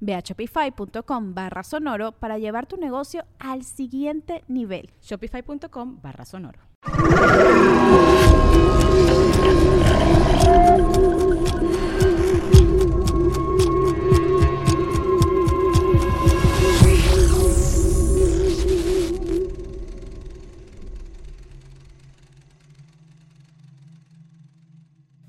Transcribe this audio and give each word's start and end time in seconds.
Ve 0.00 0.14
a 0.14 0.20
shopify.com 0.20 1.34
barra 1.34 1.62
sonoro 1.62 2.12
para 2.12 2.38
llevar 2.38 2.66
tu 2.66 2.76
negocio 2.76 3.24
al 3.38 3.64
siguiente 3.64 4.44
nivel. 4.48 4.90
Shopify.com 5.02 6.00
barra 6.02 6.24
sonoro. 6.24 6.60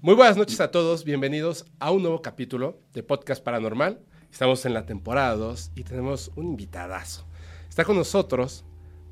Muy 0.01 0.15
buenas 0.15 0.37
noches 0.37 0.59
a 0.61 0.71
todos, 0.71 1.03
bienvenidos 1.03 1.65
a 1.77 1.91
un 1.91 2.01
nuevo 2.01 2.21
capítulo 2.21 2.81
de 2.93 3.03
Podcast 3.03 3.43
Paranormal. 3.43 3.99
Estamos 4.31 4.65
en 4.65 4.73
la 4.73 4.85
temporada 4.85 5.35
2 5.35 5.71
y 5.75 5.83
tenemos 5.83 6.31
un 6.35 6.47
invitadazo. 6.47 7.25
Está 7.67 7.83
con 7.83 7.97
nosotros 7.97 8.63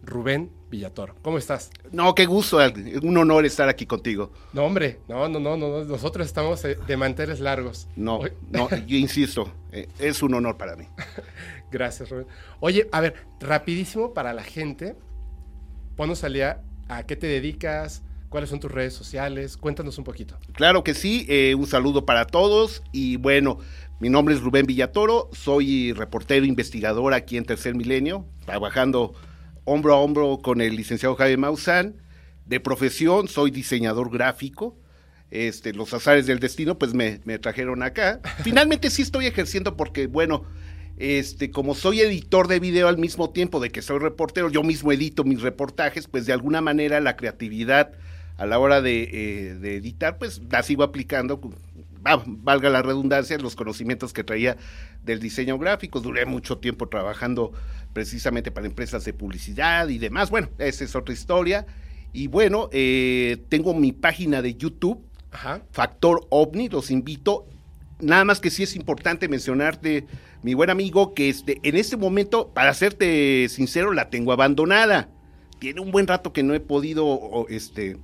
Rubén 0.04 0.52
Villatoro. 0.70 1.16
¿Cómo 1.22 1.38
estás? 1.38 1.70
No, 1.92 2.16
qué 2.16 2.26
gusto, 2.26 2.60
un 3.02 3.18
honor 3.18 3.46
estar 3.46 3.68
aquí 3.68 3.86
contigo. 3.86 4.32
No, 4.54 4.64
hombre, 4.64 5.00
no, 5.08 5.28
no, 5.28 5.40
no, 5.40 5.58
no, 5.58 5.84
nosotros 5.84 6.26
estamos 6.26 6.64
eh, 6.66 6.78
de 6.88 6.98
manteles 6.98 7.40
largos. 7.40 7.88
No, 7.96 8.22
no, 8.50 8.70
yo 8.70 8.98
insisto, 8.98 9.52
eh, 9.72 9.88
es 10.00 10.22
un 10.22 10.34
honor 10.34 10.58
para 10.58 10.76
mí. 10.76 10.88
Gracias, 11.72 12.10
Rubén. 12.10 12.28
Oye, 12.60 12.88
a 12.92 13.02
ver, 13.02 13.16
rapidísimo 13.40 14.14
para 14.14 14.34
la 14.34 14.44
gente, 14.44 14.96
ponos 15.96 16.24
al 16.24 16.34
día 16.34 16.62
a 16.88 17.04
qué 17.04 17.16
te 17.16 17.28
dedicas, 17.28 18.04
cuáles 18.30 18.50
son 18.50 18.60
tus 18.60 18.72
redes 18.72 18.94
sociales, 18.94 19.58
cuéntanos 19.58 19.98
un 19.98 20.04
poquito. 20.04 20.38
Claro 20.54 20.84
que 20.84 20.94
sí, 20.94 21.26
eh, 21.30 21.56
un 21.56 21.68
saludo 21.68 22.06
para 22.06 22.26
todos 22.26 22.84
y 22.92 23.18
bueno, 23.18 23.60
mi 24.00 24.10
nombre 24.10 24.36
es 24.36 24.42
Rubén 24.42 24.68
Villatoro, 24.68 25.30
soy 25.34 25.92
reportero 25.94 26.46
investigador 26.46 27.14
aquí 27.14 27.36
en 27.36 27.46
Tercer 27.46 27.74
Milenio, 27.74 28.26
trabajando 28.46 29.16
hombro 29.66 29.94
a 29.94 29.98
hombro 29.98 30.38
con 30.38 30.62
el 30.62 30.76
licenciado 30.76 31.16
Javier 31.16 31.40
Maussan. 31.40 31.96
De 32.46 32.60
profesión 32.60 33.28
soy 33.28 33.52
diseñador 33.52 34.12
gráfico. 34.12 34.78
Este, 35.32 35.74
los 35.74 35.94
azares 35.94 36.26
del 36.26 36.40
destino 36.40 36.78
pues 36.78 36.94
me, 36.94 37.18
trajeron 37.40 37.84
acá. 37.84 38.22
Finalmente 38.44 38.90
sí 38.90 39.02
estoy 39.02 39.26
ejerciendo 39.26 39.76
porque, 39.76 40.08
bueno, 40.08 40.46
este, 40.98 41.50
como 41.52 41.76
soy 41.76 42.00
editor 42.00 42.48
de 42.48 42.60
video 42.60 42.88
al 42.88 42.98
mismo 42.98 43.32
tiempo 43.32 43.60
de 43.60 43.72
que 43.72 43.82
soy 43.82 44.00
reportero, 44.00 44.50
yo 44.50 44.64
mismo 44.64 44.92
edito 44.92 45.24
mis 45.24 45.42
reportajes, 45.42 46.08
pues 46.08 46.26
de 46.26 46.34
alguna 46.34 46.62
manera 46.62 47.02
la 47.02 47.18
creatividad 47.18 47.92
a 48.38 48.46
la 48.46 48.60
hora 48.60 48.82
de, 48.82 49.10
eh, 49.12 49.56
de 49.56 49.76
editar, 49.76 50.20
pues 50.20 50.40
la 50.50 50.62
sigo 50.62 50.84
aplicando 50.84 51.42
valga 52.04 52.70
la 52.70 52.82
redundancia, 52.82 53.38
los 53.38 53.56
conocimientos 53.56 54.14
que 54.14 54.24
traía 54.24 54.58
del 55.04 55.20
diseño 55.20 55.58
gráfico. 55.58 56.00
Duré 56.00 56.26
mucho 56.26 56.58
tiempo 56.58 56.88
trabajando 56.88 57.54
precisamente 57.94 58.52
para 58.52 58.68
empresas 58.68 59.06
de 59.06 59.14
publicidad 59.14 59.88
y 59.90 59.98
demás. 59.98 60.30
Bueno, 60.30 60.50
esa 60.58 60.84
es 60.84 60.96
otra 60.96 61.14
historia. 61.14 61.66
Y 62.14 62.28
bueno, 62.28 62.70
eh, 62.72 63.38
tengo 63.50 63.74
mi 63.74 63.92
página 63.92 64.42
de 64.42 64.56
YouTube, 64.56 65.04
Factor 65.72 66.26
OVNI, 66.30 66.70
los 66.70 66.90
invito. 66.90 67.46
Nada 68.00 68.26
más 68.26 68.40
que 68.40 68.50
sí 68.50 68.64
es 68.64 68.76
importante 68.76 69.28
mencionarte, 69.28 70.06
mi 70.44 70.54
buen 70.54 70.70
amigo, 70.70 71.14
que 71.14 71.30
este, 71.30 71.60
en 71.64 71.76
este 71.76 71.98
momento, 71.98 72.50
para 72.54 72.74
serte 72.74 73.50
sincero, 73.50 73.94
la 73.94 74.10
tengo 74.10 74.32
abandonada. 74.32 75.10
Tiene 75.60 75.82
un 75.82 75.92
buen 75.92 76.08
rato 76.08 76.34
que 76.34 76.44
no 76.44 76.54
he 76.54 76.60
podido 76.60 77.46
este, 77.50 77.98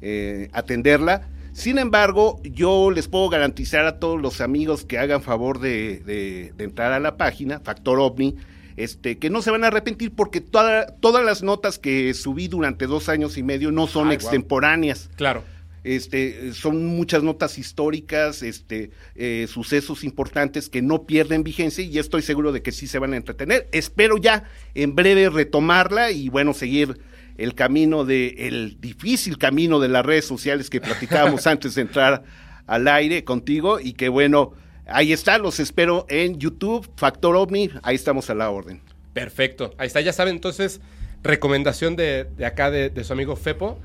eh, 0.00 0.48
atenderla 0.52 1.28
sin 1.54 1.78
embargo, 1.78 2.40
yo 2.42 2.90
les 2.90 3.06
puedo 3.06 3.28
garantizar 3.28 3.86
a 3.86 4.00
todos 4.00 4.20
los 4.20 4.40
amigos 4.40 4.84
que 4.84 4.98
hagan 4.98 5.22
favor 5.22 5.60
de, 5.60 6.52
entrar 6.58 6.92
a 6.92 6.98
la 6.98 7.16
página, 7.16 7.60
Factor 7.60 8.00
OVNI, 8.00 8.34
este, 8.76 9.18
que 9.18 9.30
no 9.30 9.40
se 9.40 9.52
van 9.52 9.62
a 9.62 9.68
arrepentir 9.68 10.12
porque 10.16 10.40
todas 10.40 11.24
las 11.24 11.44
notas 11.44 11.78
que 11.78 12.12
subí 12.12 12.48
durante 12.48 12.88
dos 12.88 13.08
años 13.08 13.38
y 13.38 13.44
medio 13.44 13.70
no 13.70 13.86
son 13.86 14.10
extemporáneas. 14.10 15.08
Claro. 15.14 15.44
Este, 15.84 16.54
son 16.54 16.86
muchas 16.86 17.22
notas 17.22 17.56
históricas, 17.56 18.42
este, 18.42 18.90
eh, 19.14 19.46
sucesos 19.48 20.02
importantes 20.02 20.68
que 20.68 20.82
no 20.82 21.04
pierden 21.04 21.44
vigencia 21.44 21.84
y 21.84 21.98
estoy 21.98 22.22
seguro 22.22 22.50
de 22.50 22.62
que 22.62 22.72
sí 22.72 22.88
se 22.88 22.98
van 22.98 23.12
a 23.12 23.16
entretener. 23.16 23.68
Espero 23.70 24.16
ya 24.16 24.44
en 24.74 24.96
breve 24.96 25.30
retomarla 25.30 26.10
y 26.10 26.30
bueno, 26.30 26.52
seguir 26.52 26.98
el 27.36 27.54
camino 27.54 28.04
de, 28.04 28.34
el 28.38 28.80
difícil 28.80 29.38
camino 29.38 29.80
de 29.80 29.88
las 29.88 30.04
redes 30.04 30.26
sociales 30.26 30.70
que 30.70 30.80
platicábamos 30.80 31.46
antes 31.46 31.74
de 31.74 31.82
entrar 31.82 32.24
al 32.66 32.88
aire 32.88 33.24
contigo 33.24 33.80
y 33.80 33.92
que 33.92 34.08
bueno, 34.08 34.52
ahí 34.86 35.12
está, 35.12 35.38
los 35.38 35.60
espero 35.60 36.06
en 36.08 36.38
YouTube, 36.38 36.88
Factor 36.96 37.36
OVNI, 37.36 37.70
ahí 37.82 37.96
estamos 37.96 38.30
a 38.30 38.34
la 38.34 38.50
orden. 38.50 38.80
Perfecto, 39.12 39.74
ahí 39.78 39.86
está, 39.86 40.00
ya 40.00 40.12
saben, 40.12 40.34
entonces, 40.34 40.80
recomendación 41.22 41.96
de, 41.96 42.28
acá 42.44 42.70
de, 42.70 42.90
de, 42.90 43.04
su 43.04 43.12
amigo 43.12 43.36
Fepo, 43.36 43.78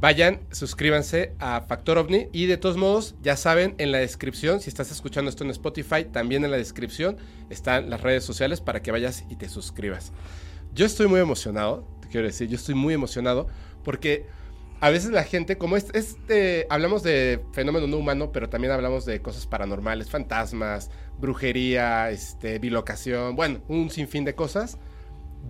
vayan, 0.00 0.40
suscríbanse 0.50 1.32
a 1.38 1.62
Factor 1.62 1.98
OVNI 1.98 2.28
y 2.32 2.46
de 2.46 2.56
todos 2.56 2.76
modos, 2.76 3.14
ya 3.22 3.36
saben, 3.36 3.74
en 3.78 3.92
la 3.92 3.98
descripción, 3.98 4.60
si 4.60 4.68
estás 4.68 4.90
escuchando 4.90 5.30
esto 5.30 5.44
en 5.44 5.50
Spotify, 5.50 6.04
también 6.10 6.44
en 6.44 6.50
la 6.50 6.56
descripción 6.56 7.16
están 7.50 7.90
las 7.90 8.00
redes 8.00 8.24
sociales 8.24 8.60
para 8.60 8.82
que 8.82 8.90
vayas 8.90 9.24
y 9.30 9.36
te 9.36 9.48
suscribas. 9.48 10.12
Yo 10.74 10.86
estoy 10.86 11.08
muy 11.08 11.20
emocionado 11.20 11.97
quiero 12.10 12.26
decir. 12.26 12.48
Yo 12.48 12.56
estoy 12.56 12.74
muy 12.74 12.94
emocionado 12.94 13.48
porque 13.84 14.26
a 14.80 14.90
veces 14.90 15.10
la 15.10 15.24
gente, 15.24 15.58
como 15.58 15.76
este, 15.76 16.66
hablamos 16.70 17.02
de 17.02 17.40
fenómeno 17.52 17.86
no 17.86 17.96
humano, 17.96 18.30
pero 18.32 18.48
también 18.48 18.72
hablamos 18.72 19.04
de 19.04 19.20
cosas 19.20 19.46
paranormales, 19.46 20.08
fantasmas, 20.08 20.90
brujería, 21.18 22.10
este, 22.10 22.58
bilocación, 22.58 23.34
bueno, 23.34 23.60
un 23.68 23.90
sinfín 23.90 24.24
de 24.24 24.34
cosas. 24.34 24.78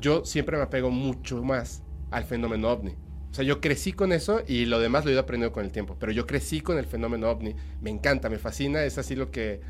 Yo 0.00 0.24
siempre 0.24 0.56
me 0.56 0.62
apego 0.62 0.90
mucho 0.90 1.42
más 1.42 1.82
al 2.10 2.24
fenómeno 2.24 2.70
ovni. 2.70 2.94
O 3.30 3.34
sea, 3.34 3.44
yo 3.44 3.60
crecí 3.60 3.92
con 3.92 4.12
eso 4.12 4.42
y 4.46 4.64
lo 4.64 4.80
demás 4.80 5.04
lo 5.04 5.10
he 5.10 5.12
ido 5.12 5.20
aprendiendo 5.20 5.52
con 5.52 5.64
el 5.64 5.72
tiempo. 5.72 5.96
Pero 5.98 6.12
yo 6.12 6.26
crecí 6.26 6.60
con 6.60 6.78
el 6.78 6.86
fenómeno 6.86 7.28
ovni. 7.28 7.54
Me 7.82 7.90
encanta, 7.90 8.30
me 8.30 8.38
fascina. 8.38 8.82
Es 8.84 8.96
así 8.96 9.14
lo 9.14 9.30
que... 9.30 9.60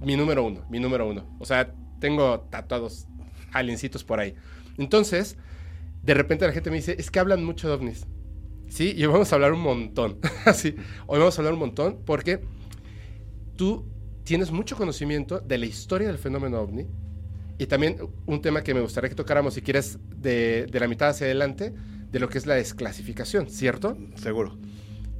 Mi 0.00 0.16
número 0.16 0.44
uno, 0.44 0.64
mi 0.70 0.80
número 0.80 1.06
uno. 1.06 1.26
O 1.38 1.44
sea, 1.44 1.74
tengo 2.00 2.40
tatuados 2.50 3.06
aliencitos 3.52 4.04
por 4.04 4.20
ahí. 4.20 4.34
Entonces, 4.78 5.36
de 6.02 6.14
repente 6.14 6.46
la 6.46 6.52
gente 6.52 6.70
me 6.70 6.76
dice, 6.76 6.96
es 6.98 7.10
que 7.10 7.18
hablan 7.18 7.44
mucho 7.44 7.68
de 7.68 7.74
ovnis. 7.74 8.06
Sí, 8.68 8.94
y 8.96 9.04
hoy 9.04 9.12
vamos 9.12 9.32
a 9.32 9.36
hablar 9.36 9.52
un 9.52 9.60
montón. 9.60 10.18
Así, 10.44 10.74
hoy 11.06 11.18
vamos 11.18 11.38
a 11.38 11.40
hablar 11.40 11.54
un 11.54 11.60
montón 11.60 12.02
porque 12.04 12.40
tú 13.56 13.86
tienes 14.24 14.50
mucho 14.50 14.76
conocimiento 14.76 15.40
de 15.40 15.58
la 15.58 15.66
historia 15.66 16.08
del 16.08 16.18
fenómeno 16.18 16.60
ovni 16.60 16.86
y 17.58 17.66
también 17.66 17.96
un 18.26 18.40
tema 18.40 18.62
que 18.62 18.74
me 18.74 18.80
gustaría 18.80 19.08
que 19.08 19.16
tocáramos, 19.16 19.54
si 19.54 19.62
quieres, 19.62 19.98
de, 20.16 20.66
de 20.70 20.80
la 20.80 20.86
mitad 20.86 21.08
hacia 21.08 21.26
adelante, 21.26 21.74
de 22.10 22.20
lo 22.20 22.28
que 22.28 22.38
es 22.38 22.46
la 22.46 22.54
desclasificación, 22.54 23.48
¿cierto? 23.48 23.96
Seguro. 24.16 24.58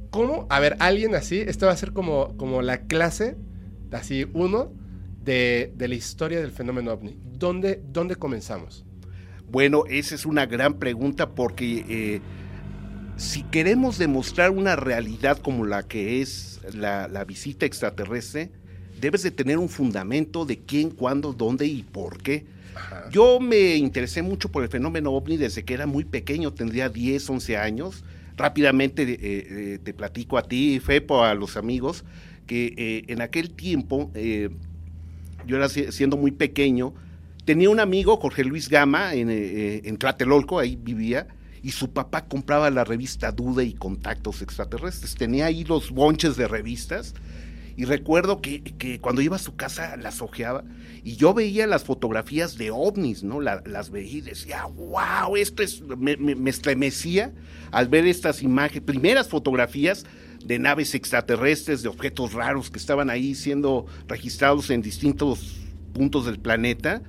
¿Cómo? 0.09 0.47
A 0.49 0.59
ver, 0.59 0.77
alguien 0.79 1.15
así, 1.15 1.39
esto 1.41 1.65
va 1.65 1.73
a 1.73 1.77
ser 1.77 1.91
como, 1.91 2.35
como 2.37 2.61
la 2.61 2.87
clase, 2.87 3.37
así 3.91 4.25
uno, 4.33 4.71
de, 5.21 5.73
de 5.75 5.87
la 5.87 5.95
historia 5.95 6.39
del 6.39 6.51
fenómeno 6.51 6.91
ovni. 6.91 7.19
¿Dónde, 7.23 7.83
¿Dónde 7.91 8.15
comenzamos? 8.15 8.85
Bueno, 9.51 9.83
esa 9.89 10.15
es 10.15 10.25
una 10.25 10.45
gran 10.45 10.75
pregunta 10.75 11.29
porque 11.29 11.85
eh, 11.89 12.21
si 13.17 13.43
queremos 13.43 13.97
demostrar 13.97 14.51
una 14.51 14.75
realidad 14.75 15.39
como 15.39 15.65
la 15.65 15.83
que 15.83 16.21
es 16.21 16.61
la, 16.73 17.07
visita 17.25 17.65
extraterrestre, 17.65 18.51
debes 19.01 19.23
de 19.23 19.31
tener 19.31 19.57
un 19.57 19.69
fundamento 19.69 20.45
de 20.45 20.59
quién, 20.59 20.91
cuándo, 20.91 21.33
dónde 21.33 21.65
y 21.65 21.83
por 21.83 22.21
qué. 22.21 22.45
Yo 23.11 23.39
me 23.39 23.75
interesé 23.75 24.21
mucho 24.21 24.49
por 24.49 24.63
el 24.63 24.69
fenómeno 24.69 25.11
ovni 25.11 25.35
desde 25.35 25.63
que 25.63 25.73
era 25.73 25.87
muy 25.87 26.05
pequeño, 26.05 26.53
tendría 26.53 26.89
10, 26.89 27.29
11 27.29 27.57
años. 27.57 28.03
rápidamente 28.37 29.03
eh, 29.03 29.17
eh, 29.21 29.79
te 29.83 29.93
platico 29.93 30.37
a 30.37 30.43
ti, 30.43 30.79
Fepo, 30.79 31.23
a 31.25 31.33
los 31.33 31.57
amigos, 31.57 32.05
que 32.47 32.73
eh, 32.77 33.03
en 33.07 33.21
aquel 33.21 33.49
tiempo, 33.51 34.11
yo 35.45 35.57
era 35.57 35.67
si- 35.67 35.91
siendo 35.91 36.15
muy 36.15 36.31
pequeño, 36.31 36.93
tenía 37.49 37.71
un 37.71 37.79
amigo, 37.79 38.17
Jorge 38.17 38.43
Luis 38.43 38.69
Gama, 38.69 39.15
en, 39.15 39.31
eh, 39.31 39.81
en 39.85 39.97
Tlatelolco, 39.97 40.59
ahí 40.59 40.75
vivía, 40.75 41.25
y 41.63 41.71
su 41.71 41.91
papá 41.91 42.25
compraba 42.27 42.69
la 42.69 42.83
revista 42.83 43.31
Duda 43.31 43.63
y 43.63 43.73
Contactos 43.73 44.43
Extraterrestres. 44.43 45.15
Tenía 45.15 45.47
ahí 45.47 45.63
los 45.63 45.89
bonches 45.89 46.37
de 46.37 46.47
revistas. 46.47 47.15
Y 47.75 47.85
recuerdo 47.85 48.39
que, 48.39 48.61
que 48.61 48.99
cuando 48.99 49.23
iba 49.23 49.35
a 49.37 49.39
su 49.39 49.55
casa 49.55 49.97
las 49.97 50.21
ojeaba 50.21 50.63
y 51.03 51.15
yo 51.15 51.33
veía 51.33 51.65
las 51.65 51.83
fotografías 51.85 52.55
de 52.55 52.69
ovnis, 52.69 53.23
¿no? 53.23 53.41
La- 53.41 53.63
las 53.65 53.89
veía 53.89 54.19
y 54.19 54.21
decía, 54.21 54.65
wow, 54.65 55.35
esto 55.35 55.63
es, 55.63 55.81
me, 55.81 56.17
me- 56.17 56.35
me 56.35 56.51
estremecía 56.51 57.33
al 57.71 57.87
ver 57.87 58.05
estas 58.05 58.43
imágenes, 58.43 58.83
primeras 58.83 59.27
fotografías 59.27 60.05
de 60.45 60.59
naves 60.59 60.93
extraterrestres, 60.93 61.81
de 61.81 61.89
objetos 61.89 62.33
raros 62.33 62.69
que 62.69 62.77
estaban 62.77 63.09
ahí 63.09 63.33
siendo 63.33 63.87
registrados 64.07 64.69
en 64.69 64.83
distintos 64.83 65.55
puntos 65.93 66.27
del 66.27 66.37
planeta. 66.39 67.01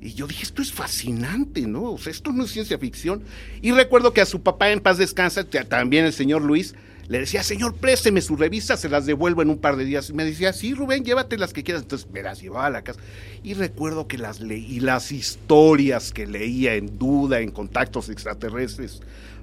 Y 0.00 0.14
yo 0.14 0.26
dije, 0.26 0.42
esto 0.44 0.62
es 0.62 0.72
fascinante, 0.72 1.62
¿no? 1.62 1.92
O 1.92 1.98
sea, 1.98 2.10
esto 2.10 2.32
no 2.32 2.44
es 2.44 2.50
ciencia 2.50 2.78
ficción. 2.78 3.22
Y 3.60 3.72
recuerdo 3.72 4.12
que 4.14 4.20
a 4.22 4.26
su 4.26 4.40
papá 4.42 4.70
en 4.70 4.80
paz 4.80 4.96
descansa, 4.98 5.44
ta- 5.44 5.64
también 5.64 6.04
el 6.06 6.12
señor 6.12 6.42
Luis, 6.42 6.74
le 7.08 7.18
decía, 7.18 7.42
señor, 7.42 7.74
présteme 7.74 8.20
su 8.20 8.36
revista, 8.36 8.76
se 8.76 8.88
las 8.88 9.04
devuelvo 9.04 9.42
en 9.42 9.50
un 9.50 9.58
par 9.58 9.76
de 9.76 9.84
días. 9.84 10.08
Y 10.08 10.12
me 10.12 10.24
decía, 10.24 10.52
sí, 10.52 10.74
Rubén, 10.74 11.04
llévate 11.04 11.36
las 11.36 11.52
que 11.52 11.64
quieras. 11.64 11.82
Entonces 11.82 12.08
me 12.12 12.22
las 12.22 12.40
llevaba 12.40 12.66
a 12.66 12.70
la 12.70 12.82
casa. 12.82 13.00
Y 13.42 13.54
recuerdo 13.54 14.06
que 14.06 14.16
las 14.16 14.40
leí, 14.40 14.64
y 14.64 14.80
las 14.80 15.10
historias 15.12 16.12
que 16.12 16.26
leía 16.26 16.76
en 16.76 16.98
duda, 16.98 17.40
en 17.40 17.50
contactos 17.50 18.08
extraterrestres. 18.08 19.00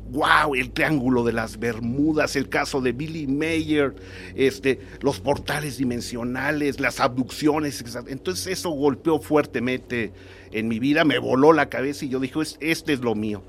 Wow, 0.09 0.55
el 0.55 0.71
triángulo 0.71 1.23
de 1.25 1.33
las 1.33 1.59
Bermudas, 1.59 2.35
el 2.37 2.47
caso 2.49 2.79
de 2.81 2.93
Billy 2.93 3.27
Mayer, 3.27 3.93
este, 4.35 4.79
los 5.01 5.19
portales 5.19 5.77
dimensionales, 5.77 6.79
las 6.79 6.99
abducciones. 7.01 7.83
Entonces 8.07 8.47
eso 8.47 8.69
golpeó 8.69 9.19
fuertemente 9.19 10.13
en 10.51 10.69
mi 10.69 10.79
vida, 10.79 11.03
me 11.03 11.19
voló 11.19 11.51
la 11.51 11.67
cabeza 11.69 12.05
y 12.05 12.09
yo 12.09 12.19
dije, 12.21 12.39
"Es- 12.41 12.57
este 12.61 12.93
es 12.93 13.01
lo 13.01 13.15
mío. 13.15 13.43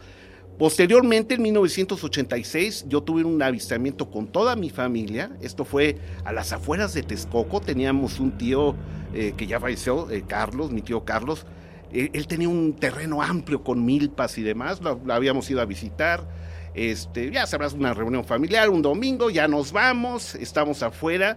Posteriormente, 0.58 1.34
en 1.36 1.42
1986, 1.42 2.86
yo 2.88 3.02
tuve 3.04 3.22
un 3.22 3.40
avistamiento 3.40 4.10
con 4.10 4.26
toda 4.26 4.56
mi 4.56 4.70
familia. 4.70 5.30
Esto 5.40 5.64
fue 5.64 5.96
a 6.24 6.32
las 6.32 6.52
afueras 6.52 6.92
de 6.94 7.04
Texcoco. 7.04 7.60
Teníamos 7.60 8.18
un 8.18 8.32
tío 8.36 8.74
eh, 9.14 9.32
que 9.36 9.46
ya 9.46 9.60
falleció, 9.60 10.10
eh, 10.10 10.24
Carlos, 10.26 10.72
mi 10.72 10.82
tío 10.82 11.04
Carlos. 11.04 11.46
Eh, 11.92 12.10
él 12.12 12.26
tenía 12.26 12.48
un 12.48 12.74
terreno 12.74 13.22
amplio 13.22 13.62
con 13.62 13.84
milpas 13.84 14.36
y 14.36 14.42
demás. 14.42 14.80
Lo, 14.82 15.00
lo 15.04 15.14
habíamos 15.14 15.48
ido 15.48 15.60
a 15.60 15.64
visitar. 15.64 16.26
Este, 16.74 17.30
ya 17.30 17.46
sabrás, 17.46 17.72
una 17.72 17.94
reunión 17.94 18.24
familiar, 18.24 18.68
un 18.70 18.82
domingo, 18.82 19.30
ya 19.30 19.48
nos 19.48 19.72
vamos, 19.72 20.34
estamos 20.36 20.82
afuera. 20.82 21.36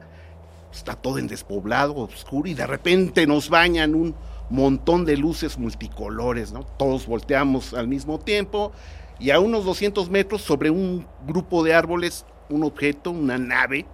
Está 0.71 0.95
todo 0.95 1.17
en 1.17 1.27
despoblado, 1.27 1.95
oscuro, 1.95 2.47
y 2.49 2.53
de 2.53 2.65
repente 2.65 3.27
nos 3.27 3.49
bañan 3.49 3.93
un 3.93 4.15
montón 4.49 5.03
de 5.03 5.17
luces 5.17 5.57
multicolores, 5.57 6.53
¿no? 6.53 6.63
Todos 6.63 7.07
volteamos 7.07 7.73
al 7.73 7.87
mismo 7.89 8.19
tiempo 8.19 8.71
y 9.19 9.31
a 9.31 9.39
unos 9.39 9.65
200 9.65 10.09
metros 10.09 10.41
sobre 10.41 10.69
un 10.69 11.05
grupo 11.27 11.63
de 11.63 11.73
árboles, 11.73 12.25
un 12.49 12.63
objeto, 12.63 13.11
una 13.11 13.37
nave, 13.37 13.85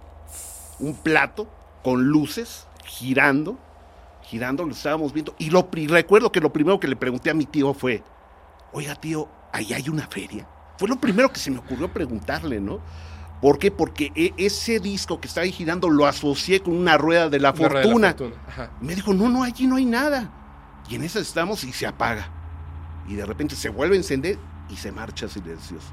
un 0.78 0.94
plato 0.94 1.48
con 1.82 2.04
luces 2.04 2.66
girando, 2.84 3.58
girando, 4.22 4.64
lo 4.64 4.72
estábamos 4.72 5.12
viendo. 5.12 5.34
Y 5.38 5.50
lo 5.50 5.70
pri- 5.70 5.88
recuerdo 5.88 6.30
que 6.30 6.40
lo 6.40 6.52
primero 6.52 6.78
que 6.78 6.86
le 6.88 6.96
pregunté 6.96 7.30
a 7.30 7.34
mi 7.34 7.44
tío 7.46 7.74
fue, 7.74 8.02
oiga 8.72 8.94
tío, 8.94 9.28
ahí 9.52 9.72
hay 9.72 9.88
una 9.88 10.06
feria. 10.06 10.46
Fue 10.78 10.88
lo 10.88 10.96
primero 10.96 11.30
que 11.32 11.38
se 11.40 11.50
me 11.50 11.58
ocurrió 11.58 11.88
preguntarle, 11.92 12.60
¿no? 12.60 12.80
¿Por 13.42 13.58
qué? 13.58 13.70
Porque 13.70 14.10
e- 14.14 14.32
ese 14.36 14.80
disco 14.80 15.20
que 15.20 15.28
está 15.28 15.42
ahí 15.42 15.52
girando 15.52 15.88
lo 15.90 16.06
asocié 16.06 16.60
con 16.60 16.74
una 16.76 16.96
rueda 16.96 17.28
de 17.28 17.38
la 17.40 17.50
Una 17.50 17.68
rueda 17.68 17.68
de 17.68 17.74
la 17.74 17.82
fortuna. 17.92 18.08
fortuna. 18.10 18.70
Me 18.80 18.94
dijo, 18.94 19.12
no, 19.14 19.28
no, 19.28 19.42
allí 19.44 19.66
no 19.66 19.76
hay 19.76 19.84
nada. 19.84 20.30
Y 20.88 20.94
en 20.96 21.04
esa 21.04 21.20
estamos 21.20 21.62
y 21.64 21.72
se 21.72 21.86
apaga. 21.86 22.28
Y 23.06 23.14
de 23.14 23.24
repente 23.26 23.54
se 23.54 23.68
vuelve 23.68 23.94
a 23.94 23.98
encender 23.98 24.38
y 24.68 24.76
se 24.76 24.90
marcha 24.92 25.28
silencioso. 25.28 25.86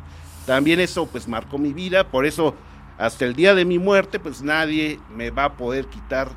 También 0.45 0.79
eso 0.79 1.05
pues 1.07 1.27
marcó 1.27 1.57
mi 1.57 1.73
vida, 1.73 2.07
por 2.09 2.25
eso 2.25 2.55
hasta 2.97 3.25
el 3.25 3.35
día 3.35 3.55
de 3.55 3.65
mi 3.65 3.79
muerte 3.79 4.19
pues 4.19 4.41
nadie 4.41 4.99
me 5.15 5.31
va 5.31 5.45
a 5.45 5.53
poder 5.57 5.87
quitar 5.87 6.29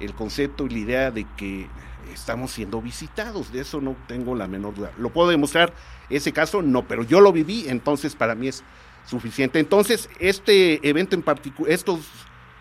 el 0.00 0.14
concepto 0.14 0.66
y 0.66 0.70
la 0.70 0.78
idea 0.78 1.10
de 1.10 1.26
que 1.36 1.68
estamos 2.12 2.50
siendo 2.50 2.80
visitados, 2.82 3.52
de 3.52 3.60
eso 3.60 3.80
no 3.80 3.94
tengo 4.06 4.34
la 4.34 4.46
menor 4.46 4.74
duda. 4.74 4.90
¿Lo 4.98 5.10
puedo 5.10 5.28
demostrar 5.28 5.72
ese 6.10 6.32
caso? 6.32 6.62
No, 6.62 6.86
pero 6.86 7.02
yo 7.02 7.20
lo 7.20 7.32
viví, 7.32 7.66
entonces 7.68 8.14
para 8.14 8.34
mí 8.34 8.48
es 8.48 8.62
suficiente. 9.06 9.58
Entonces, 9.58 10.08
este 10.18 10.86
evento 10.88 11.14
en 11.16 11.22
particular, 11.22 11.72
estos 11.72 12.00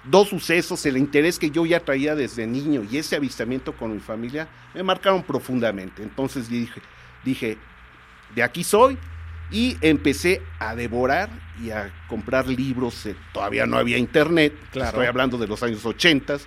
dos 0.03 0.29
sucesos, 0.29 0.85
el 0.85 0.97
interés 0.97 1.39
que 1.39 1.49
yo 1.49 1.65
ya 1.65 1.79
traía 1.79 2.15
desde 2.15 2.45
niño 2.45 2.83
y 2.89 2.97
ese 2.97 3.15
avistamiento 3.15 3.73
con 3.75 3.93
mi 3.93 3.99
familia, 3.99 4.47
me 4.73 4.83
marcaron 4.83 5.23
profundamente. 5.23 6.03
Entonces 6.03 6.47
dije, 6.49 6.81
dije, 7.23 7.57
de 8.35 8.43
aquí 8.43 8.63
soy, 8.63 8.97
y 9.51 9.77
empecé 9.81 10.41
a 10.59 10.75
devorar 10.75 11.29
y 11.63 11.69
a 11.69 11.91
comprar 12.07 12.47
libros. 12.47 13.05
eh, 13.05 13.15
todavía 13.31 13.65
no 13.67 13.77
había 13.77 13.97
internet, 13.97 14.53
Claro. 14.71 14.89
estoy 14.89 15.05
hablando 15.05 15.37
de 15.37 15.47
los 15.47 15.61
años 15.63 15.85
80, 15.85 16.37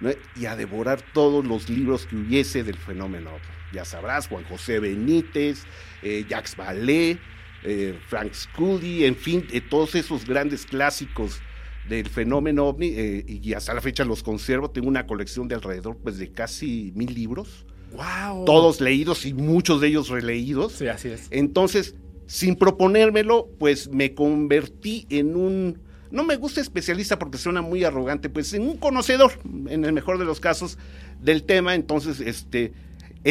¿no? 0.00 0.10
y 0.36 0.46
a 0.46 0.56
devorar 0.56 1.00
todos 1.12 1.44
los 1.46 1.68
libros 1.68 2.06
que 2.06 2.16
hubiese 2.16 2.62
del 2.64 2.76
fenómeno. 2.78 3.30
Ya 3.72 3.84
sabrás, 3.84 4.28
Juan 4.28 4.44
José 4.44 4.80
Benítez, 4.80 5.64
eh, 6.02 6.24
Jacques 6.28 6.56
Vallée, 6.56 7.18
eh, 7.64 7.98
Frank 8.08 8.32
Scully, 8.32 9.04
en 9.04 9.16
fin, 9.16 9.44
eh, 9.52 9.60
todos 9.60 9.94
esos 9.94 10.24
grandes 10.24 10.64
clásicos 10.64 11.40
del 11.88 12.08
fenómeno 12.08 12.66
ovni, 12.66 12.88
eh, 12.88 13.24
y 13.26 13.52
hasta 13.54 13.74
la 13.74 13.80
fecha 13.80 14.04
los 14.04 14.22
conservo. 14.22 14.70
Tengo 14.70 14.88
una 14.88 15.06
colección 15.06 15.48
de 15.48 15.54
alrededor 15.54 15.96
pues, 15.96 16.18
de 16.18 16.30
casi 16.30 16.92
mil 16.94 17.14
libros, 17.14 17.66
¡Wow! 17.92 18.44
todos 18.44 18.80
leídos 18.80 19.24
y 19.26 19.34
muchos 19.34 19.80
de 19.80 19.88
ellos 19.88 20.08
releídos. 20.08 20.74
Sí, 20.74 20.86
así 20.86 21.08
es. 21.08 21.28
Entonces, 21.30 21.96
sin 22.26 22.56
proponérmelo, 22.56 23.48
pues 23.58 23.88
me 23.88 24.14
convertí 24.14 25.06
en 25.08 25.34
un, 25.34 25.80
no 26.10 26.24
me 26.24 26.36
gusta 26.36 26.60
especialista 26.60 27.18
porque 27.18 27.38
suena 27.38 27.62
muy 27.62 27.84
arrogante, 27.84 28.28
pues 28.28 28.52
en 28.52 28.62
un 28.62 28.76
conocedor, 28.76 29.32
en 29.68 29.84
el 29.84 29.92
mejor 29.92 30.18
de 30.18 30.26
los 30.26 30.38
casos, 30.38 30.78
del 31.22 31.42
tema. 31.44 31.74
Entonces, 31.74 32.20
este, 32.20 32.72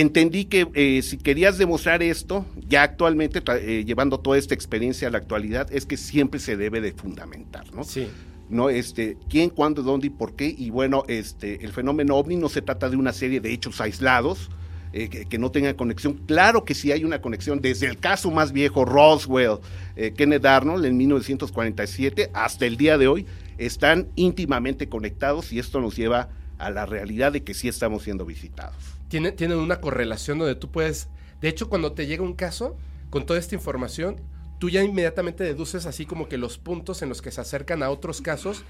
entendí 0.02 0.46
que 0.46 0.68
eh, 0.76 1.02
si 1.02 1.18
querías 1.18 1.58
demostrar 1.58 2.04
esto, 2.04 2.46
ya 2.68 2.84
actualmente, 2.84 3.42
eh, 3.48 3.84
llevando 3.86 4.20
toda 4.20 4.38
esta 4.38 4.54
experiencia 4.54 5.08
a 5.08 5.12
la 5.12 5.18
actualidad, 5.18 5.72
es 5.72 5.86
que 5.86 5.98
siempre 5.98 6.40
se 6.40 6.56
debe 6.56 6.82
de 6.82 6.94
fundamentar, 6.94 7.74
¿no? 7.74 7.84
Sí. 7.84 8.08
¿no? 8.50 8.70
Este, 8.70 9.18
quién, 9.28 9.50
cuándo, 9.50 9.82
dónde 9.82 10.08
y 10.08 10.10
por 10.10 10.36
qué. 10.36 10.54
Y 10.56 10.70
bueno, 10.70 11.04
este, 11.08 11.66
el 11.66 11.74
fenómeno 11.74 12.16
ovni 12.16 12.36
no 12.36 12.48
se 12.48 12.62
trata 12.62 12.90
de 12.90 12.96
una 12.96 13.12
serie 13.12 13.42
de 13.42 13.52
hechos 13.52 13.82
aislados 13.82 14.50
eh, 14.94 15.10
que, 15.10 15.26
que 15.26 15.38
no 15.38 15.52
tengan 15.52 15.76
conexión. 15.76 16.14
Claro 16.28 16.64
que 16.64 16.76
sí 16.76 16.92
hay 16.92 17.04
una 17.04 17.20
conexión, 17.20 17.60
desde 17.60 17.88
el 17.88 17.98
caso 17.98 18.30
más 18.32 18.52
viejo, 18.52 18.86
Roswell, 18.86 19.58
eh, 19.96 20.14
Kenneth 20.16 20.46
Arnold, 20.46 20.86
en 20.86 20.96
1947, 20.96 22.30
hasta 22.34 22.66
el 22.66 22.78
día 22.78 22.98
de 22.98 23.08
hoy, 23.08 23.26
están 23.58 24.08
íntimamente 24.16 24.88
conectados 24.88 25.52
y 25.52 25.60
esto 25.60 25.82
nos 25.82 25.96
lleva 25.96 26.30
a 26.60 26.70
la 26.70 26.86
realidad 26.86 27.32
de 27.32 27.44
que 27.44 27.54
sí 27.54 27.68
estamos 27.68 28.04
siendo 28.04 28.26
visitados. 28.26 28.97
Tiene, 29.10 29.32
tienen 29.32 29.58
una 29.58 29.80
correlación 29.82 30.38
donde 30.40 30.56
tú 30.56 30.72
puedes. 30.72 31.08
De 31.42 31.48
hecho, 31.50 31.70
cuando 31.70 31.94
te 31.94 32.08
llega 32.08 32.24
un 32.24 32.34
caso, 32.34 32.78
con 33.10 33.26
toda 33.26 33.40
esta 33.40 33.56
información, 33.56 34.22
tú 34.60 34.70
ya 34.70 34.84
inmediatamente 34.84 35.44
deduces 35.44 35.86
así 35.86 36.06
como 36.06 36.28
que 36.28 36.38
los 36.38 36.58
puntos 36.58 37.02
en 37.02 37.10
los 37.10 37.22
que 37.22 37.32
se 37.32 37.42
acercan 37.42 37.84
a 37.84 37.90
otros 37.90 38.22
casos 38.22 38.64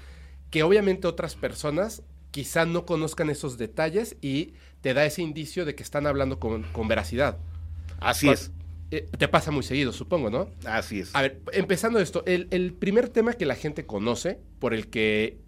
que 0.50 0.62
obviamente 0.62 1.06
otras 1.06 1.34
personas 1.34 2.02
quizá 2.30 2.66
no 2.66 2.84
conozcan 2.86 3.30
esos 3.30 3.58
detalles 3.58 4.16
y 4.20 4.52
te 4.80 4.94
da 4.94 5.04
ese 5.04 5.22
indicio 5.22 5.64
de 5.64 5.74
que 5.74 5.82
están 5.82 6.06
hablando 6.06 6.38
con, 6.38 6.62
con 6.72 6.88
veracidad. 6.88 7.38
Así 8.00 8.26
Cu- 8.26 8.32
es, 8.32 8.50
Eh, 8.90 9.06
te 9.18 9.28
pasa 9.28 9.50
muy 9.50 9.62
seguido, 9.62 9.92
supongo, 9.92 10.30
¿no? 10.30 10.48
así 10.64 11.00
es. 11.00 11.14
A 11.14 11.20
ver, 11.22 11.42
empezando 11.52 11.98
esto, 12.00 12.22
el, 12.26 12.48
el 12.50 12.72
primer 12.72 13.10
tema 13.10 13.34
que 13.34 13.44
la 13.44 13.54
gente 13.54 13.84
conoce, 13.84 14.38
por 14.58 14.72
el 14.72 14.88
que, 14.88 15.38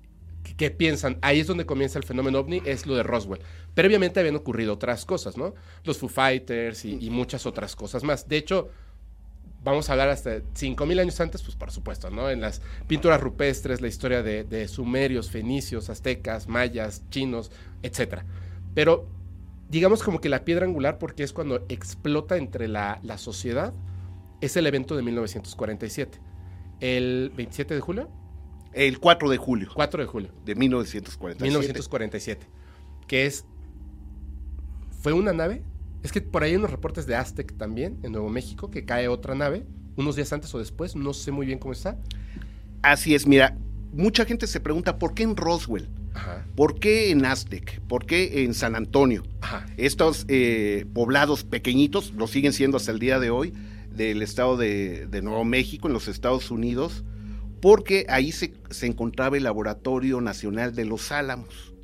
que, 0.42 0.54
que 0.56 0.70
piensan, 0.70 1.18
ahí 1.22 1.40
es 1.40 1.46
donde 1.46 1.66
comienza 1.66 1.98
el 1.98 2.04
fenómeno 2.04 2.38
ovni, 2.38 2.62
es 2.64 2.86
lo 2.86 2.94
de 2.96 3.02
Roswell. 3.02 3.40
Previamente 3.74 4.20
habían 4.20 4.36
ocurrido 4.36 4.74
otras 4.74 5.04
cosas, 5.04 5.36
¿no? 5.36 5.54
Los 5.84 5.98
Foo 5.98 6.08
Fighters 6.08 6.84
y, 6.84 6.98
y 7.00 7.10
muchas 7.10 7.46
otras 7.46 7.76
cosas 7.76 8.02
más. 8.02 8.28
De 8.28 8.36
hecho, 8.36 8.70
vamos 9.62 9.88
a 9.88 9.92
hablar 9.92 10.08
hasta 10.08 10.38
5.000 10.38 11.00
años 11.00 11.20
antes, 11.20 11.42
pues 11.42 11.56
por 11.56 11.70
supuesto, 11.70 12.10
¿no? 12.10 12.30
En 12.30 12.40
las 12.40 12.62
pinturas 12.86 13.20
rupestres, 13.20 13.80
la 13.80 13.88
historia 13.88 14.22
de, 14.22 14.44
de 14.44 14.68
sumerios, 14.68 15.30
fenicios, 15.30 15.90
aztecas, 15.90 16.48
mayas, 16.48 17.02
chinos, 17.10 17.50
etcétera. 17.82 18.24
Pero 18.74 19.08
digamos 19.68 20.02
como 20.02 20.20
que 20.20 20.28
la 20.28 20.44
piedra 20.44 20.66
angular, 20.66 20.98
porque 20.98 21.22
es 21.22 21.32
cuando 21.32 21.64
explota 21.68 22.36
entre 22.36 22.68
la, 22.68 22.98
la 23.02 23.18
sociedad, 23.18 23.72
es 24.40 24.56
el 24.56 24.66
evento 24.66 24.96
de 24.96 25.02
1947. 25.02 26.18
El 26.80 27.32
27 27.36 27.74
de 27.74 27.80
julio, 27.80 28.10
El 28.72 29.00
4 29.00 29.28
de 29.28 29.36
julio 29.36 29.70
4 29.74 30.02
de 30.02 30.06
julio, 30.06 30.30
de 30.44 30.54
1947. 30.54 31.44
1947, 31.44 32.46
que 33.08 33.26
es, 33.26 33.44
fue 35.02 35.12
una 35.12 35.32
nave, 35.32 35.62
es 36.02 36.12
que 36.12 36.20
por 36.20 36.42
ahí 36.42 36.50
hay 36.52 36.56
unos 36.56 36.70
reportes 36.70 37.06
de 37.06 37.16
Aztec 37.16 37.56
también, 37.56 37.98
en 38.02 38.12
Nuevo 38.12 38.28
México, 38.28 38.70
que 38.70 38.84
cae 38.84 39.08
otra 39.08 39.34
nave, 39.34 39.64
unos 39.96 40.16
días 40.16 40.32
antes 40.32 40.54
o 40.54 40.58
después, 40.58 40.96
no 40.96 41.12
sé 41.12 41.32
muy 41.32 41.46
bien 41.46 41.58
cómo 41.58 41.72
está. 41.72 41.98
Así 42.82 43.14
es, 43.14 43.26
mira, 43.26 43.56
mucha 43.92 44.24
gente 44.24 44.46
se 44.46 44.60
pregunta 44.60 44.98
por 44.98 45.14
qué 45.14 45.24
en 45.24 45.36
Roswell, 45.36 45.88
Ajá. 46.14 46.46
por 46.54 46.78
qué 46.78 47.10
en 47.10 47.24
Aztec, 47.24 47.80
por 47.82 48.06
qué 48.06 48.44
en 48.44 48.54
San 48.54 48.76
Antonio. 48.76 49.24
Ajá. 49.40 49.66
Estos 49.76 50.24
eh, 50.28 50.86
poblados 50.94 51.44
pequeñitos, 51.44 52.12
lo 52.12 52.26
siguen 52.26 52.52
siendo 52.52 52.76
hasta 52.76 52.92
el 52.92 52.98
día 52.98 53.18
de 53.18 53.30
hoy, 53.30 53.52
del 53.90 54.22
estado 54.22 54.56
de, 54.56 55.06
de 55.06 55.22
Nuevo 55.22 55.44
México, 55.44 55.88
en 55.88 55.92
los 55.92 56.08
Estados 56.08 56.50
Unidos, 56.50 57.04
porque 57.60 58.06
ahí 58.08 58.32
se, 58.32 58.54
se 58.70 58.86
encontraba 58.86 59.36
el 59.36 59.44
Laboratorio 59.44 60.20
Nacional 60.20 60.74
de 60.74 60.84
los 60.84 61.12
Álamos, 61.12 61.74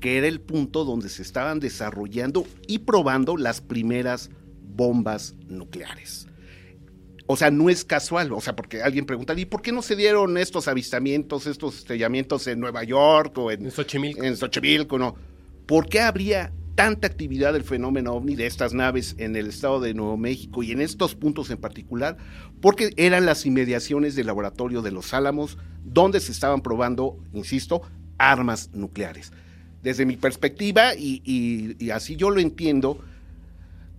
que 0.00 0.18
era 0.18 0.26
el 0.26 0.40
punto 0.40 0.84
donde 0.84 1.08
se 1.08 1.22
estaban 1.22 1.60
desarrollando 1.60 2.46
y 2.66 2.80
probando 2.80 3.36
las 3.36 3.60
primeras 3.60 4.30
bombas 4.60 5.34
nucleares. 5.48 6.26
O 7.26 7.36
sea, 7.36 7.50
no 7.50 7.70
es 7.70 7.84
casual, 7.84 8.32
o 8.32 8.40
sea, 8.40 8.56
porque 8.56 8.82
alguien 8.82 9.06
pregunta, 9.06 9.32
¿y 9.38 9.44
por 9.44 9.62
qué 9.62 9.72
no 9.72 9.80
se 9.80 9.96
dieron 9.96 10.36
estos 10.36 10.68
avistamientos, 10.68 11.46
estos 11.46 11.78
estrellamientos 11.78 12.46
en 12.46 12.60
Nueva 12.60 12.84
York 12.84 13.38
o 13.38 13.50
en, 13.50 13.64
En 13.64 13.70
Xochimilco. 13.70 14.22
en 14.22 14.36
Xochimilco, 14.36 14.98
no? 14.98 15.14
¿Por 15.66 15.88
qué 15.88 16.00
habría 16.00 16.52
tanta 16.74 17.06
actividad 17.06 17.52
del 17.52 17.62
fenómeno 17.62 18.12
ovni 18.12 18.34
de 18.34 18.46
estas 18.46 18.74
naves 18.74 19.14
en 19.18 19.36
el 19.36 19.46
estado 19.46 19.80
de 19.80 19.94
Nuevo 19.94 20.16
México 20.16 20.62
y 20.62 20.72
en 20.72 20.80
estos 20.80 21.14
puntos 21.14 21.50
en 21.50 21.58
particular? 21.58 22.16
Porque 22.62 22.94
eran 22.96 23.26
las 23.26 23.44
inmediaciones 23.44 24.14
del 24.14 24.28
laboratorio 24.28 24.80
de 24.80 24.92
los 24.92 25.12
Álamos, 25.12 25.58
donde 25.84 26.20
se 26.20 26.30
estaban 26.30 26.62
probando, 26.62 27.18
insisto, 27.34 27.82
armas 28.18 28.70
nucleares. 28.72 29.32
Desde 29.82 30.06
mi 30.06 30.16
perspectiva, 30.16 30.94
y, 30.94 31.90
así 31.90 32.14
yo 32.14 32.30
lo 32.30 32.40
entiendo, 32.40 33.04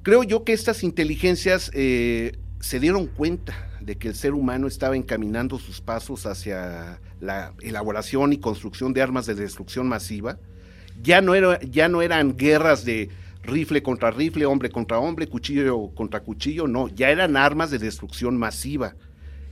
creo 0.01 0.23
yo 0.23 0.45
que 0.45 0.53
estas 0.53 0.81
inteligencias 0.81 1.71
eh, 1.73 2.37
se 2.61 2.79
dieron 2.79 3.07
cuenta 3.07 3.53
de 3.81 3.97
que 3.97 4.07
el 4.07 4.15
ser 4.15 4.33
humano 4.33 4.67
estaba 4.67 4.95
encaminando 4.95 5.59
sus 5.59 5.81
pasos 5.81 6.25
hacia 6.25 7.01
la 7.19 7.53
elaboración 7.61 8.31
y 8.31 8.37
construcción 8.37 8.93
de 8.93 9.01
armas 9.01 9.25
de 9.25 9.35
destrucción 9.35 9.89
masiva. 9.89 10.37
Ya 11.01 11.19
no, 11.19 11.35
era, 11.35 11.59
ya 11.59 11.89
no 11.89 12.01
eran 12.01 12.37
guerras 12.37 12.85
de 12.85 13.09
rifle 13.43 13.83
contra 13.83 14.11
rifle, 14.11 14.45
hombre 14.45 14.69
contra 14.69 14.99
hombre, 14.99 15.27
cuchillo 15.27 15.91
contra 15.93 16.21
cuchillo, 16.21 16.67
no, 16.67 16.87
ya 16.87 17.09
eran 17.09 17.37
armas 17.37 17.71
de 17.71 17.79
destrucción 17.79 18.37
masiva. 18.37 18.95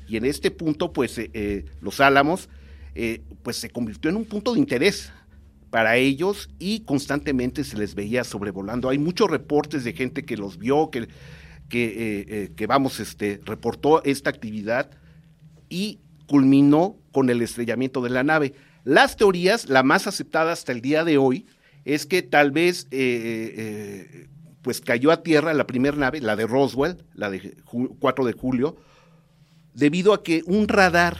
Y 0.08 0.18
en 0.18 0.26
este 0.26 0.52
punto, 0.52 0.92
pues, 0.92 1.18
eh, 1.18 1.30
eh, 1.34 1.66
los 1.82 2.00
Álamos, 2.00 2.50
eh, 2.96 3.22
pues 3.44 3.58
se 3.58 3.70
convirtió 3.70 4.10
en 4.10 4.18
un 4.18 4.26
punto 4.26 4.54
de 4.54 4.60
interés 4.60 5.12
para 5.70 5.96
ellos 5.96 6.50
y 6.60 6.82
constantemente 6.82 7.64
se 7.64 7.78
les 7.78 7.96
veía 7.96 8.24
sobrevolando. 8.24 8.90
Hay 8.90 8.98
muchos 8.98 9.30
reportes 9.30 9.84
de 9.86 9.94
gente 9.94 10.26
que 10.26 10.36
los 10.36 10.58
vio, 10.58 10.90
que, 10.92 11.08
que, 11.70 12.26
eh, 12.28 12.52
que 12.56 12.68
vamos, 12.68 13.00
este, 13.00 13.40
reportó 13.46 14.04
esta 14.04 14.30
actividad 14.30 14.92
y 15.70 16.00
culminó 16.28 16.98
con 17.14 17.30
el 17.30 17.42
estrellamiento 17.42 18.02
de 18.02 18.10
la 18.10 18.24
nave. 18.24 18.54
Las 18.84 19.16
teorías, 19.16 19.70
la 19.70 19.82
más 19.84 20.08
aceptada 20.08 20.52
hasta 20.52 20.74
el 20.74 20.82
día 20.82 21.06
de 21.06 21.18
hoy, 21.18 21.46
es 21.86 22.06
que 22.06 22.22
tal 22.22 22.52
vez 22.52 22.88
eh, 22.92 23.54
eh, 23.58 24.28
pues 24.62 24.82
cayó 24.82 25.12
a 25.12 25.24
tierra 25.24 25.54
la 25.54 25.66
primera 25.68 25.98
nave, 25.98 26.22
la 26.22 26.36
de 26.36 26.46
Roswell, 26.48 27.04
la 27.16 27.30
de 27.30 27.56
ju- 27.66 27.96
4 28.00 28.26
de 28.26 28.34
julio, 28.34 28.76
debido 29.74 30.14
a 30.14 30.24
que 30.24 30.44
un 30.46 30.68
radar 30.68 31.18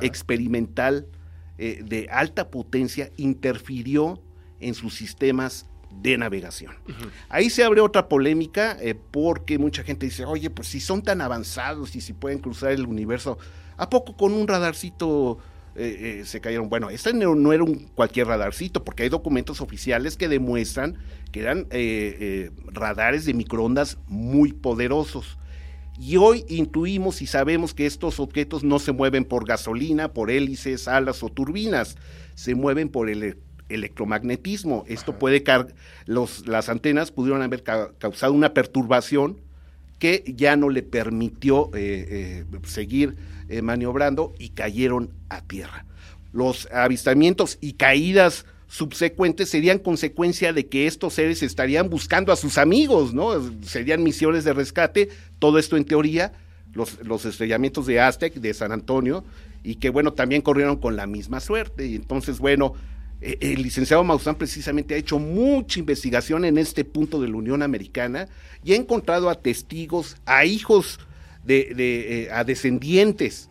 experimental 0.00 1.06
eh, 1.58 1.82
de 1.84 2.08
alta 2.10 2.50
potencia 2.50 3.10
interfirió 3.16 4.22
en 4.60 4.74
sus 4.74 4.94
sistemas 4.94 5.66
de 6.02 6.16
navegación. 6.18 6.72
Ahí 7.28 7.50
se 7.50 7.64
abre 7.64 7.80
otra 7.80 8.08
polémica 8.08 8.76
porque 9.10 9.58
mucha 9.58 9.82
gente 9.82 10.06
dice, 10.06 10.24
oye, 10.24 10.50
pues 10.50 10.68
si 10.68 10.80
son 10.80 11.02
tan 11.02 11.20
avanzados 11.20 11.96
y 11.96 12.00
si 12.00 12.12
pueden 12.12 12.38
cruzar 12.38 12.70
el 12.72 12.86
universo, 12.86 13.38
¿a 13.76 13.88
poco 13.90 14.16
con 14.16 14.32
un 14.34 14.46
radarcito 14.46 15.38
eh, 15.78 16.20
eh, 16.20 16.24
se 16.24 16.40
cayeron? 16.40 16.68
Bueno, 16.68 16.90
este 16.90 17.14
no, 17.14 17.34
no 17.34 17.52
era 17.52 17.62
un 17.64 17.88
cualquier 17.94 18.26
radarcito 18.26 18.84
porque 18.84 19.04
hay 19.04 19.08
documentos 19.08 19.60
oficiales 19.60 20.16
que 20.16 20.28
demuestran 20.28 20.98
que 21.32 21.40
eran 21.40 21.60
eh, 21.70 22.16
eh, 22.20 22.50
radares 22.66 23.24
de 23.24 23.34
microondas 23.34 23.98
muy 24.06 24.52
poderosos. 24.52 25.38
Y 26.00 26.16
hoy 26.16 26.44
intuimos 26.48 27.22
y 27.22 27.26
sabemos 27.26 27.74
que 27.74 27.84
estos 27.86 28.20
objetos 28.20 28.62
no 28.62 28.78
se 28.78 28.92
mueven 28.92 29.24
por 29.24 29.46
gasolina, 29.46 30.12
por 30.12 30.30
hélices, 30.30 30.86
alas 30.86 31.22
o 31.22 31.28
turbinas, 31.28 31.96
se 32.34 32.54
mueven 32.54 32.88
por 32.88 33.10
el 33.10 33.38
electromagnetismo. 33.68 34.84
Esto 34.86 35.18
puede 35.18 35.42
car 35.42 35.74
los, 36.06 36.46
las 36.46 36.68
antenas 36.68 37.10
pudieron 37.10 37.42
haber 37.42 37.62
ca- 37.62 37.90
causado 37.98 38.32
una 38.32 38.54
perturbación 38.54 39.40
que 39.98 40.24
ya 40.36 40.56
no 40.56 40.70
le 40.70 40.82
permitió 40.82 41.70
eh, 41.74 42.44
eh, 42.52 42.58
seguir 42.64 43.16
eh, 43.48 43.62
maniobrando 43.62 44.32
y 44.38 44.50
cayeron 44.50 45.10
a 45.28 45.40
tierra. 45.40 45.84
Los 46.32 46.68
avistamientos 46.72 47.58
y 47.60 47.74
caídas 47.74 48.46
subsecuentes 48.68 49.48
serían 49.48 49.78
consecuencia 49.78 50.52
de 50.52 50.66
que 50.66 50.86
estos 50.86 51.14
seres 51.14 51.42
estarían 51.42 51.88
buscando 51.88 52.32
a 52.32 52.36
sus 52.36 52.58
amigos, 52.58 53.14
¿no? 53.14 53.32
Serían 53.62 54.02
misiones 54.02 54.44
de 54.44 54.52
rescate, 54.52 55.08
todo 55.38 55.58
esto 55.58 55.76
en 55.76 55.84
teoría, 55.84 56.32
los, 56.74 57.02
los 57.02 57.24
estrellamientos 57.24 57.86
de 57.86 58.00
Aztec, 58.00 58.34
de 58.34 58.52
San 58.52 58.72
Antonio, 58.72 59.24
y 59.64 59.76
que 59.76 59.88
bueno, 59.88 60.12
también 60.12 60.42
corrieron 60.42 60.76
con 60.76 60.96
la 60.96 61.06
misma 61.06 61.40
suerte. 61.40 61.86
Y 61.86 61.96
entonces, 61.96 62.38
bueno, 62.38 62.74
el 63.20 63.62
licenciado 63.62 64.04
Maussan 64.04 64.36
precisamente 64.36 64.94
ha 64.94 64.98
hecho 64.98 65.18
mucha 65.18 65.80
investigación 65.80 66.44
en 66.44 66.58
este 66.58 66.84
punto 66.84 67.20
de 67.20 67.28
la 67.28 67.36
Unión 67.36 67.62
Americana 67.62 68.28
y 68.62 68.72
ha 68.72 68.76
encontrado 68.76 69.28
a 69.28 69.34
testigos, 69.36 70.16
a 70.24 70.44
hijos 70.44 71.00
de, 71.44 71.74
eh, 71.76 72.30
a 72.32 72.44
descendientes 72.44 73.48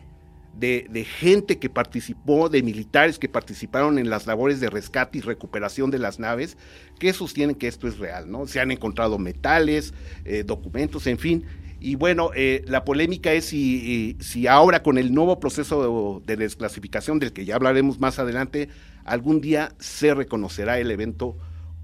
de, 0.58 1.04
gente 1.04 1.58
que 1.58 1.70
participó, 1.70 2.48
de 2.48 2.62
militares 2.62 3.18
que 3.18 3.28
participaron 3.28 3.98
en 3.98 4.10
las 4.10 4.26
labores 4.26 4.58
de 4.60 4.70
rescate 4.70 5.18
y 5.18 5.20
recuperación 5.20 5.90
de 5.90 5.98
las 5.98 6.18
naves, 6.18 6.56
que 6.98 7.12
sostienen 7.12 7.54
que 7.54 7.68
esto 7.68 7.86
es 7.86 7.98
real, 7.98 8.30
¿no? 8.30 8.46
Se 8.46 8.58
han 8.60 8.72
encontrado 8.72 9.18
metales, 9.18 9.94
eh, 10.24 10.42
documentos, 10.44 11.06
en 11.06 11.18
fin. 11.18 11.44
Y 11.80 11.94
bueno, 11.94 12.30
eh, 12.34 12.64
la 12.66 12.84
polémica 12.84 13.32
es 13.32 13.44
si, 13.44 14.16
ahora 14.48 14.82
con 14.82 14.98
el 14.98 15.14
nuevo 15.14 15.38
proceso 15.38 16.20
de 16.26 16.36
desclasificación, 16.36 17.20
del 17.20 17.32
que 17.32 17.44
ya 17.44 17.54
hablaremos 17.54 18.00
más 18.00 18.18
adelante, 18.18 18.68
algún 19.08 19.40
día 19.40 19.72
se 19.78 20.14
reconocerá 20.14 20.78
el 20.78 20.90
evento 20.90 21.36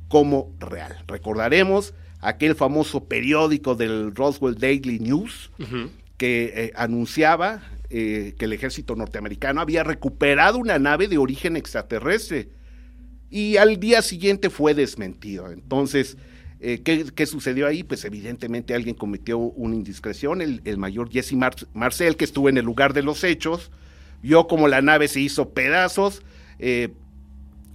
como 0.08 0.54
real. 0.60 0.96
Recordaremos 1.06 1.94
aquel 2.20 2.54
famoso 2.54 3.04
periódico 3.04 3.74
del 3.74 4.14
Roswell 4.14 4.54
Daily 4.54 4.98
News 4.98 5.50
uh 5.58 5.62
-huh. 5.62 5.90
que 6.16 6.52
eh, 6.54 6.72
anunciaba 6.76 7.62
eh, 7.90 8.34
que 8.38 8.46
el 8.46 8.52
ejército 8.52 8.96
norteamericano 8.96 9.60
había 9.60 9.84
recuperado 9.84 10.58
una 10.58 10.78
nave 10.78 11.08
de 11.08 11.18
origen 11.18 11.56
extraterrestre 11.56 12.48
y 13.30 13.56
al 13.56 13.78
día 13.80 14.00
siguiente 14.00 14.48
fue 14.48 14.74
desmentido. 14.74 15.50
Entonces, 15.50 16.16
eh, 16.60 16.80
¿qué, 16.82 17.04
¿qué, 17.14 17.26
sucedió 17.26 17.66
ahí? 17.66 17.82
Pues 17.82 18.04
evidentemente 18.04 18.74
alguien 18.74 18.94
cometió 18.94 19.38
una 19.38 19.74
indiscreción, 19.74 20.40
el, 20.40 20.62
el 20.64 20.78
mayor 20.78 21.10
Jesse 21.10 21.34
Mar 21.34 21.54
Marcel, 21.74 22.16
que 22.16 22.24
estuvo 22.24 22.48
en 22.48 22.56
el 22.56 22.64
lugar 22.64 22.94
de 22.94 23.02
los 23.02 23.22
hechos, 23.24 23.70
vio 24.22 24.46
como 24.46 24.68
la 24.68 24.80
nave 24.80 25.08
se 25.08 25.20
hizo 25.20 25.50
pedazos, 25.50 26.22
eh, 26.58 26.88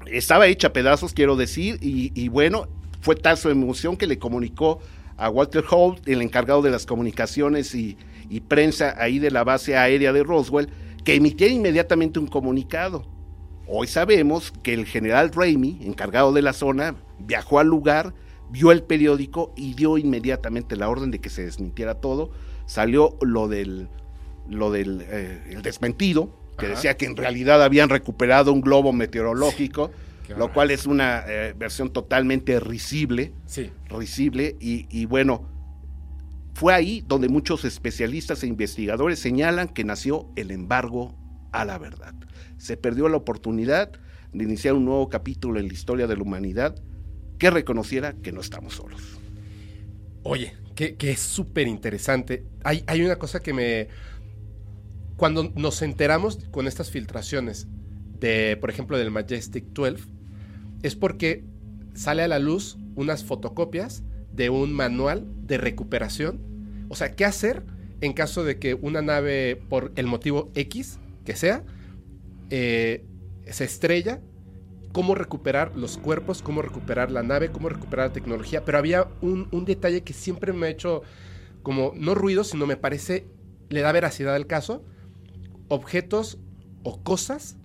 estaba 0.06 0.48
hecha 0.48 0.74
pedazos, 0.74 1.13
quiero 1.13 1.36
decir, 1.36 1.77
y, 1.82 2.27
bueno, 2.29 2.68
fue 3.01 3.15
tal 3.15 3.38
su 3.38 3.50
emoción 3.50 3.98
que 3.98 4.08
le 4.08 4.20
comunicó 4.20 4.79
a 5.18 5.29
Walter 5.29 5.63
Holt, 5.70 6.08
el 6.08 6.22
encargado 6.22 6.62
de 6.62 6.72
las 6.72 6.86
comunicaciones 6.86 7.75
y, 7.75 7.98
prensa 8.48 8.96
ahí 8.98 9.20
de 9.20 9.32
la 9.32 9.44
base 9.44 9.75
aérea 9.75 10.13
de 10.13 10.24
Roswell, 10.24 10.70
que 11.03 11.15
emitiera 11.15 11.53
inmediatamente 11.53 12.20
un 12.20 12.27
comunicado. 12.27 13.06
Hoy 13.68 13.88
sabemos 13.88 14.51
que 14.63 14.74
el 14.74 14.86
general 14.86 15.32
Ramey, 15.32 15.79
encargado 15.82 16.34
de 16.34 16.41
la 16.41 16.53
zona, 16.53 16.96
viajó 17.20 17.60
al 17.60 17.68
lugar, 17.68 18.13
vio 18.50 18.72
el 18.72 18.84
periódico 18.84 19.53
y 19.56 19.74
dio 19.74 19.98
inmediatamente 19.98 20.75
la 20.75 20.89
orden 20.89 21.12
de 21.12 21.20
que 21.20 21.29
se 21.29 21.46
desmintiera 21.46 21.96
todo. 21.96 22.32
Salió 22.65 23.18
lo 23.22 23.48
del, 23.48 23.89
lo 24.48 24.72
del 24.72 25.06
eh, 25.08 25.41
el 25.50 25.62
desmentido, 25.62 26.38
que 26.60 26.68
Ajá. 26.68 26.75
decía 26.75 26.98
que 26.98 27.06
en 27.06 27.16
realidad 27.16 27.63
habían 27.63 27.89
recuperado 27.89 28.54
un 28.54 28.62
globo 28.62 28.94
meteorológico, 28.94 29.92
sí, 30.28 30.34
lo 30.38 30.54
cual 30.54 30.72
es 30.72 30.86
una 30.86 31.24
eh, 31.28 31.54
versión 31.58 31.92
totalmente 31.92 32.60
risible, 32.60 33.34
sí. 33.46 33.72
risible 33.89 34.56
y, 34.60 34.86
y 34.92 35.06
bueno, 35.06 35.48
fue 36.54 36.74
ahí 36.74 37.04
donde 37.08 37.30
muchos 37.30 37.66
especialistas 37.66 38.44
e 38.44 38.48
investigadores 38.48 39.20
señalan 39.20 39.70
que 39.70 39.84
nació 39.84 40.30
el 40.36 40.51
embargo 40.51 41.16
a 41.51 41.66
la 41.66 41.78
verdad. 41.78 42.13
Se 42.58 42.78
perdió 42.78 43.08
la 43.10 43.18
oportunidad 43.18 43.92
de 44.34 44.44
iniciar 44.44 44.74
un 44.75 44.86
nuevo 44.86 45.10
capítulo 45.10 45.60
en 45.60 45.68
la 45.68 45.74
historia 45.74 46.06
de 46.06 46.16
la 46.16 46.22
humanidad 46.22 46.75
que 47.38 47.50
reconociera 47.50 48.13
que 48.22 48.32
no 48.32 48.42
estamos 48.42 48.75
solos. 48.75 49.01
Oye, 50.24 50.54
que, 50.75 50.96
que 50.96 51.12
es 51.12 51.20
súper 51.20 51.68
interesante. 51.68 52.44
Hay, 52.63 52.84
hay 52.88 53.01
una 53.01 53.16
cosa 53.16 53.39
que 53.39 53.54
me... 53.54 53.88
Cuando 55.19 55.51
nos 55.53 55.81
enteramos 55.81 56.39
con 56.49 56.65
estas 56.65 56.91
filtraciones 56.91 57.67
de, 58.21 58.55
por 58.55 58.69
ejemplo, 58.69 58.97
del 58.97 59.11
Majestic 59.11 59.65
12, 59.73 60.05
es 60.81 60.95
porque 60.95 61.43
sale 61.93 62.23
a 62.23 62.29
la 62.29 62.39
luz 62.39 62.77
unas 62.95 63.25
fotocopias 63.25 64.01
de 64.31 64.49
un 64.49 64.71
manual 64.71 65.27
de 65.45 65.57
recuperación. 65.57 66.39
O 66.88 66.95
sea, 66.95 67.17
¿qué 67.17 67.25
hacer 67.25 67.63
en 67.99 68.13
caso 68.13 68.45
de 68.45 68.59
que 68.59 68.75
una 68.75 69.01
nave, 69.01 69.61
por 69.67 69.91
el 69.97 70.07
motivo 70.07 70.51
X 70.55 70.99
que 71.25 71.35
sea, 71.35 71.65
eh, 72.49 73.03
se 73.45 73.65
estrella, 73.65 74.21
cómo 74.93 75.15
recuperar 75.15 75.75
los 75.75 75.97
cuerpos, 75.97 76.41
cómo 76.41 76.61
recuperar 76.61 77.11
la 77.11 77.23
nave, 77.23 77.51
cómo 77.51 77.67
recuperar 77.67 78.07
la 78.07 78.13
tecnología. 78.13 78.63
Pero 78.63 78.77
había 78.77 79.09
un, 79.19 79.49
un 79.51 79.65
detalle 79.65 80.01
que 80.01 80.13
siempre 80.13 80.53
me 80.53 80.67
ha 80.67 80.69
hecho 80.69 81.01
como, 81.61 81.91
no 81.97 82.15
ruido, 82.15 82.45
sino 82.45 82.65
me 82.65 82.77
parece, 82.77 83.27
le 83.67 83.81
da 83.81 83.91
veracidad 83.91 84.33
al 84.33 84.47
caso, 84.47 84.81
objetos 85.69 86.38
o 86.83 87.01
cosas 87.01 87.55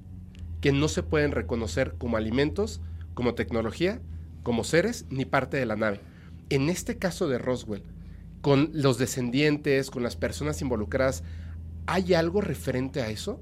que 0.61 0.73
no 0.73 0.89
se 0.89 1.03
pueden 1.03 1.33
reconocer 1.33 1.97
como 1.99 2.17
alimentos, 2.17 2.81
como 3.15 3.35
tecnología, 3.35 4.01
como 4.43 4.65
seres, 4.65 5.07
ni 5.11 5.25
parte 5.25 5.57
de 5.57 5.67
la 5.67 5.77
nave. 5.77 6.01
En 6.49 6.71
este 6.71 6.97
caso 6.97 7.29
de 7.29 7.39
Roswell, 7.39 7.83
con 8.41 8.71
los 8.73 8.99
descendientes, 8.99 9.91
con 9.91 10.03
las 10.03 10.17
personas 10.17 10.61
involucradas, 10.63 11.25
¿hay 11.87 12.15
algo 12.15 12.41
referente 12.41 13.03
a 13.03 13.11
eso? 13.11 13.41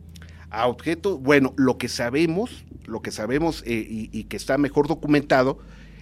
A 0.50 0.66
objetos, 0.68 1.20
bueno, 1.20 1.54
lo 1.56 1.78
que 1.78 1.88
sabemos, 1.88 2.64
lo 2.86 3.02
que 3.02 3.10
sabemos 3.10 3.62
eh, 3.66 3.86
y, 3.88 4.10
y, 4.12 4.24
que 4.24 4.36
está 4.36 4.58
mejor 4.58 4.86
documentado, 4.86 5.58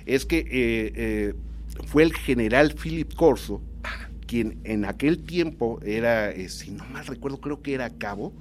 es 0.07 0.27
que 0.27 0.39
eh, 0.39 0.47
eh, 0.51 1.35
fue 1.87 2.03
el 2.03 2.13
general 2.13 2.75
Philip 2.75 3.15
Corso, 3.15 3.63
quien 4.27 4.59
en 4.65 4.85
aquel 4.85 5.23
tiempo 5.25 5.81
era, 5.83 6.33
si 6.49 6.71
no 6.71 6.85
mal 6.87 7.07
recuerdo, 7.07 7.41
creo 7.41 7.63
que 7.63 7.75
era 7.75 7.91
cabo, 7.91 8.33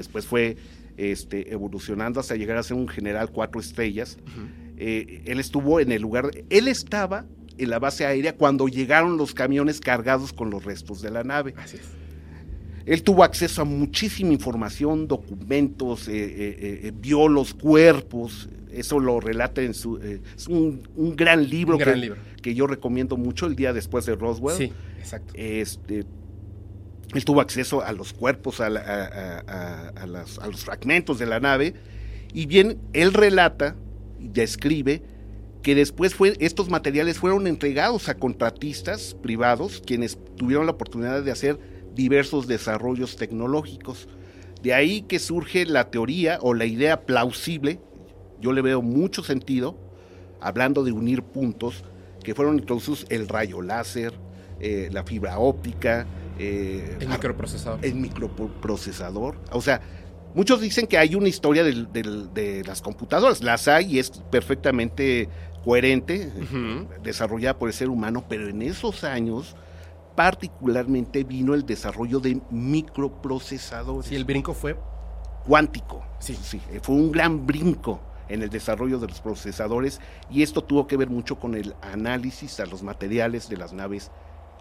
después 0.00 0.26
fue 0.26 0.56
este, 0.96 1.52
evolucionando 1.52 2.20
hasta 2.20 2.36
llegar 2.36 2.56
a 2.56 2.62
ser 2.62 2.76
un 2.76 2.88
general 2.88 3.30
cuatro 3.30 3.60
estrellas. 3.60 4.18
Uh 4.18 4.40
-huh. 4.40 4.48
eh, 4.78 5.22
él 5.26 5.40
estuvo 5.40 5.80
en 5.80 5.92
el 5.92 6.02
lugar, 6.02 6.30
él 6.48 6.68
estaba 6.68 7.26
en 7.58 7.70
la 7.70 7.78
base 7.78 8.06
aérea 8.06 8.34
cuando 8.34 8.68
llegaron 8.68 9.16
los 9.16 9.34
camiones 9.34 9.80
cargados 9.80 10.32
con 10.32 10.50
los 10.50 10.64
restos 10.64 11.02
de 11.02 11.10
la 11.10 11.22
nave. 11.22 11.54
Así 11.56 11.76
es. 11.76 11.82
Él 12.86 13.02
tuvo 13.02 13.22
acceso 13.24 13.62
a 13.62 13.64
muchísima 13.64 14.32
información, 14.32 15.06
documentos, 15.06 16.08
eh, 16.08 16.12
eh, 16.82 16.92
vio 16.98 17.28
los 17.28 17.52
cuerpos, 17.52 18.48
eso 18.72 18.98
lo 18.98 19.20
relata 19.20 19.60
en 19.62 19.74
su... 19.74 19.98
es 19.98 20.48
un, 20.48 20.80
un, 20.96 21.14
gran 21.14 21.48
libro, 21.48 21.76
un 21.76 21.80
gran 21.80 21.94
que, 21.94 22.00
libro 22.00 22.20
que 22.40 22.54
yo 22.54 22.66
recomiendo 22.66 23.16
mucho, 23.16 23.46
el 23.46 23.54
día 23.54 23.72
después 23.72 24.06
de 24.06 24.16
Roswell. 24.16 24.56
Sí, 24.56 24.72
exacto. 24.98 25.32
Este, 25.36 26.04
él 27.14 27.24
tuvo 27.24 27.40
acceso 27.40 27.82
a 27.82 27.92
los 27.92 28.12
cuerpos, 28.12 28.60
a, 28.60 28.66
a, 28.66 29.88
a, 29.88 30.06
los 30.06 30.64
fragmentos 30.64 31.18
de 31.18 31.26
la 31.26 31.40
nave, 31.40 31.74
y 32.32 32.46
bien, 32.46 32.78
él 32.92 33.12
relata 33.12 33.76
describe 34.18 35.02
que 35.62 35.74
después 35.74 36.14
fue, 36.14 36.36
estos 36.40 36.70
materiales 36.70 37.18
fueron 37.18 37.46
entregados 37.46 38.08
a 38.08 38.14
contratistas 38.14 39.14
privados, 39.22 39.82
quienes 39.84 40.18
tuvieron 40.36 40.66
la 40.66 40.72
oportunidad 40.72 41.22
de 41.22 41.30
hacer 41.30 41.58
diversos 41.94 42.46
desarrollos 42.46 43.16
tecnológicos. 43.16 44.08
De 44.62 44.72
ahí 44.74 45.02
que 45.02 45.18
surge 45.18 45.66
la 45.66 45.90
teoría 45.90 46.38
o 46.40 46.54
la 46.54 46.64
idea 46.64 47.04
plausible, 47.04 47.80
yo 48.40 48.52
le 48.52 48.62
veo 48.62 48.80
mucho 48.80 49.22
sentido, 49.22 49.76
hablando 50.40 50.84
de 50.84 50.92
unir 50.92 51.22
puntos, 51.22 51.84
que 52.22 52.34
fueron 52.34 52.58
introducidos 52.58 53.06
el 53.10 53.28
rayo 53.28 53.60
láser, 53.60 54.14
eh, 54.60 54.88
la 54.92 55.04
fibra 55.04 55.38
óptica, 55.38 56.06
eh, 56.42 56.96
el 57.00 57.08
microprocesador. 57.08 57.84
El 57.84 57.94
microprocesador. 57.96 59.36
O 59.52 59.60
sea, 59.60 59.82
muchos 60.34 60.62
dicen 60.62 60.86
que 60.86 60.96
hay 60.96 61.14
una 61.14 61.28
historia 61.28 61.62
de, 61.62 62.62
las 62.66 62.80
computadoras, 62.80 63.42
las 63.42 63.68
hay 63.68 63.96
y 63.96 63.98
es 63.98 64.10
perfectamente 64.30 65.28
coherente, 65.62 66.32
uh 66.34 66.40
-huh. 66.40 67.02
desarrollada 67.02 67.58
por 67.58 67.68
el 67.68 67.74
ser 67.74 67.90
humano, 67.90 68.24
pero 68.26 68.48
en 68.48 68.62
esos 68.62 69.04
años 69.04 69.54
particularmente 70.16 71.24
vino 71.24 71.52
el 71.52 71.66
desarrollo 71.66 72.20
de 72.20 72.40
microprocesadores. 72.50 74.08
Sí, 74.08 74.16
el 74.16 74.24
brinco 74.24 74.54
fue 74.54 74.78
cuántico. 75.46 76.02
Sí. 76.20 76.34
sí, 76.42 76.58
fue 76.80 76.94
un 76.94 77.12
gran 77.12 77.46
brinco 77.46 78.00
en 78.30 78.42
el 78.42 78.48
desarrollo 78.48 78.98
de 78.98 79.08
los 79.08 79.20
procesadores 79.20 80.00
y 80.30 80.42
esto 80.42 80.64
tuvo 80.64 80.86
que 80.86 80.96
ver 80.96 81.10
mucho 81.10 81.38
con 81.38 81.54
el 81.54 81.74
análisis 81.82 82.60
a 82.60 82.66
los 82.66 82.82
materiales 82.82 83.50
de 83.50 83.58
las 83.58 83.74
naves 83.74 84.10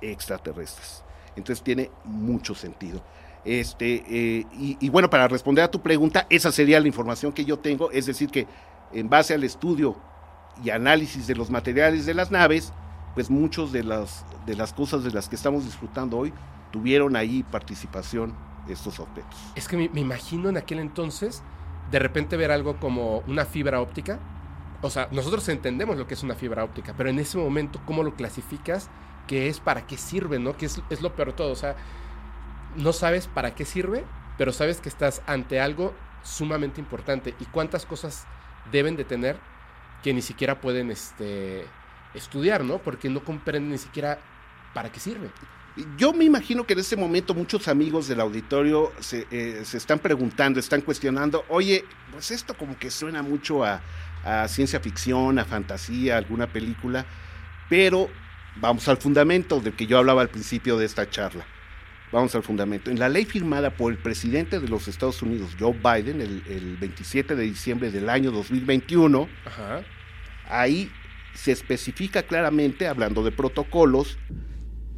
extraterrestres. 0.01 1.03
Entonces 1.39 1.63
tiene 1.63 1.89
mucho 2.03 2.55
sentido. 2.55 3.01
Este, 3.45 4.03
eh, 4.07 4.45
y, 4.53 4.77
y, 4.79 4.89
bueno, 4.89 5.09
para 5.09 5.27
responder 5.27 5.63
a 5.63 5.71
tu 5.71 5.81
pregunta, 5.81 6.27
esa 6.29 6.51
sería 6.51 6.79
la 6.79 6.87
información 6.87 7.31
que 7.31 7.45
yo 7.45 7.57
tengo, 7.57 7.89
es 7.91 8.05
decir, 8.05 8.29
que 8.29 8.47
en 8.93 9.09
base 9.09 9.33
al 9.33 9.43
estudio 9.43 9.95
y 10.63 10.69
análisis 10.69 11.27
de 11.27 11.35
los 11.35 11.49
materiales 11.49 12.05
de 12.05 12.13
las 12.13 12.31
naves, 12.31 12.73
pues 13.15 13.29
muchos 13.29 13.71
de 13.71 13.83
las, 13.83 14.25
de 14.45 14.55
las 14.55 14.73
cosas 14.73 15.03
de 15.03 15.11
las 15.11 15.29
que 15.29 15.35
estamos 15.35 15.65
disfrutando 15.65 16.17
hoy 16.17 16.33
tuvieron 16.71 17.15
ahí 17.15 17.43
participación 17.43 18.35
estos 18.67 18.99
objetos. 18.99 19.35
Es 19.55 19.67
que 19.67 19.77
me, 19.77 19.89
me, 19.89 20.01
imagino 20.01 20.49
en 20.49 20.57
aquel 20.57 20.79
entonces 20.79 21.41
de 21.91 21.99
repente 21.99 22.37
ver 22.37 22.51
algo 22.51 22.79
como 22.79 23.19
una 23.27 23.45
fibra 23.45 23.81
óptica. 23.81 24.19
O 24.81 24.89
sea, 24.89 25.07
nosotros 25.11 25.47
entendemos 25.49 25.97
lo 25.97 26.07
que 26.07 26.13
es 26.13 26.23
una 26.23 26.35
fibra 26.35 26.63
óptica, 26.63 26.93
pero 26.95 27.09
en 27.09 27.19
ese 27.19 27.37
momento, 27.37 27.81
¿cómo 27.85 28.03
lo 28.03 28.15
clasificas? 28.15 28.89
¿Qué 29.29 29.47
es? 29.47 29.59
¿Para 29.59 29.85
qué 29.85 29.95
sirve? 29.95 30.39
¿No? 30.39 30.57
Que 30.57 30.65
es, 30.65 30.81
es 30.89 31.01
lo 31.03 31.13
peor 31.13 31.27
de 31.27 31.33
todo. 31.35 31.51
O 31.51 31.55
sea, 31.55 31.75
no 32.75 32.93
sabes 32.93 33.27
para 33.27 33.53
qué 33.53 33.63
sirve, 33.63 34.03
pero 34.39 34.51
sabes 34.51 34.81
que 34.81 34.89
estás 34.89 35.21
ante 35.27 35.59
algo 35.59 35.93
sumamente 36.23 36.81
importante. 36.81 37.35
¿Y 37.39 37.45
cuántas 37.45 37.85
cosas 37.85 38.25
deben 38.71 38.95
de 38.95 39.03
tener 39.03 39.37
que 40.01 40.15
ni 40.15 40.23
siquiera 40.23 40.59
pueden 40.59 40.89
este, 40.89 41.63
estudiar, 42.15 42.63
¿no? 42.63 42.79
Porque 42.79 43.07
no 43.07 43.23
comprenden 43.23 43.69
ni 43.69 43.77
siquiera 43.77 44.17
para 44.73 44.91
qué 44.91 44.99
sirve. 44.99 45.29
Yo 45.95 46.11
me 46.11 46.25
imagino 46.25 46.65
que 46.65 46.73
en 46.73 46.79
este 46.79 46.95
momento 46.95 47.35
muchos 47.35 47.67
amigos 47.67 48.07
del 48.07 48.21
auditorio 48.21 48.91
se, 48.99 49.27
eh, 49.29 49.61
se 49.63 49.77
están 49.77 49.99
preguntando, 49.99 50.59
están 50.59 50.81
cuestionando, 50.81 51.45
oye, 51.49 51.85
pues 52.11 52.31
esto 52.31 52.55
como 52.55 52.79
que 52.79 52.89
suena 52.89 53.21
mucho 53.21 53.63
a, 53.63 53.79
a, 54.25 54.47
ciencia 54.47 54.79
ficción, 54.79 55.37
a 55.37 55.45
fantasía, 55.45 56.15
a 56.15 56.17
alguna 56.17 56.47
película, 56.47 57.05
pero 57.69 58.09
vamos 58.59 58.87
al 58.87 58.97
fundamento 58.97 59.59
del 59.59 59.73
que 59.73 59.87
yo 59.87 59.97
hablaba 59.97 60.21
al 60.21 60.29
principio 60.29 60.77
de 60.77 60.85
esta 60.85 61.09
charla. 61.09 61.45
Vamos 62.11 62.33
al 62.33 62.41
fundamento. 62.41 62.89
En 62.89 62.97
la 62.97 63.07
ley 63.07 63.25
firmada 63.25 63.69
por 63.69 63.91
el 63.91 63.99
presidente 63.99 64.59
de 64.59 64.67
los 64.67 64.87
Estados 64.87 65.21
Unidos, 65.21 65.55
Joe 65.59 65.73
Biden, 65.73 66.21
el, 66.21 66.43
el 66.47 66.77
27 66.77 67.35
de 67.35 67.43
diciembre 67.43 67.91
del 67.91 68.09
año 68.09 68.31
2021, 68.31 69.29
Ajá. 69.45 69.83
ahí 70.47 70.91
se 71.35 71.51
especifica 71.51 72.23
claramente, 72.23 72.87
hablando 72.87 73.23
de 73.23 73.31
protocolos, 73.31 74.17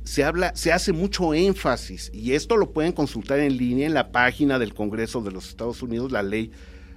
se 0.04 0.24
habla, 0.24 0.56
se 0.56 0.72
hace 0.72 0.94
mucho 0.94 1.34
énfasis, 1.34 2.10
y 2.14 2.34
esto 2.34 2.58
lo 2.58 2.72
pueden 2.72 2.94
consultar 2.94 3.40
en 3.40 3.58
línea 3.58 3.86
en 3.86 3.94
la 3.94 4.12
página 4.12 4.58
del 4.58 4.74
Congreso 4.74 5.22
de 5.22 5.32
los 5.32 5.50
Estados 5.50 5.82
Unidos, 5.84 6.12
la 6.12 6.24
ley 6.24 6.52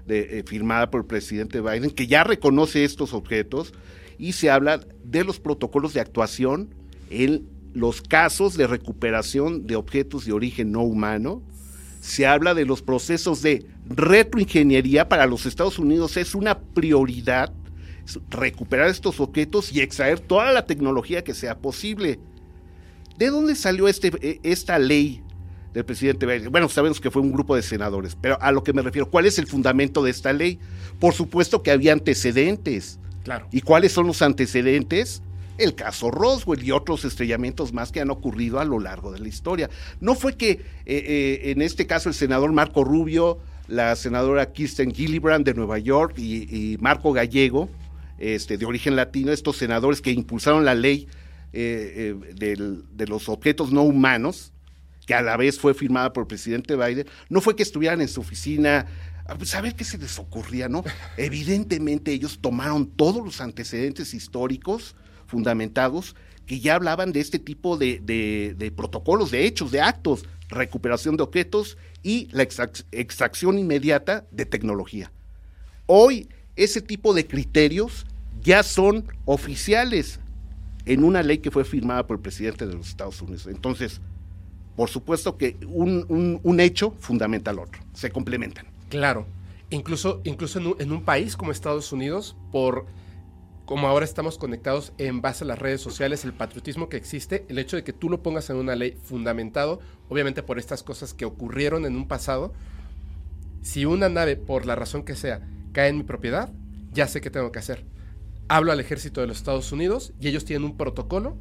de, 0.07 0.38
eh, 0.38 0.44
firmada 0.46 0.90
por 0.90 1.03
el 1.03 1.07
presidente 1.07 1.61
Biden, 1.61 1.90
que 1.90 2.07
ya 2.07 2.24
reconoce 2.24 2.85
estos 2.85 3.12
objetos, 3.12 3.74
y 4.18 4.33
se 4.33 4.50
habla 4.50 4.81
de 5.05 5.24
los 5.24 5.40
protocolos 5.40 5.94
de 5.94 6.00
actuación 6.00 6.74
en 7.11 7.48
los 7.72 8.03
casos 8.03 8.57
de 8.57 8.66
recuperación 8.66 9.66
de 9.66 9.77
objetos 9.77 10.24
de 10.24 10.33
origen 10.33 10.72
no 10.72 10.83
humano, 10.83 11.42
se 12.00 12.27
habla 12.27 12.55
de 12.55 12.66
los 12.66 12.83
procesos 12.83 13.42
de 13.42 13.66
retroingeniería 13.88 15.09
para 15.09 15.27
los 15.27 15.46
Estados 15.46 15.79
Unidos, 15.79 16.16
es 16.16 16.35
una 16.35 16.59
prioridad 16.59 17.53
recuperar 18.31 18.88
estos 18.88 19.20
objetos 19.20 19.72
y 19.72 19.81
extraer 19.81 20.20
toda 20.20 20.53
la 20.53 20.66
tecnología 20.66 21.24
que 21.24 21.35
sea 21.35 21.59
posible. 21.59 22.18
¿De 23.16 23.29
dónde 23.31 23.55
salió 23.55 23.88
este, 23.88 24.40
esta 24.42 24.79
ley 24.79 25.22
del 25.72 25.85
presidente 25.85 26.27
Biden? 26.27 26.50
Bueno, 26.50 26.68
sabemos 26.68 27.00
que 27.00 27.11
fue 27.11 27.22
un 27.22 27.33
grupo 27.33 27.57
de 27.57 27.62
senadores, 27.62 28.16
pero 28.20 28.40
a 28.40 28.53
lo 28.53 28.62
que 28.62 28.72
me 28.72 28.83
refiero, 28.83 29.09
¿cuál 29.09 29.27
es 29.27 29.38
el 29.38 29.46
fundamento 29.46 30.03
de 30.03 30.11
esta 30.11 30.33
ley? 30.33 30.59
Por 30.98 31.14
supuesto 31.14 31.62
que 31.62 31.70
había 31.70 31.92
antecedentes. 31.92 32.98
¿Y 33.51 33.61
cuáles 33.61 33.93
son 33.93 34.07
los 34.07 34.23
antecedentes? 34.23 35.23
El 35.57 35.75
caso 35.75 36.11
Roswell 36.11 36.63
y 36.65 36.73
otros 36.73 37.05
estrellamientos 37.05 37.73
más 37.73 37.93
que 37.93 38.01
han 38.01 38.11
ocurrido 38.11 38.59
a 38.59 38.65
lo 38.65 38.81
largo 38.81 39.13
de 39.13 39.21
la 39.21 39.29
historia. 39.29 39.71
No 40.01 40.15
fue 40.15 40.37
que 40.37 40.51
eh, 40.51 40.61
eh, 40.87 41.41
en 41.51 41.63
este 41.63 41.87
caso 41.87 42.09
el 42.09 42.15
senador 42.15 42.53
Marco 42.53 42.83
Rubio, 42.83 43.39
la 43.69 43.95
senadora 43.95 44.53
Kirsten 44.53 44.93
Gillibrand 44.93 45.47
de 45.47 45.55
Nueva 45.55 45.79
York 45.79 46.19
y, 46.19 46.77
Marco 46.81 47.13
Gallego, 47.13 47.69
este, 48.19 48.59
de 48.59 48.67
origen 48.67 48.97
latino, 48.97 49.33
estos 49.33 49.57
senadores 49.57 50.01
que 50.01 50.11
impulsaron 50.11 50.65
la 50.65 50.75
ley 50.75 51.09
eh, 51.53 52.15
de 52.35 53.07
los 53.07 53.29
objetos 53.29 53.73
no 53.73 53.83
humanos, 53.83 54.53
que 55.07 55.15
a 55.15 55.23
la 55.23 55.37
vez 55.37 55.59
fue 55.59 55.75
firmada 55.75 56.13
por 56.13 56.23
el 56.23 56.27
presidente 56.27 56.77
Biden, 56.77 57.07
no 57.29 57.41
fue 57.41 57.55
que 57.55 57.63
estuvieran 57.63 58.01
en 58.01 58.09
su 58.09 58.21
oficina 58.21 58.87
a 59.27 59.37
pues, 59.37 59.61
ver 59.63 59.75
qué 59.75 59.85
se 59.85 59.99
les 59.99 60.19
ocurría, 60.19 60.69
¿no? 60.69 60.85
Evidentemente 61.17 62.13
ellos 62.13 62.39
tomaron 62.41 62.87
todos 62.87 63.25
los 63.25 63.41
antecedentes 63.41 64.13
históricos 64.13 64.95
fundamentados 65.27 66.15
que 66.47 66.61
ya 66.61 66.75
hablaban 66.75 67.13
de 67.13 67.21
este 67.21 67.39
tipo 67.39 67.79
de, 67.79 68.01
de, 68.01 68.71
protocolos, 68.73 69.31
de 69.31 69.47
hechos, 69.47 69.71
de 69.71 69.81
actos, 69.81 70.27
recuperación 70.51 71.17
de 71.17 71.23
objetos 71.23 71.79
y 72.03 72.29
la 72.33 72.43
extrac 72.43 72.85
extracción 72.93 73.59
inmediata 73.59 74.27
de 74.31 74.45
tecnología. 74.45 75.11
Hoy 75.87 76.29
ese 76.55 76.83
tipo 76.83 77.15
de 77.15 77.27
criterios 77.27 78.05
ya 78.43 78.63
son 78.63 79.07
oficiales 79.25 80.21
en 80.85 81.03
una 81.03 81.23
ley 81.23 81.39
que 81.39 81.51
fue 81.51 81.65
firmada 81.65 82.07
por 82.07 82.19
el 82.19 82.23
presidente 82.23 82.67
de 82.67 82.75
los 82.75 82.89
Estados 82.89 83.23
Unidos. 83.23 83.47
Entonces, 83.47 84.03
por 84.77 84.91
supuesto 84.91 85.39
que 85.39 85.57
un 85.67 86.61
hecho 86.61 86.95
fundamenta 87.01 87.53
al 87.53 87.59
otro, 87.59 87.81
se 87.95 88.11
complementan. 88.11 88.74
Claro. 88.88 89.27
Incluso, 89.70 90.20
incluso 90.25 90.59
en, 90.79 90.92
un, 90.92 91.05
país 91.05 91.37
como 91.37 91.51
Estados 91.51 91.92
Unidos, 91.92 92.37
por 92.53 92.87
como 93.64 93.88
ahora 93.88 94.05
estamos 94.05 94.37
conectados 94.37 94.92
en 94.99 95.23
base 95.23 95.42
a 95.42 95.47
las 95.47 95.59
redes 95.59 95.81
sociales, 95.81 96.25
el 96.25 96.35
patriotismo 96.35 96.90
que 96.90 96.99
existe, 96.99 97.47
el 97.49 97.59
hecho 97.59 97.77
de 97.77 97.83
que 97.83 97.94
tú 97.94 98.11
lo 98.11 98.23
pongas 98.23 98.51
en 98.51 98.57
una 98.57 98.77
ley 98.77 98.99
fundamentado, 99.03 99.81
obviamente 100.11 100.42
por 100.42 100.59
estas 100.59 100.83
cosas 100.83 101.14
que 101.14 101.25
ocurrieron 101.25 101.87
en 101.87 101.97
un 101.97 102.07
pasado, 102.07 102.53
si 103.62 103.87
una 103.87 104.11
nave, 104.11 104.37
por 104.37 104.66
la 104.66 104.75
razón 104.77 105.03
que 105.03 105.16
sea, 105.16 105.40
cae 105.73 105.88
en 105.88 105.97
mi 105.97 106.03
propiedad, 106.03 106.53
ya 106.92 107.09
sé 107.09 107.23
qué 107.23 107.31
tengo 107.31 107.51
que 107.53 107.59
hacer. 107.59 107.87
Hablo 108.49 108.70
al 108.70 108.81
ejército 108.81 109.23
de 109.23 109.27
los 109.27 109.38
Estados 109.38 109.73
Unidos 109.73 110.12
y 110.20 110.29
ellos 110.29 110.44
tienen 110.44 110.64
un 110.64 110.77
protocolo 110.77 111.38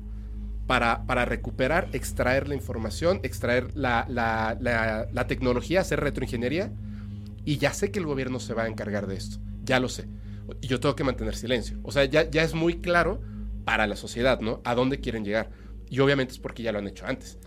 para, 0.65 1.05
para 1.05 1.25
recuperar, 1.25 1.89
extraer 1.91 2.47
la 2.47 2.55
información, 2.55 3.19
extraer 3.23 3.75
la- 3.75 4.07
la 4.07 5.27
tecnología, 5.27 5.81
hacer 5.81 5.99
retroingeniería. 5.99 6.71
Y 7.45 7.57
ya 7.57 7.73
sé 7.73 7.91
que 7.91 7.99
el 7.99 8.05
gobierno 8.05 8.39
se 8.39 8.53
va 8.53 8.63
a 8.63 8.67
encargar 8.67 9.07
de 9.07 9.15
esto. 9.15 9.37
Ya 9.63 9.79
lo 9.79 9.89
sé. 9.89 10.07
Y 10.61 10.67
yo 10.67 10.79
tengo 10.79 10.95
que 10.95 11.03
mantener 11.03 11.35
silencio. 11.35 11.79
O 11.83 11.91
sea, 11.91 12.05
ya, 12.05 12.29
ya 12.29 12.43
es 12.43 12.53
muy 12.53 12.75
claro 12.81 13.21
para 13.65 13.87
la 13.87 13.95
sociedad, 13.95 14.39
¿no? 14.41 14.61
A 14.65 14.75
dónde 14.75 14.99
quieren 14.99 15.23
llegar. 15.25 15.49
Y 15.89 15.99
obviamente 15.99 16.33
es 16.33 16.39
porque 16.39 16.63
ya 16.63 16.71
lo 16.71 16.79
han 16.79 16.87
hecho 16.87 17.05
antes. 17.05 17.37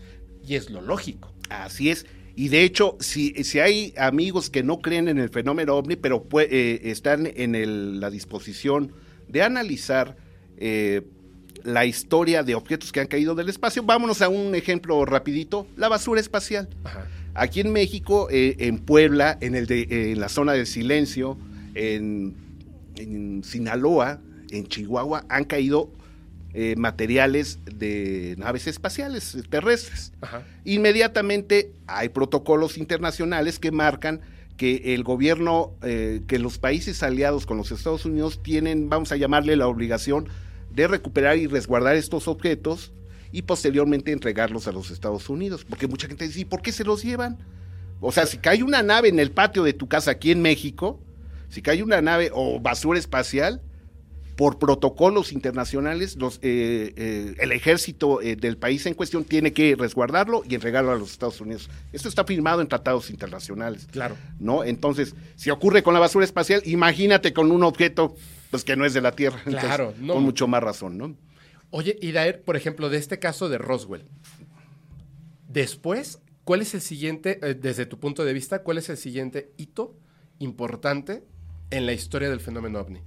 Y 0.46 0.54
es 0.54 0.70
lo 0.70 0.80
lógico. 0.80 1.34
Así 1.50 1.90
es. 1.90 2.06
Y 2.34 2.48
de 2.48 2.62
hecho, 2.64 2.96
si, 3.00 3.32
si 3.44 3.60
hay 3.60 3.94
amigos 3.96 4.50
que 4.50 4.62
no 4.62 4.80
creen 4.80 5.08
en 5.08 5.18
el 5.18 5.30
fenómeno 5.30 5.74
ovni, 5.74 5.96
pero 5.96 6.26
eh, 6.40 6.80
están 6.84 7.30
en 7.34 7.54
el- 7.54 7.98
la 8.00 8.10
disposición 8.10 8.92
de 9.28 9.42
analizar 9.42 10.16
eh, 10.58 11.02
la 11.64 11.84
historia 11.86 12.42
de 12.42 12.54
objetos 12.54 12.92
que 12.92 13.00
han 13.00 13.06
caído 13.08 13.34
del 13.34 13.48
espacio, 13.48 13.82
vámonos 13.82 14.22
a 14.22 14.28
un 14.28 14.54
ejemplo 14.54 15.04
rapidito, 15.04 15.66
la 15.76 15.88
basura 15.88 16.20
espacial. 16.20 16.68
Ajá. 16.84 17.06
Aquí 17.36 17.60
en 17.60 17.72
México, 17.72 18.28
eh, 18.30 18.56
en 18.60 18.78
Puebla, 18.78 19.36
en, 19.40 19.54
el 19.54 19.66
de, 19.66 19.82
eh, 19.82 20.12
en 20.12 20.20
la 20.20 20.28
zona 20.28 20.52
del 20.52 20.66
silencio, 20.66 21.38
en, 21.74 22.34
en 22.96 23.44
Sinaloa, 23.44 24.20
en 24.50 24.66
Chihuahua, 24.66 25.24
han 25.28 25.44
caído 25.44 25.92
eh, 26.58 26.74
materiales 26.76 27.58
de 27.66 28.34
naves 28.38 28.66
espaciales 28.66 29.34
eh, 29.34 29.42
terrestres. 29.46 30.14
Ajá. 30.22 30.42
Inmediatamente 30.64 31.72
hay 31.86 32.08
protocolos 32.08 32.78
internacionales 32.78 33.58
que 33.58 33.72
marcan 33.72 34.22
que 34.56 34.94
el 34.94 35.04
gobierno, 35.04 35.74
eh, 35.82 36.22
que 36.26 36.38
los 36.38 36.56
países 36.58 37.02
aliados 37.02 37.44
con 37.44 37.58
los 37.58 37.72
Estados 37.72 38.06
Unidos 38.06 38.42
tienen, 38.42 38.88
vamos 38.88 39.12
a 39.12 39.16
llamarle 39.16 39.54
la 39.56 39.68
obligación 39.68 40.30
de 40.72 40.88
recuperar 40.88 41.36
y 41.36 41.46
resguardar 41.46 41.94
estos 41.96 42.26
objetos 42.26 42.94
y 43.32 43.42
posteriormente 43.42 44.12
entregarlos 44.12 44.66
a 44.68 44.72
los 44.72 44.90
Estados 44.90 45.28
Unidos. 45.28 45.64
Porque 45.64 45.86
mucha 45.86 46.08
gente 46.08 46.26
dice, 46.26 46.40
¿y 46.40 46.44
por 46.44 46.62
qué 46.62 46.72
se 46.72 46.84
los 46.84 47.02
llevan? 47.02 47.38
O 48.00 48.12
sea, 48.12 48.26
si 48.26 48.38
cae 48.38 48.62
una 48.62 48.82
nave 48.82 49.08
en 49.08 49.18
el 49.18 49.30
patio 49.30 49.62
de 49.62 49.72
tu 49.72 49.88
casa 49.88 50.12
aquí 50.12 50.30
en 50.30 50.42
México, 50.42 51.00
si 51.48 51.62
cae 51.62 51.82
una 51.82 52.00
nave 52.00 52.30
o 52.32 52.60
basura 52.60 52.98
espacial, 52.98 53.62
por 54.36 54.58
protocolos 54.58 55.32
internacionales, 55.32 56.16
los, 56.16 56.36
eh, 56.42 56.92
eh, 56.96 57.34
el 57.38 57.52
ejército 57.52 58.20
eh, 58.20 58.36
del 58.36 58.58
país 58.58 58.84
en 58.84 58.92
cuestión 58.92 59.24
tiene 59.24 59.54
que 59.54 59.74
resguardarlo 59.76 60.42
y 60.48 60.54
entregarlo 60.54 60.92
a 60.92 60.96
los 60.96 61.10
Estados 61.10 61.40
Unidos. 61.40 61.70
Esto 61.92 62.08
está 62.08 62.24
firmado 62.24 62.60
en 62.60 62.68
tratados 62.68 63.08
internacionales. 63.10 63.88
Claro. 63.90 64.16
¿no? 64.38 64.62
Entonces, 64.62 65.14
si 65.36 65.48
ocurre 65.48 65.82
con 65.82 65.94
la 65.94 66.00
basura 66.00 66.24
espacial, 66.24 66.60
imagínate 66.66 67.32
con 67.32 67.50
un 67.50 67.64
objeto 67.64 68.14
pues 68.50 68.62
que 68.62 68.76
no 68.76 68.84
es 68.84 68.92
de 68.92 69.00
la 69.00 69.12
Tierra. 69.12 69.38
Entonces, 69.38 69.64
Claro, 69.64 69.94
no. 69.98 70.14
Con 70.14 70.22
mucho 70.22 70.46
más 70.46 70.62
razón, 70.62 70.98
¿no? 70.98 71.16
Oye, 71.76 71.98
y 72.00 72.12
Daer, 72.12 72.42
por 72.42 72.56
ejemplo, 72.56 72.88
de 72.88 72.96
este 72.96 73.18
caso 73.18 73.50
de 73.50 73.58
Roswell. 73.58 74.06
Después, 75.46 76.20
¿cuál 76.42 76.62
es 76.62 76.72
el 76.72 76.80
siguiente, 76.80 77.38
eh, 77.42 77.52
desde 77.52 77.84
tu 77.84 78.00
punto 78.00 78.24
de 78.24 78.32
vista, 78.32 78.62
cuál 78.62 78.78
es 78.78 78.88
el 78.88 78.96
siguiente 78.96 79.52
hito 79.58 79.94
importante 80.38 81.22
en 81.70 81.84
la 81.84 81.92
historia 81.92 82.30
del 82.30 82.40
fenómeno 82.40 82.80
ovni? 82.80 83.02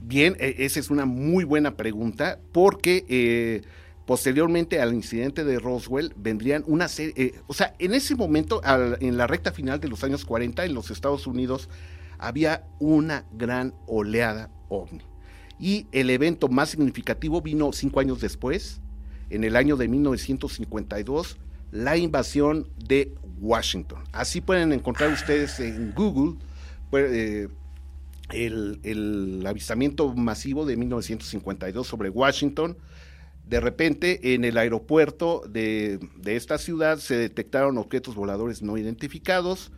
Bien, 0.00 0.38
eh, 0.40 0.54
esa 0.60 0.80
es 0.80 0.88
una 0.88 1.04
muy 1.04 1.44
buena 1.44 1.76
pregunta 1.76 2.40
porque 2.50 3.04
eh, 3.10 3.60
posteriormente 4.06 4.80
al 4.80 4.94
incidente 4.94 5.44
de 5.44 5.58
Roswell 5.58 6.14
vendrían 6.16 6.64
una 6.66 6.88
serie, 6.88 7.12
eh, 7.14 7.34
o 7.46 7.52
sea, 7.52 7.74
en 7.78 7.92
ese 7.92 8.14
momento, 8.14 8.62
en 8.64 9.18
la 9.18 9.26
recta 9.26 9.52
final 9.52 9.80
de 9.80 9.88
los 9.88 10.02
años 10.02 10.24
40 10.24 10.64
en 10.64 10.72
los 10.72 10.90
Estados 10.90 11.26
Unidos, 11.26 11.68
había 12.16 12.64
una 12.80 13.26
gran 13.32 13.74
oleada 13.86 14.50
ovni. 14.70 15.04
Y 15.60 15.86
el 15.92 16.10
evento 16.10 16.48
más 16.48 16.70
significativo 16.70 17.40
vino 17.42 17.72
cinco 17.72 18.00
años 18.00 18.20
después, 18.20 18.80
en 19.30 19.44
el 19.44 19.56
año 19.56 19.76
de 19.76 19.88
1952, 19.88 21.36
la 21.72 21.96
invasión 21.96 22.68
de 22.76 23.14
Washington. 23.40 24.02
Así 24.12 24.40
pueden 24.40 24.72
encontrar 24.72 25.12
ustedes 25.12 25.60
en 25.60 25.92
Google 25.94 26.38
pues, 26.90 27.10
eh, 27.12 27.48
el, 28.30 29.44
avistamiento 29.46 30.14
masivo 30.14 30.66
de 30.66 30.76
1952 30.76 31.86
sobre 31.86 32.10
Washington. 32.10 32.76
De 33.46 33.60
repente, 33.60 34.34
en 34.34 34.44
el 34.44 34.58
aeropuerto 34.58 35.42
de, 35.48 35.98
esta 36.26 36.58
ciudad 36.58 36.98
se 36.98 37.16
detectaron 37.16 37.78
objetos 37.78 38.14
voladores 38.14 38.62
no 38.62 38.76
identificados. 38.76 39.72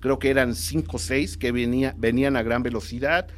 Creo 0.00 0.18
que 0.18 0.28
eran 0.28 0.54
cinco 0.54 0.96
o 0.96 1.00
seis 1.00 1.38
que 1.38 1.50
venía, 1.50 1.94
venían 1.96 2.36
a 2.36 2.42
gran 2.42 2.62
velocidad. 2.62 3.28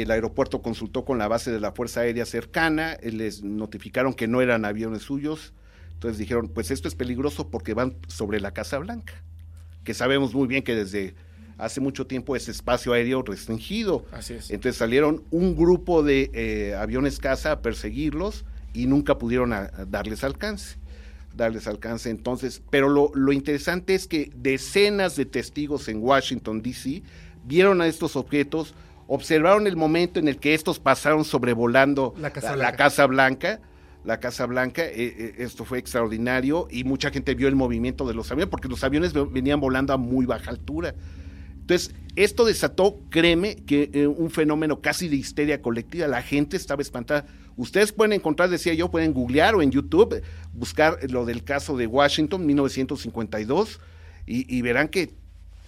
El 0.00 0.10
aeropuerto 0.10 0.62
consultó 0.62 1.04
con 1.04 1.18
la 1.18 1.28
base 1.28 1.50
de 1.52 1.60
la 1.60 1.72
Fuerza 1.72 2.00
Aérea 2.00 2.24
cercana, 2.24 2.94
eh, 2.94 3.12
les 3.12 3.42
notificaron 3.42 4.14
que 4.14 4.26
no 4.26 4.40
eran 4.40 4.64
aviones 4.64 5.02
suyos. 5.02 5.52
Entonces 5.94 6.18
dijeron, 6.18 6.48
pues 6.48 6.70
esto 6.70 6.88
es 6.88 6.94
peligroso 6.94 7.48
porque 7.50 7.74
van 7.74 7.96
sobre 8.08 8.40
la 8.40 8.52
Casa 8.52 8.78
Blanca, 8.78 9.12
que 9.84 9.94
sabemos 9.94 10.34
muy 10.34 10.48
bien 10.48 10.62
que 10.64 10.74
desde 10.74 11.14
hace 11.58 11.80
mucho 11.80 12.06
tiempo 12.06 12.34
es 12.34 12.48
espacio 12.48 12.92
aéreo 12.92 13.22
restringido. 13.22 14.04
Así 14.12 14.34
es. 14.34 14.50
Entonces 14.50 14.78
salieron 14.78 15.22
un 15.30 15.54
grupo 15.54 16.02
de 16.02 16.30
eh, 16.34 16.74
aviones 16.74 17.18
caza 17.20 17.52
a 17.52 17.60
perseguirlos 17.62 18.44
y 18.74 18.86
nunca 18.86 19.18
pudieron 19.18 19.52
a- 19.52 19.70
a 19.76 19.84
darles 19.84 20.24
alcance. 20.24 20.76
Darles 21.36 21.66
alcance 21.66 22.10
entonces. 22.10 22.62
Pero 22.70 22.88
lo, 22.88 23.12
lo 23.14 23.32
interesante 23.32 23.94
es 23.94 24.06
que 24.08 24.30
decenas 24.34 25.14
de 25.16 25.24
testigos 25.26 25.88
en 25.88 26.02
Washington, 26.02 26.62
D.C., 26.62 27.02
vieron 27.44 27.80
a 27.80 27.86
estos 27.86 28.16
objetos, 28.16 28.74
observaron 29.14 29.66
el 29.66 29.76
momento 29.76 30.18
en 30.18 30.26
el 30.28 30.38
que 30.38 30.54
estos 30.54 30.78
pasaron 30.80 31.24
sobrevolando 31.24 32.14
La 32.18 32.30
Casa 32.30 32.50
la, 32.50 32.56
Blanca. 32.56 32.76
Casa 32.76 33.06
Blanca. 33.06 33.60
La 34.04 34.18
Casa 34.18 34.46
Blanca, 34.46 34.82
eh, 34.84 34.92
eh, 34.96 35.34
esto 35.38 35.64
fue 35.64 35.78
extraordinario 35.78 36.66
y 36.70 36.82
mucha 36.84 37.10
gente 37.10 37.34
vio 37.34 37.46
el 37.46 37.54
movimiento 37.54 38.06
de 38.08 38.14
los 38.14 38.32
aviones 38.32 38.50
porque 38.50 38.68
los 38.68 38.82
aviones 38.82 39.12
ve- 39.12 39.26
venían 39.30 39.60
volando 39.60 39.92
a 39.92 39.96
muy 39.96 40.26
baja 40.26 40.50
altura. 40.50 40.94
Entonces, 41.60 41.94
esto 42.16 42.44
desató, 42.44 42.98
créeme, 43.10 43.54
que 43.56 43.90
eh, 43.92 44.06
un 44.08 44.30
fenómeno 44.30 44.80
casi 44.80 45.08
de 45.08 45.16
histeria 45.16 45.62
colectiva. 45.62 46.08
La 46.08 46.20
gente 46.22 46.56
estaba 46.56 46.82
espantada. 46.82 47.26
Ustedes 47.56 47.92
pueden 47.92 48.12
encontrar, 48.14 48.48
decía 48.48 48.74
yo, 48.74 48.90
pueden 48.90 49.12
googlear 49.12 49.54
o 49.54 49.62
en 49.62 49.70
YouTube, 49.70 50.20
buscar 50.52 50.98
lo 51.10 51.24
del 51.24 51.44
caso 51.44 51.76
de 51.76 51.86
Washington, 51.86 52.44
1952, 52.46 53.78
y, 54.26 54.56
y 54.56 54.62
verán 54.62 54.88
que 54.88 55.14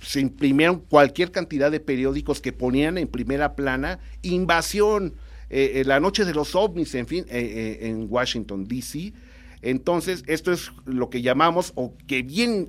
se 0.04 0.20
imprimieron 0.20 0.80
cualquier 0.80 1.30
cantidad 1.32 1.70
de 1.70 1.80
periódicos 1.80 2.40
que 2.40 2.52
ponían 2.52 2.98
en 2.98 3.08
primera 3.08 3.56
plana 3.56 3.98
invasión, 4.22 5.14
eh, 5.50 5.72
eh, 5.76 5.84
la 5.84 6.00
noche 6.00 6.24
de 6.24 6.34
los 6.34 6.54
ovnis, 6.54 6.94
en 6.94 7.06
fin, 7.06 7.24
eh, 7.28 7.78
en 7.82 8.06
Washington, 8.10 8.66
D.C. 8.66 9.12
Entonces, 9.62 10.22
esto 10.26 10.52
es 10.52 10.70
lo 10.84 11.08
que 11.10 11.22
llamamos, 11.22 11.72
o 11.74 11.94
que 12.06 12.22
bien 12.22 12.68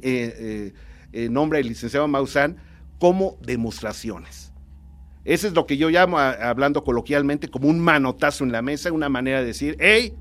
nombra 1.30 1.60
el 1.60 1.68
licenciado 1.68 2.08
Maussan, 2.08 2.58
como 3.00 3.38
demostraciones. 3.42 4.52
Eso 5.26 5.48
es 5.48 5.54
lo 5.54 5.66
que 5.66 5.78
yo 5.78 5.90
llamo, 5.90 6.20
a- 6.20 6.32
hablando 6.50 6.84
coloquialmente, 6.84 7.48
como 7.50 7.68
un 7.68 7.80
manotazo 7.80 8.44
en 8.44 8.52
la 8.52 8.62
mesa, 8.62 8.92
una 8.92 9.10
manera 9.10 9.40
de 9.42 9.48
decir, 9.48 9.76
hey, 9.80 10.14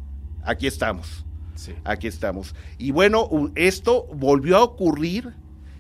aquí 0.43 0.67
estamos, 0.67 1.25
Sí. 1.55 1.73
aquí 1.85 2.07
estamos. 2.07 2.55
Y 2.79 2.91
bueno, 2.91 3.29
esto 3.55 4.07
volvió 4.15 4.57
a 4.57 4.63
ocurrir 4.65 5.35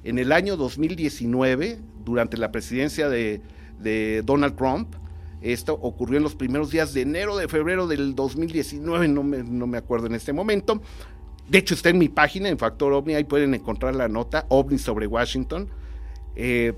en 0.04 0.18
el 0.18 0.32
año 0.32 0.56
2019, 0.56 1.80
durante 2.04 2.36
la 2.36 2.52
presidencia 2.52 3.08
de, 3.08 3.40
Donald 4.24 4.56
Trump. 4.56 4.94
Esto 5.42 5.74
ocurrió 5.74 6.16
en 6.16 6.22
los 6.22 6.34
primeros 6.34 6.70
días 6.70 6.94
de 6.94 7.02
enero, 7.02 7.36
de 7.36 7.48
febrero 7.48 7.86
del 7.86 8.14
2019, 8.14 9.08
no 9.08 9.22
me, 9.22 9.42
no 9.42 9.66
me 9.66 9.76
acuerdo 9.76 10.06
en 10.06 10.14
este 10.14 10.32
momento. 10.32 10.80
De 11.48 11.58
hecho, 11.58 11.74
está 11.74 11.90
en 11.90 11.98
mi 11.98 12.08
página, 12.08 12.48
en 12.48 12.56
Factor 12.56 12.94
OVNI, 12.94 13.14
ahí 13.14 13.24
pueden 13.24 13.52
encontrar 13.52 13.94
la 13.94 14.08
nota, 14.08 14.46
OVNI 14.48 14.78
sobre 14.78 15.06
Washington. 15.06 15.68
Eh, 16.34 16.72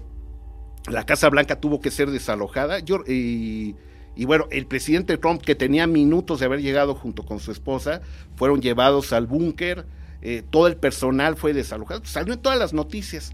la 0.88 1.06
Casa 1.06 1.28
Blanca 1.28 1.60
tuvo 1.60 1.80
que 1.80 1.92
ser 1.92 2.10
desalojada. 2.10 2.80
Y, 2.80 3.76
y 4.16 4.24
bueno, 4.24 4.46
el 4.50 4.66
presidente 4.66 5.16
Trump, 5.18 5.42
que 5.42 5.54
tenía 5.54 5.86
minutos 5.86 6.40
de 6.40 6.46
haber 6.46 6.60
llegado 6.60 6.96
junto 6.96 7.24
con 7.24 7.38
su 7.38 7.52
esposa, 7.52 8.00
fueron 8.34 8.60
llevados 8.60 9.12
al 9.12 9.26
búnker. 9.28 9.86
Eh, 10.22 10.42
todo 10.48 10.66
el 10.66 10.76
personal 10.76 11.36
fue 11.36 11.52
desalojado. 11.52 12.04
Salió 12.04 12.34
en 12.34 12.40
todas 12.40 12.58
las 12.58 12.72
noticias. 12.72 13.32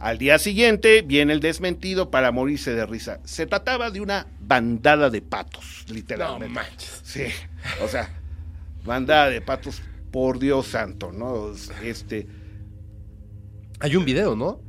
Al 0.00 0.18
día 0.18 0.38
siguiente 0.38 1.02
viene 1.02 1.32
el 1.32 1.40
desmentido 1.40 2.10
para 2.10 2.30
morirse 2.32 2.74
de 2.74 2.84
risa. 2.84 3.20
Se 3.24 3.46
trataba 3.46 3.90
de 3.90 4.00
una 4.00 4.26
bandada 4.40 5.08
de 5.08 5.22
patos, 5.22 5.84
No 5.88 5.94
literalmente. 5.94 6.48
manches. 6.54 7.00
Sí, 7.04 7.22
o 7.82 7.88
sea, 7.88 8.10
bandada 8.84 9.30
de 9.30 9.40
patos, 9.40 9.80
por 10.10 10.38
Dios 10.38 10.66
santo, 10.66 11.10
¿no? 11.12 11.52
Este, 11.82 12.26
Hay 13.80 13.96
un 13.96 14.04
video, 14.04 14.36
¿no? 14.36 14.60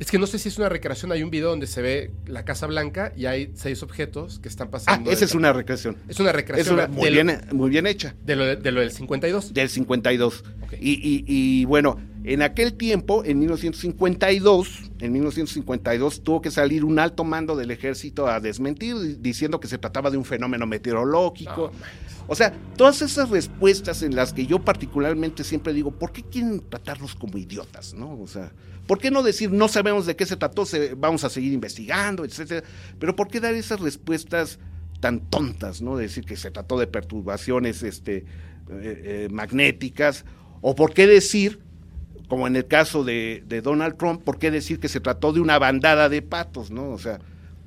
Es 0.00 0.10
que 0.10 0.18
no 0.18 0.26
sé 0.26 0.38
si 0.38 0.48
es 0.48 0.56
una 0.56 0.70
recreación. 0.70 1.12
Hay 1.12 1.22
un 1.22 1.30
video 1.30 1.50
donde 1.50 1.66
se 1.66 1.82
ve 1.82 2.10
la 2.26 2.42
Casa 2.44 2.66
Blanca 2.66 3.12
y 3.16 3.26
hay 3.26 3.52
seis 3.54 3.82
objetos 3.82 4.38
que 4.38 4.48
están 4.48 4.68
Ah, 4.68 4.70
pasando. 4.70 5.10
esa 5.10 5.26
es 5.26 5.34
una 5.34 5.52
recreación. 5.52 5.96
Es 6.08 6.18
una 6.18 6.30
Es 6.30 6.36
recreación 6.36 6.74
una, 6.74 6.88
muy, 6.88 7.04
de, 7.04 7.10
lo, 7.10 7.24
bien, 7.24 7.40
muy 7.52 7.68
bien 7.70 7.86
hecha. 7.86 8.14
de 8.24 8.34
lo- 8.34 8.56
de 8.56 8.72
lo 8.72 8.80
del 8.80 8.92
52. 8.92 9.52
Del 9.52 9.68
52. 9.68 10.42
Ok. 10.62 10.72
Y, 10.80 10.92
y- 10.92 11.24
y, 11.26 11.64
bueno, 11.66 12.00
en 12.24 12.40
aquel 12.40 12.72
tiempo, 12.74 13.22
en 13.26 13.38
1952, 13.40 14.90
en 15.00 15.12
1952 15.12 16.22
tuvo 16.24 16.40
que 16.40 16.50
salir 16.50 16.82
un 16.84 16.98
alto 16.98 17.22
mando 17.24 17.54
del 17.54 17.70
ejército 17.70 18.26
a 18.26 18.40
desmentir, 18.40 18.98
di- 18.98 19.16
diciendo 19.20 19.60
que 19.60 19.68
se 19.68 19.76
trataba 19.76 20.10
de 20.10 20.16
un 20.16 20.24
fenómeno 20.24 20.66
meteorológico. 20.66 21.72
No. 21.74 22.09
O 22.30 22.34
sea, 22.36 22.52
todas 22.76 23.02
esas 23.02 23.28
respuestas 23.28 24.04
en 24.04 24.14
las 24.14 24.32
que 24.32 24.46
yo 24.46 24.60
particularmente 24.60 25.42
siempre 25.42 25.72
digo, 25.72 25.90
¿por 25.90 26.12
qué 26.12 26.22
quieren 26.22 26.62
tratarnos 26.70 27.16
como 27.16 27.36
idiotas? 27.38 27.92
¿no? 27.92 28.20
O 28.20 28.28
sea, 28.28 28.52
¿por 28.86 29.00
qué 29.00 29.10
no 29.10 29.24
decir 29.24 29.50
no 29.50 29.66
sabemos 29.66 30.06
de 30.06 30.14
qué 30.14 30.24
se 30.24 30.36
trató, 30.36 30.64
se- 30.64 30.94
vamos 30.94 31.24
a 31.24 31.28
seguir 31.28 31.52
investigando, 31.52 32.24
etcétera? 32.24 32.64
Pero 33.00 33.16
¿por 33.16 33.26
qué 33.26 33.40
dar 33.40 33.54
esas 33.54 33.80
respuestas 33.80 34.60
tan 35.00 35.18
tontas, 35.28 35.82
¿no? 35.82 35.96
Decir 35.96 36.24
que 36.24 36.36
se 36.36 36.52
trató 36.52 36.78
de 36.78 36.86
perturbaciones 36.86 37.82
este, 37.82 38.18
eh, 38.18 38.24
eh, 38.70 39.28
magnéticas, 39.32 40.24
o 40.60 40.76
por 40.76 40.94
qué 40.94 41.08
decir, 41.08 41.58
como 42.28 42.46
en 42.46 42.54
el 42.54 42.66
caso 42.68 43.02
de, 43.02 43.42
de 43.48 43.60
Donald 43.60 43.96
Trump, 43.96 44.22
por 44.22 44.38
qué 44.38 44.52
decir 44.52 44.78
que 44.78 44.86
se 44.88 45.00
trató 45.00 45.32
de 45.32 45.40
una 45.40 45.58
bandada 45.58 46.08
de 46.08 46.22
patos, 46.22 46.70
¿no? 46.70 46.90
O 46.90 46.98
sea, 46.98 47.18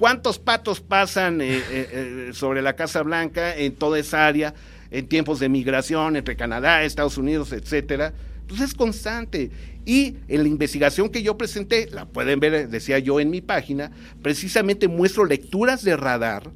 ¿cuántos 0.03 0.37
patos 0.37 0.81
pasan 0.81 1.39
eh, 1.39 1.59
eh, 1.59 1.63
eh, 1.71 2.29
sobre 2.33 2.61
la 2.61 2.75
Casa 2.75 3.03
Blanca 3.03 3.55
en 3.55 3.73
toda 3.73 3.97
esa 3.97 4.27
área 4.27 4.53
en 4.91 5.07
tiempos 5.07 5.39
de 5.39 5.47
migración 5.47 6.17
entre 6.17 6.35
Canadá, 6.35 6.83
Estados 6.83 7.17
Unidos, 7.17 7.53
etcétera? 7.53 8.11
Pues 8.45 8.59
es 8.59 8.73
constante. 8.73 9.49
Y 9.85 10.17
en 10.27 10.43
la 10.43 10.49
investigación 10.49 11.07
que 11.07 11.23
yo 11.23 11.37
presenté, 11.37 11.89
la 11.89 12.03
pueden 12.03 12.41
ver, 12.41 12.67
decía 12.67 12.99
yo 12.99 13.21
en 13.21 13.29
mi 13.29 13.39
página, 13.39 13.91
precisamente 14.21 14.89
muestro 14.89 15.23
lecturas 15.23 15.85
de 15.85 15.95
radar, 15.95 16.51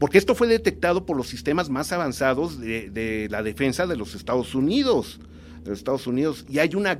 porque 0.00 0.18
esto 0.18 0.34
fue 0.34 0.48
detectado 0.48 1.06
por 1.06 1.16
los 1.16 1.28
sistemas 1.28 1.70
más 1.70 1.92
avanzados 1.92 2.58
de, 2.58 3.28
la 3.30 3.44
defensa 3.44 3.86
de 3.86 3.96
los 3.96 4.16
Estados 4.16 4.52
Unidos. 4.56 5.20
Estados 5.64 6.08
Unidos. 6.08 6.44
Y 6.48 6.58
hay 6.58 6.74
una. 6.74 6.98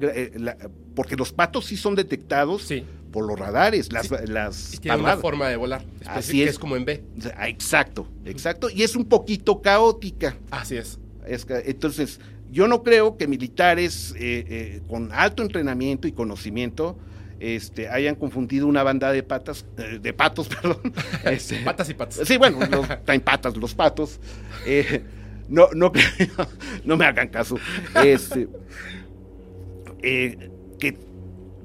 porque 0.95 1.17
los 1.17 1.33
patos 1.33 1.65
sí 1.65 1.77
son 1.77 1.97
detectados 1.97 2.63
Sí. 2.63 2.85
Por 3.13 3.27
los 3.27 3.39
radares, 3.39 3.93
las, 3.93 4.09
Sí. 4.09 4.15
las 4.27 4.79
tiene 4.81 4.99
una 4.99 5.17
forma 5.17 5.49
de 5.49 5.57
volar. 5.57 5.85
Así 6.07 6.43
es. 6.43 6.51
es 6.51 6.59
como 6.59 6.77
en 6.77 6.85
B. 6.85 7.03
Exacto, 7.47 8.07
exacto. 8.25 8.71
Y 8.71 8.83
es 8.83 8.97
un 8.97 9.05
poquito 9.05 9.61
caótica. 9.63 10.37
Así 10.51 10.77
es. 10.77 10.99
Entonces, 11.27 12.21
yo 12.51 12.67
no 12.67 12.83
creo 12.83 13.17
que 13.17 13.29
militares 13.29 14.15
eh, 14.17 14.45
eh, 14.49 14.83
con 14.89 15.13
alto 15.13 15.43
entrenamiento 15.43 16.09
y 16.09 16.13
conocimiento 16.13 16.99
este, 17.41 17.89
hayan 17.89 18.15
confundido 18.15 18.67
una 18.67 18.83
banda 18.83 19.11
de 19.13 19.23
patas, 19.23 19.65
eh, 19.79 19.99
de 20.01 20.13
patos, 20.13 20.49
perdón. 20.63 20.93
este, 21.25 21.57
Patas 21.65 21.89
y 21.89 21.95
patas. 21.95 22.21
Sí, 22.27 22.37
bueno, 22.37 22.59
los, 22.71 22.87
traen 23.05 23.23
patas 23.23 23.57
los 23.57 23.75
patos. 23.75 24.21
Eh, 24.67 25.03
no, 25.49 25.69
no, 25.75 25.91
no 26.85 26.97
me 26.97 27.07
hagan 27.07 27.29
caso. 27.29 27.57
Este, 28.05 28.47
eh, 30.03 30.37
que 30.37 30.50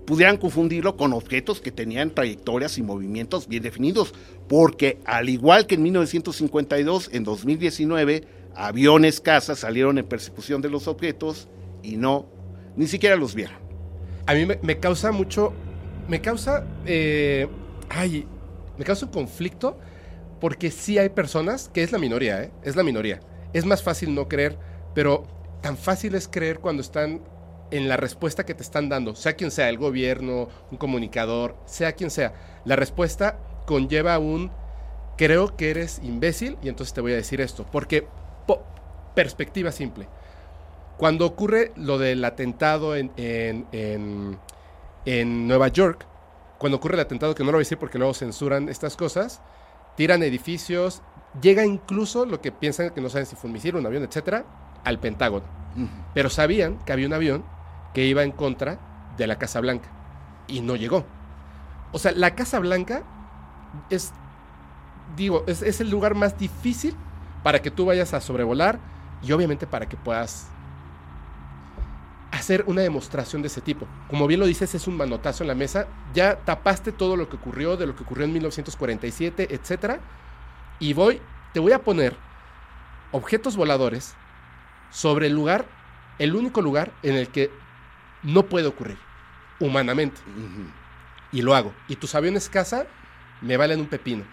pudieran 0.05 0.37
confundirlo 0.37 0.95
con 0.97 1.13
objetos 1.13 1.61
que 1.61 1.71
tenían 1.71 2.13
trayectorias 2.13 2.77
y 2.77 2.83
movimientos 2.83 3.47
bien 3.47 3.63
definidos. 3.63 4.13
Porque 4.47 4.99
al 5.05 5.29
igual 5.29 5.67
que 5.67 5.75
en 5.75 5.83
1952, 5.83 7.09
en 7.13 7.23
2019, 7.23 8.23
aviones 8.55 9.19
cazas 9.19 9.59
salieron 9.59 9.97
en 9.97 10.05
persecución 10.05 10.61
de 10.61 10.69
los 10.69 10.87
objetos 10.87 11.47
y 11.83 11.97
no, 11.97 12.27
ni 12.75 12.87
siquiera 12.87 13.15
los 13.15 13.35
vieron. 13.35 13.57
A 14.27 14.33
mí 14.33 14.45
me, 14.45 14.79
causa 14.79 15.11
mucho. 15.11 15.53
Me 16.07 16.21
causa. 16.21 16.65
eh, 16.85 17.47
ay. 17.89 18.27
Me 18.77 18.85
causa 18.85 19.05
un 19.05 19.11
conflicto. 19.11 19.77
Porque 20.39 20.69
sí 20.69 20.97
hay 20.97 21.09
personas, 21.09 21.69
que 21.73 21.81
es 21.81 21.91
la 21.91 21.97
minoría, 21.97 22.43
¿eh? 22.43 22.51
Es 22.63 22.75
la 22.75 22.83
minoría. 22.83 23.21
Es 23.53 23.65
más 23.65 23.81
fácil 23.81 24.13
no 24.13 24.27
creer, 24.27 24.57
pero 24.93 25.23
tan 25.61 25.77
fácil 25.77 26.13
es 26.13 26.27
creer 26.27 26.59
cuando 26.59 26.81
están 26.81 27.21
en 27.71 27.88
la 27.89 27.97
respuesta 27.97 28.45
que 28.45 28.54
te 28.54 28.63
están 28.63 28.89
dando, 28.89 29.15
sea 29.15 29.34
quien 29.36 29.51
sea, 29.51 29.69
el 29.69 29.78
gobierno, 29.78 30.47
un 30.71 30.78
comunicador, 30.78 31.56
sea 31.65 31.93
quien 31.93 32.12
sea. 32.12 32.34
La 32.65 32.75
respuesta 32.75 33.39
conlleva 33.65 34.19
un 34.19 34.51
creo 35.17 35.56
que 35.56 35.71
eres 35.71 35.99
imbécil 36.04 36.58
y 36.62 36.69
entonces 36.69 36.93
te 36.93 37.01
voy 37.01 37.13
a 37.13 37.15
decir 37.15 37.41
esto. 37.41 37.65
Porque, 37.71 38.08
po- 38.45 38.63
perspectiva 39.15 39.71
simple. 39.71 40.08
Cuando 40.97 41.25
ocurre 41.25 41.71
lo 41.75 41.97
del 41.97 42.23
atentado 42.23 42.95
en, 42.95 43.12
en, 43.17 43.65
en- 43.71 44.38
en 45.06 45.47
Nueva 45.47 45.67
York, 45.67 46.06
cuando 46.58 46.78
ocurre 46.78 46.95
el 46.95 47.01
atentado, 47.01 47.36
que 47.36 47.43
no 47.43 47.47
lo 47.47 47.58
voy 47.58 47.62
a 47.62 47.65
decir 47.65 47.78
porque 47.78 47.97
luego 47.97 48.13
censuran 48.13 48.69
estas 48.69 48.95
cosas, 48.95 49.41
tiran 49.95 50.23
edificios, 50.23 51.01
llega 51.41 51.65
incluso 51.65 52.25
lo 52.25 52.41
que 52.41 52.51
piensan 52.51 52.91
que 52.91 53.01
no 53.01 53.10
saben 53.10 53.25
si 53.25 53.36
fue 53.36 53.49
un 53.49 53.54
misil, 53.54 53.75
un 53.75 53.86
avión, 53.86 54.04
etcétera, 54.04 54.45
al 54.84 54.99
Pentágono. 54.99 55.45
Pero 56.13 56.30
sabían 56.30 56.80
que 56.86 56.93
había 56.93 57.08
un 57.08 57.13
avión 57.13 57.43
que 57.95 58.05
iba 58.05 58.23
en 58.23 58.34
contra 58.34 58.77
de 59.17 59.25
la 59.25 59.38
Casa 59.38 59.62
Blanca 59.62 59.89
y 60.47 60.60
no 60.60 60.75
llegó. 60.75 61.05
O 61.93 61.97
sea, 61.97 62.12
la 62.12 62.36
Casa 62.36 62.60
Blanca 62.60 63.03
es, 63.89 64.12
digo, 65.15 65.45
es, 65.47 65.62
es 65.62 65.79
el 65.79 65.89
lugar 65.89 66.13
más 66.13 66.38
difícil 66.38 66.93
para 67.41 67.62
que 67.62 67.71
tú 67.71 67.86
vayas 67.86 68.13
a 68.13 68.19
sobrevolar 68.19 68.79
y 69.23 69.31
obviamente 69.31 69.65
para 69.65 69.88
que 69.88 69.95
puedas 69.95 70.49
hacer 72.31 72.65
una 72.67 72.81
demostración 72.81 73.41
de 73.41 73.47
ese 73.47 73.62
tipo. 73.62 73.88
Como 74.10 74.27
bien 74.27 74.41
lo 74.41 74.45
dices, 74.45 74.75
es 74.75 74.88
un 74.88 74.97
manotazo 74.97 75.45
en 75.45 75.47
la 75.47 75.55
mesa. 75.55 75.88
Ya 76.13 76.36
tapaste 76.39 76.91
todo 76.91 77.15
lo 77.15 77.29
que 77.29 77.38
ocurrió, 77.38 77.77
de 77.77 77.88
lo 77.88 77.95
que 77.95 78.03
ocurrió 78.03 78.25
en 78.25 78.34
1947, 78.34 79.55
etcétera. 79.55 79.99
Y 80.79 80.91
voy, 80.93 81.21
te 81.53 81.62
voy 81.62 81.71
a 81.71 81.79
poner 81.79 82.17
objetos 83.13 83.55
voladores 83.55 84.15
sobre 84.91 85.27
el 85.27 85.34
lugar, 85.34 85.65
el 86.19 86.36
único 86.36 86.62
lugar 86.62 86.91
en 87.01 87.15
el 87.15 87.29
que 87.29 87.51
no 88.25 88.47
puede 88.47 88.67
ocurrir, 88.67 88.97
humanamente. 89.59 90.19
Y 91.31 91.41
lo 91.41 91.55
hago. 91.55 91.73
Y 91.88 91.95
tus 91.95 92.15
aviones 92.15 92.49
caza 92.49 92.88
me 93.41 93.55
valen 93.55 93.79
un 93.79 93.88
pepino. 93.88 94.25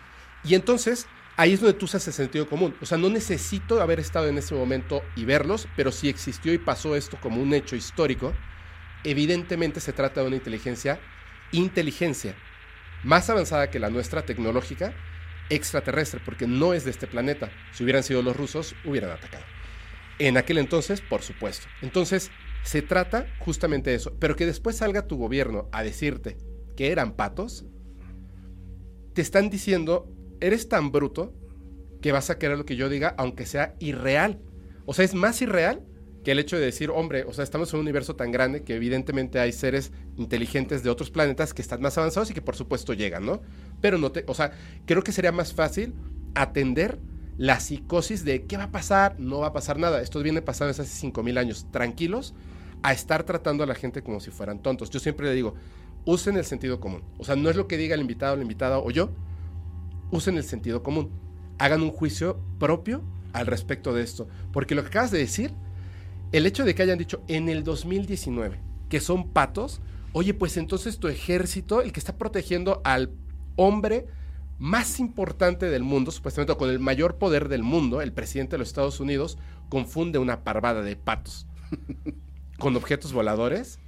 Y 0.44 0.54
entonces, 0.54 1.06
ahí 1.36 1.52
es 1.52 1.60
donde 1.60 1.78
tú 1.78 1.84
usas 1.84 2.06
el 2.06 2.12
sentido 2.12 2.48
común. 2.48 2.74
O 2.80 2.86
sea, 2.86 2.98
no 2.98 3.08
necesito 3.08 3.80
haber 3.80 4.00
estado 4.00 4.28
en 4.28 4.38
ese 4.38 4.54
momento 4.54 5.02
y 5.14 5.24
verlos, 5.24 5.68
pero 5.76 5.92
si 5.92 6.08
existió 6.08 6.52
y 6.52 6.58
pasó 6.58 6.96
esto 6.96 7.18
como 7.20 7.40
un 7.40 7.54
hecho 7.54 7.76
histórico, 7.76 8.32
evidentemente 9.04 9.80
se 9.80 9.92
trata 9.92 10.20
de 10.20 10.26
una 10.26 10.36
inteligencia, 10.36 10.98
inteligencia 11.52 12.34
más 13.02 13.28
avanzada 13.30 13.70
que 13.70 13.78
la 13.78 13.90
nuestra 13.90 14.22
tecnológica, 14.22 14.94
extraterrestre, 15.50 16.20
porque 16.24 16.46
no 16.46 16.72
es 16.72 16.84
de 16.84 16.92
este 16.92 17.06
planeta. 17.06 17.50
Si 17.72 17.82
hubieran 17.82 18.02
sido 18.02 18.22
los 18.22 18.36
rusos, 18.36 18.74
hubieran 18.84 19.10
atacado. 19.10 19.44
En 20.18 20.36
aquel 20.36 20.58
entonces, 20.58 21.00
por 21.00 21.22
supuesto. 21.22 21.66
Entonces, 21.80 22.30
se 22.64 22.82
trata 22.82 23.26
justamente 23.40 23.90
de 23.90 23.96
eso. 23.96 24.14
Pero 24.18 24.36
que 24.36 24.46
después 24.46 24.76
salga 24.76 25.06
tu 25.06 25.16
gobierno 25.16 25.68
a 25.72 25.82
decirte 25.82 26.36
que 26.76 26.90
eran 26.90 27.12
patos, 27.12 27.66
te 29.14 29.22
están 29.22 29.50
diciendo, 29.50 30.08
eres 30.40 30.68
tan 30.68 30.90
bruto 30.90 31.34
que 32.00 32.12
vas 32.12 32.30
a 32.30 32.38
querer 32.38 32.58
lo 32.58 32.64
que 32.64 32.76
yo 32.76 32.88
diga, 32.88 33.14
aunque 33.18 33.46
sea 33.46 33.74
irreal. 33.78 34.40
O 34.86 34.94
sea, 34.94 35.04
es 35.04 35.14
más 35.14 35.40
irreal 35.42 35.82
que 36.24 36.32
el 36.32 36.38
hecho 36.38 36.56
de 36.56 36.64
decir, 36.64 36.90
hombre, 36.90 37.24
o 37.24 37.32
sea, 37.32 37.44
estamos 37.44 37.72
en 37.72 37.80
un 37.80 37.84
universo 37.84 38.14
tan 38.14 38.30
grande 38.30 38.62
que 38.62 38.76
evidentemente 38.76 39.40
hay 39.40 39.52
seres 39.52 39.92
inteligentes 40.16 40.82
de 40.82 40.90
otros 40.90 41.10
planetas 41.10 41.52
que 41.52 41.62
están 41.62 41.80
más 41.80 41.98
avanzados 41.98 42.30
y 42.30 42.34
que 42.34 42.42
por 42.42 42.56
supuesto 42.56 42.92
llegan, 42.92 43.26
¿no? 43.26 43.42
Pero 43.80 43.98
no 43.98 44.12
te, 44.12 44.24
o 44.28 44.34
sea, 44.34 44.52
creo 44.86 45.02
que 45.02 45.12
sería 45.12 45.32
más 45.32 45.52
fácil 45.52 45.94
atender 46.34 46.98
la 47.38 47.60
psicosis 47.60 48.24
de 48.24 48.44
qué 48.46 48.56
va 48.56 48.64
a 48.64 48.70
pasar, 48.70 49.18
no 49.18 49.40
va 49.40 49.48
a 49.48 49.52
pasar 49.52 49.78
nada. 49.78 50.00
Esto 50.00 50.22
viene 50.22 50.42
pasando 50.42 50.68
desde 50.68 50.84
hace 50.84 50.92
5000 50.92 51.38
años, 51.38 51.66
tranquilos, 51.70 52.34
a 52.82 52.92
estar 52.92 53.24
tratando 53.24 53.64
a 53.64 53.66
la 53.66 53.74
gente 53.74 54.02
como 54.02 54.20
si 54.20 54.30
fueran 54.30 54.60
tontos. 54.60 54.90
Yo 54.90 55.00
siempre 55.00 55.26
le 55.26 55.34
digo, 55.34 55.54
usen 56.04 56.36
el 56.36 56.44
sentido 56.44 56.80
común. 56.80 57.02
O 57.18 57.24
sea, 57.24 57.36
no 57.36 57.48
es 57.48 57.56
lo 57.56 57.68
que 57.68 57.76
diga 57.76 57.94
el 57.94 58.00
invitado, 58.00 58.36
la 58.36 58.42
invitada 58.42 58.78
o 58.78 58.90
yo, 58.90 59.10
usen 60.10 60.36
el 60.36 60.44
sentido 60.44 60.82
común. 60.82 61.10
Hagan 61.58 61.82
un 61.82 61.90
juicio 61.90 62.40
propio 62.58 63.02
al 63.32 63.46
respecto 63.46 63.92
de 63.92 64.02
esto. 64.02 64.28
Porque 64.52 64.74
lo 64.74 64.82
que 64.82 64.88
acabas 64.88 65.10
de 65.10 65.18
decir, 65.18 65.52
el 66.32 66.46
hecho 66.46 66.64
de 66.64 66.74
que 66.74 66.82
hayan 66.82 66.98
dicho 66.98 67.22
en 67.28 67.48
el 67.48 67.64
2019 67.64 68.58
que 68.88 69.00
son 69.00 69.30
patos, 69.30 69.80
oye, 70.12 70.34
pues 70.34 70.58
entonces 70.58 70.98
tu 70.98 71.08
ejército, 71.08 71.80
el 71.80 71.92
que 71.92 72.00
está 72.00 72.18
protegiendo 72.18 72.82
al 72.84 73.10
hombre 73.56 74.06
más 74.58 75.00
importante 75.00 75.70
del 75.70 75.82
mundo, 75.82 76.10
supuestamente 76.10 76.54
con 76.56 76.68
el 76.68 76.78
mayor 76.78 77.16
poder 77.16 77.48
del 77.48 77.62
mundo, 77.62 78.02
el 78.02 78.12
presidente 78.12 78.52
de 78.52 78.58
los 78.58 78.68
Estados 78.68 79.00
Unidos, 79.00 79.38
confunde 79.70 80.18
una 80.18 80.44
parvada 80.44 80.82
de 80.82 80.94
patos 80.96 81.46
con 82.62 82.76
objetos 82.76 83.12
voladores. 83.12 83.80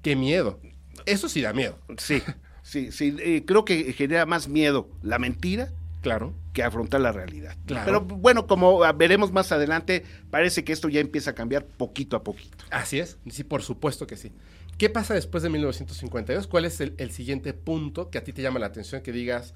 ¡Qué 0.00 0.14
miedo! 0.14 0.60
Eso 1.04 1.28
sí 1.28 1.42
da 1.42 1.52
miedo. 1.52 1.80
Sí, 1.98 2.22
sí, 2.62 2.92
sí. 2.92 3.16
eh, 3.18 3.42
creo 3.44 3.64
que 3.64 3.92
genera 3.92 4.24
más 4.24 4.46
miedo 4.46 4.88
la 5.02 5.18
mentira 5.18 5.72
Claro. 6.00 6.32
que 6.52 6.62
afrontar 6.62 7.00
la 7.00 7.10
realidad. 7.10 7.56
Claro. 7.66 7.84
Pero 7.86 8.00
bueno, 8.20 8.46
como 8.46 8.84
ah, 8.84 8.92
veremos 8.92 9.32
más 9.32 9.50
adelante, 9.50 10.04
parece 10.30 10.62
que 10.62 10.72
esto 10.72 10.88
ya 10.88 11.00
empieza 11.00 11.30
a 11.30 11.34
cambiar 11.34 11.64
poquito 11.66 12.14
a 12.16 12.22
poquito. 12.22 12.64
Así 12.70 13.00
es, 13.00 13.18
sí, 13.28 13.42
por 13.42 13.62
supuesto 13.62 14.06
que 14.06 14.16
sí. 14.16 14.30
¿Qué 14.78 14.88
pasa 14.90 15.14
después 15.14 15.42
de 15.42 15.50
1952? 15.50 16.46
¿Cuál 16.46 16.66
es 16.66 16.80
el, 16.80 16.94
el 16.98 17.10
siguiente 17.10 17.52
punto 17.52 18.10
que 18.10 18.18
a 18.18 18.22
ti 18.24 18.32
te 18.32 18.42
llama 18.42 18.60
la 18.60 18.66
atención 18.66 19.02
que 19.02 19.10
digas, 19.10 19.54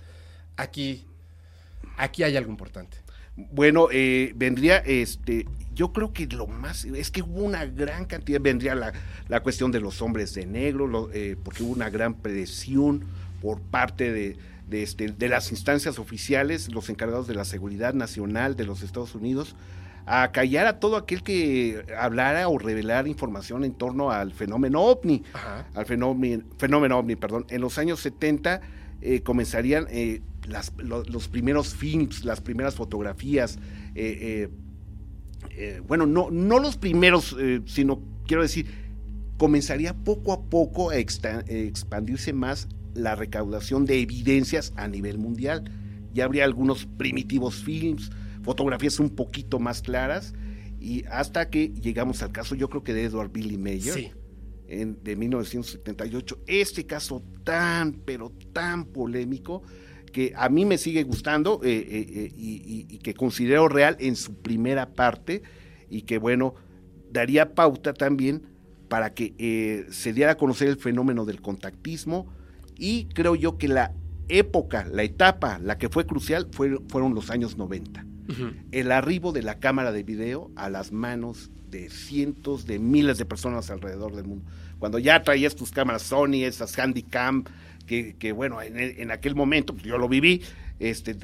aquí, 0.57 1.05
aquí 1.97 2.25
hay 2.25 2.37
algo 2.37 2.51
importante? 2.51 2.97
Bueno, 3.53 3.89
eh, 3.93 4.33
vendría, 4.37 4.79
este, 4.79 5.47
yo 5.75 5.93
creo 5.93 6.13
que 6.13 6.27
lo 6.27 6.47
más, 6.49 6.85
es 6.85 7.11
que 7.13 7.23
hubo 7.23 7.45
una 7.45 7.65
gran 7.67 8.05
cantidad, 8.05 8.41
vendría 8.41 8.75
la, 8.75 8.93
la 9.29 9.41
cuestión 9.41 9.71
de 9.71 9.81
los 9.81 10.03
hombres 10.03 10.35
de 10.35 10.45
negro, 10.47 10.87
lo- 10.89 11.11
eh, 11.13 11.37
porque 11.43 11.63
hubo 11.63 11.73
una 11.73 11.89
gran 11.89 12.15
presión 12.15 13.05
por 13.41 13.61
parte 13.61 14.11
de, 14.13 14.37
de, 14.69 14.83
este, 14.83 15.09
de 15.13 15.29
las 15.29 15.53
instancias 15.53 16.01
oficiales, 16.01 16.73
los 16.73 16.89
encargados 16.91 17.29
de 17.29 17.35
la 17.37 17.45
seguridad 17.45 17.95
nacional 17.95 18.57
de 18.57 18.65
los 18.65 18.83
Estados 18.83 19.15
Unidos, 19.15 19.55
a 20.05 20.33
callar 20.33 20.67
a 20.67 20.81
todo 20.81 20.97
aquel 20.97 21.23
que 21.23 21.85
hablara 21.97 22.49
o 22.49 22.59
revelara 22.59 23.07
información 23.09 23.63
en 23.63 23.75
torno 23.75 24.11
al 24.11 24.33
fenómeno 24.33 24.81
ovni 24.83 25.23
Ajá. 25.35 25.67
al 25.75 25.85
fenómeno, 25.87 26.43
fenómeno 26.57 26.99
ovni, 26.99 27.15
perdón. 27.15 27.45
En 27.51 27.61
los 27.61 27.77
años 27.79 28.01
70 28.01 28.63
eh, 29.03 29.21
comenzarían 29.21 29.87
eh, 29.91 30.23
las- 30.49 30.73
lo- 30.79 31.05
los 31.05 31.29
primeros 31.29 31.75
films, 31.75 32.25
las 32.25 32.41
primeras 32.41 32.75
fotografías. 32.75 33.59
eh, 33.95 34.19
eh, 34.21 34.49
eh, 35.51 35.81
bueno, 35.87 36.07
no, 36.07 36.31
no 36.31 36.59
los 36.59 36.77
primeros, 36.77 37.37
sino 37.67 38.01
quiero 38.27 38.43
decir, 38.43 38.67
comenzaría 39.39 39.95
poco 39.95 40.33
a 40.33 40.43
poco 40.49 40.91
a 40.91 40.97
expandirse 40.97 42.33
más 42.33 42.69
la 42.95 43.15
recaudación 43.15 43.85
de 43.85 44.01
evidencias 44.01 44.73
a 44.77 44.89
nivel 44.89 45.19
mundial. 45.19 45.71
Ya 46.13 46.25
habría 46.25 46.45
algunos 46.45 46.87
primitivos 46.87 47.63
films, 47.63 48.11
fotografías 48.43 48.99
un 48.99 49.11
poquito 49.11 49.59
más 49.61 49.83
claras, 49.83 50.35
y 50.81 51.05
hasta 51.07 51.51
que 51.51 51.69
llegamos 51.69 52.23
al 52.23 52.33
caso, 52.33 52.55
yo 52.55 52.69
creo 52.69 52.83
que 52.85 52.95
de 52.95 53.05
Edward 53.05 53.31
Billy 53.33 53.59
Mayer 53.59 53.95
Sí. 53.95 54.11
en- 54.69 54.99
de 55.03 55.17
1978. 55.17 56.39
Este 56.47 56.87
caso 56.87 57.23
tan, 57.45 57.93
pero 58.05 58.31
tan 58.53 58.85
polémico 58.87 59.63
que 60.11 60.33
a 60.37 60.49
mí 60.49 60.65
me 60.65 60.79
sigue 60.79 61.03
gustando 61.03 61.61
eh, 61.63 61.71
eh, 61.79 62.07
eh, 62.09 62.33
y, 62.37 62.55
y- 62.57 62.87
y 62.95 62.99
que 62.99 63.15
considero 63.15 63.69
real 63.69 63.97
en 64.01 64.17
su 64.17 64.35
primera 64.35 64.91
parte 64.95 65.43
y 65.91 66.03
que 66.03 66.19
bueno, 66.19 66.55
daría 67.13 67.55
pauta 67.55 67.93
también 67.95 68.43
para 68.89 69.15
que 69.15 69.35
eh, 69.39 69.87
se 69.91 70.13
diera 70.13 70.33
a 70.33 70.37
conocer 70.37 70.69
el 70.69 70.77
fenómeno 70.77 71.25
del 71.25 71.41
contactismo 71.43 72.27
y 72.77 73.07
creo 73.15 73.35
yo 73.35 73.59
que 73.59 73.69
la 73.69 73.93
época, 74.29 74.87
la 74.91 75.03
etapa, 75.03 75.59
la 75.59 75.79
que 75.79 75.89
fue 75.89 76.07
crucial 76.07 76.49
fue- 76.53 76.79
fueron 76.89 77.15
los 77.15 77.31
años 77.31 77.57
90 77.57 78.05
Ujú. 78.31 78.51
el 78.73 78.93
arribo 78.93 79.33
de 79.33 79.43
la 79.43 79.59
cámara 79.59 79.91
de 79.91 80.03
video 80.03 80.51
a 80.55 80.69
las 80.69 80.93
manos 80.93 81.51
de 81.71 81.89
cientos 81.91 82.67
de 82.67 82.79
miles 82.79 83.17
de 83.19 83.25
personas 83.25 83.71
alrededor 83.71 84.15
del 84.17 84.25
mundo. 84.27 84.45
Cuando 84.79 84.99
ya 84.99 85.23
traías 85.23 85.55
tus 85.57 85.71
cámaras 85.71 86.03
Sony, 86.03 86.45
esas 86.45 86.79
Handycam, 86.79 87.45
que, 87.89 88.33
bueno, 88.33 88.61
en, 88.63 89.11
aquel 89.11 89.35
momento, 89.35 89.73
pues, 89.73 89.85
yo 89.85 89.99
lo 89.99 90.09
viví, 90.09 90.43
este, 90.79 91.17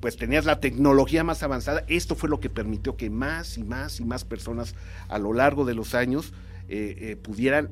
pues- 0.00 0.16
tenías 0.16 0.44
la 0.44 0.60
tecnología 0.60 1.24
más 1.24 1.42
avanzada. 1.42 1.84
Esto 1.88 2.14
fue 2.14 2.28
lo 2.28 2.38
que 2.38 2.50
permitió 2.50 2.96
que 2.96 3.10
más 3.10 3.58
y 3.58 3.64
más 3.64 3.98
y 3.98 4.04
más 4.04 4.24
personas 4.24 4.74
a 5.08 5.18
lo 5.18 5.32
largo 5.32 5.64
de 5.64 5.74
los 5.74 5.94
años 5.94 6.32
eh, 6.68 6.96
eh, 7.00 7.16
pudieran 7.16 7.70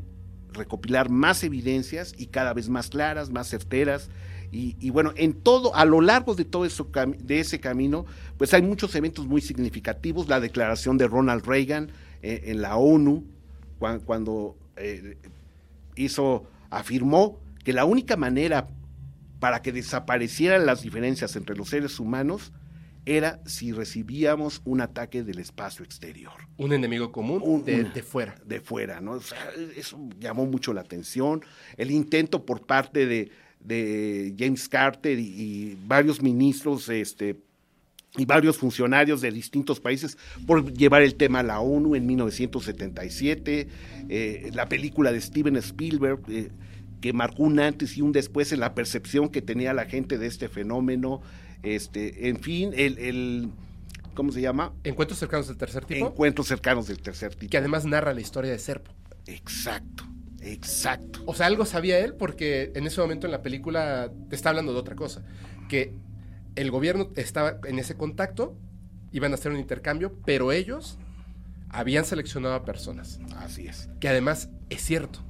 recopilar 0.52 1.10
más 1.10 1.44
evidencias 1.44 2.14
y 2.16 2.26
cada 2.26 2.54
vez 2.54 2.68
más 2.68 2.88
claras, 2.88 3.30
más 3.30 3.48
certeras. 3.48 4.08
Y, 4.56 4.90
bueno, 4.90 5.12
en 5.16 5.32
todo, 5.32 5.74
a 5.74 5.84
lo 5.84 6.00
largo 6.00 6.36
de 6.36 6.44
todo 6.44 6.64
eso, 6.64 6.88
de 7.18 7.40
ese 7.40 7.58
camino, 7.58 8.06
pues 8.38 8.54
hay 8.54 8.62
muchos 8.62 8.94
eventos 8.94 9.26
muy 9.26 9.40
significativos. 9.40 10.28
La 10.28 10.38
declaración 10.38 10.96
de 10.96 11.08
Ronald 11.08 11.44
Reagan 11.44 11.90
eh, 12.22 12.42
en 12.46 12.62
la 12.62 12.76
ONU, 12.76 13.24
cuan- 13.80 13.98
cuando 13.98 14.54
hizo, 15.96 16.44
afirmó 16.70 17.40
que 17.64 17.72
la 17.72 17.84
única 17.84 18.16
manera 18.16 18.68
para 19.40 19.60
que 19.62 19.72
desaparecieran 19.72 20.64
las 20.66 20.82
diferencias 20.82 21.34
entre 21.36 21.56
los 21.56 21.68
seres 21.70 21.98
humanos 21.98 22.52
era 23.06 23.40
si 23.44 23.72
recibíamos 23.72 24.62
un 24.64 24.80
ataque 24.80 25.22
del 25.22 25.38
espacio 25.38 25.84
exterior 25.84 26.32
Un 26.56 26.72
enemigo 26.72 27.12
común 27.12 27.42
Un- 27.44 27.64
de, 27.64 27.80
una- 27.80 27.90
de 27.90 28.02
fuera. 28.02 28.34
de 28.46 28.60
fuera, 28.60 29.00
¿no? 29.02 29.12
O 29.12 29.20
sea, 29.20 29.38
eso 29.76 29.98
llamó 30.18 30.46
mucho 30.46 30.72
la 30.72 30.80
atención. 30.80 31.42
El 31.76 31.90
intento 31.90 32.46
por 32.46 32.64
parte 32.64 33.04
de, 33.06 33.30
de 33.60 34.34
James 34.38 34.68
Carter 34.70 35.18
y, 35.18 35.24
y 35.26 35.78
varios 35.86 36.22
ministros, 36.22 36.88
este, 36.88 37.36
y 38.16 38.24
varios 38.24 38.56
funcionarios 38.56 39.20
de 39.20 39.30
distintos 39.32 39.80
países 39.80 40.16
por 40.46 40.72
llevar 40.72 41.02
el 41.02 41.16
tema 41.16 41.40
a 41.40 41.42
la 41.42 41.60
ONU 41.60 41.94
en 41.96 42.06
1977, 42.06 43.68
eh, 44.08 44.50
la 44.54 44.66
película 44.68 45.12
de 45.12 45.20
Steven 45.20 45.56
Spielberg, 45.56 46.20
eh, 46.28 46.50
que 47.04 47.12
marcó 47.12 47.42
un 47.42 47.60
antes 47.60 47.98
y 47.98 48.00
un 48.00 48.12
después 48.12 48.50
en 48.52 48.60
la 48.60 48.74
percepción 48.74 49.28
que 49.28 49.42
tenía 49.42 49.74
la 49.74 49.84
gente 49.84 50.16
de 50.16 50.26
este 50.26 50.48
fenómeno, 50.48 51.20
este, 51.62 52.30
en 52.30 52.38
fin, 52.38 52.70
el, 52.74 52.96
el 52.96 53.50
¿cómo 54.14 54.32
se 54.32 54.40
llama? 54.40 54.72
Encuentros 54.84 55.18
cercanos 55.18 55.46
del 55.46 55.58
tercer 55.58 55.84
tipo, 55.84 56.06
Encuentros 56.06 56.48
cercanos 56.48 56.86
del 56.86 57.02
tercer 57.02 57.34
tipo. 57.34 57.50
que 57.50 57.58
además 57.58 57.84
narra 57.84 58.14
la 58.14 58.22
historia 58.22 58.50
de 58.52 58.58
Serpo. 58.58 58.90
Exacto, 59.26 60.04
exacto. 60.40 61.22
O 61.26 61.34
sea, 61.34 61.44
algo 61.44 61.66
sabía 61.66 61.98
él 61.98 62.14
porque 62.14 62.72
en 62.74 62.86
ese 62.86 63.02
momento 63.02 63.26
en 63.26 63.32
la 63.32 63.42
película 63.42 64.10
te 64.30 64.34
está 64.34 64.48
hablando 64.48 64.72
de 64.72 64.78
otra 64.78 64.96
cosa. 64.96 65.26
Que 65.68 65.92
el 66.56 66.70
gobierno 66.70 67.10
estaba 67.16 67.58
en 67.66 67.78
ese 67.78 67.96
contacto, 67.96 68.56
iban 69.12 69.32
a 69.32 69.34
hacer 69.34 69.52
un 69.52 69.58
intercambio, 69.58 70.18
pero 70.24 70.52
ellos 70.52 70.96
habían 71.68 72.06
seleccionado 72.06 72.54
a 72.54 72.64
personas. 72.64 73.20
Así 73.36 73.66
es. 73.66 73.90
Que 74.00 74.08
además 74.08 74.48
es 74.70 74.80
cierto, 74.80 75.20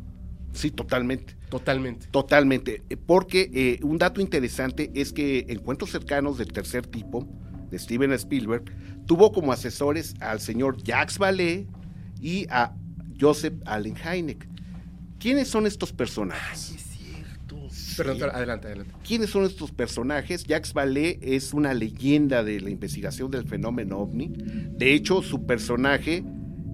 Sí, 0.55 0.71
totalmente. 0.71 1.37
totalmente. 1.51 2.07
Totalmente. 2.07 2.83
Eh, 2.89 2.97
Porque 2.97 3.51
eh, 3.53 3.81
un 3.83 3.99
dato 3.99 4.21
interesante 4.21 4.91
es 4.95 5.13
que 5.13 5.45
Encuentros 5.49 5.91
cercanos 5.91 6.39
del 6.39 6.53
tercer 6.53 6.87
tipo, 6.87 7.29
de 7.71 7.79
Steven 7.79 8.13
Spielberg, 8.13 8.65
tuvo 9.07 9.33
como 9.33 9.53
asesores 9.53 10.15
al 10.21 10.41
señor 10.41 10.83
Jacques 10.83 11.19
Vallée 11.19 11.67
y 12.21 12.47
a 12.49 12.75
Joseph 13.21 13.55
Allen 13.67 13.97
Hynek. 13.97 14.49
¿Quiénes 15.19 15.49
son 15.49 15.67
estos 15.67 15.93
personajes? 15.93 16.75
Perdón, 17.97 18.17
pero 18.19 18.35
adelante, 18.35 18.67
adelante. 18.67 18.93
¿Quiénes 19.07 19.31
son 19.31 19.45
estos 19.45 19.71
personajes? 19.71 20.45
Jacques 20.45 20.73
Vallée 20.73 21.19
es 21.23 21.53
una 21.53 21.75
leyenda 21.75 22.43
de 22.43 22.61
la 22.61 22.71
investigación 22.71 23.31
del 23.31 23.45
fenómeno 23.47 23.99
ovni. 23.99 24.33
De 24.37 24.95
hecho, 24.95 25.23
su 25.23 25.47
personaje 25.47 26.25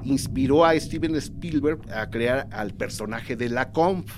inspiró 0.04 0.64
a 0.64 0.78
Steven 0.78 1.14
Spielberg 1.16 1.80
a 1.92 2.08
crear 2.10 2.48
al 2.52 2.72
personaje 2.74 3.36
de 3.36 3.48
Lacombe, 3.48 4.10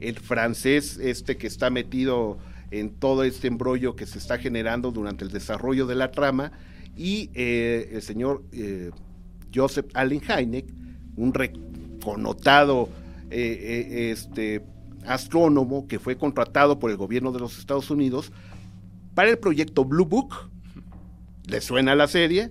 el 0.00 0.18
francés 0.18 0.98
este 1.00 1.36
que 1.36 1.46
está 1.46 1.70
metido 1.70 2.38
en 2.70 2.90
todo 2.90 3.22
este 3.24 3.48
embrollo 3.48 3.94
que 3.94 4.06
se 4.06 4.18
está 4.18 4.38
generando 4.38 4.90
durante 4.90 5.24
el 5.24 5.30
desarrollo 5.30 5.86
de 5.86 5.94
la 5.94 6.10
trama, 6.10 6.52
y 6.96 7.30
eh, 7.34 7.90
el 7.92 8.02
señor 8.02 8.42
eh, 8.52 8.90
Joseph 9.54 9.86
Allen 9.94 10.20
Hynek, 10.20 10.66
un 11.16 11.34
reconnotado 11.34 12.88
eh, 13.30 14.10
este, 14.12 14.62
astrónomo 15.06 15.86
que 15.86 15.98
fue 15.98 16.16
contratado 16.16 16.78
por 16.78 16.90
el 16.90 16.96
gobierno 16.96 17.32
de 17.32 17.40
los 17.40 17.58
Estados 17.58 17.90
Unidos 17.90 18.32
para 19.14 19.30
el 19.30 19.38
proyecto 19.38 19.84
Blue 19.84 20.06
Book. 20.06 20.50
¿Le 21.46 21.60
suena 21.60 21.94
la 21.94 22.08
serie? 22.08 22.50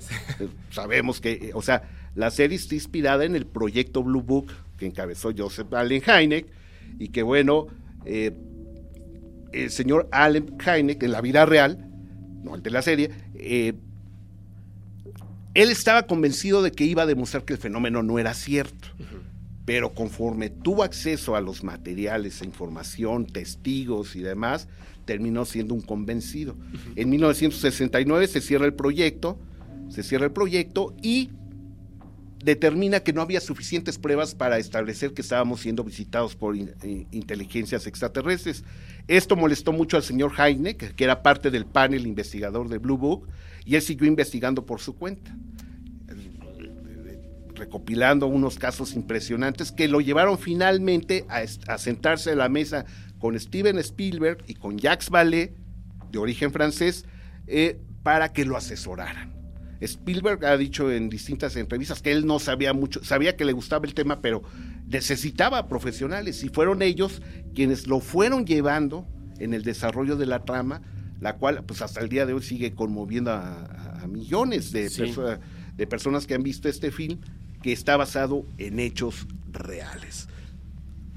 Sabemos 0.69 1.21
que, 1.21 1.51
o 1.53 1.61
sea, 1.61 1.83
la 2.15 2.31
serie 2.31 2.57
está 2.57 2.75
inspirada 2.75 3.25
en 3.25 3.35
el 3.35 3.45
proyecto 3.45 4.03
Blue 4.03 4.21
Book 4.21 4.51
que 4.77 4.85
encabezó 4.85 5.31
Joseph 5.35 5.73
Allen 5.73 6.01
Hynek 6.01 6.47
y 6.99 7.09
que 7.09 7.23
bueno, 7.23 7.67
eh, 8.05 8.31
el 9.53 9.69
señor 9.69 10.09
Allen 10.11 10.57
Hynek 10.57 11.03
en 11.03 11.11
la 11.11 11.21
vida 11.21 11.45
real, 11.45 11.87
no 12.43 12.55
el 12.55 12.63
de 12.63 12.69
la 12.71 12.81
serie, 12.81 13.11
eh, 13.35 13.73
él 15.53 15.69
estaba 15.69 16.03
convencido 16.03 16.61
de 16.61 16.71
que 16.71 16.85
iba 16.85 17.03
a 17.03 17.05
demostrar 17.05 17.43
que 17.43 17.53
el 17.53 17.59
fenómeno 17.59 18.03
no 18.03 18.19
era 18.19 18.33
cierto. 18.33 18.87
Pero 19.65 19.93
conforme 19.93 20.49
tuvo 20.49 20.83
acceso 20.83 21.35
a 21.35 21.41
los 21.41 21.63
materiales, 21.63 22.41
a 22.41 22.45
información, 22.45 23.25
testigos 23.25 24.15
y 24.15 24.21
demás, 24.21 24.67
terminó 25.05 25.45
siendo 25.45 25.73
un 25.73 25.81
convencido. 25.81 26.55
En 26.95 27.09
1969 27.09 28.27
se 28.27 28.41
cierra 28.41 28.65
el 28.65 28.73
proyecto, 28.73 29.37
se 29.89 30.03
cierra 30.03 30.25
el 30.25 30.31
proyecto 30.31 30.95
y 31.01 31.29
determina 32.43 33.01
que 33.01 33.13
no 33.13 33.21
había 33.21 33.39
suficientes 33.39 33.97
pruebas 33.97 34.35
para 34.35 34.57
establecer 34.57 35.13
que 35.13 35.21
estábamos 35.21 35.61
siendo 35.61 35.83
visitados 35.83 36.35
por 36.35 36.55
eh, 36.55 37.07
inteligencias 37.11 37.87
extraterrestres. 37.87 38.63
Esto 39.07 39.35
molestó 39.35 39.71
mucho 39.71 39.97
al 39.97 40.03
señor 40.03 40.33
Heineck, 40.37 40.95
que 40.95 41.03
era 41.03 41.23
parte 41.23 41.51
del 41.51 41.65
panel 41.65 42.07
investigador 42.07 42.69
de 42.69 42.77
Blue 42.77 42.97
Book, 42.97 43.27
y 43.65 43.75
él 43.75 43.81
siguió 43.81 44.07
investigando 44.07 44.65
por 44.65 44.79
su 44.79 44.95
cuenta 44.95 45.35
recopilando 47.61 48.25
unos 48.25 48.57
casos 48.57 48.95
impresionantes 48.95 49.71
que 49.71 49.87
lo 49.87 50.01
llevaron 50.01 50.39
finalmente 50.39 51.25
a 51.29 51.77
sentarse 51.77 52.31
a 52.31 52.35
la 52.35 52.49
mesa 52.49 52.85
con 53.19 53.39
Steven 53.39 53.77
Spielberg 53.77 54.43
y 54.47 54.55
con 54.55 54.79
Jacques 54.79 55.11
Vallée, 55.11 55.53
de 56.11 56.17
origen 56.17 56.51
francés, 56.51 57.05
eh, 57.45 57.79
para 58.01 58.33
que 58.33 58.45
lo 58.45 58.57
asesoraran. 58.57 59.40
Spielberg 59.81 60.45
ha 60.45 60.55
dicho 60.57 60.91
en 60.91 61.09
distintas 61.09 61.55
entrevistas 61.55 62.01
que 62.01 62.11
él 62.11 62.25
no 62.25 62.39
sabía 62.39 62.71
mucho, 62.73 63.03
sabía 63.03 63.35
que 63.35 63.45
le 63.45 63.51
gustaba 63.51 63.85
el 63.85 63.93
tema, 63.93 64.21
pero 64.21 64.41
necesitaba 64.87 65.67
profesionales 65.67 66.43
y 66.43 66.49
fueron 66.49 66.81
ellos 66.81 67.21
quienes 67.55 67.87
lo 67.87 67.99
fueron 67.99 68.45
llevando 68.45 69.07
en 69.39 69.53
el 69.53 69.63
desarrollo 69.63 70.15
de 70.17 70.25
la 70.27 70.45
trama, 70.45 70.81
la 71.19 71.37
cual 71.37 71.63
pues 71.65 71.81
hasta 71.81 71.99
el 72.01 72.09
día 72.09 72.25
de 72.25 72.33
hoy 72.33 72.43
sigue 72.43 72.73
conmoviendo 72.73 73.31
a, 73.31 73.99
a 74.03 74.07
millones 74.07 74.71
de, 74.71 74.89
Sí. 74.89 75.01
perso- 75.03 75.39
de 75.75 75.87
personas 75.87 76.27
que 76.27 76.35
han 76.35 76.43
visto 76.43 76.69
este 76.69 76.91
film 76.91 77.19
que 77.63 77.71
está 77.71 77.97
basado 77.97 78.45
en 78.57 78.79
hechos 78.79 79.27
reales. 79.51 80.27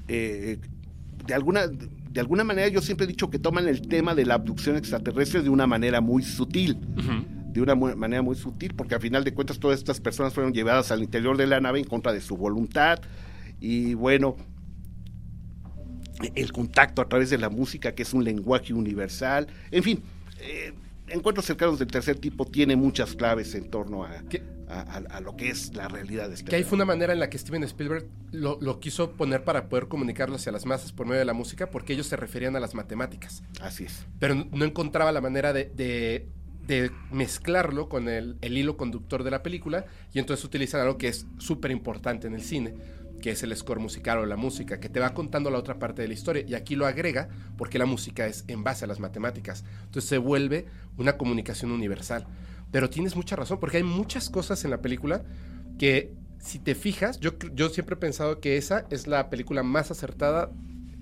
Eh, 0.07 0.57
de 1.25 1.33
alguna 1.33 1.67
de 1.67 2.19
alguna 2.21 2.43
manera 2.43 2.67
yo 2.69 2.81
siempre 2.81 3.05
he 3.05 3.07
dicho 3.07 3.29
que 3.29 3.39
toman 3.39 3.67
el 3.67 3.81
tema 3.87 4.15
de 4.15 4.25
la 4.25 4.35
abducción 4.35 4.77
extraterrestre 4.77 5.41
de 5.41 5.49
una 5.49 5.67
manera 5.67 5.99
muy 6.01 6.23
sutil 6.23 6.77
de 7.55 7.61
una 7.61 7.73
manera 7.75 8.21
muy 8.21 8.35
sutil, 8.35 8.73
porque 8.75 8.95
al 8.95 9.01
final 9.01 9.23
de 9.23 9.33
cuentas 9.33 9.57
todas 9.59 9.79
estas 9.79 9.99
personas 10.01 10.33
fueron 10.33 10.53
llevadas 10.53 10.91
al 10.91 11.01
interior 11.01 11.37
de 11.37 11.47
la 11.47 11.59
nave 11.59 11.79
en 11.79 11.85
contra 11.85 12.11
de 12.13 12.21
su 12.21 12.35
voluntad. 12.37 12.99
Y 13.61 13.93
bueno, 13.93 14.35
el 16.35 16.51
contacto 16.51 17.01
a 17.01 17.07
través 17.09 17.29
de 17.29 17.37
la 17.37 17.49
música, 17.49 17.93
que 17.93 18.03
es 18.03 18.13
un 18.13 18.23
lenguaje 18.23 18.73
universal. 18.73 19.47
En 19.71 19.83
fin, 19.83 20.03
eh, 20.39 20.73
Encuentros 21.07 21.45
cercanos 21.45 21.77
del 21.77 21.87
tercer 21.87 22.17
tipo 22.17 22.45
tiene 22.45 22.75
muchas 22.75 23.13
claves 23.13 23.53
en 23.53 23.69
torno 23.69 24.05
a, 24.05 24.09
a, 24.67 24.79
a- 24.81 25.17
a 25.17 25.21
lo 25.21 25.35
que 25.37 25.49
es 25.49 25.75
la 25.75 25.87
realidad 25.87 26.29
de 26.29 26.33
este 26.33 26.49
Que 26.49 26.55
ahí 26.55 26.63
fue 26.63 26.77
una 26.77 26.85
manera 26.85 27.13
en 27.13 27.19
la 27.19 27.29
que 27.29 27.37
Steven 27.37 27.61
Spielberg 27.63 28.07
lo, 28.31 28.57
lo 28.59 28.79
quiso 28.79 29.11
poner 29.11 29.43
para 29.43 29.69
poder 29.69 29.87
comunicarlo 29.87 30.35
hacia 30.37 30.51
las 30.51 30.65
masas 30.65 30.91
por 30.93 31.05
medio 31.05 31.19
de 31.19 31.25
la 31.25 31.33
música, 31.33 31.69
porque 31.69 31.93
ellos 31.93 32.07
se 32.07 32.15
referían 32.15 32.55
a 32.55 32.59
las 32.59 32.73
matemáticas. 32.73 33.43
Así 33.61 33.83
es. 33.83 34.03
Pero 34.17 34.33
no- 34.33 34.47
no 34.51 34.65
encontraba 34.65 35.11
la 35.11 35.21
manera 35.21 35.53
de, 35.53 35.65
de- 35.75 36.27
de 36.67 36.91
mezclarlo 37.11 37.89
con 37.89 38.07
el, 38.07 38.37
el 38.41 38.57
hilo 38.57 38.77
conductor 38.77 39.23
de 39.23 39.31
la 39.31 39.43
película, 39.43 39.85
y 40.13 40.19
entonces 40.19 40.43
utilizan 40.45 40.81
algo 40.81 40.97
que 40.97 41.07
es 41.07 41.25
súper 41.37 41.71
importante 41.71 42.27
en 42.27 42.33
el 42.33 42.41
cine, 42.41 42.73
que 43.21 43.31
es 43.31 43.43
el 43.43 43.55
score 43.55 43.79
musical 43.79 44.19
o 44.19 44.25
la 44.25 44.35
música, 44.35 44.79
que 44.79 44.89
te 44.89 44.99
va 44.99 45.13
contando 45.13 45.49
la 45.49 45.57
otra 45.57 45.79
parte 45.79 46.01
de 46.01 46.07
la 46.07 46.13
historia, 46.13 46.43
y 46.47 46.53
aquí 46.53 46.75
lo 46.75 46.85
agrega 46.85 47.29
porque 47.57 47.79
la 47.79 47.85
música 47.85 48.27
es 48.27 48.45
en 48.47 48.63
base 48.63 48.85
a 48.85 48.87
las 48.87 48.99
matemáticas. 48.99 49.63
Entonces 49.85 50.09
se 50.09 50.17
vuelve 50.17 50.65
una 50.97 51.17
comunicación 51.17 51.71
universal. 51.71 52.27
Pero 52.71 52.89
tienes 52.89 53.15
mucha 53.15 53.35
razón, 53.35 53.59
porque 53.59 53.77
hay 53.77 53.83
muchas 53.83 54.29
cosas 54.29 54.63
en 54.65 54.71
la 54.71 54.81
película 54.81 55.23
que, 55.79 56.13
si 56.39 56.59
te 56.59 56.75
fijas, 56.75 57.19
yo, 57.19 57.31
yo 57.53 57.69
siempre 57.69 57.95
he 57.95 57.97
pensado 57.99 58.39
que 58.39 58.57
esa 58.57 58.85
es 58.89 59.07
la 59.07 59.29
película 59.29 59.63
más 59.63 59.91
acertada 59.91 60.51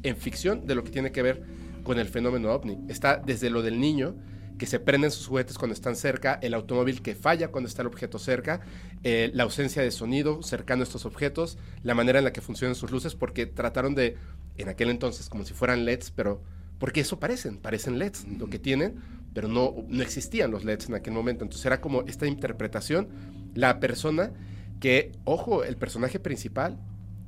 en 0.04 0.16
ficción 0.16 0.68
de 0.68 0.76
lo 0.76 0.84
que 0.84 0.92
tiene 0.92 1.12
que 1.12 1.22
ver 1.22 1.44
con 1.84 2.00
el 2.00 2.08
fenómeno 2.08 2.52
ovni. 2.52 2.78
Está 2.88 3.18
desde 3.18 3.50
lo 3.50 3.62
del 3.62 3.80
niño, 3.80 4.16
que 4.58 4.66
se 4.66 4.80
prenden 4.80 5.12
sus 5.12 5.28
juguetes 5.28 5.58
cuando 5.58 5.74
están 5.74 5.96
cerca, 5.96 6.40
el 6.42 6.54
automóvil 6.54 7.02
que 7.02 7.16
falla 7.16 7.50
cuando 7.50 7.68
está 7.68 7.82
el 7.82 7.88
objeto 7.88 8.20
cerca, 8.20 8.62
eh, 9.04 9.32
la 9.34 9.44
ausencia 9.44 9.82
de 9.82 9.92
sonido 9.92 10.44
cercano 10.44 10.82
a 10.82 10.84
estos 10.84 11.06
objetos, 11.06 11.58
la 11.84 11.96
manera 11.96 12.20
en 12.20 12.26
la 12.26 12.34
que 12.34 12.42
funcionan 12.42 12.76
sus 12.76 12.92
luces, 12.92 13.16
porque 13.16 13.46
trataron 13.46 13.96
de, 13.96 14.18
en 14.58 14.70
aquel 14.70 14.90
entonces, 14.90 15.30
como 15.30 15.44
si 15.46 15.54
fueran 15.54 15.86
LEDs, 15.86 16.12
pero 16.12 16.42
porque 16.80 17.02
eso 17.02 17.20
parecen, 17.20 17.58
parecen 17.58 17.98
LEDs, 17.98 18.26
lo 18.28 18.48
que 18.48 18.60
tienen, 18.60 18.96
pero 19.34 19.48
no, 19.48 19.74
no 19.88 20.04
existían 20.04 20.52
los 20.52 20.64
LEDs 20.64 20.90
en 20.90 20.96
aquel 20.96 21.14
momento. 21.14 21.44
Entonces 21.44 21.66
era 21.66 21.82
como 21.82 22.02
esta 22.04 22.28
interpretación, 22.28 23.08
la 23.56 23.80
persona 23.80 24.32
que, 24.80 25.12
ojo, 25.24 25.64
el 25.64 25.78
personaje 25.78 26.20
principal 26.20 26.78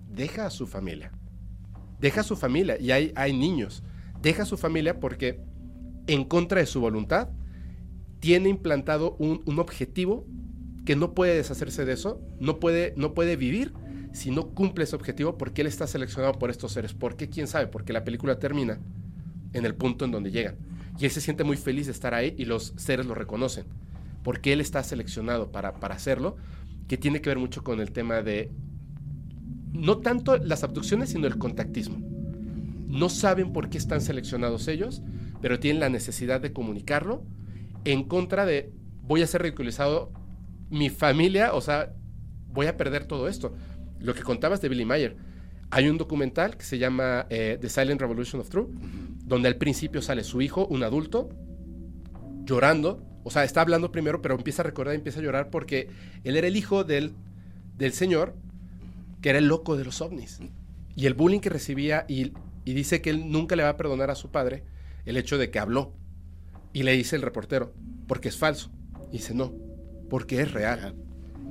deja 0.10 0.46
a 0.46 0.50
su 0.50 0.68
familia. 0.68 1.12
Deja 2.00 2.22
a 2.22 2.24
su 2.24 2.36
familia 2.36 2.78
y 2.80 2.92
hay, 2.92 3.12
hay 3.16 3.34
niños. 3.34 3.84
Deja 4.22 4.44
a 4.44 4.46
su 4.46 4.58
familia 4.58 5.00
porque 5.00 5.40
en 6.08 6.24
contra 6.24 6.60
de 6.60 6.66
su 6.66 6.80
voluntad 6.80 7.30
tiene 8.20 8.50
implantado 8.50 9.16
un, 9.20 9.42
un 9.46 9.60
objetivo 9.60 10.26
que 10.86 10.96
no 10.96 11.14
puede 11.14 11.36
deshacerse 11.36 11.86
de 11.86 11.94
eso, 11.94 12.22
no 12.40 12.60
puede, 12.60 12.94
no 12.96 13.14
puede 13.14 13.36
vivir 13.36 13.74
si 14.14 14.32
no 14.32 14.50
cumple 14.50 14.86
ese 14.86 14.96
objetivo 14.96 15.38
porque 15.38 15.62
él 15.62 15.68
está 15.68 15.88
seleccionado 15.88 16.34
por 16.34 16.50
estos 16.50 16.72
seres. 16.72 16.94
¿Por 16.94 17.18
qué? 17.18 17.30
¿Quién 17.30 17.48
sabe? 17.48 17.68
Porque 17.68 17.92
la 17.92 18.04
película 18.04 18.40
termina 18.40 18.80
en 19.54 19.66
el 19.66 19.76
punto 19.76 20.06
en 20.06 20.12
donde 20.12 20.32
llegan. 20.32 20.56
Y 20.98 21.06
él 21.06 21.12
se 21.12 21.22
siente 21.22 21.44
muy 21.44 21.58
feliz 21.58 21.88
de 21.88 21.92
estar 21.92 22.14
ahí 22.14 22.34
y 22.38 22.46
los 22.46 22.74
seres 22.78 23.06
lo 23.06 23.16
reconocen. 23.16 23.66
Porque 24.24 24.54
él 24.54 24.62
está 24.62 24.84
seleccionado 24.84 25.52
para, 25.52 25.74
para 25.74 25.96
hacerlo, 25.96 26.38
que 26.88 26.98
tiene 26.98 27.22
que 27.22 27.30
ver 27.30 27.40
mucho 27.40 27.64
con 27.64 27.82
el 27.82 27.92
tema 27.92 28.22
de 28.22 28.52
no 29.74 29.98
tanto 29.98 30.38
las 30.38 30.64
abducciones, 30.64 31.10
sino 31.10 31.28
el 31.28 31.38
contactismo. 31.38 31.98
No 32.88 33.10
saben 33.10 33.52
por 33.52 33.70
qué 33.70 33.78
están 33.78 34.02
seleccionados 34.02 34.68
ellos, 34.68 35.02
pero 35.46 35.60
tienen 35.60 35.80
la 35.80 35.90
necesidad 35.90 36.42
de 36.42 36.54
comunicarlo 36.54 37.22
en 37.84 38.06
contra 38.06 38.48
de 38.48 38.72
voy 39.04 39.22
a 39.22 39.28
ser 39.28 39.44
ridiculizado 39.44 40.12
mi 40.72 40.90
familia, 40.90 41.54
o 41.54 41.62
sea, 41.62 41.94
voy 42.48 42.66
a 42.66 42.78
perder 42.78 43.06
todo 43.06 43.28
esto. 43.28 43.54
Lo 44.00 44.16
que 44.16 44.24
contabas 44.24 44.60
de 44.60 44.70
Billy 44.70 44.86
Mayer. 44.86 45.18
Hay 45.70 45.88
un 45.88 46.00
documental 46.00 46.58
que 46.58 46.66
se 46.66 46.80
llama 46.80 47.28
eh, 47.30 47.60
The 47.62 47.70
Silent 47.70 48.02
Revolution 48.02 48.42
of 48.42 48.50
Truth, 48.50 48.72
donde 49.24 49.48
al 49.48 49.58
principio 49.58 50.02
sale 50.02 50.24
su 50.24 50.42
hijo, 50.42 50.66
un 50.66 50.82
adulto, 50.82 51.30
llorando. 52.46 53.06
O 53.24 53.30
sea, 53.30 53.44
está 53.44 53.62
hablando 53.62 53.92
primero, 53.92 54.24
pero 54.24 54.34
empieza 54.34 54.64
a 54.64 54.66
recordar 54.66 54.96
y 54.96 54.98
empieza 54.98 55.20
a 55.20 55.24
llorar 55.24 55.52
porque 55.52 55.90
él 56.24 56.38
era 56.38 56.48
el 56.48 56.56
hijo 56.56 56.84
del, 56.84 57.14
del 57.78 57.94
señor 57.94 58.34
que 59.22 59.30
era 59.30 59.38
el 59.38 59.48
loco 59.48 59.78
de 59.78 59.86
los 59.86 60.02
ovnis. 60.02 60.40
Y 60.96 61.06
el 61.06 61.14
bullying 61.14 61.40
que 61.40 61.52
recibía, 61.52 62.04
y, 62.08 62.34
y 62.66 62.74
dice 62.74 63.04
que 63.04 63.12
él 63.12 63.30
nunca 63.30 63.56
le 63.56 63.62
va 63.62 63.70
a 63.70 63.78
perdonar 63.78 64.10
a 64.10 64.16
su 64.16 64.32
padre 64.32 64.64
el 65.06 65.18
hecho 65.18 65.38
de 65.38 65.50
que 65.50 65.60
habló. 65.60 65.94
Y 66.74 66.84
le 66.84 66.92
dice 66.94 67.16
el 67.16 67.22
reportero, 67.22 67.74
porque 68.08 68.30
es 68.30 68.38
falso. 68.38 68.72
Y 69.10 69.18
dice, 69.18 69.34
no, 69.34 69.54
porque 70.10 70.42
es 70.42 70.52
real. 70.52 70.96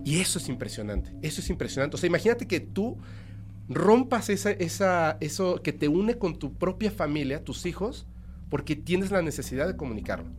Y 0.05 0.21
eso 0.21 0.39
es 0.39 0.49
impresionante, 0.49 1.13
eso 1.23 1.41
es 1.41 1.49
impresionante. 1.49 1.97
O 1.97 1.99
sea, 1.99 2.09
imagínate 2.09 2.47
que 2.47 2.61
tú 2.61 2.99
rompas 3.69 4.29
esa, 4.29 4.51
esa, 4.51 5.17
eso 5.21 5.63
que 5.63 5.73
te 5.73 5.89
une 5.89 6.19
con 6.19 6.39
tu 6.39 6.53
propia 6.53 6.91
familia, 6.91 7.43
tus 7.43 7.65
hijos, 7.65 8.07
porque 8.51 8.77
tienes 8.77 9.11
la 9.11 9.23
necesidad 9.23 9.67
de 9.67 9.77
comunicarlo. 9.77 10.31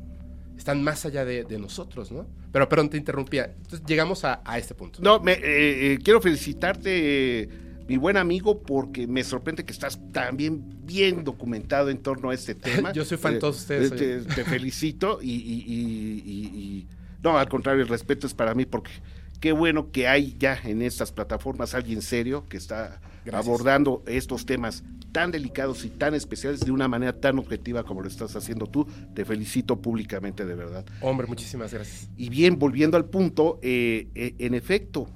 Están 0.55 0.84
más 0.84 1.05
allá 1.05 1.26
de, 1.26 1.43
de 1.43 1.59
nosotros, 1.59 2.11
¿no? 2.11 2.28
Pero, 2.51 2.70
perdón, 2.70 2.89
te 2.89 2.97
interrumpía. 2.97 3.45
Entonces 3.57 3.82
llegamos 3.86 4.24
a, 4.24 4.41
a 4.45 4.57
este 4.57 4.74
punto. 4.74 4.99
No, 5.01 5.20
me, 5.20 5.34
eh, 5.34 5.93
eh, 5.93 5.99
quiero 6.01 6.22
felicitarte, 6.22 7.49
mi 7.88 7.97
buen 7.97 8.17
amigo, 8.17 8.61
porque 8.63 9.07
me 9.07 9.23
sorprende 9.23 9.63
que 9.65 9.71
estás 9.71 9.99
también 10.11 10.63
bien 10.86 11.23
documentado 11.23 11.89
en 11.89 11.99
torno 11.99 12.29
a 12.29 12.33
este 12.33 12.55
tema. 12.55 12.91
Yo 12.93 13.05
soy 13.05 13.17
fan 13.17 13.33
de 13.33 13.39
todos 13.39 13.57
ustedes, 13.57 13.91
eh, 13.93 14.23
te, 14.27 14.33
te 14.36 14.43
felicito 14.43 15.19
y, 15.21 15.31
y- 15.31 15.63
y- 15.67 16.23
y- 16.25 16.59
y- 16.59 16.88
no, 17.23 17.38
al 17.38 17.49
contrario, 17.49 17.81
el 17.81 17.88
respeto 17.88 18.27
es 18.27 18.33
para 18.33 18.53
mí 18.53 18.65
porque 18.65 18.91
qué 19.39 19.51
bueno 19.51 19.91
que 19.91 20.07
hay 20.07 20.36
ya 20.39 20.57
en 20.63 20.81
estas 20.81 21.11
plataformas 21.11 21.73
alguien 21.73 22.01
serio 22.01 22.45
que 22.47 22.57
está 22.57 22.99
Gracias. 23.25 23.33
abordando 23.47 24.03
estos 24.05 24.45
temas 24.45 24.83
tan 25.11 25.31
delicados 25.31 25.86
y 25.86 25.89
tan 25.89 26.13
especiales 26.13 26.59
de 26.59 26.71
una 26.71 26.88
manera 26.88 27.13
tan 27.19 27.39
objetiva 27.39 27.83
como 27.83 28.01
lo 28.01 28.07
estás 28.07 28.36
haciendo 28.36 28.67
tú. 28.67 28.86
Te 29.13 29.23
felicito 29.25 29.81
públicamente, 29.81 30.45
de 30.45 30.55
verdad. 30.55 30.86
Hombre, 31.01 31.25
muchísimas 31.25 31.73
gracias. 31.73 32.09
Y 32.17 32.29
bien, 32.29 32.59
volviendo 32.59 32.97
al 32.97 33.05
punto, 33.05 33.59
eh, 33.63 34.09
eh, 34.13 34.36
en 34.39 34.53
efecto, 34.53 35.07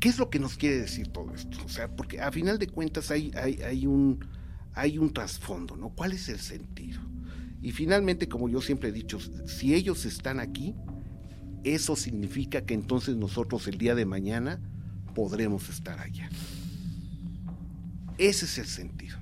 ¿qué 0.00 0.08
es 0.08 0.18
lo 0.18 0.30
que 0.30 0.38
nos 0.38 0.56
quiere 0.56 0.78
decir 0.80 1.08
todo 1.08 1.34
esto? 1.34 1.58
O 1.64 1.68
sea, 1.68 1.88
porque 1.88 2.20
a 2.20 2.30
final 2.30 2.58
de 2.58 2.68
cuentas 2.68 3.10
hay, 3.10 3.32
un, 3.86 4.20
trasfondo, 5.12 5.76
¿no? 5.76 5.90
¿Cuál 5.90 6.12
es 6.12 6.28
el 6.28 6.38
sentido? 6.38 7.00
Y 7.60 7.72
finalmente, 7.72 8.28
como 8.28 8.48
yo 8.48 8.60
siempre 8.60 8.90
he 8.90 8.92
dicho, 8.92 9.18
si 9.46 9.74
ellos 9.74 10.04
están 10.04 10.38
aquí, 10.38 10.74
eso 11.64 11.96
significa 11.96 12.62
que 12.62 12.74
entonces 12.74 13.16
nosotros 13.16 13.66
el 13.66 13.78
día 13.78 13.94
de 13.94 14.06
mañana 14.06 14.60
podremos 15.14 15.68
estar 15.68 15.98
allá. 15.98 16.28
Ese 18.16 18.44
es 18.44 18.58
el 18.58 18.66
sentido. 18.66 19.18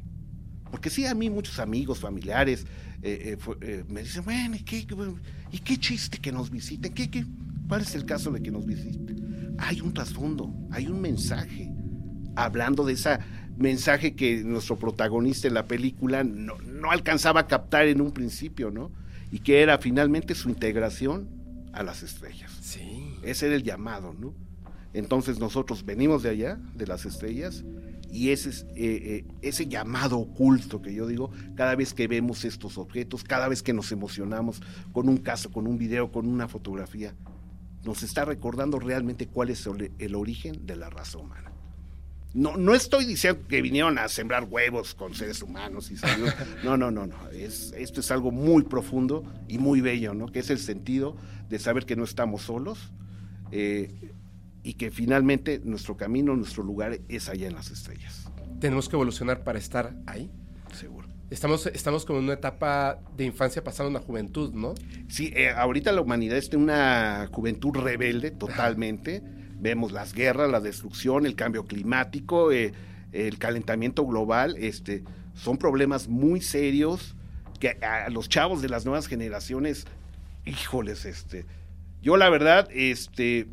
Porque 0.71 0.91
sí, 0.91 1.07
a 1.07 1.15
mí 1.15 1.31
muchos 1.31 1.59
amigos, 1.59 1.99
familiares, 1.99 2.67
eh, 3.03 3.37
eh, 3.37 3.57
eh, 3.63 3.85
me 3.89 4.03
dicen, 4.03 4.25
bueno, 4.25 4.57
¿y 4.57 4.61
qué, 4.61 4.87
qué- 4.87 4.97
¿y 5.53 5.59
qué 5.59 5.79
chiste 5.79 6.19
que 6.19 6.33
nos 6.33 6.51
visiten? 6.51 6.93
¿Qué, 6.93 7.09
qué? 7.11 7.25
¿Cuál 7.69 7.83
es 7.83 7.95
el 7.95 8.05
caso 8.05 8.31
de 8.31 8.43
que 8.43 8.51
nos 8.51 8.67
visiten? 8.67 9.26
Hay 9.59 9.81
un 9.81 9.93
trasfondo, 9.95 10.53
hay 10.71 10.87
un 10.87 11.01
mensaje. 11.01 11.73
Hablando 12.35 12.85
de 12.85 12.95
ese 12.95 13.19
mensaje 13.57 14.15
que 14.15 14.43
nuestro 14.45 14.77
protagonista 14.77 15.49
en 15.49 15.55
la 15.55 15.67
película 15.67 16.25
no, 16.25 16.59
no 16.59 16.91
alcanzaba 16.91 17.41
a 17.41 17.47
captar 17.47 17.87
en 17.87 18.01
un 18.01 18.13
principio, 18.13 18.71
¿no? 18.71 18.91
Y 19.31 19.41
que 19.41 19.63
era 19.63 19.79
finalmente 19.79 20.35
su 20.35 20.49
integración 20.49 21.29
a 21.73 21.83
las 21.83 22.03
estrellas. 22.03 22.53
Sí. 22.61 23.19
Ese 23.23 23.47
era 23.47 23.57
el 23.57 23.63
llamado, 23.63 24.15
¿no? 24.19 24.35
Entonces 24.93 25.39
nosotros 25.39 25.85
venimos 25.85 26.23
de 26.23 26.31
allá, 26.31 26.59
de 26.75 26.87
las 26.87 27.05
estrellas, 27.05 27.65
y 28.11 28.31
ese, 28.31 28.51
es, 28.51 28.63
eh, 28.77 28.77
eh, 28.77 29.25
ese 29.43 29.67
llamado 29.67 30.19
oculto 30.19 30.81
que 30.81 30.95
yo 30.95 31.07
digo, 31.07 31.31
cada 31.55 31.75
vez 31.75 31.93
que 31.93 32.09
vemos 32.09 32.45
estos 32.45 32.79
objetos, 32.79 33.25
cada 33.25 33.49
vez 33.49 33.63
que 33.63 33.75
nos 33.75 33.93
emocionamos 33.93 34.63
con 34.93 35.09
un 35.09 35.19
caso, 35.19 35.51
con 35.51 35.67
un 35.67 35.77
video, 35.77 36.11
con 36.11 36.27
una 36.27 36.49
fotografía, 36.49 37.15
nos 37.87 38.03
está 38.03 38.25
recordando 38.25 38.79
realmente 38.79 39.27
cuál 39.29 39.49
es 39.51 39.67
el, 39.99 40.15
origen 40.15 40.67
de 40.67 40.77
la 40.77 40.91
raza 40.91 41.19
humana. 41.19 41.53
No, 42.35 42.59
no 42.59 42.75
estoy 42.75 43.07
diciendo 43.07 43.47
que 43.49 43.63
vinieron 43.63 43.99
a 43.99 44.09
sembrar 44.09 44.45
huevos 44.45 44.95
con 44.95 45.15
seres 45.15 45.41
humanos 45.41 45.91
y 45.91 45.95
no, 46.65 46.77
no, 46.77 46.91
no, 46.91 47.07
no. 47.07 47.29
Es, 47.31 47.73
esto 47.79 48.01
es 48.01 48.11
algo 48.11 48.31
muy 48.31 48.65
profundo 48.65 49.25
y 49.49 49.57
muy 49.57 49.81
bello, 49.81 50.13
¿no? 50.13 50.27
Que 50.27 50.41
es 50.41 50.51
el 50.51 50.59
sentido 50.59 51.17
de 51.49 51.59
saber 51.59 51.87
que 51.87 51.97
no 51.97 52.05
estamos 52.05 52.43
solos. 52.43 52.93
eh, 53.53 54.13
y 54.67 54.75
que 54.75 54.91
finalmente 54.91 55.61
nuestro 55.63 55.97
camino, 55.97 56.35
nuestro 56.35 56.65
lugar 56.65 56.99
es 57.09 57.29
allá 57.29 57.47
en 57.47 57.55
las 57.55 57.71
estrellas. 57.71 58.29
Tenemos 58.59 58.89
que 58.89 58.97
evolucionar 58.97 59.45
para 59.45 59.61
estar 59.61 59.95
ahí. 60.07 60.29
Estamos, 61.29 61.67
estamos 61.67 62.05
como 62.05 62.21
en 62.21 62.27
una 62.27 62.35
etapa 62.35 63.01
de 63.17 63.25
infancia 63.25 63.65
pasando 63.65 63.89
a 63.89 63.99
una 63.99 64.07
juventud, 64.07 64.53
¿no? 64.55 64.75
Sí, 65.09 65.33
eh, 65.35 65.51
ahorita 65.51 65.91
la 65.91 66.01
humanidad 66.01 66.39
está 66.39 66.57
en 66.57 66.63
una 66.63 67.29
juventud 67.33 67.75
rebelde 67.75 68.31
totalmente. 68.31 69.23
Vemos 69.59 69.91
las 69.91 70.13
guerras, 70.13 70.49
la 70.49 70.61
destrucción, 70.61 71.27
el 71.27 71.35
cambio 71.35 71.65
climático, 71.65 72.53
eh, 72.53 72.73
el 73.11 73.39
calentamiento 73.39 74.07
global. 74.07 74.57
Este, 74.57 75.03
son 75.35 75.57
problemas 75.57 76.07
muy 76.07 76.41
serios 76.41 77.17
que 77.59 77.71
a 77.85 78.09
los 78.09 78.29
chavos 78.29 78.63
de 78.63 78.69
las 78.69 78.85
nuevas 78.85 79.09
generaciones, 79.09 79.87
híjoles, 80.45 81.07
este, 81.07 81.45
yo 82.03 82.17
la 82.17 82.31
verdad, 82.31 82.69
este, 82.71 83.49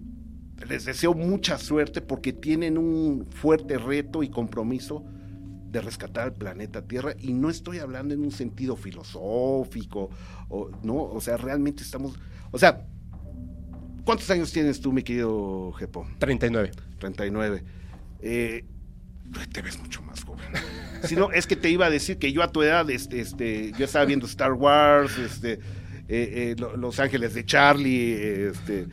les 0.70 0.86
deseo 0.86 1.16
mucha 1.16 1.58
suerte 1.58 2.02
porque 2.02 2.34
tienen 2.34 2.78
un 2.78 3.26
fuerte 3.32 3.80
reto 3.80 4.22
y 4.22 4.30
compromiso 4.30 5.04
de 5.74 5.82
rescatar 5.82 6.26
al 6.26 6.34
planeta 6.34 6.84
Tierra 6.84 7.16
y 7.20 7.34
no 7.34 7.50
estoy 7.50 7.80
hablando 7.80 8.14
en 8.14 8.22
un 8.22 8.32
sentido 8.32 8.76
filosófico 8.76 10.12
o 10.48 10.70
no, 10.84 10.96
o 10.96 11.20
sea, 11.20 11.36
realmente 11.36 11.82
estamos, 11.82 12.14
o 12.52 12.60
sea, 12.60 12.86
¿cuántos 14.06 14.30
años 14.30 14.52
tienes 14.54 14.80
tú, 14.80 14.94
mi 14.94 15.02
querido 15.02 15.72
Jepo? 15.74 16.08
39. 16.20 16.72
39. 17.00 17.64
Eh, 18.22 18.66
te 19.52 19.62
ves 19.64 19.80
mucho 19.80 20.02
más 20.04 20.24
joven. 20.24 20.46
Si 21.04 21.18
no, 21.18 21.34
es 21.34 21.48
que 21.48 21.58
te 21.58 21.70
iba 21.70 21.86
a 21.86 21.90
decir 21.90 22.18
que 22.18 22.32
yo 22.32 22.42
a 22.44 22.54
tu 22.54 22.64
edad, 22.64 22.90
este, 22.90 23.20
este, 23.20 23.74
yo 23.78 23.84
estaba 23.84 24.06
viendo 24.06 24.26
Star 24.26 24.54
Wars, 24.54 25.18
este, 25.18 25.56
eh, 25.56 25.60
eh, 26.08 26.56
Los 26.78 26.98
Ángeles 27.02 27.34
de 27.34 27.46
Charlie, 27.46 28.48
este, 28.48 28.88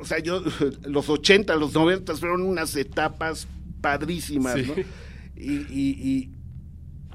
o 0.00 0.04
sea, 0.04 0.20
yo, 0.20 0.44
los 0.84 1.08
80, 1.08 1.56
los 1.56 1.74
90 1.74 2.14
fueron 2.14 2.42
unas 2.42 2.76
etapas 2.76 3.48
padrísimas, 3.80 4.58
¿no? 4.64 4.74
Y, 5.42 6.30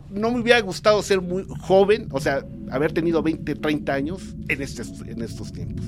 no 0.10 0.32
me 0.32 0.40
hubiera 0.40 0.62
gustado 0.62 1.04
ser 1.04 1.20
muy 1.20 1.46
joven, 1.60 2.08
o 2.12 2.22
sea, 2.22 2.46
haber 2.72 2.94
tenido 2.94 3.22
20, 3.22 3.56
30 3.56 3.94
años 3.94 4.36
en, 4.48 4.62
este, 4.62 4.84
en 5.06 5.22
estos 5.22 5.52
tiempos. 5.52 5.84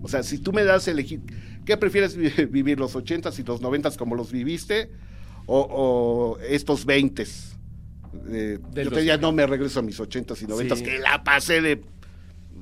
O 0.00 0.08
sea, 0.08 0.22
si 0.22 0.38
tú 0.38 0.52
me 0.52 0.62
das 0.62 0.86
a 0.86 0.92
elegir, 0.92 1.22
¿qué 1.64 1.76
prefieres 1.76 2.16
vivir 2.50 2.78
los 2.78 2.94
80 2.94 3.30
y 3.36 3.42
los 3.42 3.60
90 3.60 3.90
como 3.96 4.14
los 4.14 4.30
viviste 4.30 4.92
o, 5.46 6.38
estos 6.48 6.84
20? 6.84 7.26
Eh, 8.28 8.58
yo 8.74 9.00
ya 9.00 9.16
no 9.16 9.32
me 9.32 9.44
regreso 9.44 9.80
a 9.80 9.82
mis 9.82 9.98
80 9.98 10.34
y 10.40 10.46
90 10.46 10.76
que 10.76 10.98
la 11.00 11.24
pasé 11.24 11.60
de 11.60 11.82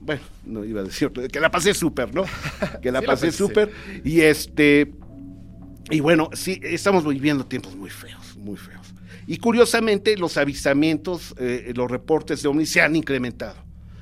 bueno, 0.03 0.23
no 0.45 0.65
iba 0.65 0.81
a 0.81 0.85
decir, 0.85 1.11
que 1.11 1.41
la 1.41 1.51
pasé 1.51 1.75
súper, 1.75 2.13
¿no? 2.15 2.25
Que 2.83 2.91
la 2.91 3.03
pasé 3.03 3.31
súper. 3.31 3.71
Y 4.05 4.21
este, 4.21 4.93
y 5.91 6.01
bueno, 6.01 6.31
sí, 6.33 6.61
estamos 6.63 7.07
viviendo 7.07 7.47
tiempos 7.47 7.77
muy 7.77 7.91
feos, 7.91 8.37
muy 8.37 8.57
feos. 8.57 8.82
Y 9.27 9.39
curiosamente, 9.39 10.17
los 10.17 10.37
avisamientos, 10.37 11.35
eh, 11.39 11.73
los 11.75 11.91
reportes 11.91 12.43
de 12.43 12.49
OVNI 12.49 12.67
se 12.67 12.81
han 12.81 12.97
incrementado. 12.97 13.57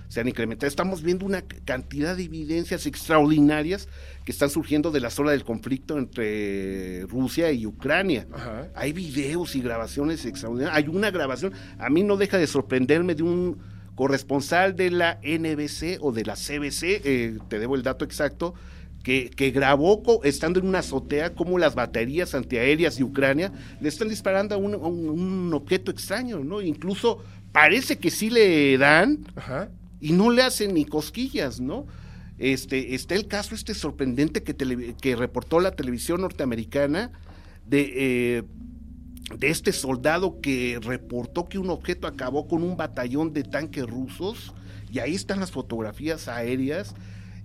Se 0.09 0.21
han 0.21 0.29
incrementado. 0.29 0.67
Estamos 0.67 1.03
viendo 1.03 1.25
una 1.25 1.43
cantidad 1.65 2.17
de 2.17 2.25
evidencias 2.25 2.87
extraordinarias 2.87 3.89
que 4.25 4.33
están 4.33 4.51
surgiendo 4.51 4.91
de 4.91 5.01
la 5.01 5.11
zona 5.11 5.31
del 5.31 5.45
conflicto 5.45 5.99
entre 5.99 7.07
Rusia 7.07 7.53
y 7.53 7.65
Ucrania. 7.65 8.27
Hay 8.75 8.93
videos 8.93 9.55
y 9.55 9.61
grabaciones 9.61 10.25
extraordinarias. 10.25 10.77
Hay 10.77 10.89
una 10.89 11.13
grabación, 11.13 11.53
a 11.79 11.91
mí 11.91 12.03
no 12.03 12.17
deja 12.17 12.39
de 12.39 12.49
sorprenderme 12.49 13.15
de 13.15 13.23
un 13.23 13.59
corresponsal 14.01 14.77
de 14.77 14.91
la 14.91 15.21
NBC 15.23 15.99
o 16.01 16.11
de 16.11 16.25
la 16.25 16.35
CBC, 16.35 17.03
eh, 17.05 17.39
te 17.49 17.59
debo 17.59 17.75
el 17.77 17.83
dato 17.83 18.05
exacto, 18.05 18.55
que, 19.03 19.51
grabó 19.51 20.03
estando 20.25 20.61
en 20.61 20.67
una 20.67 20.81
azotea 20.81 21.35
como 21.35 21.59
las 21.59 21.75
baterías 21.75 22.35
antiaéreas 22.35 22.97
de 22.97 23.05
Ucrania 23.05 23.53
le 23.81 23.89
están 23.89 24.09
disparando 24.09 24.55
a 24.55 24.59
un, 24.59 25.53
objeto 25.55 25.91
extraño, 25.91 26.41
¿no? 26.41 26.61
Incluso 26.61 27.23
parece 27.53 27.99
que 27.99 28.11
sí 28.11 28.31
le 28.31 28.77
dan 28.79 29.25
y 30.01 30.13
no 30.13 30.31
le 30.31 30.43
hacen 30.43 30.75
ni 30.75 30.85
cosquillas, 30.85 31.61
¿no? 31.61 31.87
Este, 32.39 32.95
está 32.95 33.15
el 33.15 33.27
caso 33.27 33.55
este 33.55 33.75
sorprendente 33.75 34.43
que, 34.43 34.55
que 34.55 35.17
reportó 35.17 35.61
la 35.61 35.73
televisión 35.73 36.23
norteamericana 36.23 37.11
de, 37.67 37.93
eh, 37.95 38.43
de 39.37 39.49
este 39.49 39.73
soldado 39.73 40.41
que 40.41 40.79
reportó 40.83 41.49
que 41.49 41.59
un 41.59 41.69
objeto 41.69 42.07
acabó 42.07 42.49
con 42.49 42.63
un 42.63 42.77
batallón 42.77 43.33
de 43.33 43.45
tanques 43.45 43.87
rusos 43.87 44.55
y 44.91 44.99
ahí 44.99 45.15
están 45.15 45.41
las 45.41 45.51
fotografías 45.51 46.29
aéreas 46.29 46.95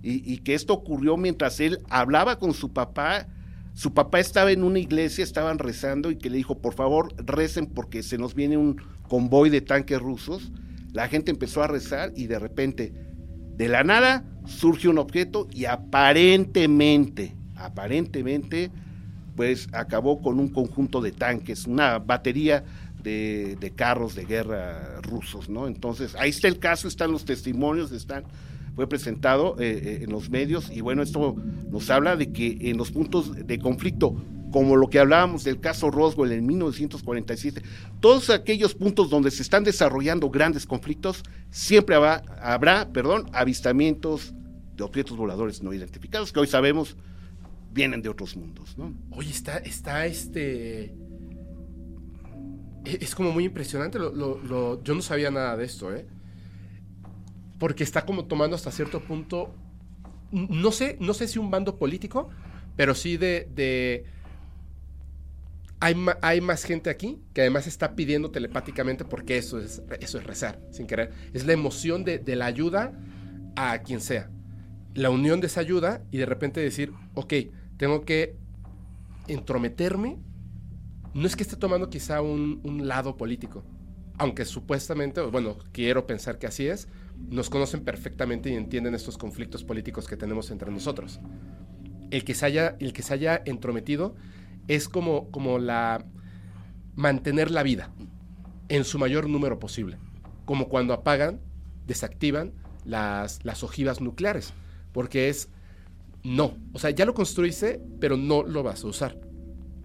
y, 0.08 0.38
que 0.38 0.54
esto 0.54 0.72
ocurrió 0.72 1.16
mientras 1.16 1.58
él 1.58 1.80
hablaba 1.90 2.38
con 2.38 2.54
su 2.54 2.72
papá. 2.72 3.26
Su 3.74 3.92
papá 3.92 4.20
estaba 4.20 4.52
en 4.52 4.62
una 4.62 4.78
iglesia, 4.78 5.24
estaban 5.24 5.58
rezando 5.58 6.12
y 6.12 6.16
que 6.16 6.30
le 6.30 6.36
dijo, 6.36 6.58
por 6.58 6.74
favor, 6.74 7.12
recen 7.18 7.66
porque 7.66 8.04
se 8.04 8.16
nos 8.16 8.34
viene 8.34 8.56
un 8.56 8.80
convoy 9.08 9.50
de 9.50 9.60
tanques 9.60 10.00
rusos. 10.00 10.52
La 10.92 11.08
gente 11.08 11.32
empezó 11.32 11.62
a 11.62 11.66
rezar 11.66 12.12
y 12.14 12.28
de 12.28 12.38
repente, 12.38 12.92
de 13.56 13.68
la 13.68 13.82
nada, 13.82 14.24
surge 14.46 14.88
un 14.88 14.98
objeto 14.98 15.48
y 15.50 15.64
aparentemente, 15.64 17.34
aparentemente, 17.56 18.70
pues 19.34 19.68
acabó 19.72 20.22
con 20.22 20.38
un 20.38 20.48
conjunto 20.48 21.00
de 21.00 21.10
tanques, 21.10 21.66
una 21.66 21.98
batería 21.98 22.64
de, 23.02 23.56
de, 23.60 23.70
carros 23.72 24.14
de 24.14 24.24
guerra 24.24 25.00
rusos, 25.02 25.48
¿no? 25.48 25.66
Entonces, 25.66 26.14
ahí 26.14 26.30
está 26.30 26.46
el 26.48 26.60
caso, 26.60 26.86
están 26.86 27.10
los 27.10 27.24
testimonios, 27.24 27.90
están 27.92 28.24
fue 28.76 28.86
presentado 28.86 29.56
eh, 29.58 29.80
eh, 29.82 29.98
en 30.02 30.12
los 30.12 30.28
medios 30.28 30.70
y 30.70 30.82
bueno, 30.82 31.02
esto 31.02 31.34
nos 31.70 31.88
habla 31.88 32.14
de 32.14 32.30
que 32.30 32.58
en 32.60 32.76
los 32.76 32.90
puntos 32.90 33.34
de 33.34 33.58
conflicto, 33.58 34.14
como 34.52 34.76
lo 34.76 34.88
que 34.88 34.98
hablábamos 34.98 35.44
del 35.44 35.60
caso 35.60 35.90
Roswell 35.90 36.30
en 36.32 36.46
1947, 36.46 37.62
todos 38.00 38.28
aquellos 38.28 38.74
puntos 38.74 39.08
donde 39.08 39.30
se 39.30 39.42
están 39.42 39.64
desarrollando 39.64 40.28
grandes 40.28 40.66
conflictos, 40.66 41.22
siempre 41.50 41.96
habrá, 41.96 42.90
perdón, 42.92 43.30
avistamientos 43.32 44.34
de 44.76 44.84
objetos 44.84 45.16
voladores 45.16 45.62
no 45.62 45.72
identificados, 45.72 46.30
que 46.30 46.40
hoy 46.40 46.46
sabemos 46.46 46.98
vienen 47.72 48.02
de 48.02 48.10
otros 48.10 48.36
mundos, 48.36 48.76
¿no? 48.76 48.94
Oye, 49.10 49.30
está, 49.30 49.56
está 49.58 50.04
este... 50.04 50.94
E, 52.84 52.98
es 53.00 53.14
como 53.14 53.32
muy 53.32 53.44
impresionante, 53.44 53.98
yo 53.98 54.94
no 54.94 55.02
sabía 55.02 55.30
nada 55.30 55.56
de 55.56 55.64
esto, 55.64 55.94
¿eh? 55.94 56.06
Porque 57.58 57.84
está 57.84 58.04
como 58.04 58.26
tomando 58.26 58.56
hasta 58.56 58.70
cierto 58.70 59.00
punto, 59.00 59.54
no 60.30 60.72
sé, 60.72 60.96
no 61.00 61.14
sé 61.14 61.28
si 61.28 61.38
un 61.38 61.50
bando 61.50 61.78
político, 61.78 62.28
pero 62.76 62.94
sí 62.94 63.16
de... 63.16 64.04
hay, 65.80 65.96
hay, 66.20 66.40
más 66.40 66.64
gente 66.64 66.90
aquí 66.90 67.18
que 67.32 67.42
además 67.42 67.66
está 67.66 67.94
pidiendo 67.94 68.30
telepáticamente 68.30 69.04
porque 69.04 69.38
eso 69.38 69.58
es, 69.58 69.82
eso 70.00 70.18
es 70.18 70.24
rezar, 70.24 70.60
sin 70.70 70.86
querer. 70.86 71.12
Es 71.32 71.46
la 71.46 71.52
emoción 71.52 72.04
de, 72.04 72.22
la 72.36 72.46
ayuda 72.46 72.92
a 73.56 73.78
quien 73.78 74.00
sea. 74.00 74.30
La 74.94 75.10
unión 75.10 75.40
de 75.40 75.46
esa 75.46 75.60
ayuda 75.60 76.02
y 76.10 76.18
de 76.18 76.26
repente 76.26 76.60
decir, 76.60 76.92
ok, 77.14 77.32
tengo 77.78 78.04
que 78.04 78.36
entrometerme. 79.28 80.18
No 81.14 81.26
es 81.26 81.34
que 81.34 81.42
esté 81.42 81.56
tomando 81.56 81.88
quizá 81.88 82.20
un, 82.20 82.60
un 82.62 82.86
lado 82.86 83.16
político, 83.16 83.64
aunque 84.18 84.44
supuestamente, 84.44 85.22
bueno, 85.22 85.56
quiero 85.72 86.06
pensar 86.06 86.38
que 86.38 86.46
así 86.46 86.66
es, 86.66 86.88
nos 87.28 87.50
conocen 87.50 87.84
perfectamente 87.84 88.50
y 88.50 88.54
entienden 88.54 88.94
estos 88.94 89.18
conflictos 89.18 89.64
políticos 89.64 90.06
que 90.06 90.16
tenemos 90.16 90.50
entre 90.50 90.70
nosotros. 90.70 91.20
El 92.10 92.24
que 92.24 92.34
se 92.34 92.46
haya, 92.46 92.76
el 92.78 92.92
que 92.92 93.02
se 93.02 93.14
haya 93.14 93.42
entrometido 93.44 94.14
es 94.68 94.88
como, 94.88 95.30
como 95.30 95.58
la 95.58 96.04
mantener 96.94 97.50
la 97.50 97.62
vida 97.62 97.90
en 98.68 98.84
su 98.84 98.98
mayor 98.98 99.28
número 99.28 99.58
posible, 99.58 99.98
como 100.44 100.68
cuando 100.68 100.94
apagan, 100.94 101.40
desactivan 101.86 102.52
las, 102.84 103.44
las 103.44 103.62
ojivas 103.62 104.00
nucleares, 104.00 104.52
porque 104.92 105.28
es 105.28 105.48
no, 106.26 106.56
o 106.72 106.80
sea, 106.80 106.90
ya 106.90 107.04
lo 107.04 107.14
construiste, 107.14 107.80
pero 108.00 108.16
no 108.16 108.42
lo 108.42 108.64
vas 108.64 108.82
a 108.82 108.88
usar. 108.88 109.16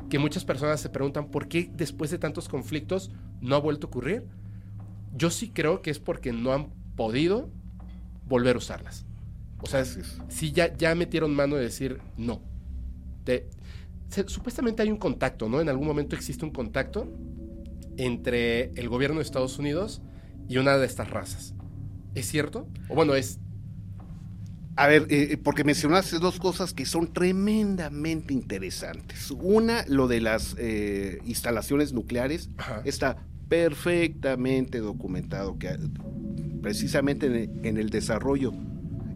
Que 0.09 0.17
muchas 0.17 0.43
personas 0.43 0.81
se 0.81 0.89
preguntan 0.89 1.29
por 1.29 1.47
qué 1.47 1.69
después 1.71 2.09
de 2.09 2.17
tantos 2.17 2.49
conflictos 2.49 3.11
no 3.41 3.55
ha 3.55 3.59
vuelto 3.59 3.85
a 3.85 3.89
ocurrir. 3.89 4.25
Yo 5.15 5.29
sí 5.29 5.51
creo 5.51 5.83
que 5.83 5.91
es 5.91 5.99
porque 5.99 6.33
no 6.33 6.51
han 6.51 6.80
podido 6.95 7.49
volver 8.27 8.55
a 8.55 8.59
usarlas. 8.59 9.05
O 9.61 9.67
sea, 9.67 9.85
si 9.85 10.51
ya, 10.51 10.75
ya 10.75 10.95
metieron 10.95 11.35
mano 11.35 11.55
de 11.55 11.63
decir 11.63 11.99
no. 12.17 12.41
supuestamente 14.27 14.81
hay 14.81 14.89
un 14.89 14.97
contacto, 14.97 15.47
¿no? 15.47 15.61
En 15.61 15.69
algún 15.69 15.87
momento 15.87 16.15
existe 16.15 16.43
un 16.43 16.51
contacto 16.51 17.07
entre 17.97 18.71
el 18.71 18.89
gobierno 18.89 19.17
de 19.17 19.23
Estados 19.23 19.59
Unidos 19.59 20.01
y 20.47 20.57
una 20.57 20.77
de 20.77 20.85
estas 20.85 21.09
razas. 21.09 21.53
¿Es 22.15 22.27
cierto? 22.27 22.67
O 22.89 22.95
bueno, 22.95 23.15
es... 23.15 23.39
A 24.77 24.87
ver, 24.87 25.03
eh, 25.09 25.33
eh, 25.33 25.37
porque 25.37 25.63
mencionaste 25.63 26.17
dos 26.17 26.39
cosas 26.39 26.73
que 26.73 26.85
son 26.85 27.13
tremendamente 27.13 28.33
interesantes. 28.33 29.29
Una, 29.31 29.85
lo 29.87 30.07
de 30.07 30.21
las 30.21 30.55
eh, 30.57 31.19
instalaciones 31.25 31.93
nucleares. 31.93 32.49
Está 32.85 33.17
perfectamente 33.49 34.79
documentado 34.79 35.59
que 35.59 35.77
precisamente 36.61 37.49
en 37.63 37.77
el, 37.77 37.89
desarrollo 37.89 38.53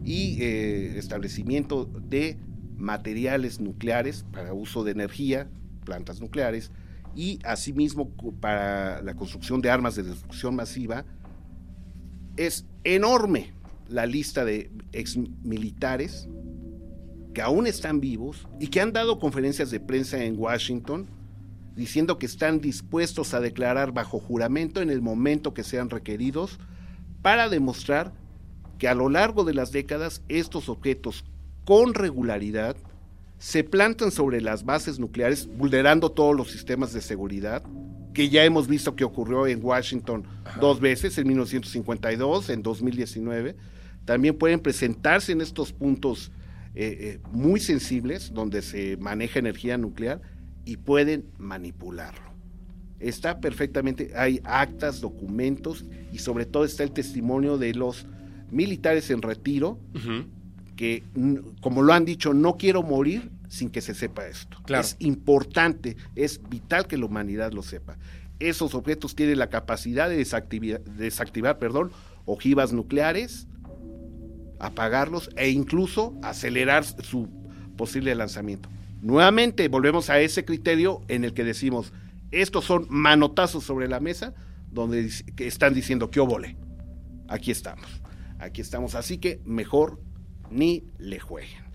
y 0.04 0.42
eh, 0.42 0.98
establecimiento 0.98 1.84
de 1.84 2.38
materiales 2.76 3.60
nucleares 3.60 4.24
para 4.32 4.52
uso 4.52 4.84
de 4.84 4.92
energía, 4.92 5.48
plantas 5.84 6.20
nucleares, 6.20 6.70
y 7.14 7.38
asimismo 7.44 8.10
para 8.40 9.00
la 9.02 9.14
construcción 9.14 9.62
de 9.62 9.70
armas 9.70 9.96
de 9.96 10.02
destrucción 10.02 10.54
masiva, 10.54 11.04
es 12.36 12.66
enorme 12.84 13.52
la 13.88 14.04
lista 14.04 14.44
de 14.44 14.70
exmilitares 14.92 16.28
que 17.32 17.40
aún 17.40 17.66
están 17.66 18.00
vivos 18.00 18.46
y 18.60 18.68
que 18.68 18.80
han 18.80 18.92
dado 18.92 19.18
conferencias 19.18 19.70
de 19.70 19.80
prensa 19.80 20.22
en 20.22 20.38
Washington 20.38 21.06
diciendo 21.74 22.18
que 22.18 22.26
están 22.26 22.60
dispuestos 22.60 23.34
a 23.34 23.40
declarar 23.40 23.92
bajo 23.92 24.18
juramento 24.18 24.80
en 24.80 24.90
el 24.90 25.02
momento 25.02 25.54
que 25.54 25.62
sean 25.62 25.90
requeridos 25.90 26.58
para 27.26 27.48
demostrar 27.48 28.12
que 28.78 28.86
a 28.86 28.94
lo 28.94 29.08
largo 29.08 29.42
de 29.42 29.52
las 29.52 29.72
décadas 29.72 30.22
estos 30.28 30.68
objetos 30.68 31.24
con 31.64 31.92
regularidad 31.92 32.76
se 33.40 33.64
plantan 33.64 34.12
sobre 34.12 34.40
las 34.40 34.64
bases 34.64 35.00
nucleares, 35.00 35.48
vulnerando 35.48 36.12
todos 36.12 36.36
los 36.36 36.52
sistemas 36.52 36.92
de 36.92 37.00
seguridad, 37.00 37.64
que 38.14 38.28
ya 38.28 38.44
hemos 38.44 38.68
visto 38.68 38.94
que 38.94 39.02
ocurrió 39.02 39.48
en 39.48 39.58
Washington 39.60 40.22
dos 40.60 40.78
veces, 40.78 41.18
en 41.18 41.26
1952, 41.26 42.48
en 42.48 42.62
2019. 42.62 43.56
También 44.04 44.38
pueden 44.38 44.60
presentarse 44.60 45.32
en 45.32 45.40
estos 45.40 45.72
puntos 45.72 46.30
eh, 46.76 46.96
eh, 47.00 47.20
muy 47.32 47.58
sensibles, 47.58 48.32
donde 48.34 48.62
se 48.62 48.98
maneja 48.98 49.40
energía 49.40 49.76
nuclear, 49.76 50.22
y 50.64 50.76
pueden 50.76 51.24
manipularlo. 51.38 52.35
Está 52.98 53.40
perfectamente, 53.40 54.12
hay 54.16 54.40
actas, 54.44 55.00
documentos, 55.00 55.84
y 56.12 56.18
sobre 56.18 56.46
todo 56.46 56.64
está 56.64 56.82
el 56.82 56.92
testimonio 56.92 57.58
de 57.58 57.74
los 57.74 58.06
militares 58.50 59.10
en 59.10 59.22
retiro, 59.22 59.78
que, 60.76 61.02
como 61.60 61.82
lo 61.82 61.92
han 61.92 62.04
dicho, 62.04 62.34
no 62.34 62.56
quiero 62.56 62.82
morir 62.82 63.30
sin 63.48 63.70
que 63.70 63.80
se 63.80 63.94
sepa 63.94 64.26
esto. 64.26 64.58
Es 64.68 64.96
importante, 64.98 65.96
es 66.14 66.40
vital 66.48 66.86
que 66.86 66.96
la 66.96 67.06
humanidad 67.06 67.52
lo 67.52 67.62
sepa. 67.62 67.96
Esos 68.38 68.74
objetos 68.74 69.14
tienen 69.14 69.38
la 69.38 69.48
capacidad 69.48 70.08
de 70.08 70.16
desactivar, 70.16 70.82
desactivar 70.82 71.58
perdón, 71.58 71.90
ojivas 72.26 72.72
nucleares, 72.72 73.46
apagarlos 74.58 75.30
e 75.36 75.50
incluso 75.50 76.14
acelerar 76.22 76.84
su 76.84 77.28
posible 77.76 78.14
lanzamiento. 78.14 78.68
Nuevamente 79.02 79.68
volvemos 79.68 80.10
a 80.10 80.20
ese 80.20 80.44
criterio 80.44 81.02
en 81.08 81.24
el 81.24 81.34
que 81.34 81.44
decimos, 81.44 81.92
estos 82.30 82.64
son 82.64 82.86
manotazos 82.88 83.64
sobre 83.64 83.88
la 83.88 84.00
mesa 84.00 84.34
donde 84.70 85.10
están 85.38 85.74
diciendo 85.74 86.10
que 86.10 86.20
obole. 86.20 86.56
Aquí 87.28 87.50
estamos, 87.50 87.86
aquí 88.38 88.60
estamos, 88.60 88.94
así 88.94 89.18
que 89.18 89.40
mejor 89.44 90.00
ni 90.50 90.84
le 90.98 91.18
jueguen. 91.18 91.66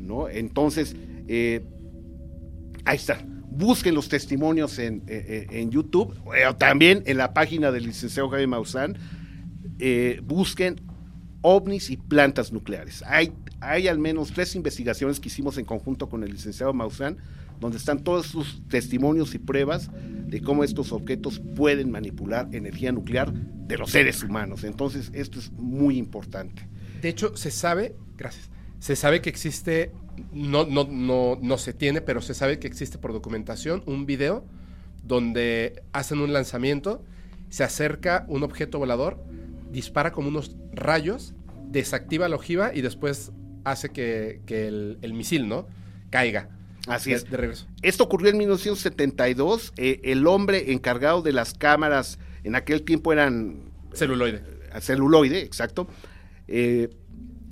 ¿no? 0.00 0.28
Entonces, 0.28 0.96
eh, 1.28 1.64
ahí 2.84 2.96
está. 2.96 3.24
Busquen 3.50 3.94
los 3.94 4.08
testimonios 4.08 4.78
en, 4.78 5.02
eh, 5.06 5.46
eh, 5.50 5.66
YouTube, 5.68 6.14
también 6.58 7.02
en 7.06 7.16
la 7.16 7.34
página 7.34 7.70
del 7.70 7.84
licenciado 7.84 8.28
Jaime 8.30 8.46
Maussan. 8.46 8.96
busquen 10.22 10.80
ovnis 11.42 11.90
y 11.90 11.96
plantas 11.96 12.52
nucleares. 12.52 13.02
Hay, 13.06 13.32
hay 13.60 13.88
al 13.88 13.98
menos 13.98 14.32
tres 14.32 14.54
investigaciones 14.54 15.20
que 15.20 15.28
hicimos 15.28 15.58
en 15.58 15.64
conjunto 15.64 16.08
con 16.08 16.22
el 16.22 16.32
licenciado 16.32 16.72
Maussan, 16.72 17.18
donde 17.60 17.76
están 17.76 18.02
todos 18.02 18.26
sus 18.26 18.66
testimonios 18.68 19.34
y 19.34 19.38
pruebas 19.38 19.90
de 20.26 20.40
cómo 20.40 20.64
estos 20.64 20.92
objetos 20.92 21.40
pueden 21.56 21.90
manipular 21.90 22.48
energía 22.52 22.92
nuclear 22.92 23.32
de 23.32 23.78
los 23.78 23.90
seres 23.90 24.22
humanos. 24.22 24.64
Entonces, 24.64 25.10
esto 25.12 25.38
es 25.38 25.52
muy 25.52 25.98
importante. 25.98 26.66
De 27.02 27.08
hecho, 27.08 27.36
se 27.36 27.50
sabe, 27.50 27.94
gracias, 28.16 28.50
se 28.78 28.96
sabe 28.96 29.20
que 29.20 29.30
existe, 29.30 29.92
no, 30.32 30.64
no, 30.64 30.84
no, 30.84 31.38
no 31.40 31.58
se 31.58 31.72
tiene, 31.72 32.00
pero 32.00 32.20
se 32.20 32.34
sabe 32.34 32.58
que 32.58 32.66
existe 32.66 32.98
por 32.98 33.12
documentación 33.12 33.82
un 33.86 34.06
video 34.06 34.44
donde 35.02 35.82
hacen 35.92 36.20
un 36.20 36.32
lanzamiento, 36.32 37.04
se 37.48 37.64
acerca 37.64 38.24
un 38.28 38.42
objeto 38.42 38.78
volador, 38.78 39.22
dispara 39.72 40.12
como 40.12 40.28
unos 40.28 40.56
rayos, 40.72 41.34
desactiva 41.68 42.28
la 42.28 42.36
ojiva 42.36 42.74
y 42.74 42.80
después 42.80 43.32
hace 43.64 43.90
que, 43.90 44.40
el, 44.48 45.14
misil, 45.14 45.48
¿no? 45.48 45.66
Caiga. 46.10 46.48
Así 46.86 47.12
es. 47.12 47.30
De 47.30 47.36
regreso. 47.36 47.66
Esto 47.82 48.04
ocurrió 48.04 48.30
en 48.30 48.38
1972. 48.38 49.72
Eh, 49.76 50.00
el 50.04 50.26
hombre 50.26 50.72
encargado 50.72 51.22
de 51.22 51.32
las 51.32 51.54
cámaras 51.54 52.18
en 52.44 52.54
aquel 52.54 52.82
tiempo 52.82 53.12
eran... 53.12 53.70
Celuloide. 53.92 54.42
Eh, 54.72 54.80
celuloide, 54.80 55.40
exacto. 55.42 55.86
Eh, 56.48 56.90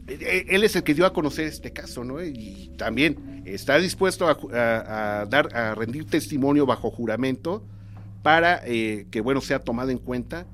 eh, 0.09 0.47
él 0.49 0.65
es 0.65 0.75
el 0.75 0.83
que 0.83 0.95
dio 0.95 1.07
a 1.07 1.13
conocer 1.13 1.47
este 1.47 1.73
caso, 1.73 2.03
¿no? 2.03 2.23
Y 2.23 2.73
también 2.77 3.43
está 3.47 3.79
dispuesto 3.79 4.27
a, 4.27 5.27
dar, 5.29 5.55
a 5.55 5.75
rendir 5.75 6.07
testimonio 6.07 6.67
bajo 6.67 6.91
juramento 6.91 7.63
para 8.23 8.61
eh, 8.67 9.07
que, 9.11 9.21
bueno, 9.21 9.41
sea 9.41 9.61
tomado 9.61 9.91
en 9.91 9.99
cuenta 9.99 10.47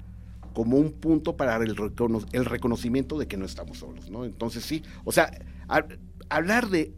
como 0.53 0.77
un 0.77 0.93
punto 0.93 1.37
para 1.37 1.57
el, 1.57 1.75
el, 2.33 2.45
reconocimiento 2.45 3.19
de 3.19 3.27
que 3.27 3.37
no 3.37 3.47
estamos 3.47 3.79
solos, 3.79 4.11
¿no? 4.11 4.25
Entonces 4.25 4.65
sí, 4.65 4.83
o 5.05 5.11
sea, 5.11 5.31
hablar 6.29 6.69
de 6.69 6.93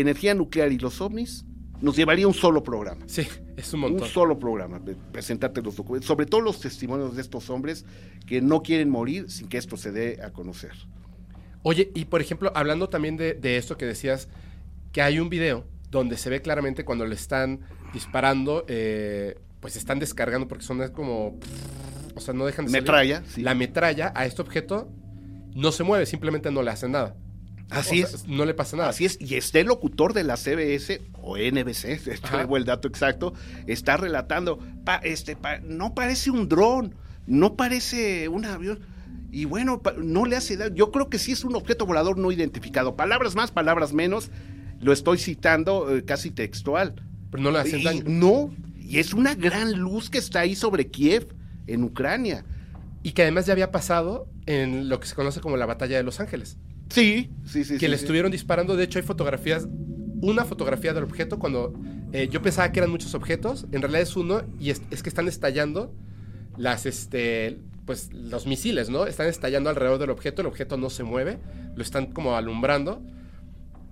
energía 0.00 0.34
nuclear 0.34 0.72
y 0.72 0.78
los 0.78 1.00
ovnis 1.00 1.44
nos 1.80 1.96
llevaría 1.96 2.26
un 2.26 2.34
solo 2.34 2.62
programa. 2.62 3.04
Sí, 3.06 3.26
es 3.56 3.72
un 3.74 3.80
montón. 3.80 4.02
Un 4.02 4.08
solo 4.08 4.38
programa, 4.38 4.80
presentarte 5.12 5.62
los 5.62 5.76
documentos, 5.76 6.06
sobre 6.06 6.26
todo 6.26 6.40
los 6.40 6.60
testimonios 6.60 7.16
de 7.16 7.22
estos 7.22 7.50
hombres 7.50 7.84
que 8.26 8.40
no 8.40 8.62
quieren 8.62 8.90
morir 8.90 9.30
sin 9.30 9.48
que 9.48 9.58
esto 9.58 9.76
se 9.76 9.92
dé 9.92 10.20
a 10.22 10.30
conocer. 10.30 10.72
Oye, 11.62 11.90
y 11.94 12.04
por 12.06 12.20
ejemplo, 12.20 12.52
hablando 12.54 12.88
también 12.88 13.16
de, 13.16 13.56
esto 13.56 13.76
que 13.76 13.86
decías, 13.86 14.28
que 14.92 15.02
hay 15.02 15.18
un 15.18 15.28
video 15.28 15.66
donde 15.90 16.16
se 16.16 16.30
ve 16.30 16.40
claramente 16.40 16.84
cuando 16.84 17.06
le 17.06 17.14
están 17.14 17.60
disparando, 17.92 18.64
eh, 18.68 19.38
pues 19.60 19.76
están 19.76 19.98
descargando 19.98 20.48
porque 20.48 20.64
son 20.64 20.86
como... 20.90 21.38
O 22.14 22.20
sea, 22.20 22.32
no 22.32 22.46
dejan 22.46 22.66
de 22.66 22.72
Metralla. 22.72 23.22
La 23.36 23.54
metralla 23.54 24.12
a 24.14 24.24
este 24.24 24.40
objeto 24.40 24.90
no 25.54 25.70
se 25.70 25.82
mueve, 25.82 26.06
simplemente 26.06 26.50
no 26.50 26.62
le 26.62 26.70
hacen 26.70 26.92
nada. 26.92 27.14
Así 27.70 28.00
es. 28.00 28.26
no 28.28 28.44
le 28.44 28.54
pasa 28.54 28.76
nada. 28.76 28.90
Así 28.90 29.04
es. 29.04 29.18
Y 29.20 29.34
este 29.34 29.64
locutor 29.64 30.12
de 30.12 30.24
la 30.24 30.36
CBS 30.36 31.02
o 31.20 31.36
NBC, 31.36 32.20
traigo 32.22 32.56
el 32.56 32.64
dato 32.64 32.88
exacto, 32.88 33.34
está 33.66 33.96
relatando, 33.96 34.58
este, 35.02 35.36
no 35.64 35.94
parece 35.94 36.30
un 36.30 36.48
dron, 36.48 36.94
no 37.26 37.56
parece 37.56 38.28
un 38.28 38.44
avión. 38.44 38.80
Y 39.32 39.44
bueno, 39.44 39.82
no 39.98 40.24
le 40.24 40.36
hace 40.36 40.56
daño. 40.56 40.74
Yo 40.74 40.90
creo 40.90 41.10
que 41.10 41.18
sí 41.18 41.32
es 41.32 41.44
un 41.44 41.56
objeto 41.56 41.84
volador 41.84 42.16
no 42.16 42.32
identificado. 42.32 42.96
Palabras 42.96 43.34
más, 43.34 43.50
palabras 43.50 43.92
menos. 43.92 44.30
Lo 44.80 44.92
estoy 44.92 45.18
citando 45.18 45.94
eh, 45.94 46.04
casi 46.04 46.30
textual. 46.30 46.94
Pero 47.30 47.42
no 47.42 47.50
le 47.50 47.58
hace 47.58 47.82
daño. 47.82 48.04
No, 48.06 48.54
y 48.78 48.98
es 48.98 49.12
una 49.12 49.34
gran 49.34 49.72
luz 49.72 50.10
que 50.10 50.18
está 50.18 50.40
ahí 50.40 50.54
sobre 50.54 50.86
Kiev, 50.86 51.34
en 51.66 51.82
Ucrania. 51.82 52.44
Y 53.02 53.12
que 53.12 53.22
además 53.22 53.46
ya 53.46 53.52
había 53.52 53.72
pasado 53.72 54.28
en 54.46 54.88
lo 54.88 55.00
que 55.00 55.06
se 55.06 55.14
conoce 55.14 55.40
como 55.40 55.56
la 55.56 55.66
batalla 55.66 55.96
de 55.96 56.02
Los 56.02 56.20
Ángeles. 56.20 56.56
Sí, 56.90 57.30
sí, 57.44 57.64
sí. 57.64 57.78
Que 57.78 57.88
le 57.88 57.96
estuvieron 57.96 58.30
disparando. 58.30 58.76
De 58.76 58.84
hecho, 58.84 58.98
hay 58.98 59.04
fotografías, 59.04 59.68
una 60.20 60.44
fotografía 60.44 60.94
del 60.94 61.04
objeto 61.04 61.38
cuando 61.38 61.74
eh, 62.12 62.28
yo 62.30 62.40
pensaba 62.42 62.70
que 62.72 62.80
eran 62.80 62.90
muchos 62.90 63.14
objetos. 63.14 63.66
En 63.72 63.82
realidad 63.82 64.02
es 64.02 64.16
uno 64.16 64.42
y 64.58 64.70
es, 64.70 64.80
que 64.80 65.08
están 65.08 65.28
estallando 65.28 65.92
las, 66.56 66.86
este, 66.86 67.58
pues 67.84 68.12
los 68.12 68.46
misiles, 68.46 68.88
¿no? 68.88 69.06
Están 69.06 69.26
estallando 69.26 69.70
alrededor 69.70 69.98
del 69.98 70.10
objeto, 70.10 70.42
el 70.42 70.48
objeto 70.48 70.76
no 70.76 70.90
se 70.90 71.02
mueve, 71.04 71.38
lo 71.74 71.82
están 71.82 72.06
como 72.06 72.36
alumbrando 72.36 73.02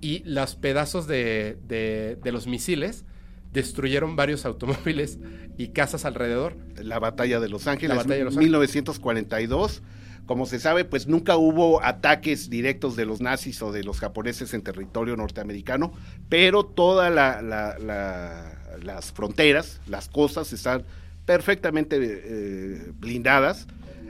y 0.01 0.22
los 0.24 0.55
pedazos 0.57 1.07
de, 1.07 1.59
de, 1.66 2.32
los 2.32 2.47
misiles 2.47 3.05
destruyeron 3.53 4.16
varios 4.16 4.45
automóviles 4.45 5.18
y 5.57 5.68
casas 5.68 6.05
alrededor. 6.05 6.57
La 6.82 6.99
batalla 6.99 7.40
de 7.40 7.49
Los 7.49 7.66
Ángeles, 7.66 7.97
La 7.97 8.03
batalla 8.03 8.18
de 8.18 8.24
Los 8.24 8.36
1942. 8.36 9.82
Como 10.27 10.47
se 10.47 10.59
sabe, 10.59 10.87
pues 10.87 11.07
nunca 11.07 11.37
hubo 11.37 11.85
ataques 11.85 12.49
directos 12.49 12.97
de 12.97 13.05
los 13.05 13.20
nazis 13.20 13.61
o 13.61 13.72
de 13.72 13.85
los 13.85 14.01
japoneses 14.01 14.55
en 14.55 14.62
territorio 14.62 15.16
norteamericano, 15.16 15.93
pero 16.31 16.64
todas 16.64 17.12
las 17.12 19.12
fronteras, 19.12 19.81
las 19.87 20.09
costas 20.09 20.53
están 20.55 20.85
perfectamente 21.27 21.99
eh, 22.01 22.93
blindadas. 22.99 23.66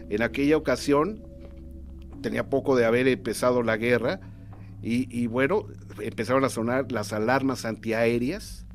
En 0.08 0.22
aquella 0.22 0.56
ocasión 0.56 1.24
tenía 2.22 2.48
poco 2.48 2.76
de 2.76 2.84
haber 2.84 3.08
empezado 3.08 3.62
la 3.62 3.76
guerra 3.76 4.20
y, 4.82 5.26
bueno, 5.28 5.66
empezaron 5.98 6.44
a 6.44 6.50
sonar 6.50 6.92
las 6.92 7.12
alarmas 7.12 7.64
antiaéreas 7.64 8.66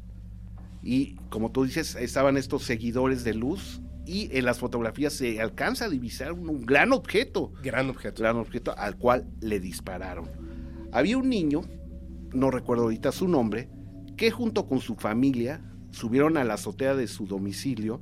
y 0.82 1.16
como 1.30 1.52
tú 1.52 1.66
dices, 1.66 1.96
estaban 1.96 2.36
estos 2.36 2.64
seguidores 2.64 3.24
de 3.24 3.36
luz 3.36 3.80
y 4.10 4.36
en 4.36 4.43
las 4.43 4.57
fotografías 4.57 5.14
se 5.14 5.39
alcanza 5.39 5.86
a 5.86 5.89
divisar 5.89 6.34
un, 6.34 6.66
gran 6.66 6.93
objeto. 6.93 7.53
Gran 7.62 7.91
objeto. 7.91 8.24
Gran 8.24 8.38
objeto 8.38 8.76
al 8.76 8.97
cual 8.97 9.28
le 9.39 9.60
dispararon. 9.60 10.28
Había 10.91 11.20
un 11.20 11.30
niño, 11.30 11.62
no 12.34 12.49
recuerdo 12.49 12.86
ahorita 12.86 13.12
su 13.12 13.28
nombre, 13.28 13.70
que 14.18 14.32
junto 14.32 14.68
con 14.68 14.80
su 14.80 14.95
familia 14.95 15.62
subieron 15.91 16.38
a 16.38 16.43
la 16.43 16.55
azotea 16.55 16.95
de 16.95 17.05
su 17.05 17.28
domicilio 17.28 18.01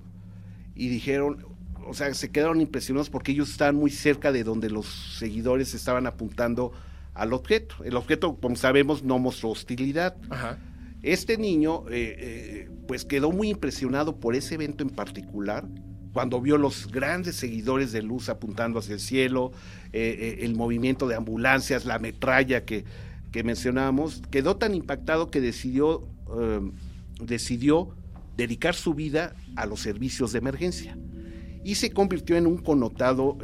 y 0.75 0.87
dijeron, 0.87 1.45
o 1.85 1.93
sea, 1.93 2.13
se 2.13 2.31
quedaron 2.31 2.61
impresionados 2.61 3.09
porque 3.09 3.33
ellos 3.33 3.49
estaban 3.49 3.75
muy 3.75 3.91
cerca 3.91 4.31
de 4.31 4.45
donde 4.45 4.69
los 4.69 4.85
seguidores 5.19 5.73
estaban 5.73 6.07
apuntando 6.07 6.71
al 7.15 7.33
objeto. 7.33 7.83
El 7.83 7.97
objeto, 7.97 8.37
como 8.39 8.55
sabemos, 8.55 9.03
no 9.03 9.19
mostró 9.19 9.49
hostilidad. 9.49 10.15
Ajá. 10.29 10.57
Este 11.03 11.37
niño, 11.37 11.83
eh, 11.89 12.15
eh, 12.17 12.69
pues 12.87 13.03
quedó 13.03 13.31
muy 13.33 13.49
impresionado 13.49 14.21
por 14.21 14.35
ese 14.35 14.55
evento 14.55 14.83
en 14.83 14.89
particular, 14.89 15.67
cuando 16.17 16.41
vio 16.41 16.57
los 16.57 16.91
grandes 16.91 17.35
seguidores 17.35 17.91
de 17.91 18.01
luz 18.01 18.27
apuntando 18.27 18.79
hacia 18.79 18.95
el 18.95 18.99
cielo, 18.99 19.51
eh, 19.93 20.39
el 20.41 20.55
movimiento 20.55 21.07
de 21.07 21.13
ambulancias, 21.13 21.85
la 21.85 21.99
metralla 21.99 22.65
que, 22.65 22.85
que 23.31 23.43
mencionábamos, 23.43 24.23
quedó 24.31 24.57
tan 24.57 24.73
impactado 24.73 25.29
que 25.29 25.41
decidió, 25.41 26.07
decidió 27.21 27.95
dedicar 28.35 28.73
su 28.73 28.95
vida 28.95 29.35
a 29.55 29.67
los 29.67 29.81
servicios 29.81 30.31
de 30.31 30.39
emergencia 30.39 30.97
y 31.63 31.75
se 31.75 31.91
convirtió 31.91 32.35
en 32.35 32.47
un 32.47 32.57
connotado 32.57 33.37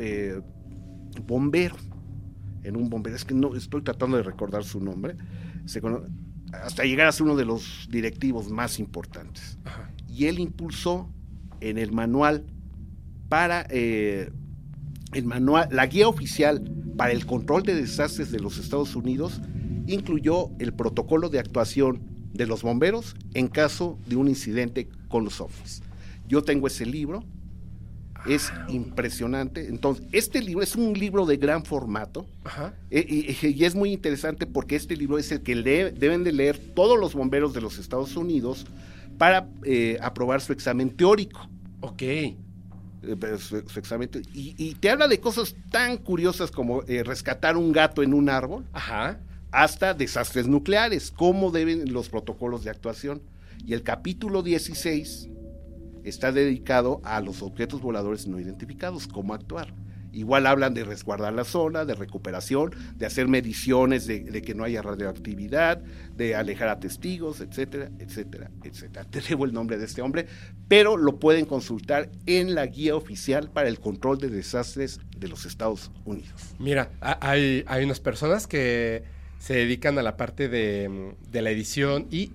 bombero. 1.27 1.75
En 2.63 2.75
un 2.75 2.89
bombero, 2.89 3.15
es 3.15 3.23
que 3.23 3.35
no 3.35 3.55
estoy 3.55 3.83
tratando 3.83 4.17
de 4.17 4.23
recordar 4.23 4.63
su 4.63 4.79
nombre. 4.79 5.15
Se 5.65 5.79
hasta 6.51 6.85
llegar 6.85 7.05
a 7.05 7.11
ser 7.11 7.27
uno 7.27 7.35
de 7.35 7.45
los 7.45 7.87
directivos 7.91 8.49
más 8.49 8.79
importantes. 8.79 9.59
Y 10.09 10.25
él 10.25 10.39
impulsó 10.39 11.07
en 11.61 11.77
el 11.77 11.91
manual 11.91 12.47
para 13.33 13.65
eh, 13.71 14.29
el 15.11 15.25
manual, 15.25 15.67
la 15.71 15.87
guía 15.87 16.07
oficial 16.07 16.61
para 16.95 17.13
el 17.13 17.25
control 17.25 17.63
de 17.63 17.73
desastres 17.73 18.31
de 18.31 18.39
los 18.39 18.59
Estados 18.59 18.95
Unidos 18.95 19.41
incluyó 19.87 20.51
el 20.59 20.71
protocolo 20.71 21.29
de 21.29 21.39
actuación 21.39 22.03
de 22.31 22.45
los 22.45 22.61
bomberos 22.61 23.15
en 23.33 23.47
caso 23.47 23.97
de 24.05 24.17
un 24.17 24.27
incidente 24.27 24.87
con 25.07 25.23
los 25.23 25.41
ovnis. 25.41 25.81
Yo 26.27 26.43
tengo 26.43 26.67
ese 26.67 26.85
libro, 26.85 27.23
es 28.27 28.53
impresionante. 28.67 29.67
Entonces, 29.67 30.05
este 30.11 30.39
libro 30.39 30.61
es 30.61 30.75
un 30.75 30.93
libro 30.93 31.25
de 31.25 31.37
gran 31.37 31.65
formato 31.65 32.27
eh, 32.91 33.35
y, 33.41 33.63
es 33.63 33.73
muy 33.73 33.93
interesante 33.93 34.45
porque 34.45 34.75
este 34.75 34.95
libro 34.95 35.17
es 35.17 35.31
el 35.31 35.41
que 35.41 35.55
deben 35.55 36.23
de 36.23 36.33
leer 36.33 36.59
todos 36.75 36.99
los 36.99 37.15
bomberos 37.15 37.51
de 37.55 37.61
los 37.61 37.79
Estados 37.79 38.15
Unidos 38.15 38.67
para 39.17 39.49
eh, 39.63 39.97
aprobar 40.03 40.39
su 40.39 40.53
examen 40.53 40.91
teórico. 40.91 41.49
Ok. 41.81 42.03
Eh, 43.05 43.37
su, 43.37 43.57
examen 43.57 44.09
y, 44.33 44.75
te 44.75 44.89
habla 44.89 45.07
de 45.07 45.19
cosas 45.19 45.55
tan 45.71 45.97
curiosas 45.97 46.51
como 46.51 46.81
rescatar 46.81 47.57
un 47.57 47.71
gato 47.71 48.01
en 48.01 48.13
un 48.13 48.29
árbol, 48.29 48.65
Ajá. 48.71 49.19
hasta 49.51 49.93
desastres 49.93 50.47
nucleares, 50.47 51.11
cómo 51.11 51.51
deben 51.51 51.91
los 51.91 52.09
protocolos 52.09 52.63
de 52.63 52.69
actuación. 52.69 53.21
Y 53.65 53.73
el 53.73 53.83
capítulo 53.83 54.41
16 54.41 55.29
está 56.03 56.31
dedicado 56.31 57.01
a 57.03 57.21
los 57.21 57.41
objetos 57.41 57.81
voladores 57.81 58.27
no 58.27 58.39
identificados, 58.39 59.07
cómo 59.07 59.33
actuar. 59.33 59.73
Igual 60.13 60.47
hablan 60.47 60.73
de 60.73 60.83
resguardar 60.83 61.33
la 61.33 61.43
zona, 61.43 61.85
de 61.85 61.95
recuperación, 61.95 62.71
de 62.95 63.05
hacer 63.05 63.27
mediciones 63.27 64.07
de, 64.07 64.41
que 64.41 64.53
no 64.53 64.63
haya 64.63 64.81
radioactividad, 64.81 65.79
de 66.15 66.35
alejar 66.35 66.69
a 66.69 66.79
testigos, 66.79 67.41
etcétera, 67.41 67.89
etcétera, 67.99 68.51
etcétera. 68.63 69.05
Te 69.05 69.21
debo 69.21 69.45
el 69.45 69.53
nombre 69.53 69.77
de 69.77 69.85
este 69.85 70.01
hombre, 70.01 70.27
pero 70.67 70.97
lo 70.97 71.19
pueden 71.19 71.45
consultar 71.45 72.09
en 72.25 72.55
la 72.55 72.65
guía 72.67 72.95
oficial 72.95 73.49
para 73.49 73.69
el 73.69 73.79
control 73.79 74.19
de 74.19 74.29
desastres 74.29 74.99
de 75.17 75.27
los 75.27 75.45
Estados 75.45 75.91
Unidos. 76.05 76.55
Mira, 76.59 76.91
hay, 77.01 77.65
unas 77.83 77.99
personas 77.99 78.47
que 78.47 79.03
se 79.39 79.55
dedican 79.55 79.97
a 79.97 80.03
la 80.03 80.15
parte 80.15 80.47
de 80.47 81.41
la 81.41 81.49
edición 81.49 82.07
y 82.11 82.31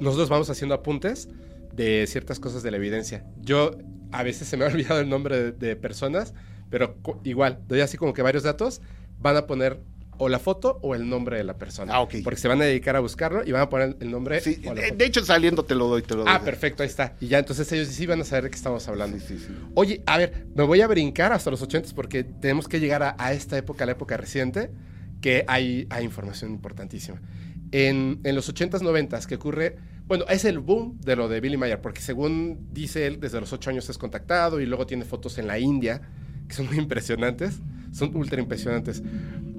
nosotros 0.00 0.28
vamos 0.28 0.50
haciendo 0.50 0.74
apuntes 0.74 1.28
de 1.74 2.06
ciertas 2.06 2.40
cosas 2.40 2.62
de 2.62 2.70
la 2.70 2.76
evidencia. 2.76 3.24
Yo 3.40 3.72
a 4.12 4.22
veces 4.22 4.48
se 4.48 4.56
me 4.56 4.64
ha 4.64 4.68
olvidado 4.72 5.00
el 5.00 5.08
nombre 5.08 5.52
de, 5.52 5.76
personas, 5.76 6.34
pero 6.74 6.96
igual, 7.22 7.60
doy 7.68 7.82
así 7.82 7.96
como 7.96 8.12
que 8.12 8.20
varios 8.20 8.42
datos, 8.42 8.80
van 9.20 9.36
a 9.36 9.46
poner 9.46 9.78
o 10.18 10.28
la 10.28 10.40
foto 10.40 10.80
o 10.82 10.96
el 10.96 11.08
nombre 11.08 11.36
de 11.36 11.44
la 11.44 11.56
persona. 11.56 11.94
Ah, 11.94 12.00
ok. 12.00 12.16
Porque 12.24 12.40
se 12.40 12.48
van 12.48 12.60
a 12.62 12.64
dedicar 12.64 12.96
a 12.96 12.98
buscarlo 12.98 13.44
y 13.46 13.52
van 13.52 13.62
a 13.62 13.68
poner 13.68 13.96
el 14.00 14.10
nombre. 14.10 14.40
Sí, 14.40 14.56
de, 14.56 15.04
hecho 15.04 15.24
saliendo 15.24 15.64
te 15.64 15.76
lo 15.76 15.86
doy, 15.86 16.02
te 16.02 16.16
lo 16.16 16.24
doy. 16.24 16.32
Ah, 16.34 16.42
perfecto, 16.42 16.82
ahí 16.82 16.88
está. 16.88 17.14
Y 17.20 17.28
ya 17.28 17.38
entonces 17.38 17.70
ellos 17.70 17.86
sí 17.86 18.06
van 18.06 18.20
a 18.20 18.24
saber 18.24 18.42
de 18.42 18.50
qué 18.50 18.56
estamos 18.56 18.88
hablando. 18.88 19.20
Sí, 19.20 19.38
sí, 19.38 19.56
Oye, 19.74 20.02
a 20.04 20.18
ver, 20.18 20.48
me 20.56 20.64
voy 20.64 20.80
a 20.80 20.88
brincar 20.88 21.32
hasta 21.32 21.48
los 21.48 21.62
80 21.62 21.90
porque 21.94 22.24
tenemos 22.24 22.66
que 22.66 22.80
llegar 22.80 23.14
a, 23.16 23.32
esta 23.32 23.56
época, 23.56 23.86
la 23.86 23.92
época 23.92 24.16
reciente, 24.16 24.72
que 25.20 25.44
hay, 25.46 25.86
hay 25.90 26.04
información 26.04 26.50
importantísima. 26.50 27.22
En, 27.70 28.18
en 28.24 28.34
los 28.34 28.52
80s, 28.52 28.80
90s, 28.80 29.26
que 29.26 29.36
ocurre 29.36 29.76
bueno, 30.06 30.26
es 30.28 30.44
el 30.44 30.58
boom 30.58 31.00
de 31.00 31.16
lo 31.16 31.28
de 31.28 31.40
Billy 31.40 31.56
Mayer, 31.56 31.80
porque 31.80 32.02
según 32.02 32.68
dice 32.72 33.06
él, 33.06 33.20
desde 33.20 33.40
los 33.40 33.52
ocho 33.54 33.70
años 33.70 33.88
es 33.88 33.96
contactado 33.96 34.60
y 34.60 34.66
luego 34.66 34.86
tiene 34.86 35.04
fotos 35.06 35.38
en 35.38 35.46
la 35.46 35.58
India, 35.58 36.02
que 36.48 36.54
son 36.54 36.66
muy 36.66 36.78
impresionantes, 36.78 37.60
son 37.92 38.14
ultra 38.16 38.40
impresionantes. 38.40 39.02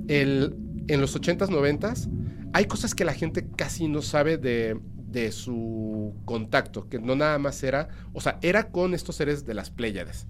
El, 0.07 0.55
en 0.88 1.01
los 1.01 1.19
80s, 1.19 1.49
90s, 1.49 2.09
hay 2.53 2.65
cosas 2.65 2.95
que 2.95 3.05
la 3.05 3.13
gente 3.13 3.47
casi 3.55 3.88
no 3.88 4.01
sabe 4.01 4.38
de, 4.38 4.79
de 5.07 5.31
su 5.31 6.13
contacto, 6.25 6.88
que 6.89 6.99
no 6.99 7.15
nada 7.15 7.39
más 7.39 7.63
era, 7.63 7.89
o 8.13 8.21
sea, 8.21 8.38
era 8.41 8.69
con 8.69 8.93
estos 8.93 9.15
seres 9.15 9.45
de 9.45 9.53
las 9.53 9.71
Pléyades. 9.71 10.27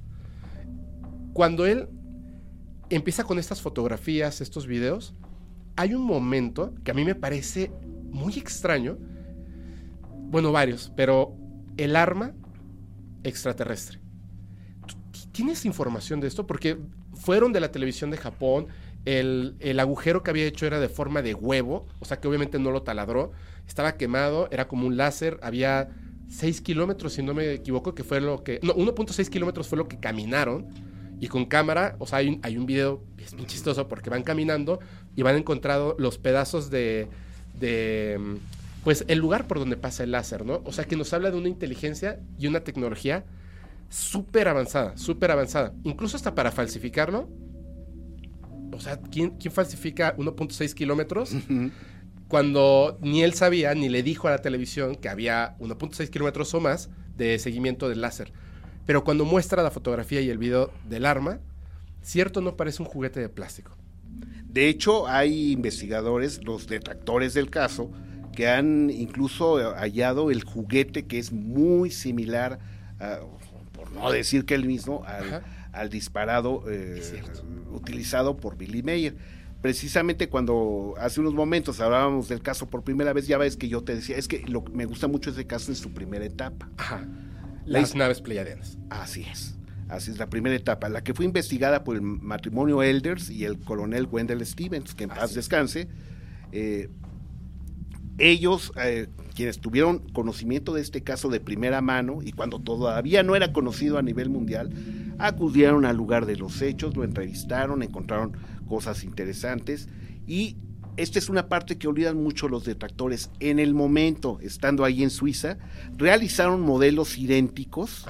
Cuando 1.34 1.66
él 1.66 1.90
empieza 2.90 3.24
con 3.24 3.40
estas 3.40 3.62
fotografías, 3.62 4.42
estos 4.42 4.68
videos, 4.68 5.16
hay 5.76 5.94
un 5.94 6.04
momento 6.04 6.74
que 6.84 6.92
a 6.92 6.94
mí 6.94 7.04
me 7.04 7.16
parece 7.16 7.72
muy 8.10 8.38
extraño, 8.38 8.98
bueno, 10.30 10.52
varios, 10.52 10.92
pero 10.96 11.36
el 11.78 11.96
arma 11.96 12.34
extraterrestre. 13.24 14.05
¿Tienes 15.36 15.66
información 15.66 16.22
de 16.22 16.30
esto? 16.30 16.48
Porque 16.48 16.78
fueron 17.14 17.52
de 17.52 17.60
la 17.60 17.70
televisión 17.70 18.10
de 18.10 18.16
Japón, 18.16 18.68
el, 19.04 19.78
agujero 19.82 20.24
que 20.24 20.30
había 20.30 20.46
hecho 20.46 20.66
era 20.66 20.80
de 20.80 20.88
forma 20.88 21.22
de 21.22 21.34
huevo, 21.34 21.86
o 22.00 22.06
sea 22.06 22.22
que 22.22 22.30
obviamente 22.30 22.58
no 22.58 22.72
lo 22.72 22.84
taladró, 22.84 23.34
estaba 23.68 23.98
quemado, 23.98 24.48
era 24.50 24.70
como 24.70 24.88
un 24.88 24.96
láser, 24.96 25.38
había 25.44 25.90
6 26.30 26.62
kilómetros, 26.62 27.12
si 27.12 27.22
no 27.22 27.34
me 27.34 27.52
equivoco, 27.52 27.94
que 27.94 28.06
fue 28.06 28.22
lo 28.22 28.46
que... 28.46 28.62
No, 28.64 28.74
1.6 28.76 29.28
kilómetros 29.28 29.68
fue 29.68 29.78
lo 29.78 29.90
que 29.90 30.00
caminaron, 30.00 30.68
y 31.20 31.28
con 31.28 31.44
cámara, 31.48 31.98
o 32.00 32.08
sea, 32.08 32.20
hay 32.20 32.30
un, 32.30 32.40
hay 32.42 32.58
un 32.58 32.66
video, 32.66 33.04
es 33.18 33.34
bien 33.36 33.46
chistoso, 33.46 33.90
porque 33.90 34.10
van 34.10 34.24
caminando 34.24 34.80
y 35.18 35.22
van 35.22 35.36
encontrado 35.36 35.98
los 36.00 36.18
pedazos 36.18 36.70
de, 36.70 37.10
de 37.60 38.38
pues 38.86 39.04
el 39.10 39.20
lugar 39.20 39.48
por 39.48 39.60
donde 39.60 39.76
pasa 39.76 40.06
el 40.06 40.12
láser, 40.12 40.46
¿no? 40.46 40.62
O 40.64 40.72
sea, 40.72 40.86
que 40.86 40.96
nos 40.96 41.12
habla 41.12 41.30
de 41.30 41.36
una 41.36 41.50
inteligencia 41.50 42.22
y 42.40 42.48
una 42.48 42.62
tecnología 42.62 43.26
súper 43.90 44.48
avanzada, 44.48 44.98
súper 44.98 45.32
avanzada. 45.32 45.74
Incluso 45.84 46.18
hasta 46.18 46.36
para 46.36 46.52
falsificarlo. 46.52 47.30
O 48.72 48.80
sea, 48.80 49.00
¿quién, 49.00 49.32
quién 49.32 49.54
falsifica 49.54 50.16
1.6 50.18 50.74
kilómetros? 50.74 51.34
Cuando 52.28 52.98
ni 53.02 53.24
él 53.24 53.34
sabía, 53.34 53.74
ni 53.76 53.88
le 53.88 54.04
dijo 54.04 54.28
a 54.28 54.32
la 54.32 54.42
televisión 54.42 54.96
que 54.96 55.10
había 55.10 55.58
1.6 55.60 56.10
kilómetros 56.10 56.54
o 56.54 56.60
más 56.60 56.90
de 57.16 57.40
seguimiento 57.40 57.88
del 57.88 58.02
láser. 58.02 58.34
Pero 58.86 59.04
cuando 59.04 59.26
muestra 59.26 59.64
la 59.64 59.72
fotografía 59.72 60.22
y 60.22 60.30
el 60.30 60.38
video 60.38 60.72
del 60.88 61.06
arma, 61.06 61.40
cierto 62.02 62.42
no 62.42 62.56
parece 62.56 62.82
un 62.82 62.88
juguete 62.88 63.20
de 63.20 63.30
plástico. 63.30 63.76
De 64.46 64.70
hecho, 64.70 65.08
hay 65.08 65.52
investigadores, 65.52 66.44
los 66.44 66.68
detractores 66.68 67.34
del 67.34 67.50
caso, 67.50 67.92
que 68.34 68.48
han 68.48 68.90
incluso 68.90 69.58
hallado 69.76 70.30
el 70.30 70.44
juguete 70.44 71.06
que 71.06 71.20
es 71.20 71.32
muy 71.32 71.92
similar, 71.92 72.60
por 72.98 73.45
no 73.96 74.12
decir 74.12 74.46
que 74.46 74.56
el 74.56 74.66
mismo, 74.66 75.04
al, 75.74 75.90
disparado 75.90 76.64
eh, 76.70 77.02
utilizado 77.72 78.38
por 78.38 78.58
Billy 78.58 78.84
Mayer. 78.84 79.16
Precisamente 79.62 80.30
cuando 80.30 80.94
hace 81.00 81.20
unos 81.22 81.34
momentos 81.34 81.80
hablábamos 81.80 82.28
del 82.28 82.42
caso 82.42 82.68
por 82.68 82.84
primera 82.84 83.14
vez, 83.14 83.26
ya 83.26 83.38
ves 83.38 83.58
que 83.58 83.68
yo 83.68 83.84
te 83.84 83.96
decía, 83.96 84.16
es 84.16 84.28
que 84.28 84.44
lo 84.48 84.64
que 84.64 84.72
me 84.74 84.86
gusta 84.86 85.08
mucho 85.08 85.32
ese 85.32 85.48
caso 85.48 85.72
en 85.72 85.76
su 85.76 85.92
primera 85.92 86.24
etapa. 86.24 86.70
Las 87.66 87.96
naves 87.96 88.22
pleiadianas. 88.22 88.78
Así 88.92 89.24
es. 89.24 89.56
Así 89.90 90.12
es 90.12 90.18
la 90.18 90.30
primera 90.30 90.56
etapa, 90.56 90.90
la 90.90 91.04
que 91.04 91.14
fue 91.14 91.26
investigada 91.26 91.84
por 91.84 91.96
el 91.96 92.02
matrimonio 92.02 92.82
Elders 92.82 93.30
y 93.30 93.46
el 93.46 93.60
coronel 93.60 94.08
Wendell 94.12 94.44
Stevens, 94.46 94.96
que 94.96 95.04
en 95.04 95.10
paz 95.10 95.34
descanse. 95.36 95.88
Eh, 96.52 96.90
ellos, 98.18 98.72
eh, 98.82 99.08
quienes 99.36 99.60
tuvieron 99.60 100.00
conocimiento 100.14 100.74
de 100.74 100.82
este 100.82 101.04
caso 101.04 101.30
de 101.30 101.40
primera 101.40 101.82
mano 101.82 102.20
y 102.24 102.32
cuando 102.32 102.60
todavía 102.60 103.22
no 103.22 103.36
era 103.36 103.52
conocido 103.52 103.98
a 103.98 104.02
nivel 104.02 104.30
mundial, 104.30 104.72
acudieron 105.20 105.86
al 105.86 105.98
lugar 105.98 106.26
de 106.26 106.38
los 106.38 106.62
hechos, 106.62 106.96
lo 106.96 107.04
entrevistaron, 107.04 107.84
encontraron 107.84 108.34
cosas 108.68 109.04
interesantes 109.04 109.90
y 110.26 110.58
esta 110.98 111.20
es 111.20 111.30
una 111.30 111.50
parte 111.50 111.78
que 111.78 111.90
olvidan 111.90 112.22
mucho 112.22 112.48
los 112.48 112.64
detractores. 112.64 113.30
En 113.42 113.60
el 113.60 113.74
momento, 113.74 114.40
estando 114.42 114.86
ahí 114.86 115.04
en 115.04 115.10
Suiza, 115.10 115.58
realizaron 115.98 116.62
modelos 116.62 117.18
idénticos, 117.18 118.06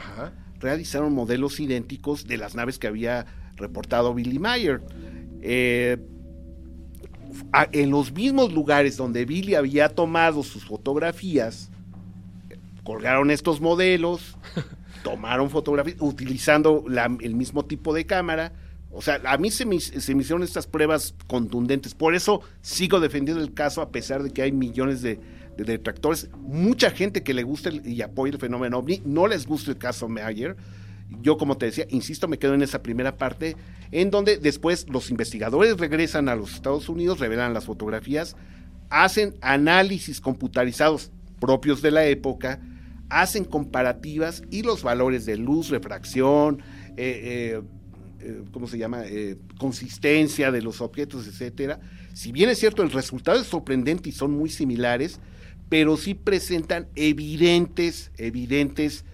realizaron 0.60 1.14
modelos 1.14 1.60
idénticos 1.60 2.28
de 2.28 2.38
las 2.38 2.54
naves 2.54 2.78
que 2.78 2.86
había 2.86 3.26
reportado 3.56 4.14
Billy 4.14 4.38
Mayer. 4.38 4.84
Eh, 5.42 5.98
en 7.72 7.90
los 7.92 8.12
mismos 8.14 8.54
lugares 8.54 8.98
donde 8.98 9.26
Billy 9.26 9.56
había 9.56 9.90
tomado 9.90 10.44
sus 10.44 10.66
fotografías, 10.66 11.70
colgaron 12.84 13.32
estos 13.32 13.62
modelos, 13.62 14.38
tomaron 15.04 15.50
fotografías 15.50 15.98
utilizando 16.00 16.84
el 17.22 17.36
mismo 17.36 17.66
tipo 17.66 17.94
de 17.94 18.06
cámara, 18.06 18.54
O 18.92 19.02
sea, 19.02 19.20
a 19.26 19.38
mí 19.38 19.52
se 19.52 19.66
me, 19.66 19.80
se 19.80 20.16
me 20.16 20.22
hicieron 20.22 20.42
estas 20.44 20.68
pruebas 20.68 21.16
contundentes. 21.28 21.94
Por 21.94 22.16
eso 22.16 22.42
sigo 22.62 23.00
defendiendo 23.02 23.44
el 23.44 23.54
caso 23.54 23.82
a 23.82 23.90
pesar 23.92 24.24
de 24.24 24.32
que 24.32 24.42
hay 24.42 24.52
millones 24.54 25.02
de, 25.02 25.20
de 25.58 25.64
detractores. 25.66 26.30
Mucha 26.38 26.92
gente 26.92 27.22
que 27.22 27.34
le 27.34 27.44
gusta 27.44 27.70
el- 27.70 27.86
y 27.86 28.02
apoya 28.02 28.32
el 28.34 28.40
fenómeno 28.40 28.78
ovni, 28.78 29.02
no 29.06 29.28
les 29.28 29.46
gusta 29.48 29.72
el 29.72 29.78
caso 29.78 30.08
Mayer. 30.08 30.56
Yo, 31.22 31.38
como 31.38 31.58
te 31.58 31.68
decía, 31.68 31.86
insisto, 31.90 32.28
me 32.28 32.40
quedo 32.40 32.56
en 32.56 32.62
esa 32.62 32.82
primera 32.82 33.18
parte, 33.18 33.56
en 33.92 34.10
donde 34.10 34.38
después 34.38 34.88
los 34.90 35.12
investigadores 35.12 35.78
regresan 35.78 36.30
a 36.30 36.36
los 36.36 36.54
Estados 36.54 36.90
Unidos, 36.90 37.20
revelan 37.20 37.54
las 37.54 37.66
fotografías, 37.66 38.36
hacen 38.90 39.36
análisis 39.42 40.20
computarizados 40.20 41.12
propios 41.40 41.82
de 41.82 41.92
la 41.92 42.06
época, 42.06 42.60
hacen 43.10 43.46
comparativas 43.46 44.44
y 44.50 44.64
los 44.64 44.84
valores 44.84 45.26
de 45.26 45.38
luz, 45.38 45.70
refracción, 45.70 46.62
eh, 46.98 47.54
eh, 47.58 47.62
eh, 48.20 48.42
¿cómo 48.52 48.68
se 48.68 48.78
llama? 48.78 49.04
Consistencia 49.60 50.52
de 50.52 50.62
los 50.62 50.82
objetos, 50.82 51.28
etcétera. 51.28 51.80
Si 52.14 52.32
bien 52.32 52.50
es 52.50 52.60
cierto, 52.60 52.82
el 52.82 52.92
resultado 52.92 53.40
es 53.40 53.48
sorprendente 53.48 54.10
y 54.10 54.12
son 54.12 54.32
muy 54.32 54.50
similares, 54.50 55.20
pero 55.70 55.98
sí 55.98 56.14
presentan 56.14 56.88
evidentes, 56.96 58.12
evidentes 58.18 59.06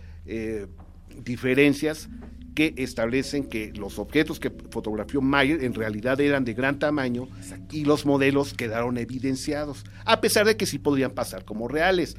diferencias 1.24 2.10
que 2.56 2.74
establecen 2.78 3.46
que 3.46 3.72
los 3.74 3.98
objetos 3.98 4.40
que 4.40 4.52
fotografió 4.72 5.22
Mayer 5.22 5.64
en 5.64 5.74
realidad 5.74 6.20
eran 6.20 6.44
de 6.44 6.54
gran 6.54 6.80
tamaño 6.80 7.28
y 7.72 7.86
los 7.86 8.06
modelos 8.06 8.54
quedaron 8.54 8.98
evidenciados, 8.98 9.86
a 10.06 10.20
pesar 10.20 10.46
de 10.46 10.58
que 10.58 10.66
sí 10.66 10.78
podrían 10.78 11.12
pasar 11.12 11.46
como 11.46 11.68
reales. 11.70 12.18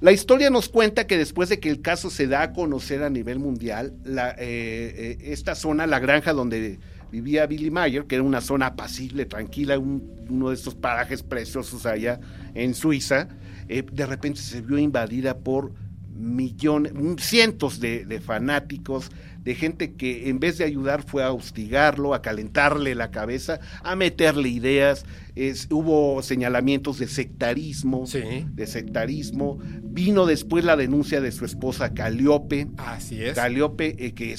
La 0.00 0.10
historia 0.10 0.50
nos 0.50 0.68
cuenta 0.68 1.06
que 1.06 1.16
después 1.18 1.48
de 1.48 1.60
que 1.60 1.68
el 1.68 1.80
caso 1.82 2.10
se 2.10 2.26
da 2.26 2.42
a 2.42 2.52
conocer 2.54 3.02
a 3.04 3.10
nivel 3.10 3.38
mundial, 3.38 3.92
la, 4.04 4.30
eh, 4.30 4.34
eh, 4.38 5.18
esta 5.32 5.54
zona, 5.54 5.86
la 5.86 6.00
granja 6.00 6.32
donde 6.32 6.80
vivía 7.12 7.46
Billy 7.46 7.70
Mayer, 7.70 8.06
que 8.06 8.16
era 8.16 8.24
una 8.24 8.40
zona 8.40 8.66
apacible, 8.68 9.26
tranquila, 9.26 9.78
un- 9.78 10.10
uno 10.28 10.48
de 10.48 10.54
estos 10.56 10.74
parajes 10.74 11.22
preciosos 11.22 11.84
allá 11.86 12.18
en 12.54 12.74
Suiza, 12.74 13.28
eh, 13.68 13.84
de 13.92 14.06
repente 14.06 14.40
se 14.40 14.60
vio 14.62 14.78
invadida 14.78 15.36
por 15.38 15.72
millones, 16.14 16.92
cientos 17.18 17.80
de, 17.80 18.04
de 18.04 18.20
fanáticos, 18.20 19.10
de 19.42 19.54
gente 19.56 19.94
que 19.94 20.28
en 20.28 20.38
vez 20.38 20.58
de 20.58 20.64
ayudar 20.64 21.02
fue 21.02 21.24
a 21.24 21.32
hostigarlo, 21.32 22.14
a 22.14 22.22
calentarle 22.22 22.94
la 22.94 23.10
cabeza, 23.10 23.58
a 23.82 23.96
meterle 23.96 24.48
ideas. 24.48 25.04
Es- 25.34 25.66
hubo 25.70 26.22
señalamientos 26.22 26.98
de 26.98 27.08
sectarismo, 27.08 28.06
Sí. 28.06 28.20
de 28.52 28.66
sectarismo. 28.68 29.58
Vino 29.82 30.26
después 30.26 30.64
la 30.64 30.76
denuncia 30.76 31.20
de 31.20 31.32
su 31.32 31.44
esposa 31.44 31.92
Caliope. 31.92 32.68
Así 32.76 33.20
es. 33.24 33.34
Caliope, 33.34 33.96
eh, 34.06 34.12
que 34.12 34.36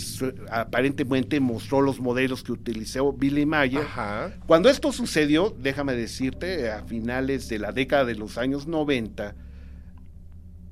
aparentemente 0.49 1.39
mostró 1.39 1.81
los 1.81 1.99
modelos 1.99 2.43
que 2.43 2.51
utilizó 2.51 3.11
Billy 3.11 3.45
Mayer. 3.45 3.81
Ajá. 3.81 4.31
Cuando 4.45 4.69
esto 4.69 4.91
sucedió, 4.91 5.55
déjame 5.59 5.93
decirte, 5.95 6.71
a 6.71 6.83
finales 6.83 7.49
de 7.49 7.59
la 7.59 7.71
década 7.71 8.05
de 8.05 8.15
los 8.15 8.37
años 8.37 8.67
90, 8.67 9.35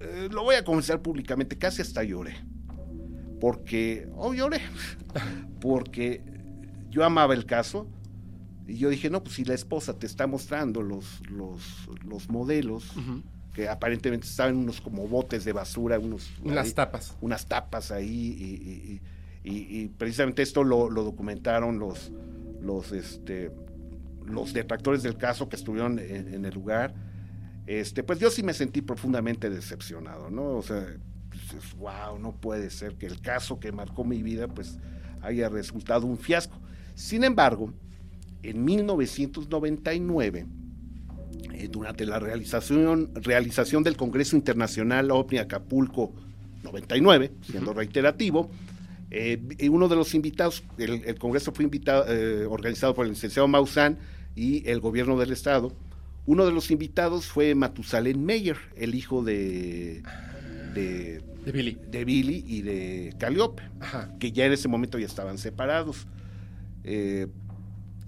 eh, 0.02 0.30
lo 0.32 0.44
voy 0.44 0.56
a 0.56 0.64
confesar 0.64 1.02
públicamente, 1.02 1.58
casi 1.58 1.82
hasta 1.82 2.04
lloré. 2.04 2.36
Porque, 3.40 4.08
oh, 4.16 4.34
lloré, 4.34 4.60
porque 5.62 6.22
yo 6.90 7.04
amaba 7.04 7.34
el 7.34 7.46
caso 7.46 7.88
y 8.68 8.78
yo 8.78 8.90
dije, 8.90 9.10
no, 9.10 9.24
pues 9.24 9.36
si 9.36 9.46
la 9.46 9.54
esposa 9.56 9.98
te 9.98 10.06
está 10.06 10.28
mostrando 10.28 10.82
los, 10.82 11.22
los, 11.30 11.90
los 12.06 12.30
modelos, 12.30 12.92
que 13.54 13.68
aparentemente 13.68 14.28
estaban 14.28 14.56
unos 14.56 14.80
como 14.80 15.08
botes 15.08 15.44
de 15.44 15.52
basura, 15.54 16.00
unos... 16.00 16.32
Unas 16.44 16.68
ahí, 16.68 16.74
tapas. 16.74 17.18
unas 17.22 17.46
tapas 17.48 17.92
ahí 17.92 18.08
y, 18.40 18.44
y- 18.44 19.02
y- 19.44 19.50
y- 19.52 19.82
y 19.84 19.88
precisamente 19.90 20.42
esto 20.44 20.64
lo, 20.64 20.90
lo 20.90 21.04
documentaron 21.04 21.80
los 21.80 22.12
los 22.62 22.92
este 22.92 23.52
los 24.24 24.54
detractores 24.54 25.02
del 25.02 25.18
caso 25.18 25.50
que 25.50 25.56
estuvieron 25.56 25.98
en, 25.98 26.32
en 26.32 26.46
el 26.46 26.54
lugar 26.54 26.94
este 27.68 28.04
pues 28.04 28.20
yo 28.20 28.30
sí 28.30 28.44
me 28.44 28.54
sentí 28.54 28.82
profundamente 28.82 29.50
decepcionado 29.50 30.30
no 30.30 30.58
o 30.58 30.62
sea 30.62 30.86
wow 31.78 32.20
no 32.20 32.34
puede 32.34 32.70
ser 32.70 32.96
que 32.96 33.06
el 33.06 33.22
caso 33.22 33.60
que 33.60 33.72
marcó 33.72 34.04
mi 34.04 34.24
vida 34.24 34.48
pues 34.48 34.78
haya 35.22 35.50
resultado 35.50 36.06
un 36.08 36.18
fiasco 36.18 36.58
sin 36.96 37.24
embargo 37.24 37.74
en 38.44 38.66
1999 38.66 40.46
eh, 41.54 41.70
durante 41.72 42.06
la 42.06 42.20
realización, 42.20 43.12
realización 43.16 43.84
del 43.84 43.96
Congreso 43.96 44.36
Internacional 44.36 45.12
OVNI 45.12 45.38
Acapulco 45.40 46.14
99, 46.64 47.32
siendo 47.42 47.74
reiterativo, 47.74 48.50
eh, 49.10 49.42
uno 49.70 49.88
de 49.88 49.96
los 49.96 50.14
invitados, 50.14 50.64
el, 50.78 51.04
el 51.06 51.20
Congreso 51.20 51.52
fue 51.52 51.66
invitado, 51.66 52.06
eh, 52.08 52.46
organizado 52.46 52.94
por 52.94 53.06
el 53.06 53.12
licenciado 53.12 53.48
Maussan 53.48 53.98
y 54.36 54.68
el 54.70 54.80
gobierno 54.80 55.18
del 55.18 55.32
Estado. 55.32 55.72
Uno 56.26 56.46
de 56.46 56.52
los 56.52 56.70
invitados 56.72 57.26
fue 57.26 57.56
Matusalén 57.56 58.24
Meyer, 58.24 58.58
el 58.76 58.96
hijo 58.96 59.24
de, 59.24 60.04
de, 60.74 61.22
De 61.46 61.52
Billy. 61.52 61.78
de 61.90 62.06
Billy 62.06 62.44
y 62.48 62.62
de 62.62 63.16
Calliope 63.18 63.64
Ajá. 63.80 64.14
que 64.20 64.32
ya 64.32 64.46
en 64.46 64.54
ese 64.54 64.68
momento 64.68 65.00
ya 65.00 65.06
estaban 65.08 65.38
separados. 65.38 66.08
Eh, 66.84 67.28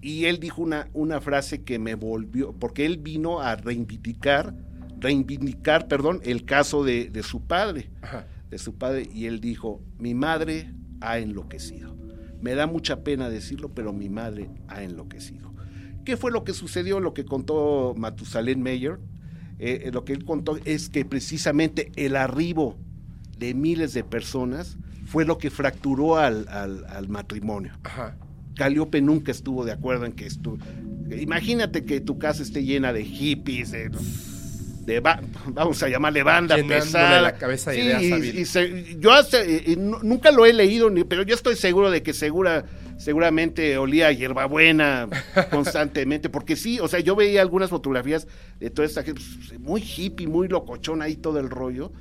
y 0.01 0.25
él 0.25 0.39
dijo 0.39 0.61
una, 0.61 0.89
una 0.93 1.21
frase 1.21 1.63
que 1.63 1.79
me 1.79 1.95
volvió, 1.95 2.53
porque 2.53 2.85
él 2.85 2.97
vino 2.97 3.39
a 3.39 3.55
reivindicar, 3.55 4.53
reivindicar, 4.99 5.87
perdón, 5.87 6.19
el 6.23 6.43
caso 6.45 6.83
de, 6.83 7.09
de 7.09 7.23
su 7.23 7.41
padre, 7.41 7.89
Ajá. 8.01 8.27
de 8.49 8.57
su 8.57 8.75
padre, 8.75 9.07
y 9.13 9.25
él 9.25 9.39
dijo, 9.39 9.81
mi 9.97 10.13
madre 10.13 10.71
ha 11.01 11.19
enloquecido. 11.19 11.95
Me 12.41 12.53
da 12.55 12.67
mucha 12.67 13.03
pena 13.03 13.29
decirlo, 13.29 13.69
pero 13.73 13.93
mi 13.93 14.09
madre 14.09 14.49
ha 14.67 14.83
enloquecido. 14.83 15.52
¿Qué 16.05 16.17
fue 16.17 16.31
lo 16.31 16.43
que 16.43 16.53
sucedió? 16.53 16.99
Lo 16.99 17.13
que 17.13 17.25
contó 17.25 17.93
Matusalén 17.97 18.61
Meyer, 18.61 18.99
eh, 19.59 19.83
eh, 19.85 19.91
lo 19.91 20.03
que 20.05 20.13
él 20.13 20.25
contó 20.25 20.57
es 20.65 20.89
que 20.89 21.05
precisamente 21.05 21.91
el 21.95 22.15
arribo 22.15 22.77
de 23.37 23.53
miles 23.53 23.93
de 23.93 24.03
personas 24.03 24.77
fue 25.05 25.25
lo 25.25 25.37
que 25.37 25.49
fracturó 25.49 26.17
al, 26.17 26.47
al- 26.49 26.85
al 26.85 27.07
matrimonio. 27.09 27.73
Ajá. 27.83 28.15
Caliope 28.55 29.01
nunca 29.01 29.31
estuvo 29.31 29.65
de 29.65 29.71
acuerdo 29.71 30.05
en 30.05 30.11
que 30.13 30.25
estuvo. 30.25 30.57
Imagínate 31.19 31.85
que 31.85 31.99
tu 32.01 32.17
casa 32.17 32.43
esté 32.43 32.63
llena 32.63 32.93
de 32.93 33.03
hippies, 33.03 33.71
de, 33.71 33.89
de 34.85 34.99
ba- 34.99 35.21
vamos 35.47 35.81
a 35.83 35.89
llamarle 35.89 36.23
banda 36.23 36.55
pesada. 36.67 37.21
la 37.21 37.37
cabeza 37.37 37.71
de 37.71 37.77
Sí, 37.77 37.83
ideas 37.83 38.35
y- 38.35 38.45
se- 38.45 38.97
yo 38.99 39.11
hasta- 39.11 39.43
y- 39.45 39.75
nunca 39.77 40.31
lo 40.31 40.45
he 40.45 40.53
leído, 40.53 40.89
ni- 40.89 41.03
pero 41.03 41.23
yo 41.23 41.35
estoy 41.35 41.55
seguro 41.55 41.89
de 41.91 42.03
que 42.03 42.13
segura, 42.13 42.65
seguramente 42.97 43.77
olía 43.77 44.07
a 44.07 44.11
hierbabuena 44.11 45.09
constantemente, 45.51 46.29
porque 46.29 46.55
sí, 46.55 46.79
o 46.79 46.87
sea, 46.87 46.99
yo 46.99 47.15
veía 47.15 47.41
algunas 47.41 47.69
fotografías 47.69 48.27
de 48.59 48.69
toda 48.69 48.85
esta 48.87 49.03
gente, 49.03 49.21
pues, 49.47 49.59
muy 49.59 49.81
hippie, 49.81 50.27
muy 50.27 50.47
locochón 50.47 51.01
ahí 51.01 51.15
todo 51.15 51.39
el 51.39 51.49
rollo. 51.49 51.91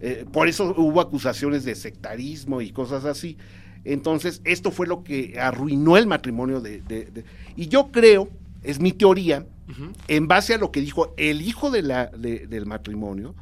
Eh, 0.00 0.24
por 0.32 0.48
eso 0.48 0.74
hubo 0.76 1.00
acusaciones 1.00 1.64
de 1.64 1.74
sectarismo 1.74 2.60
y 2.60 2.70
cosas 2.70 3.04
así. 3.04 3.36
Entonces, 3.84 4.40
esto 4.44 4.70
fue 4.70 4.86
lo 4.86 5.02
que 5.02 5.38
arruinó 5.40 5.96
el 5.96 6.06
matrimonio 6.06 6.60
de... 6.60 6.82
de- 6.82 7.06
de- 7.06 7.24
y 7.56 7.68
yo 7.68 7.88
creo, 7.90 8.28
es 8.62 8.80
mi 8.80 8.92
teoría, 8.92 9.46
en 10.08 10.28
base 10.28 10.54
a 10.54 10.58
lo 10.58 10.70
que 10.72 10.80
dijo 10.80 11.14
el 11.18 11.42
hijo 11.42 11.70
de 11.70 11.82
la, 11.82 12.06
de- 12.06 12.46
del 12.46 12.64
matrimonio, 12.66 13.34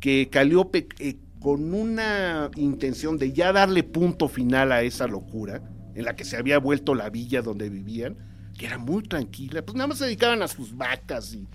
que 0.00 0.28
Caliope, 0.30 0.86
eh, 1.00 1.16
con 1.40 1.74
una 1.74 2.50
intención 2.56 3.18
de 3.18 3.32
ya 3.32 3.52
darle 3.52 3.82
punto 3.82 4.28
final 4.28 4.72
a 4.72 4.82
esa 4.82 5.06
locura, 5.06 5.60
en 5.96 6.04
la 6.04 6.14
que 6.14 6.24
se 6.24 6.36
había 6.36 6.58
vuelto 6.58 6.94
la 6.94 7.10
villa 7.10 7.42
donde 7.42 7.68
vivían, 7.68 8.16
que 8.56 8.66
era 8.66 8.78
muy 8.78 9.02
tranquila, 9.02 9.62
pues 9.64 9.74
nada 9.74 9.88
más 9.88 9.98
se 9.98 10.04
dedicaban 10.04 10.42
a 10.42 10.48
sus 10.48 10.76
vacas 10.76 11.34
y 11.34 11.48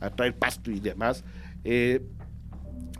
a 0.00 0.10
traer 0.10 0.36
pasto 0.36 0.70
y 0.70 0.80
demás. 0.80 1.24
Eh, 1.64 2.02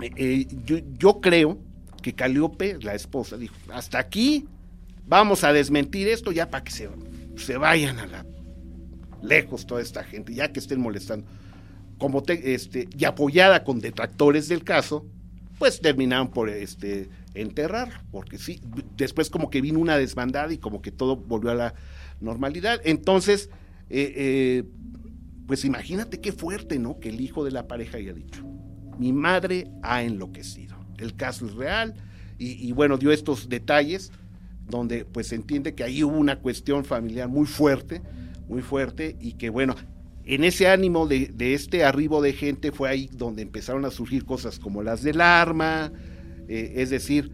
eh, 0.01 0.47
yo, 0.65 0.79
yo 0.99 1.21
creo 1.21 1.59
que 2.03 2.15
Caliope, 2.15 2.79
la 2.81 2.95
esposa, 2.95 3.37
dijo, 3.37 3.55
hasta 3.73 3.99
aquí 3.99 4.47
vamos 5.07 5.45
a 5.45 5.53
desmentir 5.53 6.09
esto 6.09 6.33
ya 6.33 6.49
para 6.51 6.65
que 6.65 6.71
se, 6.71 6.89
se 7.37 7.57
vayan 7.57 7.99
a 7.99 8.07
la 8.07 8.27
lejos 9.23 9.67
toda 9.67 9.81
esta 9.81 10.05
gente, 10.05 10.35
ya 10.35 10.53
que 10.53 10.61
estén 10.61 10.81
molestando. 10.81 11.27
Como 11.99 12.23
te- 12.23 12.55
este, 12.55 12.89
y 12.97 13.05
apoyada 13.05 13.65
con 13.65 13.81
detractores 13.81 14.49
del 14.49 14.65
caso, 14.65 15.07
pues 15.59 15.81
terminaron 15.81 16.31
por 16.31 16.51
este 16.51 17.09
enterrar, 17.35 18.05
porque 18.11 18.39
sí, 18.39 18.61
después 18.97 19.29
como 19.29 19.51
que 19.51 19.61
vino 19.61 19.81
una 19.81 19.99
desbandada 19.99 20.53
y 20.53 20.59
como 20.59 20.81
que 20.81 20.93
todo 20.93 21.17
volvió 21.17 21.51
a 21.51 21.55
la 21.55 21.75
normalidad. 22.21 22.81
Entonces, 22.85 23.51
eh, 23.91 24.13
eh, 24.17 24.65
pues 25.47 25.65
imagínate 25.65 26.21
qué 26.21 26.33
fuerte, 26.33 26.79
¿no? 26.79 27.01
Que 27.01 27.11
el 27.11 27.21
hijo 27.21 27.45
de 27.45 27.51
la 27.51 27.67
pareja 27.67 27.99
haya 27.99 28.13
dicho, 28.13 28.45
mi 28.99 29.13
madre 29.13 29.69
ha 29.83 30.03
enloquecido, 30.03 30.77
el 30.99 31.17
caso 31.17 31.47
es 31.47 31.55
real, 31.55 31.95
y, 32.37 32.73
bueno, 32.73 32.99
dio 32.99 33.13
estos 33.13 33.49
detalles 33.49 34.11
donde 34.69 35.05
pues 35.05 35.29
se 35.29 35.37
entiende 35.37 35.75
que 35.75 35.85
ahí 35.85 36.03
hubo 36.03 36.19
una 36.19 36.41
cuestión 36.41 36.85
familiar 36.85 37.29
muy 37.29 37.47
fuerte, 37.47 38.03
muy 38.49 38.61
fuerte, 38.61 39.17
y 39.21 39.35
que 39.35 39.51
bueno, 39.51 39.77
en 40.25 40.43
ese 40.43 40.69
ánimo 40.69 41.07
de 41.07 41.55
este 41.55 41.85
arribo 41.85 42.21
de 42.21 42.33
gente 42.33 42.73
fue 42.73 42.89
ahí 42.89 43.09
donde 43.13 43.43
empezaron 43.43 43.85
a 43.85 43.91
surgir 43.91 44.25
cosas 44.25 44.59
como 44.59 44.83
las 44.83 45.03
del 45.03 45.21
arma, 45.21 45.93
eh, 46.49 46.75
es 46.77 46.91
decir, 46.91 47.33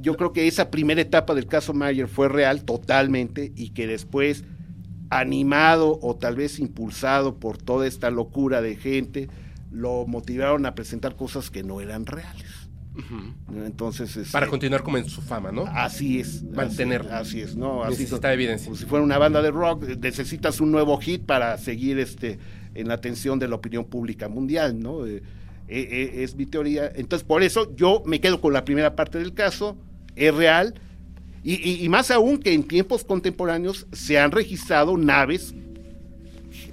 yo 0.00 0.16
creo 0.16 0.32
que 0.32 0.46
esa 0.46 0.70
primera 0.70 1.00
etapa 1.00 1.34
del 1.34 1.46
caso 1.46 1.74
Mayer 1.74 2.08
fue 2.08 2.28
real 2.28 2.64
totalmente 2.64 3.52
y 3.54 3.70
que 3.70 3.86
después, 3.86 4.44
animado 5.10 5.98
o 6.02 6.16
tal 6.16 6.36
vez 6.36 6.58
impulsado 6.58 7.38
por 7.38 7.58
toda 7.58 7.86
esta 7.86 8.10
locura 8.10 8.62
de 8.62 8.76
gente, 8.76 9.28
lo 9.70 10.06
motivaron 10.06 10.66
a 10.66 10.74
presentar 10.74 11.16
cosas 11.16 11.50
que 11.50 11.62
no 11.62 11.80
eran 11.80 12.06
reales. 12.06 12.70
Entonces, 13.54 14.16
este, 14.16 14.32
Para 14.32 14.46
continuar 14.46 14.82
como 14.82 14.98
en 14.98 15.08
su 15.08 15.22
fama, 15.22 15.52
¿no? 15.52 15.64
Así 15.66 16.20
es. 16.20 16.42
Mantenerlo. 16.42 17.14
Así, 17.14 17.40
es, 17.40 17.56
¿no? 17.56 17.82
Así 17.82 18.02
Necesita 18.02 18.32
evidencia. 18.32 18.66
Como 18.66 18.76
si 18.76 18.84
fuera 18.84 19.04
una 19.04 19.16
banda 19.16 19.40
de 19.40 19.50
rock, 19.50 19.84
necesitas 20.00 20.60
un 20.60 20.72
nuevo 20.72 20.98
hit 20.98 21.24
para 21.24 21.56
seguir 21.56 21.98
este 21.98 22.38
en 22.74 22.88
la 22.88 22.94
atención 22.94 23.38
de 23.38 23.48
la 23.48 23.56
opinión 23.56 23.84
pública 23.84 24.28
mundial, 24.28 24.78
¿no? 24.78 25.06
Eh, 25.06 25.22
eh, 25.70 25.88
eh, 25.90 26.22
es 26.24 26.34
mi 26.34 26.46
teoría. 26.46 26.90
Entonces, 26.94 27.26
por 27.26 27.42
eso 27.42 27.74
yo 27.76 28.02
me 28.04 28.20
quedo 28.20 28.40
con 28.40 28.52
la 28.52 28.64
primera 28.64 28.96
parte 28.96 29.18
del 29.18 29.32
caso, 29.32 29.76
es 30.16 30.34
real, 30.34 30.74
y, 31.42 31.82
y 31.82 31.88
más 31.88 32.10
aún 32.10 32.38
que 32.38 32.52
en 32.52 32.64
tiempos 32.64 33.04
contemporáneos 33.04 33.86
se 33.92 34.18
han 34.18 34.30
registrado 34.30 34.98
naves 34.98 35.54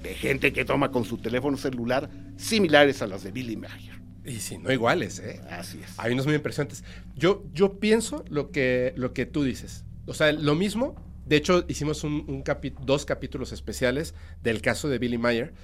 de 0.02 0.14
gente 0.14 0.52
que 0.52 0.64
toma 0.64 0.90
con 0.90 1.04
su 1.04 1.18
teléfono 1.18 1.56
celular 1.56 2.10
similares 2.36 3.00
a 3.02 3.06
las 3.06 3.22
de 3.22 3.32
Billy 3.32 3.56
Mayer. 3.56 3.98
Y 4.24 4.40
si 4.40 4.58
no 4.58 4.70
iguales, 4.70 5.20
¿eh? 5.20 5.40
Así 5.50 5.80
es. 5.82 5.94
Hay 5.96 6.12
unos 6.12 6.26
muy 6.26 6.34
impresionantes. 6.34 6.84
Yo, 7.16 7.44
yo 7.54 7.78
pienso 7.80 8.24
lo 8.28 8.50
que, 8.50 8.92
lo 8.96 9.14
que 9.14 9.24
tú 9.24 9.42
dices. 9.42 9.84
O 10.06 10.12
sea, 10.12 10.32
lo 10.32 10.54
mismo. 10.54 10.94
De 11.24 11.36
hecho, 11.36 11.64
hicimos 11.68 12.04
un, 12.04 12.24
un 12.28 12.44
dos 12.84 13.04
capítulos 13.06 13.52
especiales 13.52 14.14
del 14.42 14.60
caso 14.60 14.88
de 14.88 14.98
Billy 14.98 15.18
Mayer. 15.18 15.54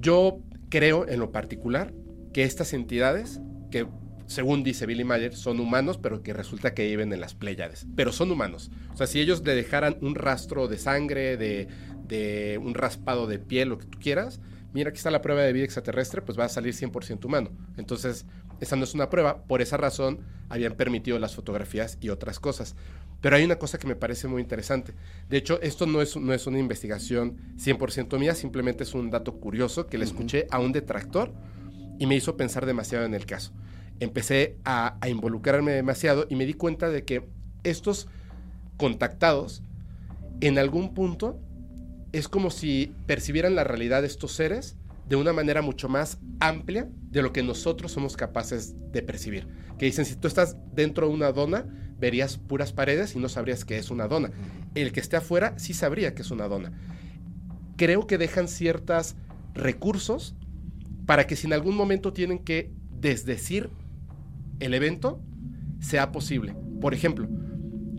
Yo 0.00 0.40
creo, 0.68 1.08
en 1.08 1.18
lo 1.18 1.32
particular, 1.32 1.92
que 2.36 2.44
estas 2.44 2.74
entidades, 2.74 3.40
que 3.70 3.86
según 4.26 4.62
dice 4.62 4.84
Billy 4.84 5.04
Mayer, 5.04 5.34
son 5.34 5.58
humanos, 5.58 5.96
pero 5.96 6.22
que 6.22 6.34
resulta 6.34 6.74
que 6.74 6.86
viven 6.86 7.10
en 7.14 7.18
las 7.22 7.34
Pléyades. 7.34 7.86
Pero 7.96 8.12
son 8.12 8.30
humanos. 8.30 8.70
O 8.92 8.96
sea, 8.98 9.06
si 9.06 9.20
ellos 9.20 9.42
le 9.42 9.54
dejaran 9.54 9.96
un 10.02 10.14
rastro 10.14 10.68
de 10.68 10.76
sangre, 10.76 11.38
de, 11.38 11.66
de 12.06 12.60
un 12.62 12.74
raspado 12.74 13.26
de 13.26 13.38
piel, 13.38 13.70
lo 13.70 13.78
que 13.78 13.86
tú 13.86 13.98
quieras, 13.98 14.38
mira, 14.74 14.90
aquí 14.90 14.98
está 14.98 15.10
la 15.10 15.22
prueba 15.22 15.40
de 15.40 15.54
vida 15.54 15.64
extraterrestre, 15.64 16.20
pues 16.20 16.38
va 16.38 16.44
a 16.44 16.50
salir 16.50 16.74
100% 16.74 17.24
humano. 17.24 17.52
Entonces, 17.78 18.26
esa 18.60 18.76
no 18.76 18.84
es 18.84 18.92
una 18.92 19.08
prueba, 19.08 19.44
por 19.44 19.62
esa 19.62 19.78
razón 19.78 20.20
habían 20.50 20.74
permitido 20.74 21.18
las 21.18 21.34
fotografías 21.34 21.96
y 22.02 22.10
otras 22.10 22.38
cosas. 22.38 22.76
Pero 23.22 23.36
hay 23.36 23.44
una 23.44 23.56
cosa 23.56 23.78
que 23.78 23.86
me 23.86 23.96
parece 23.96 24.28
muy 24.28 24.42
interesante. 24.42 24.92
De 25.30 25.38
hecho, 25.38 25.58
esto 25.62 25.86
no 25.86 26.02
es, 26.02 26.14
no 26.18 26.34
es 26.34 26.46
una 26.46 26.58
investigación 26.58 27.38
100% 27.56 28.18
mía, 28.18 28.34
simplemente 28.34 28.82
es 28.82 28.92
un 28.92 29.08
dato 29.08 29.40
curioso 29.40 29.86
que 29.86 29.96
le 29.96 30.04
escuché 30.04 30.46
a 30.50 30.58
un 30.58 30.72
detractor 30.72 31.32
y 31.98 32.06
me 32.06 32.16
hizo 32.16 32.36
pensar 32.36 32.66
demasiado 32.66 33.04
en 33.04 33.14
el 33.14 33.26
caso. 33.26 33.52
Empecé 34.00 34.56
a, 34.64 34.96
a 35.00 35.08
involucrarme 35.08 35.72
demasiado 35.72 36.26
y 36.28 36.36
me 36.36 36.46
di 36.46 36.54
cuenta 36.54 36.88
de 36.88 37.04
que 37.04 37.28
estos 37.64 38.08
contactados, 38.76 39.62
en 40.40 40.58
algún 40.58 40.94
punto, 40.94 41.40
es 42.12 42.28
como 42.28 42.50
si 42.50 42.92
percibieran 43.06 43.54
la 43.54 43.64
realidad 43.64 44.02
de 44.02 44.08
estos 44.08 44.32
seres 44.32 44.76
de 45.08 45.16
una 45.16 45.32
manera 45.32 45.62
mucho 45.62 45.88
más 45.88 46.18
amplia 46.40 46.88
de 47.10 47.22
lo 47.22 47.32
que 47.32 47.42
nosotros 47.42 47.92
somos 47.92 48.16
capaces 48.16 48.74
de 48.92 49.02
percibir. 49.02 49.46
Que 49.78 49.86
dicen, 49.86 50.04
si 50.04 50.16
tú 50.16 50.26
estás 50.26 50.56
dentro 50.74 51.08
de 51.08 51.14
una 51.14 51.32
dona, 51.32 51.66
verías 51.98 52.38
puras 52.38 52.72
paredes 52.72 53.14
y 53.14 53.18
no 53.18 53.28
sabrías 53.28 53.64
que 53.64 53.78
es 53.78 53.90
una 53.90 54.08
dona. 54.08 54.30
El 54.74 54.92
que 54.92 55.00
esté 55.00 55.16
afuera 55.16 55.54
sí 55.58 55.74
sabría 55.74 56.14
que 56.14 56.22
es 56.22 56.30
una 56.30 56.48
dona. 56.48 56.72
Creo 57.76 58.06
que 58.06 58.18
dejan 58.18 58.48
ciertos 58.48 59.14
recursos 59.54 60.34
para 61.06 61.26
que 61.26 61.36
si 61.36 61.46
en 61.46 61.52
algún 61.52 61.76
momento 61.76 62.12
tienen 62.12 62.40
que 62.40 62.70
desdecir 62.90 63.70
el 64.60 64.74
evento, 64.74 65.20
sea 65.80 66.12
posible. 66.12 66.54
Por 66.80 66.94
ejemplo, 66.94 67.28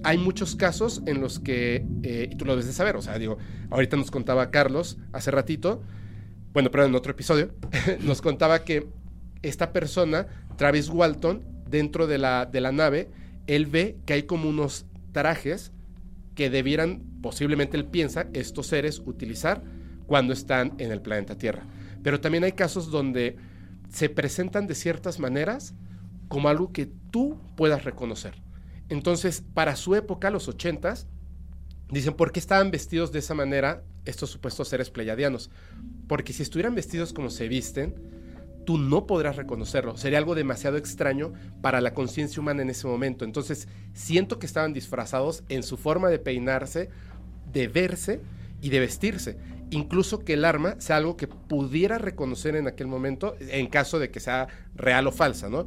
hay 0.04 0.18
muchos 0.18 0.56
casos 0.56 1.02
en 1.06 1.22
los 1.22 1.40
que, 1.40 1.86
eh, 2.04 2.30
y 2.32 2.36
tú 2.36 2.46
lo 2.46 2.52
debes 2.52 2.68
de 2.68 2.74
saber, 2.74 2.96
o 2.96 3.02
sea, 3.02 3.18
digo, 3.18 3.38
ahorita 3.70 3.98
nos 3.98 4.12
contaba 4.12 4.52
Carlos 4.52 4.98
hace 5.14 5.32
ratito, 5.32 5.82
bueno, 6.54 6.72
pero 6.72 6.86
en 6.86 6.96
otro 6.96 7.12
episodio, 7.12 7.52
nos 8.02 8.22
contaba 8.22 8.64
que 8.64 8.88
esta 9.42 9.72
persona, 9.72 10.28
Travis 10.58 10.90
Walton, 10.90 11.44
dentro 11.70 12.08
de 12.08 12.18
la, 12.18 12.46
de 12.46 12.62
la 12.62 12.72
nave, 12.72 13.10
él 13.48 13.66
ve 13.66 13.98
que 14.06 14.14
hay 14.14 14.24
como 14.24 14.50
unos 14.50 14.86
trajes 15.12 15.72
que 16.36 16.50
debieran, 16.50 17.04
posiblemente 17.22 17.78
él 17.78 17.86
piensa, 17.86 18.28
estos 18.34 18.68
seres 18.68 19.02
utilizar 19.06 19.64
cuando 20.06 20.34
están 20.34 20.74
en 20.78 20.92
el 20.92 21.02
planeta 21.02 21.38
Tierra. 21.38 21.66
Pero 22.04 22.20
también 22.22 22.44
hay 22.44 22.54
casos 22.54 22.92
donde 22.92 23.38
se 23.90 24.10
presentan 24.10 24.68
de 24.68 24.76
ciertas 24.76 25.20
maneras 25.20 25.74
como 26.28 26.50
algo 26.50 26.72
que 26.72 26.88
tú 27.12 27.40
puedas 27.56 27.84
reconocer. 27.84 28.34
Entonces, 28.90 29.44
para 29.54 29.76
su 29.76 29.96
época, 29.96 30.30
los 30.30 30.48
ochentas, 30.48 31.08
dicen, 31.90 32.14
¿por 32.14 32.32
qué 32.32 32.40
estaban 32.40 32.72
vestidos 32.72 33.12
de 33.12 33.20
esa 33.20 33.34
manera 33.34 33.84
estos 34.06 34.30
supuestos 34.30 34.68
seres 34.68 34.90
pleyadianos? 34.90 35.50
Porque 36.08 36.34
si 36.34 36.44
estuvieran 36.44 36.76
vestidos 36.76 37.14
como 37.14 37.30
se 37.30 37.48
visten, 37.48 37.96
tú 38.66 38.78
no 38.78 39.08
podrás 39.08 39.38
reconocerlo. 39.38 39.96
Sería 39.96 40.18
algo 40.18 40.36
demasiado 40.36 40.78
extraño 40.78 41.34
para 41.62 41.80
la 41.80 41.94
conciencia 41.94 42.42
humana 42.42 42.62
en 42.62 42.70
ese 42.70 42.88
momento. 42.88 43.24
Entonces, 43.24 43.68
siento 43.94 44.40
que 44.40 44.46
estaban 44.46 44.74
disfrazados 44.74 45.44
en 45.48 45.64
su 45.64 45.78
forma 45.78 46.10
de 46.10 46.20
peinarse, 46.20 46.90
de 47.52 47.68
verse 47.70 48.22
y 48.62 48.70
de 48.70 48.80
vestirse. 48.82 49.38
Incluso 49.70 50.20
que 50.20 50.34
el 50.34 50.46
arma 50.46 50.76
sea 50.80 50.98
algo 50.98 51.18
que 51.18 51.28
pudiera 51.28 51.98
reconocer 51.98 52.56
en 52.56 52.68
aquel 52.68 52.88
momento, 52.88 53.36
en 53.40 53.68
caso 53.68 54.00
de 54.00 54.10
que 54.10 54.20
sea 54.20 54.48
real 54.76 55.08
o 55.08 55.12
falsa, 55.12 55.50
¿no? 55.50 55.66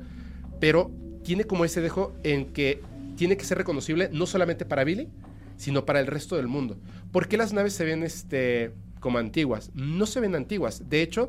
Pero 0.59 0.91
tiene 1.23 1.45
como 1.45 1.65
ese 1.65 1.81
dejo 1.81 2.15
en 2.23 2.47
que 2.47 2.81
tiene 3.17 3.37
que 3.37 3.45
ser 3.45 3.59
reconocible 3.59 4.09
no 4.13 4.27
solamente 4.27 4.65
para 4.65 4.85
Billy, 4.85 5.09
sino 5.57 5.85
para 5.85 6.01
el 6.01 6.07
resto 6.07 6.37
del 6.37 6.49
mundo. 6.49 6.79
¿Por 7.13 7.29
qué 7.29 7.37
las 7.37 7.53
naves 7.53 7.75
se 7.75 7.85
ven 7.85 8.03
este, 8.03 8.73
como 9.01 9.19
antiguas? 9.19 9.71
No 9.75 10.07
se 10.07 10.21
ven 10.21 10.35
antiguas. 10.35 10.89
De 10.89 11.03
hecho, 11.03 11.29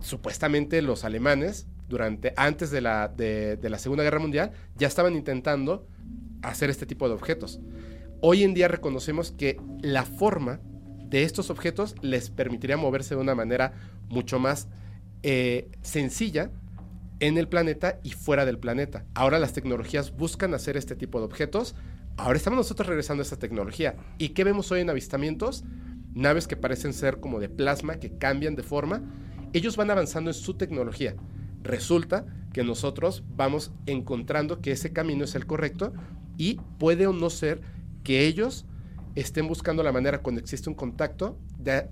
supuestamente 0.00 0.82
los 0.82 1.04
alemanes, 1.04 1.68
durante, 1.88 2.34
antes 2.36 2.72
de 2.72 2.80
la, 2.80 3.06
de, 3.06 3.56
de 3.56 3.70
la 3.70 3.78
Segunda 3.78 4.02
Guerra 4.02 4.18
Mundial, 4.18 4.50
ya 4.76 4.88
estaban 4.88 5.14
intentando 5.14 5.86
hacer 6.42 6.70
este 6.70 6.86
tipo 6.86 7.06
de 7.06 7.14
objetos. 7.14 7.60
Hoy 8.20 8.42
en 8.42 8.54
día 8.54 8.66
reconocemos 8.66 9.30
que 9.30 9.60
la 9.80 10.04
forma 10.04 10.60
de 11.14 11.22
estos 11.22 11.48
objetos 11.48 11.94
les 12.02 12.28
permitiría 12.28 12.76
moverse 12.76 13.14
de 13.14 13.20
una 13.20 13.36
manera 13.36 13.72
mucho 14.08 14.40
más 14.40 14.66
eh, 15.22 15.70
sencilla 15.80 16.50
en 17.20 17.38
el 17.38 17.46
planeta 17.46 18.00
y 18.02 18.10
fuera 18.10 18.44
del 18.44 18.58
planeta. 18.58 19.04
Ahora 19.14 19.38
las 19.38 19.52
tecnologías 19.52 20.16
buscan 20.16 20.54
hacer 20.54 20.76
este 20.76 20.96
tipo 20.96 21.20
de 21.20 21.26
objetos. 21.26 21.76
Ahora 22.16 22.36
estamos 22.36 22.56
nosotros 22.56 22.88
regresando 22.88 23.20
a 23.20 23.22
esta 23.22 23.38
tecnología. 23.38 23.94
¿Y 24.18 24.30
qué 24.30 24.42
vemos 24.42 24.72
hoy 24.72 24.80
en 24.80 24.90
avistamientos? 24.90 25.62
Naves 26.14 26.48
que 26.48 26.56
parecen 26.56 26.92
ser 26.92 27.20
como 27.20 27.38
de 27.38 27.48
plasma, 27.48 28.00
que 28.00 28.18
cambian 28.18 28.56
de 28.56 28.64
forma. 28.64 29.00
Ellos 29.52 29.76
van 29.76 29.92
avanzando 29.92 30.30
en 30.30 30.34
su 30.34 30.54
tecnología. 30.54 31.14
Resulta 31.62 32.26
que 32.52 32.64
nosotros 32.64 33.22
vamos 33.36 33.70
encontrando 33.86 34.60
que 34.60 34.72
ese 34.72 34.92
camino 34.92 35.22
es 35.26 35.36
el 35.36 35.46
correcto 35.46 35.92
y 36.36 36.58
puede 36.80 37.06
o 37.06 37.12
no 37.12 37.30
ser 37.30 37.60
que 38.02 38.26
ellos 38.26 38.66
estén 39.14 39.46
buscando 39.46 39.82
la 39.82 39.92
manera 39.92 40.22
cuando 40.22 40.40
existe 40.40 40.68
un 40.68 40.74
contacto 40.74 41.38
de 41.58 41.88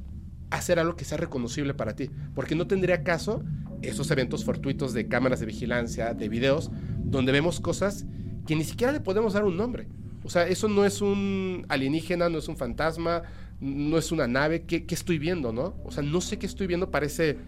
hacer 0.51 0.79
algo 0.79 0.97
que 0.97 1.05
sea 1.05 1.19
reconocible 1.19 1.75
para 1.75 1.97
ti. 1.97 2.11
Porque 2.35 2.55
no 2.55 2.67
tendría 2.67 3.03
caso 3.03 3.43
esos 3.81 4.11
eventos 4.11 4.45
fortuitos 4.45 4.93
de 4.93 5.09
cámaras 5.09 5.41
de 5.41 5.47
vigilancia, 5.47 6.15
de 6.15 6.29
videos, 6.29 6.71
donde 6.99 7.33
vemos 7.33 7.61
cosas 7.61 8.07
que 8.47 8.57
ni 8.57 8.65
siquiera 8.65 8.93
le 8.93 9.01
podemos 9.01 9.33
dar 9.33 9.45
un 9.45 9.57
nombre. 9.57 9.89
O 10.25 10.31
sea, 10.31 10.47
eso 10.47 10.69
no 10.69 10.85
es 10.85 11.01
un 11.01 11.65
alienígena, 11.69 12.29
no 12.29 12.39
es 12.39 12.49
un 12.49 12.57
fantasma, 12.57 13.23
no 13.61 13.99
es 13.99 14.13
una 14.13 14.27
nave. 14.27 14.63
¿Qué, 14.63 14.87
qué 14.87 14.95
estoy 14.95 15.19
viendo, 15.19 15.53
no? 15.53 15.77
O 15.85 15.91
sea, 15.91 16.03
no 16.03 16.21
sé 16.21 16.39
qué 16.39 16.47
estoy 16.47 16.67
viendo. 16.67 16.91
Parece 16.91 17.39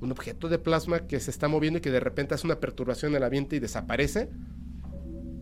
un 0.00 0.10
objeto 0.10 0.48
de 0.48 0.58
plasma 0.58 1.06
que 1.06 1.20
se 1.20 1.30
está 1.30 1.48
moviendo 1.48 1.78
y 1.78 1.82
que 1.82 1.90
de 1.90 2.00
repente 2.00 2.34
hace 2.34 2.46
una 2.46 2.58
perturbación 2.58 3.12
en 3.12 3.16
el 3.16 3.22
ambiente 3.24 3.56
y 3.56 3.60
desaparece. 3.60 4.30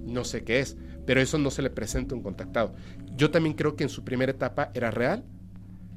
No 0.09 0.25
sé 0.25 0.43
qué 0.43 0.61
es, 0.61 0.77
pero 1.07 1.21
eso 1.21 1.39
no 1.39 1.51
se 1.51 1.63
le 1.63 1.71
presenta 1.71 2.15
a 2.15 2.17
un 2.19 2.23
contactado. 2.23 2.75
Yo 3.17 3.31
también 3.31 3.55
creo 3.55 3.77
que 3.77 3.85
en 3.85 3.91
su 3.91 4.05
primera 4.05 4.33
etapa 4.33 4.71
era 4.75 4.91
real 4.91 5.25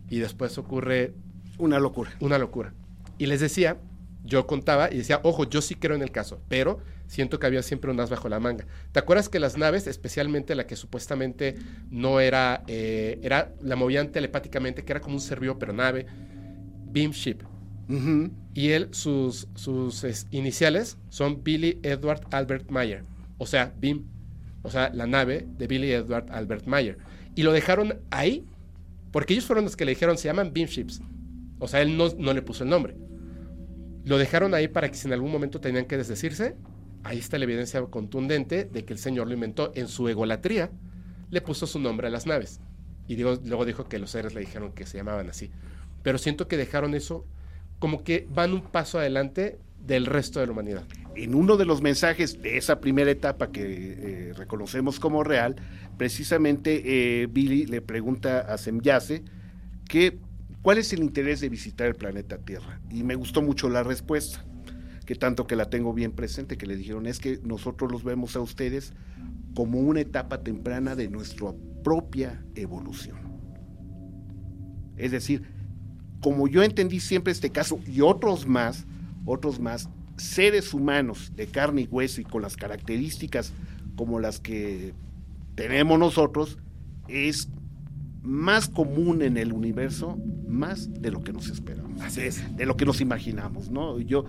y 0.10 0.20
después 0.20 0.58
ocurre 0.58 1.14
Una 1.58 1.80
locura. 1.80 2.12
una 2.20 2.38
locura. 2.38 2.74
Y 3.18 3.28
les 3.28 3.40
decía, 3.40 3.78
yo 4.24 4.46
contaba 4.48 4.92
y 4.92 4.98
decía, 4.98 5.20
ojo, 5.24 5.50
yo 5.50 5.62
sí 5.62 5.76
creo 5.76 5.96
en 5.96 6.02
el 6.02 6.12
caso, 6.12 6.42
pero 6.48 6.80
siento 7.08 7.40
que 7.40 7.48
había 7.48 7.62
siempre 7.64 7.92
un 7.92 8.00
as 8.00 8.10
bajo 8.10 8.30
la 8.30 8.40
manga. 8.40 8.66
¿Te 8.92 9.00
acuerdas 9.00 9.30
que 9.30 9.40
las 9.40 9.58
naves, 9.58 9.88
especialmente 9.88 10.56
la 10.56 10.66
que 10.68 10.76
supuestamente 10.76 11.56
no 11.90 12.20
era, 12.20 12.64
eh, 12.68 13.20
era 13.22 13.54
la 13.62 13.76
movían 13.76 14.12
telepáticamente, 14.12 14.84
que 14.84 14.94
era 14.94 15.02
como 15.02 15.16
un 15.16 15.22
servidor 15.22 15.58
pero 15.60 15.74
nave, 15.74 16.06
Beam 16.92 17.12
Ship? 17.12 17.38
Y 18.54 18.70
él, 18.70 18.88
sus, 18.92 19.50
sus 19.56 20.06
es, 20.06 20.26
iniciales 20.32 20.98
son 21.10 21.44
Billy 21.44 21.80
Edward 21.84 22.22
Albert 22.32 22.70
Mayer. 22.70 23.04
O 23.42 23.48
sea, 23.48 23.74
BIM. 23.76 24.06
O 24.62 24.70
sea, 24.70 24.92
la 24.94 25.08
nave 25.08 25.48
de 25.58 25.66
Billy 25.66 25.92
Edward 25.92 26.32
Albert 26.32 26.68
Mayer. 26.68 27.00
Y 27.34 27.42
lo 27.42 27.52
dejaron 27.52 28.00
ahí 28.12 28.46
porque 29.12 29.34
ellos 29.34 29.48
fueron 29.48 29.66
los 29.66 29.76
que 29.76 29.84
le 29.84 29.94
dijeron, 29.94 30.16
se 30.16 30.28
llaman 30.28 30.54
Beam 30.54 30.68
Ships. 30.68 31.02
O 31.58 31.68
sea, 31.68 31.82
él 31.82 31.98
no, 31.98 32.10
no 32.20 32.34
le 32.34 32.44
puso 32.44 32.64
el 32.64 32.70
nombre. 32.70 32.96
Lo 34.06 34.20
dejaron 34.20 34.54
ahí 34.54 34.68
para 34.68 34.90
que 34.90 34.96
si 34.96 35.08
en 35.08 35.14
algún 35.14 35.32
momento 35.32 35.60
tenían 35.60 35.86
que 35.86 35.98
desdecirse, 35.98 36.56
ahí 37.04 37.18
está 37.18 37.40
la 37.40 37.46
evidencia 37.46 37.82
contundente 37.82 38.66
de 38.66 38.86
que 38.86 38.94
el 38.94 39.00
señor 39.00 39.26
lo 39.26 39.34
inventó 39.34 39.72
en 39.74 39.88
su 39.88 40.08
egolatría, 40.08 40.70
le 41.32 41.42
puso 41.42 41.66
su 41.66 41.80
nombre 41.80 42.10
a 42.10 42.12
las 42.12 42.28
naves. 42.28 42.60
Y 43.08 43.16
digo, 43.16 43.40
luego 43.44 43.66
dijo 43.66 43.90
que 43.90 43.98
los 43.98 44.12
seres 44.12 44.36
le 44.36 44.42
dijeron 44.42 44.72
que 44.74 44.86
se 44.86 44.98
llamaban 44.98 45.28
así. 45.32 45.50
Pero 46.04 46.20
siento 46.20 46.48
que 46.48 46.58
dejaron 46.58 46.94
eso 46.94 47.26
como 47.80 48.04
que 48.04 48.28
van 48.30 48.54
un 48.54 48.62
paso 48.62 49.00
adelante 49.00 49.58
del 49.86 50.06
resto 50.06 50.40
de 50.40 50.46
la 50.46 50.52
humanidad. 50.52 50.86
En 51.16 51.36
uno 51.36 51.58
de 51.58 51.66
los 51.66 51.82
mensajes 51.82 52.42
de 52.42 52.58
esa 52.58 52.80
primera 52.80 53.12
etapa 53.12 53.52
que 53.52 53.64
eh, 53.64 54.34
reconocemos 54.34 55.00
como 55.00 55.24
real, 55.24 55.56
precisamente 55.98 57.22
eh, 57.22 57.28
Billy 57.28 57.66
le 57.66 57.82
pregunta 57.82 58.40
a 58.40 58.58
Semyase 58.58 59.24
que 59.88 60.20
cuál 60.62 60.78
es 60.78 60.94
el 60.94 61.02
interés 61.02 61.42
de 61.42 61.50
visitar 61.50 61.88
el 61.88 61.96
planeta 61.96 62.38
Tierra. 62.38 62.80
Y 62.90 63.04
me 63.04 63.16
gustó 63.16 63.42
mucho 63.42 63.70
la 63.70 63.84
respuesta, 63.84 64.46
que 65.06 65.16
tanto 65.16 65.48
que 65.48 65.56
la 65.56 65.70
tengo 65.70 65.94
bien 65.94 66.12
presente, 66.12 66.58
que 66.58 66.66
le 66.66 66.76
dijeron 66.76 67.06
es 67.08 67.20
que 67.20 67.40
nosotros 67.44 67.92
los 67.92 68.04
vemos 68.04 68.36
a 68.36 68.42
ustedes 68.42 68.94
como 69.54 69.80
una 69.80 70.00
etapa 70.02 70.42
temprana 70.44 70.96
de 70.96 71.10
nuestra 71.10 71.54
propia 71.84 72.44
evolución. 72.56 73.18
Es 74.96 75.12
decir, 75.12 75.44
como 76.22 76.48
yo 76.48 76.64
entendí 76.64 77.00
siempre 77.00 77.34
este 77.34 77.50
caso 77.50 77.80
y 77.86 78.02
otros 78.02 78.48
más, 78.48 78.86
otros 79.26 79.60
más, 79.60 79.90
seres 80.18 80.74
humanos 80.74 81.32
de 81.36 81.48
carne 81.48 81.82
y 81.82 81.88
hueso 81.88 82.22
y 82.22 82.24
con 82.24 82.42
las 82.42 82.56
características 82.56 83.54
como 83.96 84.20
las 84.20 84.40
que 84.40 84.94
tenemos 85.56 86.00
nosotros, 86.00 86.58
es 87.08 87.50
más 88.22 88.70
común 88.70 89.22
en 89.22 89.38
el 89.38 89.52
universo, 89.52 90.18
más 90.48 91.02
de 91.02 91.12
lo 91.12 91.24
que 91.24 91.34
nos 91.34 91.50
esperamos, 91.50 92.02
Así 92.02 92.22
es. 92.22 92.56
de 92.56 92.66
lo 92.66 92.78
que 92.78 92.86
nos 92.86 93.02
imaginamos, 93.02 93.70
¿no? 93.70 94.00
Yo, 94.00 94.26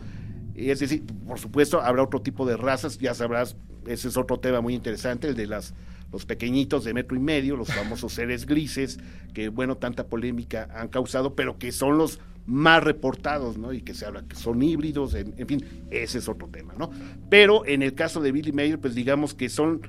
es 0.55 0.80
decir, 0.80 1.05
por 1.26 1.38
supuesto, 1.38 1.80
habrá 1.80 2.03
otro 2.03 2.22
tipo 2.22 2.47
de 2.47 2.57
razas, 2.57 2.99
ya 2.99 3.14
sabrás, 3.14 3.57
ese 3.86 4.09
es 4.09 4.16
otro 4.16 4.40
tema 4.40 4.61
muy 4.61 4.74
interesante, 4.74 5.28
el 5.28 5.34
de 5.34 5.47
las 5.47 5.74
los 6.12 6.26
pequeñitos 6.26 6.84
de 6.84 6.93
metro 6.93 7.16
y 7.16 7.20
medio, 7.20 7.57
los 7.57 7.72
famosos 7.72 8.12
seres 8.12 8.45
grises, 8.45 9.01
que 9.32 9.49
bueno, 9.49 9.78
tanta 9.78 10.07
polémica 10.07 10.68
han 10.74 10.88
causado, 10.88 11.34
pero 11.34 11.59
que 11.59 11.72
son 11.72 11.97
los 11.97 12.20
más 12.47 12.82
reportados, 12.82 13.57
¿no? 13.57 13.72
Y 13.72 13.82
que 13.82 13.95
se 13.95 14.05
habla 14.07 14.22
que 14.22 14.36
son 14.36 14.62
híbridos, 14.62 15.14
en, 15.14 15.34
en 15.36 15.47
fin, 15.47 15.64
ese 15.90 16.18
es 16.18 16.28
otro 16.28 16.49
tema, 16.49 16.74
¿no? 16.78 16.90
Pero 17.30 17.64
en 17.66 17.82
el 17.82 17.95
caso 17.95 18.20
de 18.20 18.32
Billy 18.32 18.53
Mayer, 18.53 18.78
pues 18.78 18.95
digamos 18.95 19.34
que 19.34 19.49
son 19.49 19.82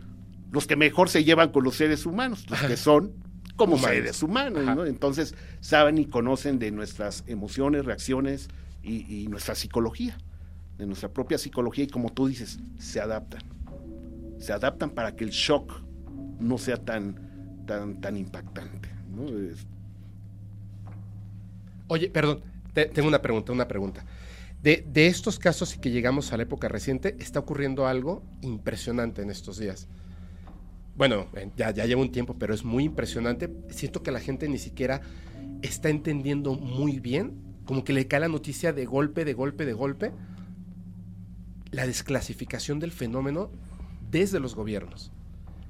los 0.51 0.67
que 0.67 0.75
mejor 0.75 1.09
se 1.09 1.23
llevan 1.23 1.51
con 1.51 1.63
los 1.63 1.75
seres 1.75 2.05
humanos, 2.05 2.45
los 2.49 2.61
que 2.61 2.77
son 2.77 3.13
como 3.55 3.75
Humanos. 3.75 3.95
seres 3.95 4.23
humanos. 4.23 4.63
¿no? 4.75 4.85
Entonces 4.85 5.35
saben 5.61 5.97
y 5.97 6.05
conocen 6.05 6.59
de 6.59 6.71
nuestras 6.71 7.23
emociones, 7.27 7.85
reacciones 7.85 8.49
y, 8.83 9.23
y 9.23 9.27
nuestra 9.27 9.55
psicología, 9.55 10.17
de 10.77 10.85
nuestra 10.85 11.09
propia 11.09 11.37
psicología 11.37 11.85
y 11.85 11.87
como 11.87 12.11
tú 12.11 12.27
dices, 12.27 12.59
se 12.77 12.99
adaptan. 12.99 13.41
Se 14.39 14.53
adaptan 14.53 14.91
para 14.91 15.15
que 15.15 15.23
el 15.23 15.31
shock 15.31 15.81
no 16.39 16.57
sea 16.57 16.77
tan, 16.77 17.63
tan, 17.65 18.01
tan 18.01 18.17
impactante. 18.17 18.89
¿no? 19.15 19.25
Oye, 21.87 22.09
perdón, 22.09 22.41
te- 22.73 22.85
tengo 22.85 23.07
una 23.07 23.21
pregunta, 23.21 23.51
una 23.51 23.67
pregunta. 23.67 24.05
De, 24.61 24.85
de 24.87 25.07
estos 25.07 25.39
casos 25.39 25.75
y 25.75 25.79
que 25.79 25.91
llegamos 25.91 26.31
a 26.31 26.37
la 26.37 26.43
época 26.43 26.67
reciente, 26.69 27.15
está 27.19 27.39
ocurriendo 27.39 27.85
algo 27.85 28.23
impresionante 28.41 29.21
en 29.21 29.29
estos 29.29 29.57
días. 29.59 29.87
Bueno, 30.95 31.27
ya, 31.57 31.71
ya 31.71 31.85
lleva 31.85 32.01
un 32.01 32.11
tiempo, 32.11 32.35
pero 32.39 32.53
es 32.53 32.63
muy 32.63 32.85
impresionante. 32.85 33.49
Siento 33.69 34.03
que 34.03 34.11
la 34.11 34.19
gente 34.19 34.47
ni 34.47 34.57
siquiera 34.59 35.01
está 35.61 35.89
entendiendo 35.89 36.53
muy 36.55 36.99
bien, 36.99 37.33
como 37.65 37.83
que 37.83 37.93
le 37.93 38.07
cae 38.07 38.21
la 38.21 38.27
noticia 38.29 38.71
de 38.73 38.85
golpe, 38.85 39.25
de 39.25 39.33
golpe, 39.33 39.65
de 39.65 39.73
golpe, 39.73 40.11
la 41.71 41.87
desclasificación 41.87 42.79
del 42.79 42.91
fenómeno 42.91 43.49
desde 44.11 44.39
los 44.39 44.55
gobiernos. 44.55 45.11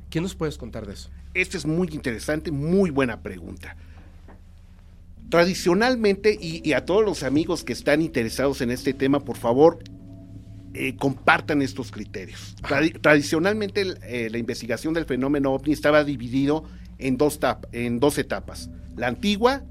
¿Qué 0.10 0.22
nos 0.22 0.36
puedes 0.36 0.58
contar 0.58 0.86
de 0.86 0.94
eso? 0.94 1.10
Este 1.34 1.58
es 1.58 1.66
muy 1.66 1.88
interesante, 1.92 2.52
muy 2.52 2.90
buena 2.92 3.22
pregunta. 3.22 3.76
Tradicionalmente, 5.34 6.38
y, 6.40 6.62
y 6.64 6.74
a 6.74 6.86
todos 6.86 7.04
los 7.04 7.24
amigos 7.24 7.64
que 7.64 7.74
están 7.74 8.04
interesados 8.04 8.62
en 8.62 8.70
este 8.70 8.94
tema, 8.94 9.20
por 9.22 9.36
favor, 9.36 9.80
eh, 10.76 10.96
compartan 10.96 11.64
estos 11.64 11.90
criterios. 11.90 12.56
Tradi- 12.62 13.02
tradicionalmente, 13.02 13.96
eh, 14.04 14.30
la 14.30 14.38
investigación 14.38 14.94
del 14.94 15.06
fenómeno 15.06 15.52
ovni 15.54 15.74
estaba 15.74 16.04
dividido 16.04 16.66
en 17.00 17.18
dos, 17.18 17.40
en 17.72 18.00
dos 18.00 18.20
etapas, 18.20 18.70
la 18.96 19.08
antigua 19.08 19.64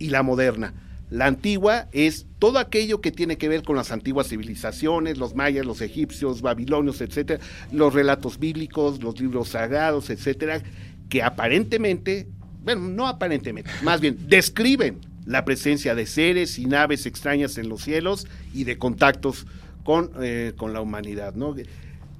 y 0.00 0.08
la 0.08 0.24
moderna. 0.24 0.74
La 1.10 1.26
antigua 1.26 1.88
es 1.92 2.26
todo 2.40 2.58
aquello 2.58 3.00
que 3.00 3.12
tiene 3.12 3.38
que 3.38 3.48
ver 3.48 3.62
con 3.62 3.76
las 3.76 3.92
antiguas 3.92 4.26
civilizaciones, 4.26 5.16
los 5.16 5.32
mayas, 5.36 5.64
los 5.64 5.80
egipcios, 5.80 6.42
babilonios, 6.42 7.00
etcétera, 7.00 7.38
los 7.70 7.94
relatos 7.94 8.40
bíblicos, 8.40 9.00
los 9.00 9.20
libros 9.20 9.50
sagrados, 9.50 10.10
etcétera, 10.10 10.60
que 11.08 11.22
aparentemente, 11.22 12.26
bueno, 12.64 12.82
no 12.88 13.06
aparentemente, 13.06 13.70
más 13.82 14.00
bien 14.00 14.18
describen 14.28 14.98
la 15.26 15.44
presencia 15.44 15.94
de 15.94 16.06
seres 16.06 16.58
y 16.58 16.66
naves 16.66 17.06
extrañas 17.06 17.58
en 17.58 17.68
los 17.68 17.82
cielos 17.82 18.26
y 18.54 18.64
de 18.64 18.78
contactos 18.78 19.46
con, 19.84 20.10
eh, 20.22 20.52
con 20.56 20.72
la 20.72 20.80
humanidad, 20.80 21.34
¿no? 21.34 21.54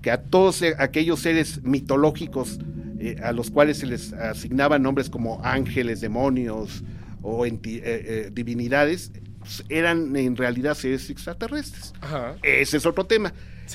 que 0.02 0.10
a 0.10 0.22
todos 0.22 0.62
eh, 0.62 0.74
aquellos 0.78 1.20
seres 1.20 1.62
mitológicos 1.64 2.58
eh, 3.00 3.16
a 3.22 3.32
los 3.32 3.50
cuales 3.50 3.78
se 3.78 3.86
les 3.86 4.12
asignaban 4.12 4.82
nombres 4.82 5.10
como 5.10 5.40
ángeles, 5.44 6.00
demonios 6.00 6.82
o 7.22 7.46
enti- 7.46 7.80
eh, 7.82 8.30
divinidades, 8.32 9.10
pues, 9.40 9.64
eran 9.68 10.14
en 10.16 10.36
realidad 10.36 10.74
seres 10.76 11.10
extraterrestres. 11.10 11.94
Ajá. 12.00 12.36
Ese 12.42 12.76
es 12.76 12.86
otro 12.86 13.04
tema. 13.06 13.32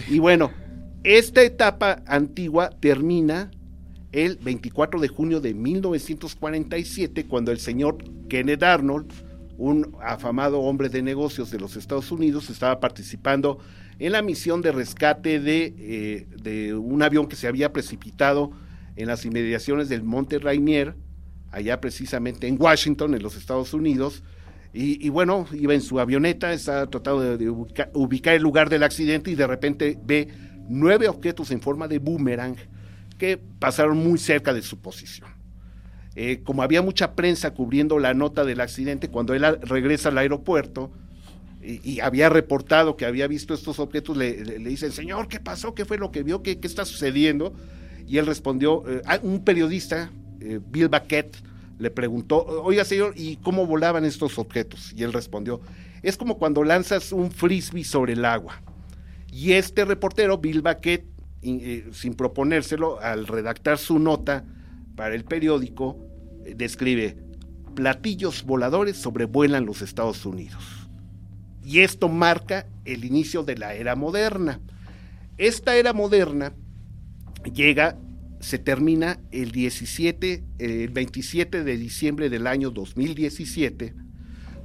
Y 0.10 0.20
bueno, 0.20 0.52
esta 1.04 1.42
etapa 1.42 2.02
antigua 2.08 2.70
termina 2.80 3.52
el 4.14 4.38
24 4.38 5.00
de 5.02 5.08
junio 5.10 5.42
de 5.42 5.54
1947, 5.54 7.26
cuando 7.26 7.52
el 7.52 7.60
señor 7.60 7.98
Kenneth 8.30 8.64
Arnold, 8.64 9.12
un 9.58 9.96
afamado 10.02 10.62
hombre 10.62 10.90
de 10.90 11.02
negocios 11.02 11.52
de 11.52 11.60
los 11.60 11.76
Estados 11.76 12.12
Unidos, 12.12 12.50
estaba 12.50 12.80
participando 12.80 13.60
en 14.00 14.12
la 14.14 14.22
misión 14.22 14.62
de 14.62 14.72
rescate 14.72 15.40
de, 15.40 15.74
eh, 16.46 16.74
un 16.74 17.02
avión 17.04 17.28
que 17.28 17.36
se 17.36 17.48
había 17.48 17.74
precipitado 17.74 18.52
en 18.96 19.08
las 19.08 19.26
inmediaciones 19.26 19.90
del 19.90 20.04
Monte 20.04 20.40
Rainier, 20.40 20.96
allá 21.52 21.80
precisamente 21.82 22.48
en 22.48 22.60
Washington, 22.60 23.14
en 23.16 23.22
los 23.24 23.36
Estados 23.36 23.74
Unidos. 23.74 24.24
Y, 24.76 25.10
bueno, 25.10 25.46
iba 25.54 25.76
en 25.76 25.82
su 25.82 26.00
avioneta, 26.00 26.52
estaba 26.52 26.88
tratando 26.88 27.22
de, 27.22 27.38
de 27.38 27.48
ubica- 27.52 27.92
ubicar 27.94 28.34
el 28.34 28.42
lugar 28.42 28.70
del 28.70 28.82
accidente 28.82 29.30
y 29.30 29.36
de 29.36 29.46
repente 29.46 30.00
ve 30.04 30.30
nueve 30.68 31.08
objetos 31.08 31.52
en 31.52 31.62
forma 31.62 31.88
de 31.88 32.00
boomerang 32.00 32.56
pasaron 33.60 33.98
muy 33.98 34.18
cerca 34.20 34.54
de 34.54 34.62
su 34.62 34.80
posición. 34.80 35.30
Eh, 36.16 36.42
como 36.44 36.62
había 36.62 36.82
mucha 36.82 37.16
prensa 37.16 37.52
cubriendo 37.54 37.98
la 37.98 38.14
nota 38.14 38.46
del 38.46 38.62
accidente, 38.62 39.10
cuando 39.10 39.34
él 39.34 39.44
regresa 39.62 40.10
al 40.10 40.18
aeropuerto 40.20 40.92
y, 41.62 42.02
había 42.02 42.30
reportado 42.30 42.98
que 42.98 43.06
había 43.06 43.26
visto 43.28 43.54
estos 43.54 43.80
objetos, 43.80 44.18
le, 44.18 44.44
le- 44.44 44.60
dicen, 44.60 44.92
señor, 44.92 45.28
¿qué 45.28 45.40
pasó? 45.40 45.74
¿Qué 45.74 45.86
fue 45.86 45.98
lo 45.98 46.12
que 46.12 46.22
vio? 46.22 46.44
¿Qué, 46.44 46.60
está 46.62 46.86
sucediendo? 46.86 47.54
Y 48.08 48.18
él 48.18 48.26
respondió, 48.26 48.84
eh, 48.88 49.02
ah, 49.06 49.20
un 49.24 49.44
periodista, 49.44 50.12
eh, 50.42 50.60
Bill 50.72 50.90
Baquet, 50.90 51.36
le 51.80 51.90
preguntó, 51.90 52.46
oiga 52.64 52.86
señor, 52.86 53.14
¿y 53.16 53.38
cómo 53.38 53.66
volaban 53.66 54.06
estos 54.06 54.38
objetos? 54.38 54.94
Y 54.96 55.04
él 55.04 55.14
respondió, 55.14 55.62
es 56.04 56.18
como 56.18 56.38
cuando 56.38 56.64
lanzas 56.64 57.12
un 57.12 57.32
frisbee 57.32 57.84
sobre 57.84 58.14
el 58.14 58.26
agua. 58.26 58.62
Y 59.32 59.54
este 59.54 59.84
reportero, 59.86 60.38
Bill 60.38 60.62
Baquet, 60.62 61.06
eh, 61.44 61.86
sin 61.92 62.14
proponérselo, 62.14 63.00
al 63.00 63.28
redactar 63.28 63.78
su 63.78 64.00
nota 64.00 64.46
para 64.96 65.16
el 65.16 65.26
periódico, 65.26 65.98
eh, 66.46 66.56
describe, 66.56 67.18
platillos 67.76 68.44
voladores 68.44 68.98
sobrevuelan 68.98 69.66
los 69.66 69.82
Estados 69.82 70.26
Unidos. 70.26 70.64
Y 71.66 71.80
esto 71.80 72.10
marca 72.10 72.68
el 72.86 73.06
inicio 73.06 73.44
de 73.44 73.58
la 73.58 73.74
era 73.74 73.96
moderna. 73.96 74.60
Esta 75.38 75.76
era 75.76 75.94
moderna 75.94 76.54
llega, 77.54 77.98
se 78.40 78.60
termina 78.60 79.20
el 79.32 79.52
17, 79.52 80.44
el 80.60 80.90
27 80.90 81.64
de 81.64 81.78
diciembre 81.78 82.30
del 82.30 82.48
año 82.48 82.70
2017, 82.70 83.94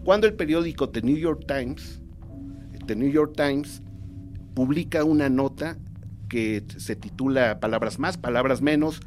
cuando 0.04 0.26
el 0.26 0.34
periódico 0.34 0.90
The 0.90 1.02
New 1.02 1.16
York 1.16 1.44
Times, 1.46 2.00
The 2.86 2.96
New 2.96 3.10
York 3.10 3.34
Times, 3.36 3.82
publica 4.54 5.04
una 5.04 5.28
nota 5.28 5.78
que 6.28 6.62
se 6.76 6.96
titula 6.96 7.60
Palabras 7.60 7.98
más, 7.98 8.16
palabras 8.16 8.60
menos, 8.62 9.00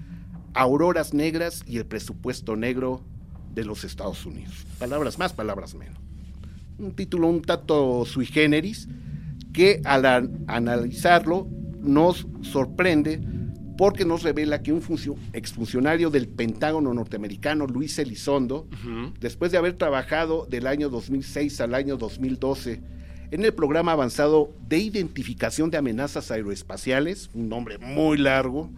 Auroras 0.54 1.14
negras 1.14 1.64
y 1.66 1.78
el 1.78 1.86
presupuesto 1.86 2.56
negro 2.58 3.02
de 3.54 3.64
los 3.64 3.84
Estados 3.86 4.26
Unidos. 4.26 4.66
Palabras 4.80 5.18
más, 5.18 5.32
palabras 5.34 5.76
menos. 5.76 5.98
Un 6.78 6.94
título 6.94 7.28
un 7.28 7.42
tanto 7.42 8.04
sui 8.06 8.26
generis 8.26 8.88
que 9.54 9.82
al 9.86 10.06
analizarlo 10.48 11.48
nos 11.80 12.28
sorprende 12.42 13.22
porque 13.78 14.06
nos 14.06 14.24
revela 14.24 14.62
que 14.62 14.72
un 14.74 14.82
funcio- 14.82 15.16
exfuncionario 15.34 16.10
del 16.10 16.28
Pentágono 16.28 16.94
norteamericano, 16.94 17.66
Luis 17.66 17.98
Elizondo, 17.98 18.68
después 19.20 19.52
de 19.52 19.58
haber 19.58 19.74
trabajado 19.74 20.46
del 20.50 20.68
año 20.68 20.90
2006 20.90 21.62
al 21.62 21.74
año 21.74 21.98
2012 21.98 22.82
en 23.32 23.46
el 23.46 23.54
programa 23.54 23.94
avanzado 23.94 24.54
de 24.68 24.78
identificación 24.78 25.72
de 25.72 25.78
amenazas 25.78 26.30
aeroespaciales, 26.32 27.30
un 27.34 27.48
nombre 27.48 27.78
muy 27.78 28.18
largo, 28.18 28.70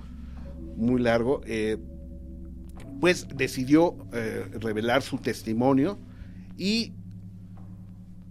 muy 0.77 1.01
largo, 1.01 1.41
eh, 1.45 1.77
pues 3.01 3.27
decidió 3.35 3.95
eh, 4.13 4.45
revelar 4.61 5.01
su 5.01 5.17
testimonio 5.17 5.97
y 6.55 6.93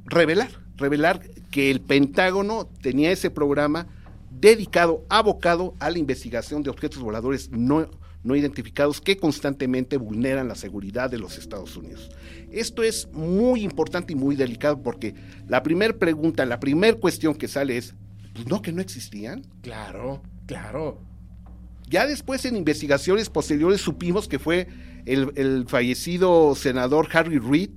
revelar, 0.04 0.48
revelar 0.76 1.20
que 1.50 1.70
el 1.70 1.80
Pentágono 1.80 2.66
tenía 2.80 3.10
ese 3.10 3.30
programa 3.30 3.88
dedicado, 4.30 5.04
abocado 5.08 5.74
a 5.80 5.90
la 5.90 5.98
investigación 5.98 6.62
de 6.62 6.70
objetos 6.70 7.02
voladores 7.02 7.50
no, 7.50 7.88
no 8.24 8.36
identificados 8.36 9.00
que 9.00 9.16
constantemente 9.16 9.96
vulneran 9.96 10.48
la 10.48 10.54
seguridad 10.54 11.10
de 11.10 11.18
los 11.18 11.38
Estados 11.38 11.76
Unidos. 11.76 12.10
Esto 12.50 12.82
es 12.82 13.08
muy 13.12 13.62
importante 13.62 14.12
y 14.12 14.16
muy 14.16 14.36
delicado 14.36 14.80
porque 14.82 15.14
la 15.48 15.62
primera 15.62 15.92
pregunta, 15.94 16.46
la 16.46 16.60
primera 16.60 16.96
cuestión 16.96 17.34
que 17.34 17.48
sale 17.48 17.76
es, 17.76 17.94
pues 18.34 18.46
no, 18.46 18.62
que 18.62 18.72
no 18.72 18.80
existían. 18.80 19.44
Claro, 19.62 20.22
claro. 20.46 21.00
Ya 21.88 22.06
después 22.06 22.44
en 22.44 22.56
investigaciones 22.56 23.28
posteriores 23.28 23.80
supimos 23.80 24.28
que 24.28 24.38
fue 24.38 24.68
el, 25.04 25.32
el 25.36 25.66
fallecido 25.66 26.54
senador 26.54 27.08
Harry 27.12 27.38
Reid, 27.38 27.70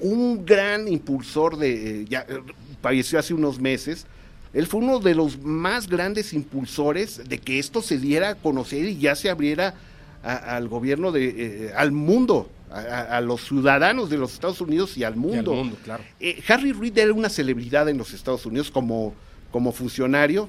un 0.00 0.44
gran 0.44 0.88
impulsor 0.88 1.56
de, 1.56 2.02
eh, 2.02 2.04
ya 2.08 2.26
eh, 2.28 2.40
falleció 2.82 3.18
hace 3.18 3.34
unos 3.34 3.60
meses, 3.60 4.06
él 4.54 4.66
fue 4.66 4.80
uno 4.80 4.98
de 4.98 5.14
los 5.14 5.40
más 5.42 5.88
grandes 5.88 6.32
impulsores 6.32 7.22
de 7.28 7.38
que 7.38 7.58
esto 7.58 7.80
se 7.82 7.98
diera 7.98 8.30
a 8.30 8.34
conocer 8.34 8.84
y 8.84 8.98
ya 8.98 9.14
se 9.16 9.30
abriera 9.30 9.74
a- 10.22 10.56
al 10.56 10.68
gobierno 10.68 11.10
de, 11.12 11.66
eh, 11.68 11.72
al 11.76 11.92
mundo, 11.92 12.50
a, 12.70 13.16
a 13.16 13.20
los 13.20 13.42
ciudadanos 13.46 14.08
de 14.10 14.16
los 14.18 14.32
Estados 14.34 14.60
Unidos 14.60 14.96
y 14.96 15.04
al 15.04 15.12
Y 15.12 15.14
al 15.14 15.20
mundo. 15.20 15.76
claro. 15.84 16.02
Eh, 16.20 16.42
Harry 16.48 16.72
Reid 16.72 16.96
era 16.98 17.12
una 17.12 17.28
celebridad 17.28 17.88
en 17.88 17.98
los 17.98 18.12
Estados 18.14 18.46
Unidos 18.46 18.70
como, 18.70 19.14
como 19.50 19.72
funcionario. 19.72 20.48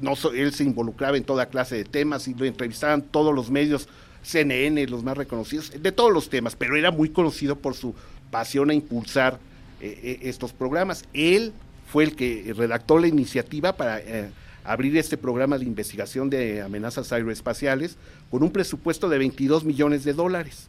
No, 0.00 0.14
él 0.34 0.52
se 0.54 0.62
involucraba 0.64 1.16
en 1.16 1.24
toda 1.24 1.46
clase 1.46 1.74
de 1.76 1.84
temas 1.84 2.28
y 2.28 2.34
lo 2.34 2.44
entrevistaban 2.44 3.02
todos 3.02 3.34
los 3.34 3.50
medios, 3.50 3.88
CNN, 4.22 4.86
los 4.86 5.02
más 5.02 5.16
reconocidos, 5.16 5.72
de 5.80 5.92
todos 5.92 6.12
los 6.12 6.28
temas, 6.28 6.54
pero 6.56 6.76
era 6.76 6.90
muy 6.92 7.08
conocido 7.08 7.56
por 7.56 7.74
su 7.74 7.94
pasión 8.30 8.70
a 8.70 8.74
impulsar 8.74 9.38
eh, 9.80 9.98
eh, 10.02 10.18
estos 10.22 10.52
programas. 10.52 11.04
Él 11.14 11.52
fue 11.90 12.04
el 12.04 12.16
que 12.16 12.52
redactó 12.56 12.98
la 12.98 13.08
iniciativa 13.08 13.76
para 13.76 13.98
eh, 14.00 14.30
abrir 14.64 14.96
este 14.96 15.16
programa 15.16 15.58
de 15.58 15.64
investigación 15.64 16.28
de 16.28 16.60
amenazas 16.60 17.12
aeroespaciales 17.12 17.96
con 18.30 18.42
un 18.42 18.50
presupuesto 18.50 19.08
de 19.08 19.18
22 19.18 19.64
millones 19.64 20.04
de 20.04 20.12
dólares. 20.12 20.68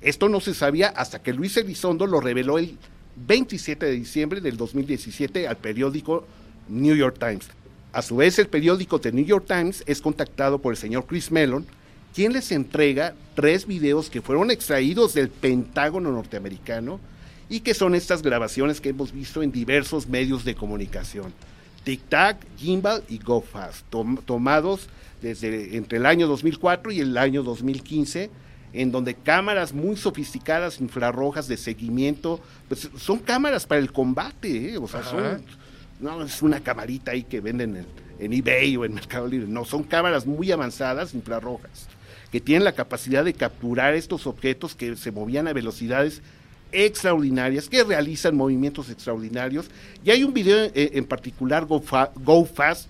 Esto 0.00 0.28
no 0.28 0.40
se 0.40 0.54
sabía 0.54 0.88
hasta 0.88 1.20
que 1.20 1.34
Luis 1.34 1.56
Elizondo 1.56 2.06
lo 2.06 2.20
reveló 2.20 2.58
el 2.58 2.78
27 3.26 3.84
de 3.84 3.92
diciembre 3.92 4.40
del 4.40 4.56
2017 4.56 5.48
al 5.48 5.56
periódico 5.56 6.24
New 6.68 6.94
York 6.94 7.16
Times. 7.18 7.48
A 7.92 8.02
su 8.02 8.16
vez, 8.16 8.38
el 8.38 8.46
periódico 8.46 9.00
The 9.00 9.10
New 9.10 9.24
York 9.24 9.46
Times 9.48 9.82
es 9.86 10.00
contactado 10.00 10.60
por 10.60 10.72
el 10.72 10.78
señor 10.78 11.06
Chris 11.06 11.32
Mellon, 11.32 11.66
quien 12.14 12.32
les 12.32 12.52
entrega 12.52 13.14
tres 13.34 13.66
videos 13.66 14.08
que 14.08 14.22
fueron 14.22 14.50
extraídos 14.50 15.14
del 15.14 15.28
Pentágono 15.28 16.12
norteamericano 16.12 17.00
y 17.50 17.60
que 17.60 17.74
son 17.74 17.94
estas 17.94 18.22
grabaciones 18.22 18.80
que 18.80 18.88
hemos 18.90 19.12
visto 19.12 19.42
en 19.42 19.52
diversos 19.52 20.08
medios 20.08 20.44
de 20.44 20.54
comunicación. 20.54 21.34
Tic 21.84 22.00
Tac, 22.08 22.38
Gimbal 22.56 23.02
y 23.08 23.18
Go 23.18 23.42
Fast, 23.42 23.84
tom- 23.90 24.18
tomados 24.24 24.88
desde 25.20 25.76
entre 25.76 25.98
el 25.98 26.06
año 26.06 26.26
2004 26.28 26.92
y 26.92 27.00
el 27.00 27.18
año 27.18 27.42
2015, 27.42 28.30
en 28.72 28.92
donde 28.92 29.14
cámaras 29.14 29.72
muy 29.72 29.96
sofisticadas, 29.96 30.80
infrarrojas 30.80 31.48
de 31.48 31.56
seguimiento, 31.56 32.40
pues 32.68 32.88
son 32.96 33.18
cámaras 33.18 33.66
para 33.66 33.80
el 33.80 33.92
combate, 33.92 34.74
¿eh? 34.74 34.78
o 34.78 34.86
sea, 34.88 35.00
Ajá. 35.00 35.10
son, 35.10 35.42
no 36.00 36.22
es 36.24 36.40
una 36.40 36.60
camarita 36.60 37.10
ahí 37.10 37.24
que 37.24 37.40
venden 37.40 37.76
en, 37.76 37.86
en 38.20 38.32
eBay 38.32 38.76
o 38.76 38.84
en 38.84 38.94
Mercado 38.94 39.26
Libre, 39.26 39.48
no, 39.48 39.64
son 39.64 39.82
cámaras 39.82 40.24
muy 40.24 40.52
avanzadas, 40.52 41.14
infrarrojas, 41.14 41.88
que 42.30 42.40
tienen 42.40 42.64
la 42.64 42.72
capacidad 42.72 43.24
de 43.24 43.34
capturar 43.34 43.94
estos 43.94 44.26
objetos 44.26 44.74
que 44.76 44.94
se 44.96 45.10
movían 45.10 45.48
a 45.48 45.52
velocidades 45.52 46.22
extraordinarias, 46.72 47.68
que 47.68 47.82
realizan 47.84 48.36
movimientos 48.36 48.90
extraordinarios. 48.90 49.66
Y 50.04 50.10
hay 50.10 50.24
un 50.24 50.32
video 50.32 50.64
eh, 50.74 50.90
en 50.94 51.04
particular, 51.04 51.66
Go, 51.66 51.80
Fa- 51.80 52.10
Go 52.14 52.44
Fast, 52.44 52.88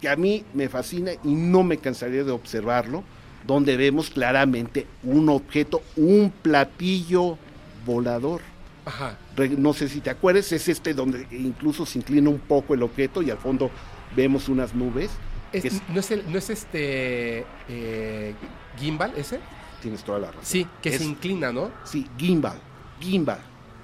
que 0.00 0.08
a 0.08 0.16
mí 0.16 0.44
me 0.54 0.68
fascina 0.68 1.12
y 1.24 1.34
no 1.34 1.62
me 1.62 1.78
cansaría 1.78 2.24
de 2.24 2.30
observarlo, 2.32 3.04
donde 3.46 3.76
vemos 3.76 4.10
claramente 4.10 4.86
un 5.02 5.28
objeto, 5.28 5.82
un 5.96 6.30
platillo 6.42 7.38
volador. 7.86 8.40
Ajá. 8.86 9.18
No 9.56 9.72
sé 9.72 9.88
si 9.88 10.00
te 10.00 10.10
acuerdas, 10.10 10.52
es 10.52 10.68
este 10.68 10.92
donde 10.94 11.26
incluso 11.30 11.86
se 11.86 11.98
inclina 11.98 12.28
un 12.28 12.38
poco 12.38 12.74
el 12.74 12.82
objeto 12.82 13.22
y 13.22 13.30
al 13.30 13.38
fondo 13.38 13.70
vemos 14.14 14.48
unas 14.48 14.74
nubes. 14.74 15.10
Es- 15.52 15.62
que 15.62 15.68
es- 15.68 15.82
¿no, 15.88 16.00
es 16.00 16.10
el- 16.10 16.30
¿No 16.30 16.36
es 16.38 16.50
este 16.50 17.44
eh, 17.68 18.34
gimbal 18.78 19.12
ese? 19.16 19.40
tienes 19.80 20.02
toda 20.02 20.18
la 20.18 20.26
razón. 20.28 20.40
Sí, 20.44 20.66
que 20.82 20.88
Es- 20.90 20.98
se 20.98 21.04
inclina, 21.04 21.52
¿no? 21.52 21.70
Sí, 21.84 22.06
Gimbal, 22.18 22.58
Gimbal. 23.04 23.38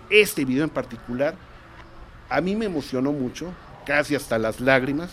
Este 0.09 0.45
video 0.45 0.65
en 0.65 0.71
particular 0.71 1.35
a 2.29 2.41
mí 2.41 2.57
me 2.57 2.65
emocionó 2.67 3.13
mucho, 3.13 3.53
casi 3.85 4.15
hasta 4.15 4.39
las 4.39 4.61
lágrimas. 4.61 5.11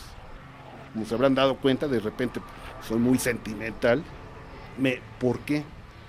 Como 0.94 1.06
se 1.06 1.14
habrán 1.14 1.36
dado 1.36 1.58
cuenta, 1.58 1.88
de 1.88 2.00
repente 2.00 2.40
soy 2.88 2.98
muy 3.00 3.20
sentimental. 3.20 4.04
Me, 4.78 5.02
¿Por 5.20 5.40
qué? 5.40 5.64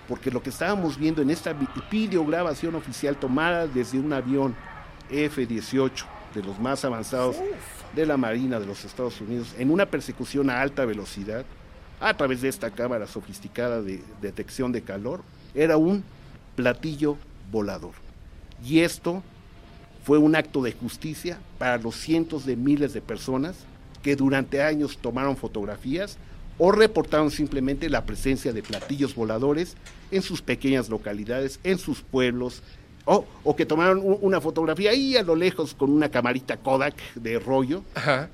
Porque 0.06 0.30
lo 0.30 0.42
que 0.42 0.50
estábamos 0.50 0.96
viendo 0.98 1.20
en 1.22 1.30
esta 1.30 1.52
vi- 1.52 1.68
videograbación 1.90 2.74
oficial 2.74 3.16
tomada 3.16 3.66
desde 3.66 3.98
un 3.98 4.12
avión 4.12 4.54
F-18 5.10 6.04
de 6.34 6.42
los 6.42 6.58
más 6.58 6.84
avanzados 6.84 7.36
de 7.94 8.06
la 8.06 8.16
Marina 8.16 8.60
de 8.60 8.66
los 8.66 8.84
Estados 8.84 9.20
Unidos 9.20 9.54
en 9.58 9.70
una 9.70 9.86
persecución 9.86 10.50
a 10.50 10.60
alta 10.60 10.84
velocidad 10.84 11.44
a 12.00 12.14
través 12.14 12.42
de 12.42 12.48
esta 12.48 12.70
cámara 12.70 13.06
sofisticada 13.06 13.82
de 13.82 14.02
detección 14.22 14.70
de 14.72 14.82
calor, 14.82 15.22
era 15.54 15.76
un 15.78 16.04
platillo 16.54 17.16
volador. 17.50 17.92
Y 18.64 18.80
esto 18.80 19.22
fue 20.04 20.18
un 20.18 20.36
acto 20.36 20.62
de 20.62 20.72
justicia 20.72 21.38
para 21.58 21.78
los 21.78 21.94
cientos 21.94 22.46
de 22.46 22.56
miles 22.56 22.92
de 22.92 23.00
personas 23.00 23.56
que 24.02 24.16
durante 24.16 24.62
años 24.62 24.98
tomaron 24.98 25.36
fotografías 25.36 26.18
o 26.56 26.72
reportaron 26.72 27.30
simplemente 27.30 27.88
la 27.88 28.04
presencia 28.04 28.52
de 28.52 28.62
platillos 28.62 29.14
voladores 29.14 29.76
en 30.10 30.22
sus 30.22 30.42
pequeñas 30.42 30.88
localidades, 30.88 31.60
en 31.62 31.78
sus 31.78 32.00
pueblos, 32.00 32.62
o, 33.04 33.24
o 33.44 33.56
que 33.56 33.64
tomaron 33.64 34.02
una 34.02 34.40
fotografía 34.40 34.90
ahí 34.90 35.16
a 35.16 35.22
lo 35.22 35.36
lejos 35.36 35.74
con 35.74 35.90
una 35.90 36.10
camarita 36.10 36.56
Kodak 36.56 36.94
de 37.14 37.38
rollo, 37.38 37.82
Ajá. 37.94 38.28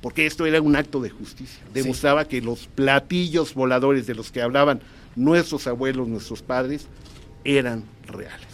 porque 0.00 0.26
esto 0.26 0.44
era 0.44 0.60
un 0.60 0.76
acto 0.76 1.00
de 1.00 1.10
justicia. 1.10 1.62
Demostraba 1.72 2.26
que 2.26 2.40
los 2.42 2.66
platillos 2.66 3.54
voladores 3.54 4.06
de 4.06 4.14
los 4.14 4.30
que 4.30 4.42
hablaban 4.42 4.80
nuestros 5.16 5.66
abuelos, 5.66 6.08
nuestros 6.08 6.42
padres, 6.42 6.86
eran 7.44 7.84
reales. 8.06 8.51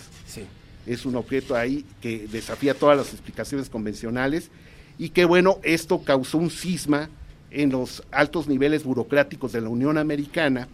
Es 0.88 1.04
un 1.06 1.16
objeto 1.16 1.54
ahí 1.54 1.84
que 2.00 2.26
desafía 2.26 2.74
todas 2.74 2.96
las 2.96 3.12
explicaciones 3.12 3.68
convencionales 3.68 4.50
y 4.98 5.10
que 5.10 5.24
bueno, 5.24 5.58
esto 5.62 6.02
causó 6.02 6.38
un 6.38 6.50
cisma 6.50 7.08
en 7.50 7.70
los 7.70 8.02
altos 8.10 8.48
niveles 8.48 8.84
burocráticos 8.84 9.52
de 9.52 9.60
la 9.60 9.68
Unión 9.68 9.98
Americana, 9.98 10.66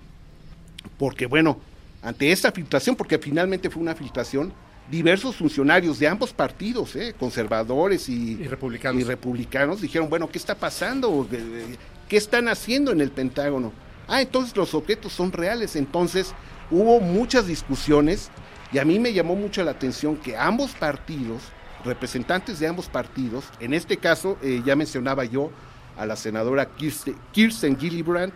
porque 0.99 1.27
bueno, 1.27 1.59
ante 2.03 2.31
esta 2.33 2.53
filtración, 2.53 2.97
porque 2.97 3.19
finalmente 3.19 3.71
fue 3.71 3.83
una 3.83 3.95
filtración, 3.95 4.53
diversos 4.91 5.37
funcionarios 5.37 5.99
de 5.99 6.09
ambos 6.09 6.33
partidos, 6.33 6.95
¿eh? 6.97 7.15
conservadores 7.19 8.09
y, 8.09 8.33
Y 8.33 8.47
republicanos. 8.49 9.01
y 9.01 9.05
republicanos, 9.05 9.81
dijeron, 9.81 10.09
bueno, 10.11 10.29
¿qué 10.29 10.39
está 10.39 10.55
pasando? 10.55 11.27
¿Qué- 11.31 11.77
¿Qué 12.09 12.17
están 12.19 12.49
haciendo 12.49 12.93
en 12.93 13.01
el 13.01 13.11
Pentágono? 13.11 13.73
Ah, 14.07 14.21
entonces 14.21 14.55
los 14.57 14.75
objetos 14.75 15.13
son 15.13 15.33
reales. 15.33 15.75
Entonces 15.75 16.35
hubo 16.71 17.01
muchas 17.01 17.47
discusiones 17.47 18.29
y 18.75 18.79
a 18.81 18.85
mí 18.85 18.99
me 18.99 19.13
llamó 19.13 19.37
mucho 19.37 19.63
la 19.63 19.71
atención 19.71 20.17
que 20.17 20.37
ambos 20.37 20.73
partidos, 20.73 21.43
representantes 21.85 22.59
de 22.59 22.67
ambos 22.67 22.89
partidos, 22.89 23.45
en 23.61 23.73
este 23.73 23.99
caso 23.99 24.37
eh, 24.43 24.63
ya 24.67 24.75
mencionaba 24.75 25.25
yo 25.25 25.53
a 25.97 26.05
la 26.07 26.17
senadora 26.17 26.71
Kirsten, 26.75 27.79
Gillibrand, 27.79 28.33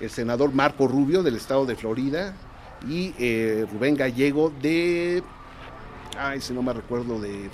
el 0.00 0.08
senador 0.08 0.54
Marco 0.54 0.88
Rubio 0.88 1.22
del 1.22 1.36
estado 1.36 1.66
de 1.66 1.76
Florida 1.76 2.34
y 2.88 3.14
eh, 3.18 3.66
Rubén 3.70 3.94
Gallego 3.94 4.50
de, 4.62 5.22
ay, 6.18 6.40
si 6.40 6.54
no 6.54 6.62
me 6.62 6.72
recuerdo, 6.72 7.20
de 7.20 7.50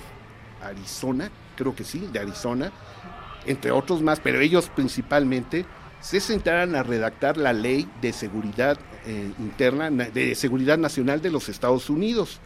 Arizona, 0.63 1.29
creo 1.57 1.75
que 1.75 1.83
sí, 1.83 2.07
de 2.13 2.19
Arizona, 2.19 2.71
entre 3.47 3.71
otros 3.71 4.01
más, 4.01 4.21
pero 4.21 4.39
ellos 4.39 4.71
principalmente 4.73 5.65
se 5.99 6.21
sentaron 6.21 6.73
a 6.75 6.83
redactar 6.83 7.35
la 7.35 7.51
ley 7.51 7.91
de 8.01 8.13
seguridad 8.13 8.79
eh, 9.09 9.31
interna, 9.39 9.89
na- 9.89 10.09
de 10.09 10.35
seguridad 10.35 10.77
nacional 10.77 11.21
de 11.21 11.31
los 11.31 11.49
Estados 11.49 11.89
Unidos. 11.89 12.39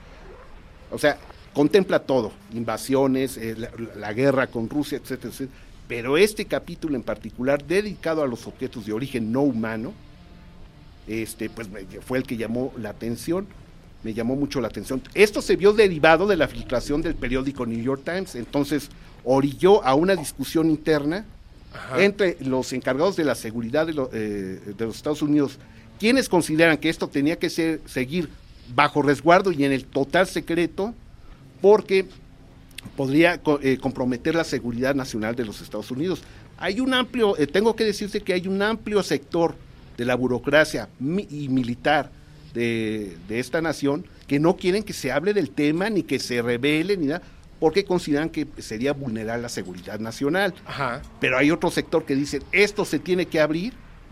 O 0.92 0.98
sea, 0.98 1.18
contempla 1.54 2.00
todo, 2.00 2.32
invasiones, 2.54 3.38
eh, 3.38 3.56
la, 3.58 3.70
la 3.96 4.14
guerra 4.14 4.48
con 4.48 4.70
Rusia, 4.70 4.98
etcétera, 4.98 5.30
etcétera. 5.32 5.60
Pero 5.88 6.18
este 6.18 6.46
capítulo 6.46 6.96
en 6.96 7.04
particular, 7.04 7.64
dedicado 7.64 8.24
a 8.24 8.28
los 8.28 8.48
objetos 8.48 8.86
de 8.86 8.94
origen 8.94 9.32
no 9.32 9.42
humano, 9.42 9.92
este, 11.08 11.50
pues 11.50 11.70
me- 11.70 11.84
fue 12.02 12.18
el 12.18 12.24
que 12.24 12.38
llamó 12.38 12.72
la 12.78 12.90
atención, 12.90 13.46
me 14.04 14.14
llamó 14.14 14.36
mucho 14.36 14.62
la 14.62 14.68
atención. 14.70 15.02
Esto 15.14 15.42
se 15.42 15.56
vio 15.56 15.74
derivado 15.74 16.28
de 16.28 16.38
la 16.38 16.48
filtración 16.48 17.02
del 17.02 17.16
periódico 17.16 17.66
New 17.66 17.82
York 17.82 18.02
Times, 18.06 18.36
entonces 18.36 18.90
orilló 19.24 19.84
a 19.84 19.96
una 19.96 20.16
discusión 20.16 20.70
interna 20.70 21.26
entre 21.98 22.38
los 22.42 22.72
encargados 22.74 23.16
de 23.16 23.24
la 23.26 23.34
seguridad 23.36 23.88
de, 23.88 23.94
eh, 24.14 24.74
de, 24.78 24.86
los 24.86 24.96
Estados 24.96 25.22
Unidos, 25.22 25.58
quienes 26.04 26.28
consideran 26.28 26.76
que 26.80 26.90
esto 26.90 27.08
tenía 27.08 27.40
que 27.40 27.50
ser, 27.50 27.80
seguir 27.86 28.28
bajo 28.76 29.02
resguardo 29.02 29.54
y 29.54 29.64
en 29.64 29.72
el 29.72 29.86
total 29.86 30.28
secreto, 30.28 30.94
porque 31.62 32.08
podría 32.98 33.40
eh, 33.62 33.78
comprometer 33.78 34.36
la 34.36 34.44
seguridad 34.44 34.96
nacional 34.96 35.34
de 35.34 35.46
los 35.46 35.62
Estados 35.62 35.92
Unidos. 35.92 36.22
Hay 36.58 36.82
un 36.82 36.94
amplio, 36.94 37.38
eh, 37.38 37.48
tengo 37.48 37.74
que 37.78 37.86
decirte 37.86 38.20
que 38.20 38.34
hay 38.34 38.50
un 38.50 38.62
amplio 38.62 39.02
sector 39.02 39.56
de 39.96 40.04
la 40.04 40.16
burocracia 40.16 40.90
y 41.00 41.48
militar 41.48 42.12
de, 42.54 43.16
de, 43.30 43.40
esta 43.40 43.62
nación 43.62 44.06
que 44.28 44.42
no 44.42 44.58
quieren 44.58 44.84
que 44.84 44.92
se 44.92 45.10
hable 45.10 45.34
del 45.34 45.52
tema, 45.52 45.90
ni 45.90 46.04
que 46.04 46.20
se 46.20 46.42
revele, 46.42 46.98
ni 46.98 47.06
nada, 47.06 47.22
porque 47.62 47.86
consideran 47.86 48.30
que 48.30 48.46
sería 48.58 48.92
vulnerar 48.92 49.40
la 49.40 49.48
seguridad 49.48 50.02
nacional. 50.02 50.54
Pero 51.22 51.38
hay 51.38 51.50
otro 51.50 51.72
sector 51.72 52.04
que 52.04 52.14
dice, 52.14 52.42
esto 52.52 52.84
se 52.84 53.00
tiene 53.00 53.26
que 53.26 53.40
abrir 53.40 53.72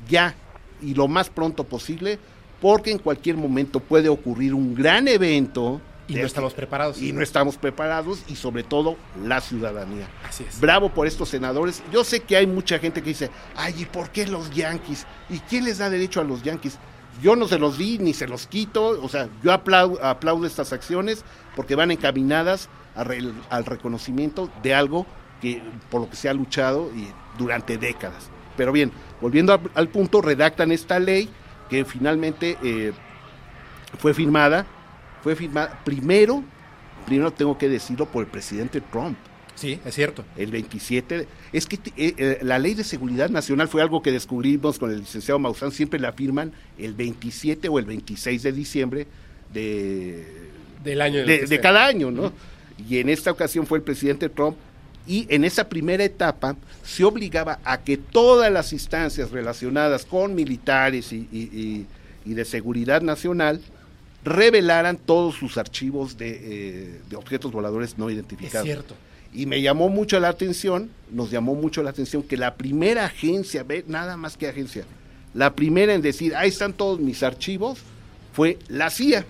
ya 0.09 0.33
y 0.81 0.93
lo 0.93 1.07
más 1.07 1.29
pronto 1.29 1.63
posible, 1.63 2.19
porque 2.61 2.91
en 2.91 2.99
cualquier 2.99 3.37
momento 3.37 3.79
puede 3.79 4.09
ocurrir 4.09 4.53
un 4.53 4.75
gran 4.75 5.07
evento. 5.07 5.81
Y 6.07 6.15
no 6.15 6.25
estamos 6.25 6.53
preparados. 6.53 7.01
Y 7.01 7.13
no 7.13 7.21
estamos 7.21 7.57
preparados, 7.57 8.23
y 8.27 8.35
sobre 8.35 8.63
todo 8.63 8.97
la 9.23 9.39
ciudadanía. 9.39 10.07
Así 10.27 10.43
es. 10.47 10.59
Bravo 10.59 10.89
por 10.89 11.07
estos 11.07 11.29
senadores. 11.29 11.81
Yo 11.91 12.03
sé 12.03 12.19
que 12.19 12.35
hay 12.35 12.47
mucha 12.47 12.79
gente 12.79 13.01
que 13.01 13.09
dice, 13.09 13.29
ay, 13.55 13.75
¿y 13.77 13.85
por 13.85 14.09
qué 14.09 14.27
los 14.27 14.51
Yankees? 14.51 15.05
¿Y 15.29 15.39
quién 15.39 15.63
les 15.65 15.77
da 15.77 15.89
derecho 15.89 16.19
a 16.19 16.23
los 16.23 16.43
Yankees? 16.43 16.77
Yo 17.21 17.35
no 17.35 17.47
se 17.47 17.59
los 17.59 17.77
di 17.77 17.97
ni 17.99 18.13
se 18.13 18.27
los 18.27 18.47
quito, 18.47 18.99
o 19.01 19.09
sea, 19.09 19.29
yo 19.43 19.51
aplaudo, 19.51 20.03
aplaudo 20.03 20.45
estas 20.47 20.73
acciones 20.73 21.23
porque 21.55 21.75
van 21.75 21.91
encaminadas 21.91 22.69
al 22.95 23.65
reconocimiento 23.65 24.49
de 24.63 24.73
algo 24.73 25.05
que 25.41 25.61
por 25.89 26.01
lo 26.01 26.09
que 26.09 26.15
se 26.15 26.29
ha 26.29 26.33
luchado 26.33 26.89
y 26.95 27.07
durante 27.37 27.77
décadas. 27.77 28.29
Pero 28.57 28.71
bien, 28.71 28.91
volviendo 29.19 29.59
al, 29.73 29.87
punto, 29.89 30.21
redactan 30.21 30.71
esta 30.71 30.99
ley 30.99 31.29
que 31.69 31.85
finalmente 31.85 32.57
eh, 32.63 32.91
fue 33.97 34.13
firmada, 34.13 34.65
fue 35.23 35.35
firmada 35.35 35.79
primero, 35.83 36.43
primero 37.05 37.31
tengo 37.31 37.57
que 37.57 37.69
decirlo 37.69 38.05
por 38.05 38.25
el 38.25 38.29
presidente 38.29 38.81
Trump. 38.81 39.17
Sí, 39.55 39.79
es 39.85 39.93
cierto. 39.93 40.25
El 40.37 40.49
27. 40.49 41.27
Es 41.53 41.67
que 41.67 41.75
eh, 41.75 42.15
eh, 42.17 42.39
la 42.41 42.57
ley 42.57 42.73
de 42.73 42.83
seguridad 42.83 43.29
nacional 43.29 43.67
fue 43.67 43.81
algo 43.81 44.01
que 44.01 44.11
descubrimos 44.11 44.79
con 44.79 44.91
el 44.91 44.99
licenciado 44.99 45.39
Maussan, 45.39 45.71
siempre 45.71 45.99
la 45.99 46.13
firman 46.13 46.51
el 46.77 46.93
27 46.93 47.67
o 47.69 47.77
el 47.77 47.85
26 47.85 48.43
de 48.43 48.51
diciembre 48.51 49.07
de, 49.53 50.25
del 50.83 51.01
año 51.01 51.25
de, 51.25 51.59
cada 51.61 51.85
año, 51.85 52.09
¿no? 52.09 52.31
y 52.89 52.99
en 52.99 53.09
esta 53.09 53.31
ocasión 53.31 53.67
fue 53.67 53.79
el 53.79 53.83
presidente 53.83 54.29
Trump, 54.29 54.57
y 55.07 55.25
en 55.29 55.43
esa 55.43 55.67
primera 55.67 56.03
etapa 56.03 56.55
se 56.83 57.03
obligaba 57.03 57.59
a 57.63 57.81
que 57.81 57.97
todas 57.97 58.51
las 58.51 58.73
instancias 58.73 59.31
relacionadas 59.31 60.05
con 60.05 60.35
militares 60.35 61.11
y, 61.11 61.85
de 62.25 62.45
seguridad 62.45 63.01
nacional 63.01 63.61
revelaran 64.23 64.97
todos 64.97 65.35
sus 65.35 65.57
archivos 65.57 66.17
de, 66.17 66.39
eh, 67.09 67.15
objetos 67.15 67.51
voladores 67.51 67.97
no 67.97 68.09
identificados. 68.09 68.67
Es 68.67 68.73
cierto. 68.73 68.95
Y 69.33 69.45
me 69.47 69.61
llamó 69.61 69.89
mucho 69.89 70.19
la 70.19 70.29
atención, 70.29 70.91
nos 71.09 71.31
llamó 71.31 71.55
mucho 71.55 71.81
la 71.81 71.89
atención 71.89 72.21
que 72.21 72.37
la 72.37 72.55
primera 72.55 73.05
agencia, 73.05 73.63
ve, 73.63 73.83
nada 73.87 74.17
más 74.17 74.37
que 74.37 74.47
agencia, 74.47 74.85
la 75.33 75.55
primera 75.55 75.93
en 75.93 76.01
decir, 76.01 76.35
ahí 76.35 76.49
están 76.49 76.73
todos 76.73 76.99
mis 76.99 77.23
archivos, 77.23 77.79
fue 78.33 78.59
la 78.67 78.89
CIA 78.89 79.25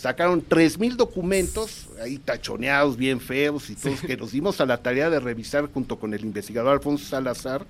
sacaron 0.00 0.40
tres 0.40 0.78
mil 0.78 0.96
documentos, 0.96 1.88
ahí 2.02 2.16
tachoneados, 2.16 2.96
bien 2.96 3.20
feos 3.20 3.68
y 3.68 3.76
todos, 3.76 4.00
que 4.00 4.16
nos 4.16 4.32
dimos 4.32 4.58
a 4.60 4.66
la 4.66 4.78
tarea 4.78 5.10
de 5.10 5.20
revisar 5.20 5.70
junto 5.70 5.98
con 5.98 6.14
el 6.14 6.24
investigador 6.24 6.72
Alfonso 6.72 7.04
Salazar. 7.04 7.66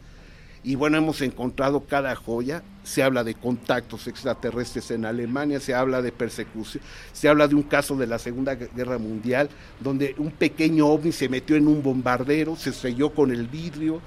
Y 0.62 0.74
bueno, 0.76 0.98
hemos 0.98 1.22
encontrado 1.22 1.80
cada 1.80 2.14
joya. 2.14 2.62
Se 2.84 3.02
habla 3.02 3.24
de 3.24 3.34
contactos 3.34 4.06
extraterrestres 4.06 4.90
en 4.90 5.06
Alemania, 5.06 5.58
se 5.58 5.74
habla 5.74 6.02
de 6.02 6.12
persecución, 6.12 6.84
se 7.12 7.28
habla 7.28 7.48
de 7.48 7.56
un 7.56 7.62
caso 7.62 7.96
de 7.96 8.06
la 8.06 8.18
Segunda 8.18 8.54
Guerra 8.54 8.98
Mundial, 8.98 9.48
donde 9.80 10.14
un 10.18 10.30
pequeño 10.30 10.86
ovni 10.86 11.12
se 11.12 11.28
metió 11.28 11.56
en 11.56 11.66
un 11.66 11.82
bombardero, 11.82 12.54
se 12.54 12.72
selló 12.72 13.10
con 13.10 13.32
el 13.32 13.48
vidrio 13.48 14.00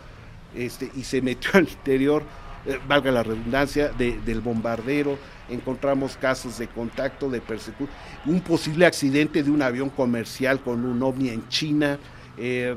este, 0.56 0.90
y 0.96 1.04
se 1.04 1.22
metió 1.22 1.52
al 1.56 1.68
interior, 1.68 2.24
eh, 2.66 2.80
valga 2.88 3.12
la 3.12 3.24
redundancia, 3.24 3.90
del 3.90 4.42
bombardero 4.42 5.18
encontramos 5.50 6.18
casos 6.18 6.58
de 6.58 6.68
contacto, 6.68 7.30
de 7.30 7.42
persecución, 7.42 7.90
un 8.26 8.42
posible 8.42 8.86
accidente 8.86 9.44
de 9.44 9.52
un 9.52 9.62
avión 9.62 9.90
comercial 9.90 10.62
con 10.62 10.86
un 10.86 11.02
ovni 11.04 11.30
en 11.30 11.48
China, 11.50 12.00
eh, 12.38 12.76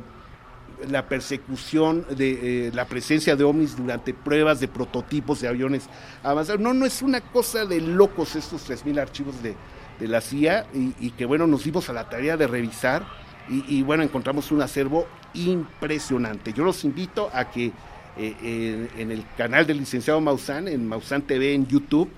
la 0.88 1.08
persecución 1.08 2.04
de 2.10 2.66
eh, 2.68 2.72
la 2.74 2.84
presencia 2.84 3.34
de 3.34 3.44
ovnis 3.44 3.76
durante 3.76 4.12
pruebas 4.12 4.60
de 4.60 4.68
prototipos 4.68 5.40
de 5.40 5.48
aviones 5.48 5.88
avanzados. 6.22 6.60
No, 6.60 6.74
no 6.74 6.84
es 6.84 7.00
una 7.00 7.20
cosa 7.20 7.64
de 7.64 7.80
locos 7.80 8.36
estos 8.36 8.68
3.000 8.68 9.00
archivos 9.00 9.42
de, 9.42 9.56
la 9.98 10.20
CIA 10.20 10.66
y, 10.74 11.10
que 11.12 11.24
bueno, 11.24 11.46
nos 11.46 11.64
dimos 11.64 11.88
a 11.88 11.94
la 11.94 12.10
tarea 12.10 12.36
de 12.36 12.46
revisar 12.46 13.06
y, 13.48 13.82
bueno, 13.82 14.02
encontramos 14.02 14.52
un 14.52 14.60
acervo 14.60 15.06
impresionante. 15.32 16.52
Yo 16.52 16.64
los 16.64 16.84
invito 16.84 17.30
a 17.32 17.48
que 17.48 17.72
eh, 18.18 18.88
en, 18.96 19.10
el 19.10 19.24
canal 19.36 19.66
del 19.66 19.78
licenciado 19.78 20.20
Maussan, 20.20 20.68
en 20.68 20.86
Maussan 20.86 21.22
TV 21.22 21.54
en 21.54 21.66
YouTube, 21.66 22.10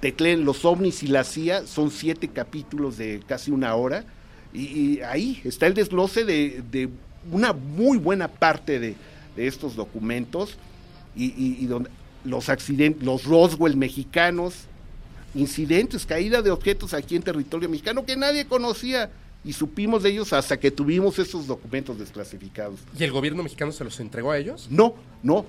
tecleen 0.00 0.44
Los 0.44 0.64
ovnis 0.64 1.02
y 1.02 1.06
la 1.06 1.24
CIA, 1.24 1.66
son 1.66 1.90
siete 1.90 2.28
capítulos 2.28 2.96
de 2.98 3.22
casi 3.26 3.50
una 3.50 3.74
hora, 3.74 4.04
y, 4.52 5.00
ahí 5.00 5.40
está 5.44 5.66
el 5.66 5.74
desglose 5.74 6.24
de, 6.24 6.90
una 7.30 7.52
muy 7.52 7.98
buena 7.98 8.28
parte 8.28 8.78
de, 8.78 8.96
estos 9.36 9.76
documentos, 9.76 10.58
y, 11.16 11.64
donde 11.66 11.90
los 12.24 12.50
accidentes, 12.50 13.02
los 13.02 13.24
Roswell 13.24 13.76
mexicanos, 13.76 14.66
incidentes, 15.34 16.04
caída 16.04 16.42
de 16.42 16.50
objetos 16.50 16.92
aquí 16.92 17.16
en 17.16 17.22
territorio 17.22 17.68
mexicano 17.68 18.04
que 18.04 18.16
nadie 18.16 18.46
conocía 18.46 19.10
y 19.44 19.52
supimos 19.52 20.02
de 20.02 20.10
ellos 20.10 20.32
hasta 20.32 20.58
que 20.58 20.70
tuvimos 20.70 21.18
esos 21.18 21.46
documentos 21.46 21.98
desclasificados. 21.98 22.80
¿Y 22.98 23.04
el 23.04 23.12
gobierno 23.12 23.42
mexicano 23.42 23.72
se 23.72 23.84
los 23.84 23.98
entregó 24.00 24.30
a 24.32 24.38
ellos? 24.38 24.68
No, 24.70 24.94
no. 25.22 25.46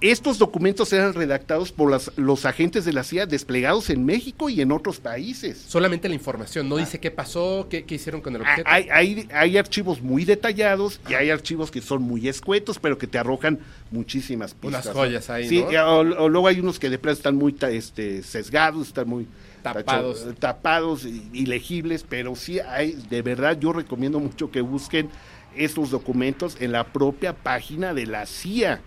Estos 0.00 0.38
documentos 0.38 0.90
eran 0.94 1.12
redactados 1.12 1.72
por 1.72 2.00
los 2.16 2.46
agentes 2.46 2.86
de 2.86 2.94
la 2.94 3.04
CIA 3.04 3.26
desplegados 3.26 3.90
en 3.90 4.06
México 4.06 4.48
y 4.48 4.62
en 4.62 4.72
otros 4.72 4.98
países. 4.98 5.58
Solamente 5.58 6.08
la 6.08 6.14
información, 6.14 6.70
no 6.70 6.78
dice 6.78 6.98
qué 7.00 7.10
pasó, 7.10 7.66
qué, 7.68 7.84
hicieron 7.86 8.22
con 8.22 8.34
el 8.34 8.40
objeto. 8.40 8.62
Hay, 8.66 9.28
hay, 9.30 9.58
archivos 9.58 10.00
muy 10.00 10.24
detallados 10.24 11.02
y 11.06 11.14
hay 11.14 11.28
archivos 11.28 11.70
que 11.70 11.82
son 11.82 12.00
muy 12.00 12.28
escuetos, 12.28 12.78
pero 12.78 12.96
que 12.96 13.06
te 13.06 13.18
arrojan 13.18 13.58
muchísimas 13.90 14.54
pistas. 14.54 14.86
Unas 14.86 14.96
joyas 14.96 15.28
ahí, 15.28 15.46
Sí, 15.46 15.62
o, 15.76 16.02
luego 16.02 16.48
hay 16.48 16.60
unos 16.60 16.78
que 16.78 16.88
de 16.88 16.98
pronto 16.98 17.18
están 17.18 17.36
muy 17.36 17.54
este, 17.70 18.22
sesgados, 18.22 18.88
están 18.88 19.06
muy 19.06 19.26
tapados, 19.62 20.26
tapados, 20.38 21.04
ilegibles, 21.04 22.04
pero 22.08 22.34
sí 22.36 22.60
hay, 22.60 22.92
de 23.08 23.22
verdad 23.22 23.58
yo 23.58 23.72
recomiendo 23.72 24.20
mucho 24.20 24.50
que 24.50 24.60
busquen 24.60 25.10
estos 25.56 25.90
documentos 25.90 26.56
en 26.60 26.72
la 26.72 26.84
propia 26.84 27.34
página 27.34 27.94
de 27.94 28.06
la 28.06 28.26
CIA 28.26 28.80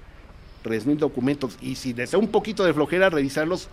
mil 0.85 0.97
documentos. 0.97 1.57
Y 1.61 1.75
si 1.75 1.93
desea 1.93 2.19
un 2.19 2.29
poquito 2.29 2.63
de 2.63 2.73
flojera 2.73 3.09
revisarlos, 3.09 3.69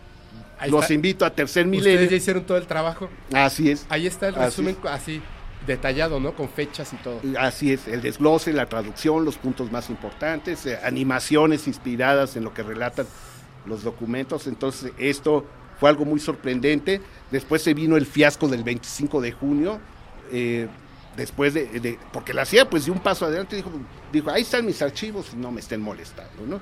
los 0.68 0.90
invito 0.90 1.24
a 1.24 1.30
Tercer 1.30 1.66
Milenio. 1.66 1.92
Ustedes 1.92 2.10
ya 2.10 2.16
hicieron 2.16 2.44
todo 2.44 2.58
el 2.58 2.66
trabajo. 2.66 3.08
Así 3.32 3.70
es. 3.70 3.86
Ahí 3.88 4.06
está 4.06 4.28
el 4.28 4.34
resumen 4.34 4.76
así. 4.88 5.22
detallado, 5.66 6.20
¿no? 6.20 6.34
Con 6.34 6.48
fechas 6.48 6.92
y 6.92 6.96
todo. 6.96 7.20
Así 7.38 7.72
es, 7.72 7.86
el 7.88 8.02
desglose, 8.02 8.52
la 8.52 8.66
traducción, 8.66 9.24
los 9.24 9.36
puntos 9.36 9.70
más 9.70 9.90
importantes, 9.90 10.66
eh, 10.66 10.78
animaciones 10.82 11.66
inspiradas 11.66 12.36
en 12.36 12.44
lo 12.44 12.52
que 12.52 12.62
relatan 12.62 13.06
los 13.66 13.82
documentos. 13.82 14.46
Entonces, 14.46 14.92
esto 14.98 15.46
fue 15.80 15.88
algo 15.88 16.04
muy 16.04 16.20
sorprendente. 16.20 17.00
Después 17.30 17.62
se 17.62 17.74
vino 17.74 17.96
el 17.96 18.06
fiasco 18.06 18.46
del 18.46 18.62
25 18.62 19.20
de 19.20 19.32
junio. 19.32 19.80
Eh, 20.30 20.68
después 21.16 21.54
de, 21.54 21.98
porque 22.12 22.32
la 22.32 22.44
CIA 22.44 22.68
pues 22.68 22.84
dio 22.84 22.94
un 22.94 23.00
paso 23.00 23.24
adelante, 23.24 23.56
dijo, 23.56 23.70
dijo, 24.12 24.30
ahí 24.30 24.42
están 24.42 24.64
mis 24.64 24.80
archivos 24.80 25.30
y 25.32 25.36
no 25.36 25.50
me 25.50 25.60
estén 25.60 25.80
molestando, 25.80 26.46
¿no? 26.46 26.60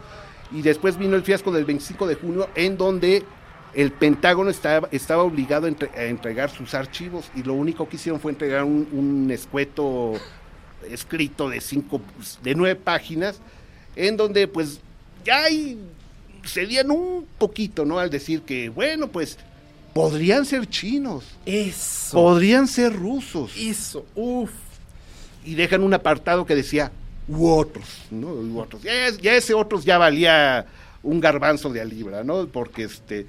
Y 0.50 0.62
después 0.62 0.96
vino 0.96 1.16
el 1.16 1.22
fiasco 1.22 1.52
del 1.52 1.64
25 1.64 2.06
de 2.06 2.14
junio 2.14 2.48
en 2.54 2.78
donde 2.78 3.24
el 3.74 3.92
Pentágono 3.92 4.50
estaba, 4.50 4.88
estaba 4.90 5.22
obligado 5.22 5.66
a, 5.66 6.04
entregar 6.04 6.50
sus 6.50 6.72
archivos 6.74 7.30
y 7.34 7.42
lo 7.42 7.52
único 7.52 7.88
que 7.88 7.96
hicieron 7.96 8.20
fue 8.20 8.32
entregar 8.32 8.64
un, 8.64 9.28
escueto 9.30 10.14
escrito 10.88 11.50
de 11.50 11.60
cinco, 11.60 12.00
de 12.42 12.54
nueve 12.54 12.76
páginas, 12.76 13.40
en 13.94 14.16
donde 14.16 14.48
pues 14.48 14.80
ya 15.24 15.44
ahí 15.44 15.78
cedían 16.44 16.90
un 16.90 17.26
poquito, 17.38 17.84
¿no? 17.84 17.98
Al 17.98 18.10
decir 18.10 18.42
que, 18.42 18.68
bueno, 18.68 19.08
pues 19.08 19.38
podrían 19.94 20.44
ser 20.44 20.66
chinos. 20.68 21.24
Eso. 21.46 22.16
Podrían 22.16 22.68
ser 22.68 22.92
rusos. 22.94 23.52
Eso, 23.56 24.06
uff. 24.14 24.50
Y 25.44 25.54
dejan 25.54 25.82
un 25.82 25.94
apartado 25.94 26.44
que 26.46 26.54
decía, 26.54 26.90
u 27.26 27.48
otros, 27.48 27.84
¿no? 28.10 28.28
U 28.28 28.58
otros. 28.60 28.82
Ya, 28.82 29.34
ese 29.34 29.54
otros 29.54 29.84
ya 29.84 29.98
valía 29.98 30.66
un 31.02 31.20
garbanzo 31.20 31.70
de 31.70 31.80
a 31.80 31.84
libra, 31.84 32.24
¿no? 32.24 32.46
Porque 32.48 32.84
este 32.84 33.26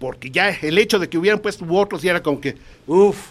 porque 0.00 0.30
ya 0.30 0.48
el 0.50 0.76
hecho 0.78 0.98
de 0.98 1.08
que 1.08 1.18
hubieran 1.18 1.38
puesto 1.40 1.64
u 1.64 1.76
otros 1.76 2.02
ya 2.02 2.10
era 2.10 2.22
como 2.22 2.40
que, 2.40 2.56
uff, 2.86 3.28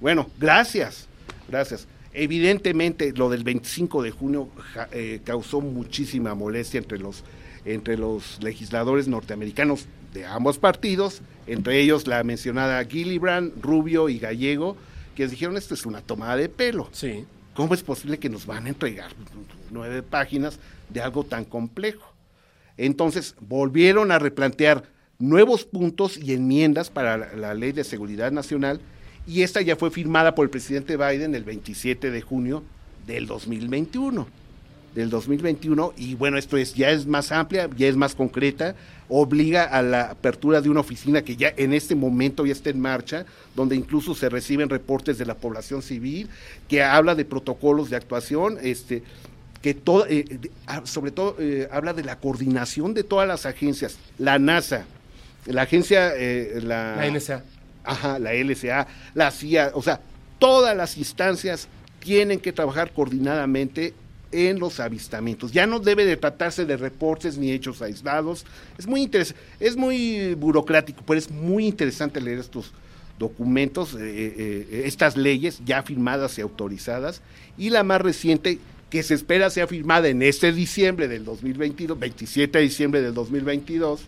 bueno, 0.00 0.30
gracias, 0.38 1.06
gracias. 1.48 1.86
Evidentemente, 2.14 3.12
lo 3.14 3.28
del 3.28 3.44
25 3.44 4.02
de 4.02 4.10
junio 4.10 4.48
ja- 4.72 4.88
eh, 4.92 5.20
causó 5.24 5.60
muchísima 5.60 6.34
molestia 6.34 6.78
entre 6.78 6.98
los, 6.98 7.22
entre 7.64 7.96
los 7.96 8.42
legisladores 8.42 9.08
norteamericanos 9.08 9.86
de 10.12 10.26
ambos 10.26 10.58
partidos, 10.58 11.22
entre 11.46 11.80
ellos 11.80 12.06
la 12.06 12.22
mencionada 12.24 12.84
Gillibrand, 12.84 13.62
Rubio 13.62 14.08
y 14.08 14.18
Gallego, 14.18 14.76
que 15.14 15.28
dijeron 15.28 15.56
esto 15.56 15.74
es 15.74 15.86
una 15.86 16.00
tomada 16.00 16.36
de 16.36 16.48
pelo. 16.48 16.88
Sí. 16.92 17.24
¿Cómo 17.54 17.74
es 17.74 17.82
posible 17.82 18.18
que 18.18 18.28
nos 18.28 18.46
van 18.46 18.66
a 18.66 18.70
entregar 18.70 19.10
nueve 19.70 20.02
páginas 20.02 20.58
de 20.88 21.00
algo 21.00 21.24
tan 21.24 21.44
complejo? 21.44 22.12
Entonces 22.76 23.34
volvieron 23.40 24.12
a 24.12 24.18
replantear 24.18 24.84
nuevos 25.18 25.64
puntos 25.64 26.16
y 26.16 26.32
enmiendas 26.32 26.90
para 26.90 27.18
la, 27.18 27.34
la 27.34 27.54
Ley 27.54 27.72
de 27.72 27.84
Seguridad 27.84 28.32
Nacional 28.32 28.80
y 29.26 29.42
esta 29.42 29.60
ya 29.60 29.76
fue 29.76 29.90
firmada 29.90 30.34
por 30.34 30.44
el 30.44 30.50
presidente 30.50 30.96
Biden 30.96 31.34
el 31.34 31.44
27 31.44 32.10
de 32.10 32.22
junio 32.22 32.62
del 33.06 33.26
2021. 33.26 34.39
Del 34.94 35.08
2021 35.08 35.94
y 35.96 36.16
bueno, 36.16 36.36
esto 36.36 36.56
es 36.56 36.74
ya 36.74 36.90
es 36.90 37.06
más 37.06 37.30
amplia, 37.30 37.70
ya 37.76 37.86
es 37.86 37.96
más 37.96 38.16
concreta, 38.16 38.74
obliga 39.08 39.64
a 39.64 39.82
la 39.82 40.10
apertura 40.10 40.60
de 40.60 40.68
una 40.68 40.80
oficina 40.80 41.22
que 41.22 41.36
ya 41.36 41.52
en 41.56 41.72
este 41.72 41.94
momento 41.94 42.44
ya 42.44 42.52
está 42.52 42.70
en 42.70 42.80
marcha, 42.80 43.24
donde 43.54 43.76
incluso 43.76 44.14
se 44.14 44.28
reciben 44.28 44.68
reportes 44.68 45.16
de 45.18 45.26
la 45.26 45.34
población 45.34 45.82
civil, 45.82 46.28
que 46.68 46.82
habla 46.82 47.14
de 47.14 47.24
protocolos 47.24 47.88
de 47.88 47.96
actuación, 47.96 48.58
este, 48.62 49.02
que 49.62 49.74
todo, 49.74 50.06
eh, 50.08 50.38
ah, 50.66 50.82
sobre 50.84 51.10
todo 51.10 51.36
eh, 51.38 51.68
habla 51.70 51.92
de 51.92 52.02
la 52.02 52.18
coordinación 52.18 52.94
de 52.94 53.04
todas 53.04 53.28
las 53.28 53.46
agencias, 53.46 53.98
la 54.18 54.38
NASA, 54.38 54.86
la 55.46 55.62
agencia, 55.62 56.12
eh, 56.16 56.60
la, 56.62 56.96
La 56.96 57.10
NSA. 57.10 57.44
Ajá, 57.84 58.18
la 58.18 58.34
LSA, 58.34 58.86
la 59.14 59.30
CIA, 59.30 59.72
o 59.74 59.82
sea, 59.82 60.00
todas 60.38 60.76
las 60.76 60.98
instancias 60.98 61.68
tienen 61.98 62.38
que 62.38 62.52
trabajar 62.52 62.92
coordinadamente 62.92 63.94
en 64.32 64.58
los 64.58 64.80
avistamientos. 64.80 65.52
Ya 65.52 65.66
no 65.66 65.80
debe 65.80 66.04
de 66.04 66.16
tratarse 66.16 66.64
de 66.64 66.76
reportes 66.76 67.36
ni 67.38 67.50
hechos 67.52 67.82
aislados. 67.82 68.44
Es 68.78 68.86
muy 68.86 69.02
interes- 69.06 69.34
es 69.58 69.76
muy 69.76 70.34
burocrático, 70.34 71.02
pero 71.06 71.18
es 71.18 71.30
muy 71.30 71.66
interesante 71.66 72.20
leer 72.20 72.38
estos 72.38 72.72
documentos, 73.18 73.94
eh, 73.94 73.98
eh, 74.00 74.34
eh, 74.70 74.82
estas 74.86 75.16
leyes 75.16 75.60
ya 75.66 75.82
firmadas 75.82 76.38
y 76.38 76.40
autorizadas, 76.40 77.20
y 77.58 77.68
la 77.70 77.82
más 77.82 78.00
reciente 78.00 78.58
que 78.88 79.02
se 79.02 79.14
espera 79.14 79.50
sea 79.50 79.66
firmada 79.66 80.08
en 80.08 80.22
este 80.22 80.52
diciembre 80.52 81.06
del 81.06 81.24
2022, 81.24 81.98
27 81.98 82.58
de 82.58 82.64
diciembre 82.64 83.02
del 83.02 83.12
2022, 83.14 84.00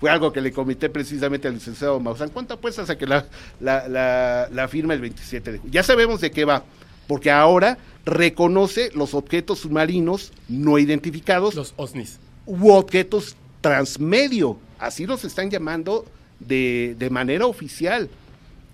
fue 0.00 0.10
algo 0.10 0.32
que 0.32 0.40
le 0.40 0.52
comité 0.52 0.88
precisamente 0.90 1.48
al 1.48 1.54
licenciado 1.54 1.98
Maussan. 2.00 2.30
¿Cuánto 2.30 2.54
apuestas 2.54 2.90
a 2.90 2.98
que 2.98 3.06
la, 3.06 3.26
la, 3.60 4.68
firma 4.68 4.94
el 4.94 5.00
27 5.00 5.52
de 5.52 5.58
julio? 5.58 5.72
Ya 5.72 5.82
sabemos 5.82 6.20
de 6.20 6.30
qué 6.30 6.44
va, 6.44 6.64
porque 7.08 7.30
ahora 7.32 7.78
reconoce 8.04 8.90
los 8.94 9.14
objetos 9.14 9.58
submarinos 9.60 10.32
no 10.48 10.78
identificados 10.78 11.54
Los 11.56 11.74
OSNIs. 11.76 12.18
u 12.46 12.70
objetos 12.70 13.34
transmedio, 13.60 14.58
así 14.78 15.04
los 15.06 15.24
están 15.24 15.50
llamando 15.50 16.06
de, 16.38 16.94
de 16.98 17.10
manera 17.10 17.46
oficial. 17.46 18.08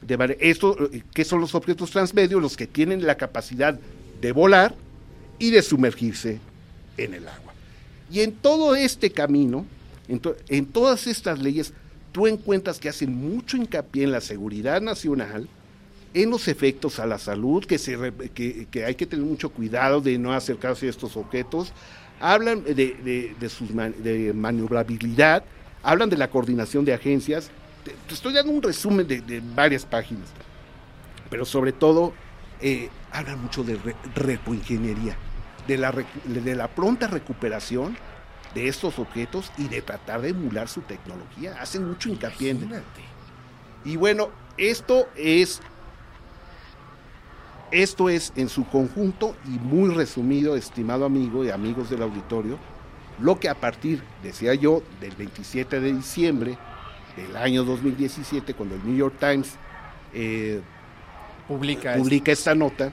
De 0.03 0.37
esto, 0.41 0.77
eh, 0.93 1.03
¿Qué 1.15 1.25
son 1.25 1.41
los 1.41 1.55
objetos 1.55 1.91
transmedio? 1.91 2.39
Los 2.39 2.57
que 2.59 2.67
tienen 2.67 3.07
la 3.07 3.17
capacidad 3.17 3.79
de 4.21 4.33
volar 4.33 4.75
y 5.39 5.51
de 5.51 5.63
sumergirse 5.63 6.39
en 6.99 7.15
el 7.15 7.27
agua. 7.27 7.55
Y 8.13 8.21
en 8.21 8.33
todo 8.33 8.75
este 8.77 9.11
camino, 9.11 9.65
en, 10.09 10.21
to- 10.21 10.37
en 10.49 10.67
todas 10.67 11.07
estas 11.07 11.39
leyes, 11.39 11.73
tú 12.13 12.27
encuentras 12.27 12.79
que 12.79 12.89
hacen 12.91 13.15
mucho 13.17 13.57
hincapié 13.57 14.05
en 14.05 14.13
la 14.13 14.21
seguridad 14.21 14.83
nacional, 14.83 15.49
en 16.15 16.31
los 16.31 16.49
efectos 16.49 17.01
a 17.01 17.07
la 17.07 17.19
salud, 17.19 17.65
que, 17.65 17.77
se 17.77 17.99
que, 18.33 18.67
que 18.71 18.85
hay 18.85 18.95
que 18.95 19.05
tener 19.05 19.27
mucho 19.27 19.51
cuidado 19.51 20.01
de 20.01 20.17
no 20.17 20.33
acercarse 20.33 20.87
a 20.87 20.91
estos 20.91 21.17
objetos, 21.17 21.73
hablan 22.21 22.63
de, 22.65 22.75
de, 22.75 23.37
de 23.39 23.49
sus 23.49 23.73
man- 23.73 23.95
de 23.99 24.33
maniobrabilidad, 24.33 25.45
hablan 25.83 26.09
de 26.09 26.17
la 26.17 26.31
coordinación 26.31 26.85
de 26.85 26.95
agencias. 26.95 27.51
Te, 27.85 27.91
te 28.07 28.15
estoy 28.15 28.33
dando 28.33 28.53
un 28.53 28.63
resumen 28.63 29.07
de, 29.07 29.21
de 29.21 29.43
varias 29.55 29.85
páginas, 29.85 30.29
pero 31.29 31.45
sobre 31.45 31.73
todo 31.73 32.15
eh, 32.61 32.89
hablan 33.11 33.43
mucho 33.43 33.65
de 33.65 33.77
re- 33.77 33.97
retroingeniería, 34.15 35.17
de 35.67 35.77
la, 35.79 35.93
de 36.25 36.55
la 36.55 36.69
pronta 36.69 37.09
recuperación 37.09 37.97
de 38.55 38.69
estos 38.69 39.01
objetos 39.01 39.51
y 39.59 39.67
de 39.67 39.83
tratar 39.83 40.21
de 40.23 40.29
emular 40.29 40.69
su 40.69 40.83
tecnología. 40.83 41.57
Hacen 41.61 41.89
mucho 41.89 42.09
hincapié 42.09 42.51
en... 42.51 42.71
Y 43.85 43.97
bueno, 43.97 44.31
esto 44.57 45.09
es 45.17 45.61
esto 47.71 48.09
es 48.09 48.33
en 48.37 48.49
su 48.49 48.65
conjunto 48.67 49.37
y 49.47 49.59
muy 49.59 49.93
resumido, 49.95 50.57
estimado 50.57 51.05
amigo 51.05 51.45
y 51.45 51.51
amigos 51.51 51.91
del 51.91 52.03
auditorio, 52.03 52.59
lo 53.21 53.39
que 53.39 53.49
a 53.49 53.55
partir, 53.55 54.03
decía 54.23 54.55
yo, 54.55 54.83
del 55.01 55.15
27 55.17 55.81
de 55.81 55.93
diciembre 55.93 56.59
del 57.17 57.37
año 57.37 57.65
2017, 57.65 58.55
cuando 58.55 58.75
el 58.75 58.85
New 58.85 58.97
York 58.97 59.15
Times 59.19 59.55
eh, 60.13 60.61
Publica. 61.47 61.95
publica 61.97 62.33
esta 62.33 62.55
nota, 62.55 62.93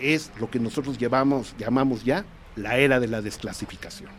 es 0.00 0.30
lo 0.38 0.50
que 0.50 0.58
nosotros 0.58 0.98
llevamos, 0.98 1.54
llamamos 1.58 2.04
ya 2.04 2.24
la 2.56 2.76
era 2.76 3.00
de 3.00 3.08
la 3.08 3.20
desclasificación. 3.20 4.10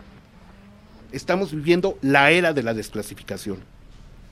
Estamos 1.12 1.54
viviendo 1.54 1.98
la 2.02 2.32
era 2.32 2.54
de 2.54 2.64
la 2.64 2.74
desclasificación. 2.74 3.60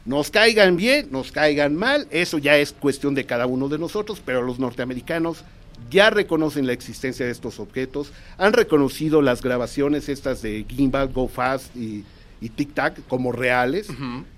Nos 0.06 0.32
caigan 0.32 0.78
bien, 0.78 1.10
nos 1.11 1.32
caigan 1.32 1.76
mal, 1.76 2.07
eso 2.10 2.38
ya 2.38 2.57
es 2.57 2.73
cuestión 2.73 3.14
de 3.14 3.26
cada 3.26 3.45
uno 3.45 3.69
de 3.69 3.78
nosotros, 3.78 4.22
pero 4.23 4.41
los 4.41 4.57
norteamericanos 4.57 5.44
ya 5.90 6.10
reconocen 6.10 6.68
la 6.68 6.73
existencia 6.73 7.26
de 7.26 7.32
estos 7.32 7.60
objetos, 7.60 8.11
han 8.38 8.53
reconocido 8.53 9.22
las 9.22 9.41
grabaciones 9.41 10.10
estas 10.10 10.41
de 10.41 10.65
Gimbal, 10.68 11.10
Go 11.10 11.28
Fast 11.28 11.76
y, 11.76 12.03
y 12.40 12.49
Tic 12.49 12.73
Tac 12.73 13.07
como 13.07 13.32
reales, 13.32 13.88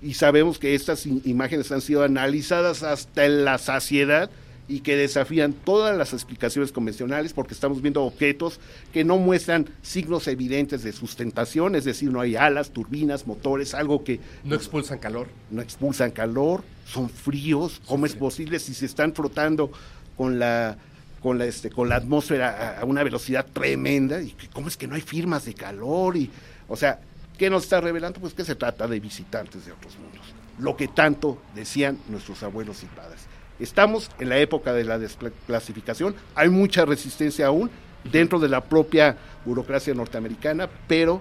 y 0.02 0.14
sabemos 0.14 0.58
que 0.58 0.74
estas 0.74 1.06
imágenes 1.06 1.72
han 1.72 1.80
sido 1.80 2.02
analizadas 2.02 2.82
hasta 2.82 3.24
en 3.24 3.44
la 3.44 3.58
saciedad 3.58 4.30
y 4.66 4.80
que 4.80 4.96
desafían 4.96 5.52
todas 5.52 5.96
las 5.96 6.12
explicaciones 6.12 6.72
convencionales 6.72 7.32
porque 7.32 7.54
estamos 7.54 7.82
viendo 7.82 8.02
objetos 8.02 8.60
que 8.92 9.04
no 9.04 9.18
muestran 9.18 9.68
signos 9.82 10.26
evidentes 10.26 10.82
de 10.82 10.92
sustentación, 10.92 11.74
es 11.74 11.84
decir, 11.84 12.10
no 12.10 12.20
hay 12.20 12.36
alas, 12.36 12.70
turbinas, 12.70 13.26
motores, 13.26 13.74
algo 13.74 14.04
que 14.04 14.20
No 14.42 14.54
expulsan 14.54 14.98
calor. 14.98 15.28
no 15.50 15.60
expulsan 15.60 16.10
calor, 16.10 16.64
son 16.86 17.10
fríos, 17.10 17.80
¿cómo 17.86 18.06
es 18.06 18.14
posible 18.14 18.58
si 18.58 18.74
se 18.74 18.86
están 18.86 19.14
frotando 19.14 19.70
con 20.16 20.38
la 20.38 20.78
con 21.20 21.38
la 21.38 21.46
este 21.46 21.70
con 21.70 21.88
la 21.88 21.96
atmósfera 21.96 22.78
a, 22.78 22.84
una 22.84 23.02
velocidad 23.02 23.46
tremenda 23.50 24.20
y 24.20 24.34
cómo 24.52 24.68
es 24.68 24.76
que 24.76 24.86
no 24.86 24.94
hay 24.94 25.00
firmas 25.00 25.46
de 25.46 25.54
calor 25.54 26.16
y 26.16 26.30
o 26.68 26.76
sea, 26.76 27.00
¿qué 27.38 27.50
nos 27.50 27.64
está 27.64 27.80
revelando? 27.80 28.20
Pues 28.20 28.34
que 28.34 28.44
se 28.44 28.54
trata 28.54 28.86
de 28.86 29.00
visitantes 29.00 29.66
de 29.66 29.72
otros 29.72 29.98
mundos. 29.98 30.22
Lo 30.58 30.76
que 30.76 30.88
tanto 30.88 31.38
decían 31.54 31.98
nuestros 32.08 32.42
abuelos 32.42 32.82
y 32.82 32.86
padres. 32.86 33.20
Estamos 33.58 34.10
en 34.18 34.28
la 34.28 34.38
época 34.38 34.72
de 34.72 34.84
la 34.84 34.98
desclasificación, 34.98 36.14
hay 36.34 36.48
mucha 36.48 36.84
resistencia 36.84 37.46
aún 37.46 37.70
dentro 38.04 38.38
de 38.38 38.48
la 38.48 38.60
propia 38.62 39.16
burocracia 39.44 39.94
norteamericana, 39.94 40.68
pero 40.88 41.20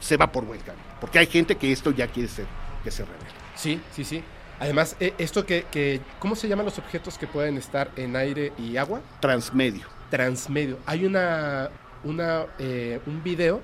se 0.00 0.16
va 0.16 0.30
por 0.30 0.44
buen 0.44 0.60
camino, 0.60 0.84
porque 1.00 1.18
hay 1.18 1.26
gente 1.26 1.56
que 1.56 1.72
esto 1.72 1.90
ya 1.90 2.06
quiere 2.06 2.28
ser, 2.28 2.46
que 2.84 2.90
se 2.90 3.04
revele. 3.04 3.24
Sí, 3.54 3.80
sí, 3.92 4.04
sí. 4.04 4.22
Además, 4.60 4.96
eh, 5.00 5.12
esto 5.18 5.44
que, 5.44 5.66
que- 5.70 6.00
¿Cómo 6.18 6.34
se 6.36 6.48
llaman 6.48 6.64
los 6.66 6.78
objetos 6.78 7.18
que 7.18 7.26
pueden 7.26 7.58
estar 7.58 7.90
en 7.96 8.16
aire 8.16 8.52
y 8.58 8.76
agua? 8.78 9.00
Transmedio. 9.20 9.86
Transmedio. 10.10 10.78
Hay 10.86 11.04
una, 11.04 11.68
una 12.04 12.46
eh, 12.58 13.00
un 13.06 13.22
video 13.22 13.60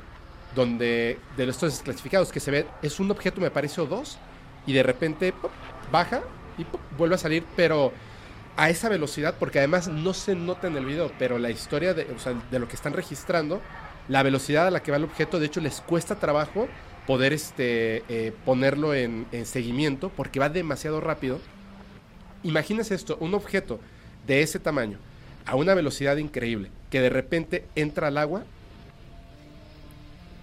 donde 0.54 1.18
de 1.36 1.48
estos 1.48 1.72
desclasificados 1.72 2.30
que 2.30 2.40
se 2.40 2.50
ve, 2.50 2.66
es 2.82 3.00
un 3.00 3.10
objeto, 3.10 3.40
me 3.40 3.50
parece, 3.50 3.80
o 3.80 3.86
dos, 3.86 4.18
y 4.66 4.72
de 4.74 4.82
repente 4.82 5.32
¡pop! 5.32 5.50
baja 5.90 6.20
y 6.58 6.66
vuelve 6.96 7.14
a 7.14 7.18
salir, 7.18 7.44
pero 7.56 7.92
a 8.56 8.68
esa 8.68 8.88
velocidad, 8.88 9.36
porque 9.38 9.58
además 9.58 9.88
no 9.88 10.12
se 10.12 10.34
nota 10.34 10.66
en 10.66 10.76
el 10.76 10.84
video, 10.84 11.10
pero 11.18 11.38
la 11.38 11.50
historia 11.50 11.94
de, 11.94 12.04
o 12.14 12.18
sea, 12.18 12.34
de 12.50 12.58
lo 12.58 12.68
que 12.68 12.76
están 12.76 12.92
registrando, 12.92 13.60
la 14.08 14.22
velocidad 14.22 14.66
a 14.66 14.70
la 14.70 14.82
que 14.82 14.90
va 14.90 14.98
el 14.98 15.04
objeto, 15.04 15.40
de 15.40 15.46
hecho 15.46 15.60
les 15.60 15.80
cuesta 15.80 16.16
trabajo 16.16 16.68
poder 17.06 17.32
este, 17.32 18.04
eh, 18.08 18.32
ponerlo 18.44 18.94
en, 18.94 19.26
en 19.32 19.46
seguimiento 19.46 20.10
porque 20.10 20.38
va 20.38 20.48
demasiado 20.48 21.00
rápido. 21.00 21.40
Imagínense 22.42 22.94
esto, 22.94 23.16
un 23.20 23.34
objeto 23.34 23.80
de 24.26 24.42
ese 24.42 24.58
tamaño, 24.58 24.98
a 25.46 25.56
una 25.56 25.74
velocidad 25.74 26.16
increíble, 26.16 26.70
que 26.90 27.00
de 27.00 27.10
repente 27.10 27.64
entra 27.74 28.08
al 28.08 28.18
agua, 28.18 28.44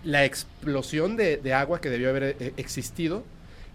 la 0.04 0.26
explosión 0.26 1.18
de, 1.18 1.38
de 1.38 1.54
agua 1.54 1.82
que 1.82 1.90
debió 1.90 2.10
haber 2.10 2.36
eh, 2.40 2.54
existido, 2.58 3.24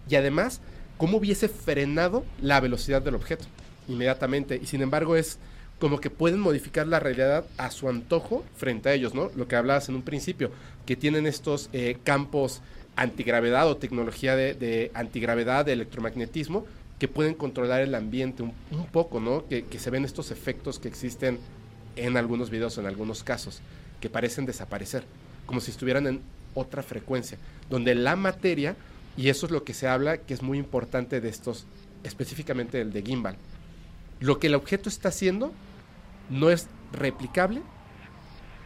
y 0.09 0.15
además, 0.15 0.61
cómo 0.97 1.17
hubiese 1.17 1.49
frenado 1.49 2.25
la 2.41 2.59
velocidad 2.59 3.01
del 3.01 3.15
objeto 3.15 3.45
inmediatamente. 3.87 4.59
Y 4.61 4.65
sin 4.65 4.81
embargo 4.81 5.15
es 5.15 5.37
como 5.79 5.99
que 5.99 6.09
pueden 6.09 6.39
modificar 6.39 6.87
la 6.87 6.99
realidad 6.99 7.45
a 7.57 7.69
su 7.69 7.89
antojo 7.89 8.43
frente 8.55 8.89
a 8.89 8.93
ellos, 8.93 9.13
¿no? 9.13 9.29
Lo 9.35 9.47
que 9.47 9.55
hablabas 9.55 9.89
en 9.89 9.95
un 9.95 10.03
principio, 10.03 10.51
que 10.85 10.95
tienen 10.95 11.27
estos 11.27 11.69
eh, 11.73 11.97
campos 12.03 12.61
antigravedad 12.95 13.69
o 13.69 13.75
tecnología 13.75 14.37
de, 14.37 14.53
de 14.53 14.91
antigravedad, 14.93 15.65
de 15.65 15.73
electromagnetismo, 15.73 16.65
que 16.97 17.09
pueden 17.09 17.33
controlar 17.33 17.81
el 17.81 17.93
ambiente 17.93 18.41
un, 18.41 18.53
un 18.71 18.85
poco, 18.85 19.19
¿no? 19.19 19.45
Que, 19.47 19.65
que 19.65 19.79
se 19.79 19.89
ven 19.89 20.05
estos 20.05 20.31
efectos 20.31 20.79
que 20.79 20.87
existen 20.87 21.39
en 21.97 22.15
algunos 22.15 22.49
videos, 22.49 22.77
en 22.77 22.85
algunos 22.85 23.23
casos, 23.23 23.59
que 23.99 24.09
parecen 24.09 24.45
desaparecer, 24.45 25.03
como 25.45 25.59
si 25.59 25.71
estuvieran 25.71 26.07
en 26.07 26.21
otra 26.53 26.83
frecuencia, 26.83 27.37
donde 27.69 27.95
la 27.95 28.15
materia, 28.15 28.77
y 29.17 29.29
eso 29.29 29.45
es 29.45 29.51
lo 29.51 29.63
que 29.63 29.73
se 29.73 29.87
habla, 29.87 30.17
que 30.17 30.33
es 30.33 30.41
muy 30.41 30.57
importante 30.57 31.21
de 31.21 31.29
estos, 31.29 31.65
específicamente 32.03 32.81
el 32.81 32.91
de 32.91 33.01
gimbal, 33.01 33.37
lo 34.19 34.39
que 34.39 34.47
el 34.47 34.55
objeto 34.55 34.89
está 34.89 35.09
haciendo 35.09 35.53
no 36.29 36.49
es 36.49 36.67
replicable 36.91 37.61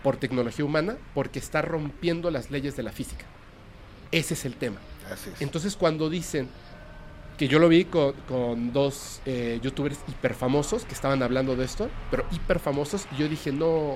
por 0.03 0.17
tecnología 0.17 0.65
humana 0.65 0.97
porque 1.13 1.39
está 1.39 1.61
rompiendo 1.61 2.31
las 2.31 2.51
leyes 2.51 2.75
de 2.75 2.83
la 2.83 2.91
física. 2.91 3.25
Ese 4.11 4.33
es 4.33 4.45
el 4.45 4.55
tema. 4.55 4.77
Así 5.11 5.29
es. 5.31 5.41
Entonces 5.41 5.75
cuando 5.75 6.09
dicen 6.09 6.47
que 7.37 7.47
yo 7.47 7.59
lo 7.59 7.69
vi 7.69 7.85
con, 7.85 8.13
con 8.27 8.73
dos 8.73 9.21
eh, 9.25 9.59
youtubers 9.61 9.99
hiper 10.07 10.33
famosos 10.33 10.83
que 10.83 10.93
estaban 10.93 11.23
hablando 11.23 11.55
de 11.55 11.65
esto, 11.65 11.89
pero 12.11 12.25
hiper 12.31 12.59
famosos, 12.59 13.07
y 13.13 13.17
yo 13.17 13.29
dije, 13.29 13.51
no, 13.51 13.95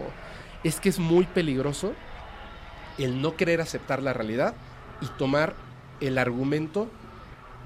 es 0.63 0.79
que 0.79 0.89
es 0.89 0.97
muy 0.99 1.25
peligroso 1.25 1.93
el 2.97 3.21
no 3.21 3.35
querer 3.35 3.59
aceptar 3.59 4.01
la 4.01 4.13
realidad 4.13 4.55
y 5.01 5.07
tomar 5.17 5.55
el 5.99 6.17
argumento 6.17 6.87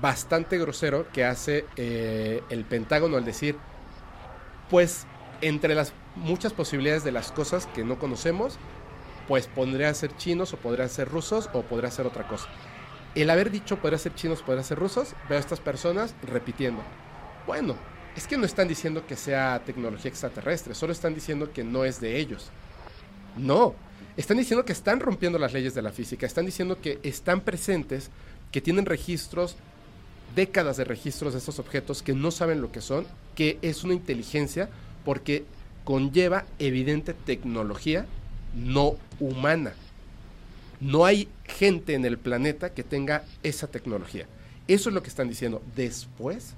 bastante 0.02 0.58
grosero 0.58 1.08
que 1.12 1.26
hace 1.26 1.66
eh, 1.76 2.44
el 2.50 2.66
Pentágono 2.66 3.18
al 3.18 3.26
decir, 3.26 3.58
pues 4.70 5.06
entre 5.42 5.76
las 5.76 5.94
muchas 6.16 6.54
posibilidades 6.54 7.04
de 7.04 7.12
las 7.12 7.32
cosas 7.32 7.68
que 7.68 7.84
no 7.84 8.00
conocemos, 8.00 8.58
pues 9.28 9.48
podrían 9.48 9.96
ser 9.96 10.16
chinos 10.18 10.54
o 10.54 10.58
podrían 10.58 10.90
ser 10.90 11.10
rusos 11.10 11.50
o 11.54 11.64
podría 11.64 11.92
ser 11.92 12.06
otra 12.06 12.28
cosa. 12.28 12.48
El 13.16 13.30
haber 13.30 13.52
dicho 13.52 13.78
podría 13.78 13.98
ser 13.98 14.16
chinos, 14.16 14.42
podría 14.42 14.64
ser 14.64 14.78
rusos, 14.78 15.16
veo 15.28 15.38
a 15.38 15.42
estas 15.42 15.60
personas 15.60 16.16
repitiendo. 16.24 16.82
Bueno, 17.46 17.76
es 18.16 18.28
que 18.28 18.38
no 18.38 18.46
están 18.46 18.68
diciendo 18.68 19.06
que 19.06 19.16
sea 19.16 19.62
tecnología 19.66 20.10
extraterrestre, 20.10 20.76
solo 20.76 20.92
están 20.92 21.14
diciendo 21.14 21.52
que 21.52 21.64
no 21.64 21.86
es 21.86 22.00
de 22.00 22.18
ellos. 22.18 22.50
No, 23.36 23.76
están 24.18 24.38
diciendo 24.38 24.66
que 24.66 24.74
están 24.74 25.00
rompiendo 25.00 25.38
las 25.38 25.54
leyes 25.54 25.76
de 25.76 25.82
la 25.84 25.92
física, 25.92 26.26
están 26.26 26.46
diciendo 26.46 26.82
que 26.82 27.00
están 27.04 27.42
presentes, 27.42 28.10
que 28.52 28.62
tienen 28.62 28.86
registros, 28.86 29.56
décadas 30.36 30.78
de 30.78 30.84
registros 30.84 31.34
de 31.34 31.40
estos 31.40 31.60
objetos 31.60 32.02
que 32.02 32.14
no 32.14 32.32
saben 32.32 32.62
lo 32.62 32.72
que 32.72 32.82
son, 32.82 33.06
que 33.36 33.60
es 33.62 33.84
una 33.84 33.94
inteligencia 33.94 34.70
porque 35.06 35.46
conlleva 35.84 36.46
evidente 36.60 37.14
tecnología 37.14 38.08
no 38.56 38.96
humana. 39.20 39.74
No 40.80 41.06
hay 41.06 41.28
gente 41.46 41.94
en 41.94 42.04
el 42.06 42.18
planeta 42.18 42.74
que 42.74 42.84
tenga 42.84 43.24
esa 43.44 43.68
tecnología. 43.68 44.28
Eso 44.68 44.90
es 44.90 44.96
lo 44.96 45.02
que 45.02 45.10
están 45.10 45.30
diciendo. 45.30 45.62
Después 45.76 46.54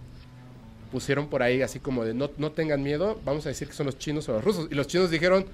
pusieron 0.91 1.27
por 1.27 1.44
ahí 1.44 1.61
así 1.61 1.80
como 1.80 2.03
de 2.03 2.14
no, 2.14 2.31
no 2.38 2.52
tengan 2.52 2.81
miedo, 2.81 3.19
vamos 3.23 3.45
a 3.45 3.49
decir 3.49 3.68
que 3.68 3.73
son 3.76 3.86
los 3.86 3.98
chinos 3.98 4.27
o 4.30 4.34
los 4.34 4.44
rusos. 4.44 4.68
Y 4.72 4.76
los 4.76 4.88
chinos 4.88 5.11
dijeron, 5.11 5.45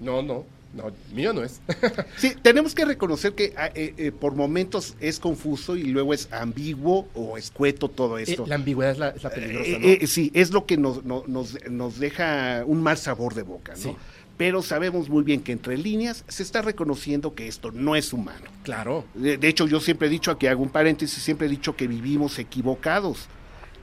no, 0.00 0.22
no, 0.22 0.44
no, 0.76 0.92
mío 1.14 1.32
no 1.32 1.42
es. 1.42 1.60
Sí, 2.18 2.32
tenemos 2.42 2.74
que 2.74 2.84
reconocer 2.84 3.34
que 3.34 3.52
ah, 3.56 3.70
eh, 3.74 3.94
eh, 3.96 4.12
por 4.12 4.34
momentos 4.34 4.94
es 5.00 5.18
confuso 5.18 5.76
y 5.76 5.84
luego 5.84 6.14
es 6.14 6.28
ambiguo 6.32 7.08
o 7.14 7.36
escueto 7.38 7.88
todo 7.88 8.18
Eh, 8.18 8.24
esto. 8.26 8.46
la 8.46 8.54
ambigüedad 8.56 8.92
es 8.92 8.98
la, 8.98 9.08
es 9.10 9.22
la 9.24 9.30
peligrosa, 9.30 9.78
¿no? 9.78 10.06
sí, 10.06 10.30
es 10.34 10.50
lo 10.52 10.66
que 10.66 10.76
nos, 10.76 11.04
no- 11.04 11.24
nos, 11.26 11.56
nos 11.70 11.98
deja 11.98 12.62
un 12.66 12.82
mal 12.82 12.96
sabor 12.98 13.34
de 13.34 13.42
boca, 13.42 13.72
¿no? 13.72 13.78
Sí. 13.82 13.96
Pero 14.36 14.62
sabemos 14.62 15.08
muy 15.08 15.24
bien 15.24 15.40
que 15.42 15.52
entre 15.52 15.78
líneas 15.78 16.22
se 16.28 16.42
está 16.42 16.60
reconociendo 16.60 17.34
que 17.34 17.48
esto 17.48 17.72
no 17.72 17.96
es 17.96 18.12
humano. 18.12 18.44
claro. 18.64 19.04
De, 19.14 19.38
de 19.38 19.48
hecho, 19.48 19.66
yo 19.66 19.80
siempre 19.80 20.08
he 20.08 20.10
dicho, 20.10 20.30
aquí 20.30 20.46
hago 20.46 20.62
un 20.62 20.68
paréntesis, 20.68 21.22
siempre 21.22 21.46
he 21.46 21.50
dicho 21.50 21.74
que 21.74 21.86
vivimos 21.88 22.38
equivocados, 22.38 23.28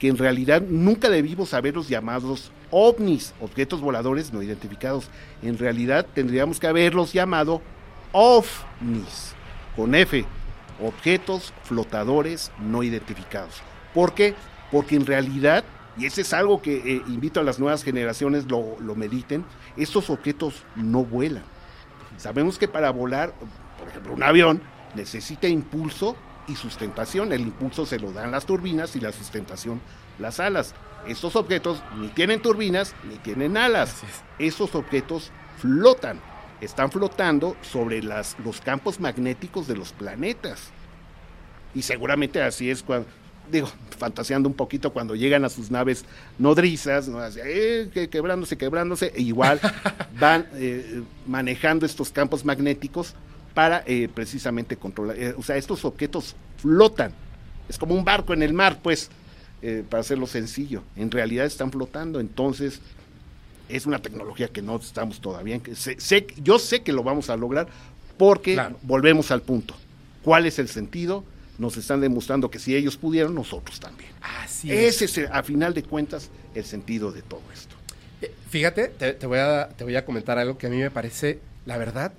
que 0.04 0.10
en 0.10 0.18
realidad 0.18 0.60
nunca 0.60 1.08
debimos 1.08 1.54
haberlos 1.54 1.88
llamados 1.88 2.52
ovnis, 2.70 3.32
objetos 3.40 3.80
voladores 3.80 4.34
no 4.34 4.42
identificados. 4.42 5.08
En 5.40 5.56
realidad 5.56 6.04
tendríamos 6.12 6.60
que 6.60 6.66
haberlos 6.66 7.14
llamado 7.14 7.62
ovnis, 8.12 9.34
con 9.74 9.94
F, 9.94 10.26
objetos 10.78 11.54
flotadores 11.62 12.52
no 12.58 12.82
identificados. 12.82 13.62
¿Por 13.94 14.12
qué? 14.12 14.34
Porque 14.70 14.94
en 14.94 15.06
realidad, 15.06 15.64
y 15.96 16.04
ese 16.04 16.20
es 16.20 16.34
algo 16.34 16.60
que 16.60 16.76
eh, 16.76 17.02
invito 17.06 17.40
a 17.40 17.42
las 17.42 17.58
nuevas 17.58 17.82
generaciones 17.82 18.44
lo, 18.50 18.76
lo 18.80 18.94
mediten, 18.94 19.42
estos 19.78 20.10
objetos 20.10 20.64
no 20.76 21.02
vuelan. 21.06 21.44
Sabemos 22.18 22.58
que 22.58 22.68
para 22.68 22.90
volar, 22.90 23.32
por 23.78 23.88
ejemplo, 23.88 24.12
un 24.12 24.22
avión 24.22 24.60
necesita 24.94 25.48
impulso 25.48 26.14
y 26.48 26.56
sustentación. 26.56 27.32
El 27.32 27.42
impulso 27.42 27.86
se 27.86 27.98
lo 27.98 28.12
dan 28.12 28.30
las 28.30 28.46
turbinas 28.46 28.96
y 28.96 29.00
la 29.00 29.12
sustentación 29.12 29.80
las 30.18 30.40
alas. 30.40 30.74
Estos 31.06 31.36
objetos 31.36 31.82
ni 31.98 32.08
tienen 32.08 32.40
turbinas 32.40 32.94
ni 33.08 33.16
tienen 33.16 33.56
alas. 33.56 34.02
Esos 34.38 34.74
objetos 34.74 35.30
flotan. 35.58 36.20
Están 36.60 36.90
flotando 36.90 37.56
sobre 37.62 38.02
las, 38.02 38.36
los 38.44 38.60
campos 38.60 39.00
magnéticos 39.00 39.66
de 39.66 39.76
los 39.76 39.92
planetas. 39.92 40.70
Y 41.74 41.82
seguramente 41.82 42.40
así 42.40 42.70
es 42.70 42.82
cuando, 42.82 43.08
digo, 43.50 43.68
fantaseando 43.98 44.48
un 44.48 44.54
poquito 44.54 44.92
cuando 44.92 45.14
llegan 45.16 45.44
a 45.44 45.48
sus 45.48 45.70
naves 45.70 46.04
nodrizas, 46.38 47.08
¿no? 47.08 47.18
Así, 47.18 47.40
eh, 47.42 47.90
que- 47.92 48.08
quebrándose, 48.08 48.56
quebrándose, 48.56 49.12
e 49.14 49.22
igual 49.22 49.60
van 50.20 50.46
eh, 50.54 51.02
manejando 51.26 51.84
estos 51.84 52.10
campos 52.10 52.44
magnéticos 52.44 53.14
para 53.54 53.82
eh, 53.86 54.08
precisamente 54.12 54.76
controlar. 54.76 55.16
eh, 55.18 55.34
o 55.36 55.42
sea, 55.42 55.56
estos 55.56 55.84
objetos 55.84 56.34
flotan. 56.58 57.12
Es 57.68 57.78
como 57.78 57.94
un 57.94 58.04
barco 58.04 58.34
en 58.34 58.42
el 58.42 58.52
mar, 58.52 58.80
pues, 58.82 59.10
eh, 59.62 59.82
para 59.88 60.00
hacerlo 60.02 60.26
sencillo. 60.26 60.82
En 60.96 61.10
realidad 61.10 61.46
están 61.46 61.70
flotando, 61.72 62.20
entonces 62.20 62.80
es 63.68 63.86
una 63.86 64.00
tecnología 64.00 64.48
que 64.48 64.60
no 64.60 64.76
estamos 64.76 65.20
todavía. 65.20 65.58
sé- 65.74 65.96
sé- 65.98 66.26
yo 66.42 66.58
sé 66.58 66.82
que 66.82 66.92
lo 66.92 67.02
vamos 67.02 67.30
a 67.30 67.36
lograr 67.36 67.68
porque 68.18 68.54
Claro. 68.54 68.76
volvemos 68.82 69.30
al 69.30 69.40
punto. 69.42 69.74
¿Cuál 70.22 70.46
es 70.46 70.58
el 70.58 70.68
sentido? 70.68 71.24
Nos 71.58 71.76
están 71.76 72.00
demostrando 72.00 72.50
que 72.50 72.58
si 72.58 72.74
ellos 72.74 72.96
pudieron, 72.96 73.34
nosotros 73.34 73.78
también. 73.80 74.10
Así 74.20 74.70
es. 74.72 75.00
Ese 75.02 75.22
es, 75.24 75.30
a 75.30 75.42
final 75.42 75.72
de 75.72 75.82
cuentas, 75.84 76.30
el 76.54 76.64
sentido 76.64 77.12
de 77.12 77.22
todo 77.22 77.42
esto. 77.52 77.74
Eh, 78.20 78.32
Fíjate, 78.50 78.88
te, 78.88 79.12
te 79.14 79.26
voy 79.26 79.38
a, 79.38 79.68
te 79.68 79.84
voy 79.84 79.96
a 79.96 80.04
comentar 80.04 80.38
algo 80.38 80.58
que 80.58 80.66
a 80.66 80.70
mí 80.70 80.76
me 80.78 80.90
parece, 80.90 81.38
la 81.64 81.76
verdad, 81.78 82.12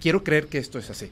quiero 0.00 0.22
creer 0.24 0.46
que 0.48 0.58
esto 0.58 0.78
es 0.78 0.90
así. 0.90 1.10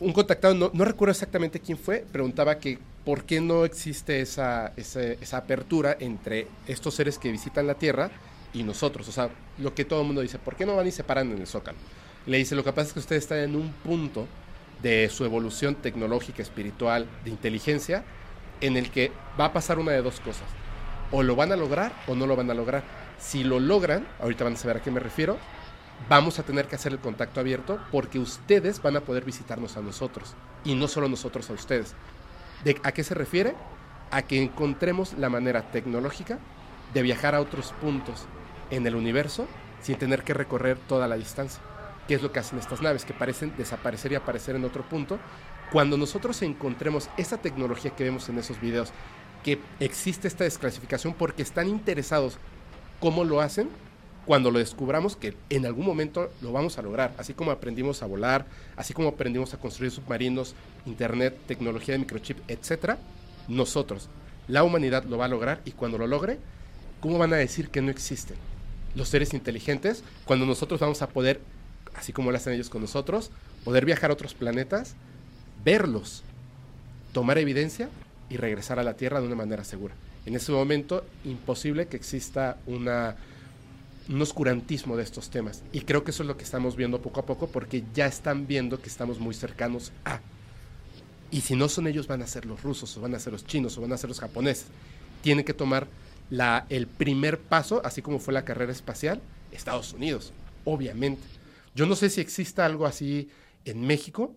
Un 0.00 0.12
contactado, 0.12 0.54
no, 0.54 0.70
no 0.74 0.84
recuerdo 0.84 1.12
exactamente 1.12 1.60
quién 1.60 1.78
fue, 1.78 2.04
preguntaba 2.10 2.58
que 2.58 2.78
por 3.04 3.24
qué 3.24 3.40
no 3.40 3.64
existe 3.64 4.20
esa, 4.20 4.72
ese- 4.76 5.18
esa 5.20 5.36
apertura 5.38 5.96
entre 6.00 6.48
estos 6.66 6.94
seres 6.94 7.18
que 7.18 7.30
visitan 7.30 7.66
la 7.66 7.74
Tierra 7.74 8.10
y 8.52 8.62
nosotros. 8.64 9.08
O 9.08 9.12
sea, 9.12 9.30
lo 9.58 9.74
que 9.74 9.84
todo 9.84 10.00
el 10.00 10.06
mundo 10.06 10.20
dice, 10.22 10.38
¿por 10.38 10.56
qué 10.56 10.66
no 10.66 10.76
van 10.76 10.86
y 10.88 10.90
se 10.90 11.04
paran 11.04 11.30
en 11.30 11.38
el 11.38 11.46
Zócalo? 11.46 11.78
Le 12.26 12.36
dice, 12.38 12.54
lo 12.54 12.64
que 12.64 12.72
pasa 12.72 12.88
es 12.88 12.92
que 12.94 12.98
ustedes 13.00 13.22
están 13.24 13.38
en 13.38 13.56
un 13.56 13.72
punto 13.84 14.26
de 14.82 15.08
su 15.08 15.24
evolución 15.24 15.76
tecnológica, 15.76 16.42
espiritual, 16.42 17.06
de 17.24 17.30
inteligencia, 17.30 18.04
en 18.60 18.76
el 18.76 18.90
que 18.90 19.12
va 19.38 19.46
a 19.46 19.52
pasar 19.52 19.78
una 19.78 19.92
de 19.92 20.02
dos 20.02 20.18
cosas. 20.20 20.46
O 21.12 21.22
lo 21.22 21.36
van 21.36 21.52
a 21.52 21.56
lograr 21.56 21.92
o 22.08 22.14
no 22.14 22.26
lo 22.26 22.34
van 22.36 22.50
a 22.50 22.54
lograr. 22.54 22.82
Si 23.20 23.44
lo 23.44 23.60
logran, 23.60 24.06
ahorita 24.20 24.44
van 24.44 24.54
a 24.54 24.56
saber 24.56 24.78
a 24.78 24.82
qué 24.82 24.90
me 24.90 24.98
refiero, 25.00 25.38
vamos 26.08 26.38
a 26.38 26.42
tener 26.42 26.66
que 26.66 26.76
hacer 26.76 26.92
el 26.92 26.98
contacto 26.98 27.40
abierto 27.40 27.78
porque 27.90 28.18
ustedes 28.18 28.80
van 28.82 28.96
a 28.96 29.00
poder 29.00 29.24
visitarnos 29.24 29.76
a 29.76 29.82
nosotros 29.82 30.34
y 30.64 30.74
no 30.74 30.88
solo 30.88 31.08
nosotros 31.08 31.48
a 31.50 31.54
ustedes. 31.54 31.94
¿De 32.64 32.80
¿A 32.82 32.92
qué 32.92 33.04
se 33.04 33.14
refiere? 33.14 33.54
A 34.10 34.22
que 34.22 34.42
encontremos 34.42 35.14
la 35.14 35.28
manera 35.28 35.70
tecnológica 35.70 36.38
de 36.94 37.02
viajar 37.02 37.34
a 37.34 37.40
otros 37.40 37.72
puntos 37.80 38.26
en 38.70 38.86
el 38.86 38.94
universo 38.94 39.46
sin 39.80 39.96
tener 39.96 40.22
que 40.22 40.34
recorrer 40.34 40.78
toda 40.88 41.08
la 41.08 41.16
distancia. 41.16 41.60
¿Qué 42.06 42.14
es 42.14 42.22
lo 42.22 42.32
que 42.32 42.40
hacen 42.40 42.58
estas 42.58 42.82
naves? 42.82 43.04
Que 43.04 43.14
parecen 43.14 43.54
desaparecer 43.56 44.12
y 44.12 44.16
aparecer 44.16 44.56
en 44.56 44.64
otro 44.64 44.82
punto. 44.82 45.18
Cuando 45.70 45.96
nosotros 45.96 46.40
encontremos 46.42 47.08
esa 47.16 47.38
tecnología 47.38 47.94
que 47.94 48.04
vemos 48.04 48.28
en 48.28 48.38
esos 48.38 48.60
videos, 48.60 48.92
que 49.42 49.60
existe 49.80 50.28
esta 50.28 50.44
desclasificación 50.44 51.14
porque 51.14 51.42
están 51.42 51.68
interesados 51.68 52.38
cómo 53.00 53.24
lo 53.24 53.40
hacen, 53.40 53.68
cuando 54.26 54.50
lo 54.50 54.58
descubramos 54.58 55.16
que 55.16 55.34
en 55.50 55.66
algún 55.66 55.84
momento 55.84 56.30
lo 56.42 56.52
vamos 56.52 56.78
a 56.78 56.82
lograr, 56.82 57.12
así 57.18 57.34
como 57.34 57.50
aprendimos 57.50 58.02
a 58.02 58.06
volar, 58.06 58.46
así 58.76 58.94
como 58.94 59.08
aprendimos 59.08 59.52
a 59.52 59.58
construir 59.58 59.90
submarinos, 59.90 60.54
internet, 60.86 61.36
tecnología 61.46 61.94
de 61.94 61.98
microchip, 61.98 62.38
etcétera, 62.48 62.98
nosotros, 63.48 64.08
la 64.48 64.62
humanidad 64.62 65.04
lo 65.04 65.18
va 65.18 65.24
a 65.24 65.28
lograr 65.28 65.60
y 65.64 65.72
cuando 65.72 65.98
lo 65.98 66.06
logre, 66.06 66.38
¿cómo 67.00 67.18
van 67.18 67.32
a 67.32 67.36
decir 67.36 67.68
que 67.68 67.82
no 67.82 67.90
existen 67.90 68.36
los 68.94 69.08
seres 69.08 69.34
inteligentes 69.34 70.04
cuando 70.24 70.46
nosotros 70.46 70.80
vamos 70.80 71.02
a 71.02 71.08
poder, 71.08 71.40
así 71.94 72.12
como 72.12 72.30
lo 72.30 72.36
hacen 72.36 72.52
ellos 72.52 72.70
con 72.70 72.82
nosotros, 72.82 73.30
poder 73.64 73.84
viajar 73.84 74.10
a 74.10 74.14
otros 74.14 74.34
planetas, 74.34 74.94
verlos, 75.64 76.22
tomar 77.12 77.38
evidencia 77.38 77.88
y 78.30 78.36
regresar 78.36 78.78
a 78.78 78.84
la 78.84 78.94
Tierra 78.94 79.20
de 79.20 79.26
una 79.26 79.36
manera 79.36 79.64
segura? 79.64 79.94
En 80.26 80.36
ese 80.36 80.52
momento, 80.52 81.04
imposible 81.24 81.86
que 81.86 81.96
exista 81.96 82.58
una 82.66 83.16
un 84.08 84.20
oscurantismo 84.22 84.96
de 84.96 85.02
estos 85.02 85.30
temas. 85.30 85.62
Y 85.72 85.80
creo 85.82 86.04
que 86.04 86.10
eso 86.10 86.22
es 86.22 86.26
lo 86.26 86.36
que 86.36 86.44
estamos 86.44 86.76
viendo 86.76 87.00
poco 87.02 87.20
a 87.20 87.26
poco 87.26 87.46
porque 87.48 87.84
ya 87.94 88.06
están 88.06 88.46
viendo 88.46 88.80
que 88.80 88.88
estamos 88.88 89.18
muy 89.20 89.34
cercanos 89.34 89.92
a. 90.04 90.20
Y 91.30 91.40
si 91.40 91.56
no 91.56 91.68
son 91.68 91.86
ellos, 91.86 92.06
van 92.06 92.22
a 92.22 92.26
ser 92.26 92.44
los 92.44 92.62
rusos, 92.62 92.96
o 92.96 93.00
van 93.00 93.14
a 93.14 93.18
ser 93.18 93.32
los 93.32 93.46
chinos, 93.46 93.78
o 93.78 93.80
van 93.80 93.92
a 93.92 93.96
ser 93.96 94.08
los 94.08 94.20
japoneses. 94.20 94.66
Tienen 95.22 95.44
que 95.44 95.54
tomar 95.54 95.86
la, 96.30 96.66
el 96.68 96.86
primer 96.86 97.38
paso, 97.38 97.80
así 97.84 98.02
como 98.02 98.18
fue 98.18 98.34
la 98.34 98.44
carrera 98.44 98.72
espacial, 98.72 99.20
Estados 99.50 99.92
Unidos, 99.94 100.32
obviamente. 100.64 101.22
Yo 101.74 101.86
no 101.86 101.96
sé 101.96 102.10
si 102.10 102.20
exista 102.20 102.66
algo 102.66 102.84
así 102.86 103.28
en 103.64 103.86
México 103.86 104.34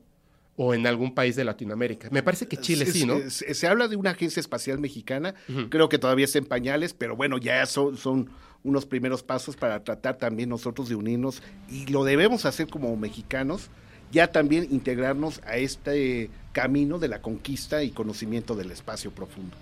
o 0.56 0.74
en 0.74 0.88
algún 0.88 1.14
país 1.14 1.36
de 1.36 1.44
Latinoamérica. 1.44 2.08
Me 2.12 2.24
parece 2.24 2.48
que 2.48 2.56
Chile 2.58 2.86
Se- 2.86 2.92
sí, 2.94 3.06
¿no? 3.06 3.20
Se, 3.30 3.54
se 3.54 3.68
habla 3.68 3.90
de 3.90 3.98
una 3.98 4.12
agencia 4.12 4.40
espacial 4.40 4.80
mexicana, 4.80 5.36
creo 5.70 5.90
que 5.90 5.98
todavía 6.00 6.24
está 6.24 6.38
en 6.38 6.46
pañales, 6.46 6.94
pero 6.94 7.18
bueno, 7.18 7.38
ya 7.38 7.66
son, 7.66 7.98
son 7.98 8.30
unos 8.66 8.86
primeros 8.86 9.24
pasos 9.24 9.56
para 9.56 9.84
tratar 9.84 10.18
también 10.18 10.50
nosotros 10.50 10.90
de 10.90 10.96
unirnos 10.96 11.42
y 11.70 11.86
lo 11.86 12.04
debemos 12.04 12.46
hacer 12.46 12.68
como 12.68 12.96
mexicanos, 12.98 13.70
ya 14.12 14.28
también 14.32 14.68
integrarnos 14.72 15.42
a 15.46 15.56
este 15.58 16.30
camino 16.52 17.00
de 17.00 17.08
la 17.08 17.22
conquista 17.22 17.84
y 17.84 17.92
conocimiento 17.92 18.56
del 18.56 18.72
espacio 18.72 19.12
profundo. 19.12 19.56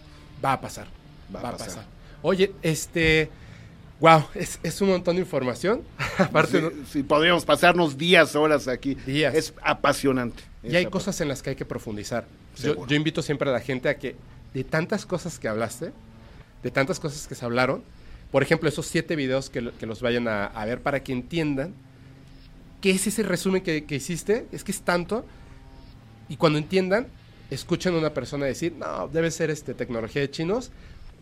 Va 0.43 0.53
a 0.53 0.61
pasar. 0.61 0.87
Va 1.33 1.41
Va, 1.41 1.49
a 1.49 1.51
pasar. 1.53 1.67
pasar. 1.67 1.85
Oye, 2.21 2.51
este. 2.61 3.29
Wow, 3.99 4.25
es, 4.35 4.59
es 4.63 4.81
un 4.81 4.89
montón 4.89 5.15
de 5.15 5.21
información. 5.21 5.81
Aparte, 6.17 6.57
Sí, 6.59 6.63
¿no? 6.63 6.85
sí, 6.91 7.03
podríamos 7.03 7.45
pasarnos 7.45 7.97
días, 7.97 8.35
horas 8.35 8.67
aquí. 8.67 8.95
Días. 8.95 9.33
Es 9.35 9.53
apasionante. 9.61 10.43
y 10.63 10.75
hay 10.75 10.87
cosas 10.87 11.19
en 11.21 11.27
las 11.29 11.41
que 11.41 11.51
hay 11.51 11.55
que 11.55 11.65
profundizar. 11.65 12.25
Yo, 12.57 12.85
yo 12.85 12.95
invito 12.95 13.21
siempre 13.21 13.49
a 13.49 13.53
la 13.53 13.59
gente 13.61 13.87
a 13.89 13.97
que, 13.97 14.15
de 14.53 14.63
tantas 14.63 15.05
cosas 15.05 15.39
que 15.39 15.47
hablaste, 15.47 15.91
de 16.63 16.71
tantas 16.71 16.99
cosas 16.99 17.27
que 17.27 17.35
se 17.35 17.45
hablaron, 17.45 17.81
por 18.33 18.41
ejemplo, 18.41 18.67
esos 18.67 18.87
siete 18.87 19.15
videos 19.15 19.51
que, 19.51 19.69
que 19.79 19.85
los 19.85 20.01
vayan 20.01 20.27
a, 20.27 20.65
ver 20.65 20.81
para 20.81 21.03
que 21.03 21.13
entiendan 21.13 21.75
qué 22.81 22.89
es 22.89 23.05
ese 23.05 23.21
resumen 23.21 23.61
que, 23.61 23.85
que 23.85 23.97
hiciste, 23.97 24.47
es 24.51 24.63
que 24.63 24.71
es 24.71 24.81
tanto, 24.81 25.23
y 26.27 26.37
cuando 26.37 26.57
entiendan, 26.57 27.05
escuchen 27.51 27.93
a 27.93 27.99
una 27.99 28.11
persona 28.15 28.47
decir, 28.47 28.73
no, 28.73 29.07
debe 29.07 29.29
ser 29.29 29.51
este, 29.51 29.75
tecnología 29.75 30.19
de 30.19 30.31
chinos, 30.31 30.71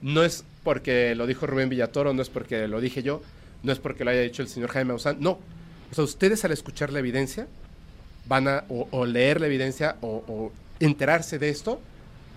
no 0.02 0.24
es 0.24 0.46
porque 0.64 1.14
lo 1.14 1.28
dijo 1.28 1.46
Rubén 1.46 1.68
Villatoro, 1.68 2.14
no 2.14 2.22
es 2.22 2.30
porque 2.30 2.66
lo 2.70 2.80
dije 2.80 3.04
yo, 3.04 3.22
no 3.62 3.74
es 3.74 3.80
porque 3.80 4.06
lo 4.06 4.12
haya 4.12 4.22
dicho 4.22 4.42
el 4.42 4.48
señor 4.48 4.70
Jaime 4.70 4.94
Maussan, 4.94 5.18
no. 5.20 5.32
O 5.92 5.94
sea, 5.94 6.06
ustedes 6.06 6.46
al 6.46 6.54
escuchar 6.54 6.94
la 6.94 7.00
evidencia, 7.00 7.46
van 8.26 8.48
a 8.48 8.64
o, 8.70 9.06
leer 9.06 9.42
la 9.42 9.48
evidencia 9.48 9.98
o 10.00 10.50
enterarse 10.80 11.40
de 11.40 11.50
esto, 11.50 11.82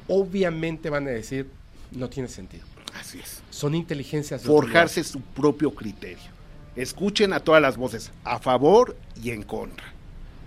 obviamente 0.08 0.90
van 0.90 1.06
a 1.06 1.10
decir, 1.10 1.46
no 1.92 2.10
tiene 2.10 2.28
sentido. 2.28 2.64
Así 2.92 3.20
es. 3.20 3.43
Son 3.54 3.74
inteligencias. 3.74 4.42
Forjarse 4.42 5.04
su 5.04 5.20
propio 5.20 5.72
criterio. 5.74 6.34
Escuchen 6.74 7.32
a 7.32 7.40
todas 7.40 7.62
las 7.62 7.76
voces, 7.76 8.10
a 8.24 8.38
favor 8.40 8.96
y 9.22 9.30
en 9.30 9.42
contra. 9.44 9.86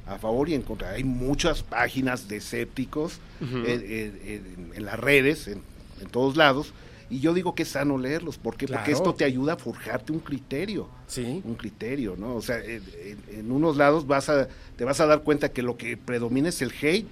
A 0.06 0.18
favor 0.18 0.50
y 0.50 0.56
en 0.56 0.62
contra. 0.62 0.90
Hay 0.92 1.04
muchas 1.06 1.64
páginas 1.64 2.28
de 2.28 2.38
escépticos 2.38 3.20
Ujú. 3.42 3.58
en, 3.60 3.66
en- 3.66 4.22
en- 4.26 4.72
en 4.76 4.86
las 4.86 5.00
redes, 5.00 5.48
en, 5.48 5.62
todos 6.12 6.36
lados. 6.36 6.74
Y 7.10 7.22
yo 7.22 7.34
digo 7.34 7.56
que 7.56 7.64
es 7.64 7.70
sano 7.70 7.98
leerlos. 7.98 8.38
¿Por 8.38 8.58
qué? 8.58 8.68
Porque 8.68 8.92
esto 8.92 9.14
te 9.16 9.24
ayuda 9.24 9.54
a 9.54 9.58
forjarte 9.58 10.12
un 10.12 10.20
criterio. 10.20 10.90
Sí. 11.08 11.42
Un 11.46 11.56
criterio, 11.56 12.16
¿no? 12.18 12.36
O 12.36 12.42
sea, 12.42 12.60
en 12.62 13.50
unos 13.52 13.78
lados 13.78 14.06
vas 14.06 14.28
a, 14.28 14.50
te 14.76 14.84
vas 14.84 15.00
a 15.00 15.06
dar 15.06 15.24
cuenta 15.24 15.50
que 15.54 15.62
lo 15.62 15.78
que 15.78 15.96
predomina 15.96 16.50
es 16.50 16.62
el 16.62 16.72
hate 16.82 17.08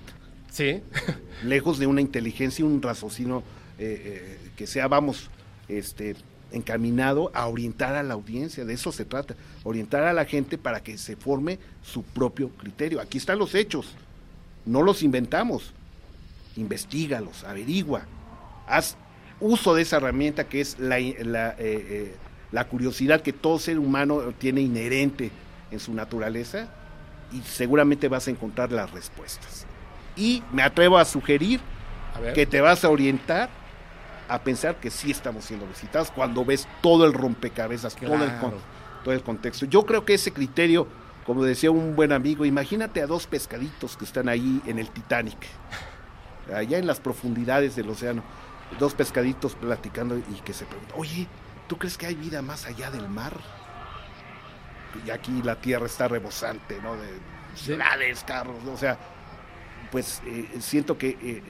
Sí. 0.51 0.81
lejos 1.45 1.79
de 1.79 1.87
una 1.87 2.01
inteligencia 2.01 2.63
y 2.63 2.65
un 2.67 2.81
raciocinio 2.81 3.43
eh, 3.79 4.37
eh, 4.43 4.49
que 4.57 4.67
sea, 4.67 4.87
vamos, 4.89 5.29
este, 5.67 6.15
encaminado 6.51 7.31
a 7.33 7.47
orientar 7.47 7.95
a 7.95 8.03
la 8.03 8.13
audiencia, 8.13 8.65
de 8.65 8.73
eso 8.73 8.91
se 8.91 9.05
trata, 9.05 9.35
orientar 9.63 10.03
a 10.03 10.13
la 10.13 10.25
gente 10.25 10.57
para 10.57 10.81
que 10.81 10.97
se 10.97 11.15
forme 11.15 11.59
su 11.83 12.03
propio 12.03 12.49
criterio. 12.49 13.01
Aquí 13.01 13.17
están 13.17 13.39
los 13.39 13.55
hechos, 13.55 13.93
no 14.65 14.81
los 14.81 15.03
inventamos, 15.03 15.73
investigalos, 16.55 17.43
averigua, 17.43 18.05
haz 18.67 18.95
uso 19.39 19.75
de 19.75 19.81
esa 19.81 19.97
herramienta 19.97 20.47
que 20.47 20.61
es 20.61 20.79
la, 20.79 20.97
la, 20.99 21.49
eh, 21.51 21.55
eh, 21.59 22.15
la 22.51 22.67
curiosidad 22.67 23.21
que 23.21 23.33
todo 23.33 23.59
ser 23.59 23.79
humano 23.79 24.33
tiene 24.37 24.61
inherente 24.61 25.31
en 25.71 25.79
su 25.79 25.93
naturaleza 25.93 26.69
y 27.33 27.41
seguramente 27.41 28.07
vas 28.07 28.27
a 28.27 28.31
encontrar 28.31 28.71
las 28.71 28.91
respuestas. 28.91 29.65
Y 30.15 30.41
me 30.53 30.63
atrevo 30.63 30.97
a 30.97 31.03
sugerir 31.03 31.59
A 32.13 32.31
que 32.31 32.45
te 32.45 32.61
vas 32.61 32.85
a 32.85 32.89
orientar 32.89 33.49
a 34.27 34.39
pensar 34.43 34.75
que 34.79 34.89
sí 34.89 35.11
estamos 35.11 35.45
siendo 35.45 35.67
visitados 35.67 36.11
cuando 36.11 36.43
ves 36.45 36.67
todo 36.81 37.05
el 37.05 37.13
rompecabezas, 37.13 37.95
todo, 37.95 38.23
el, 38.23 38.35
con- 38.37 38.55
todo 39.03 39.13
el 39.13 39.21
contexto. 39.23 39.65
Yo 39.65 39.85
creo 39.85 40.03
que 40.05 40.15
ese 40.15 40.31
criterio, 40.31 40.87
como 41.25 41.43
decía 41.43 41.71
un 41.71 41.95
buen 41.95 42.11
amigo, 42.11 42.45
imagínate 42.45 43.01
a 43.01 43.07
dos 43.07 43.27
pescaditos 43.27 43.97
que 43.97 44.05
están 44.05 44.29
ahí 44.29 44.61
en 44.65 44.79
el 44.79 44.89
Titanic, 44.89 45.37
allá 46.53 46.77
en 46.77 46.87
las 46.87 46.99
profundidades 46.99 47.75
del 47.75 47.89
océano, 47.89 48.23
dos 48.79 48.93
pescaditos 48.95 49.55
platicando 49.55 50.17
y 50.17 50.41
que 50.43 50.53
se 50.53 50.65
preguntan, 50.65 50.97
oye, 50.99 51.27
¿tú 51.67 51.77
crees 51.77 51.97
que 51.97 52.07
hay 52.07 52.15
vida 52.15 52.41
más 52.41 52.65
allá 52.65 52.89
del 52.91 53.07
mar? 53.09 53.33
Y 55.05 55.09
aquí 55.09 55.41
la 55.43 55.55
tierra 55.59 55.85
está 55.87 56.07
rebosante, 56.07 56.79
¿no? 56.81 56.95
De 56.95 57.07
ciudades, 57.55 58.23
carros, 58.23 58.63
¿no? 58.63 58.71
o 58.71 58.77
sea, 58.77 58.97
pues 59.91 60.21
eh, 60.25 60.49
siento 60.59 60.97
que, 60.97 61.09
eh, 61.21 61.43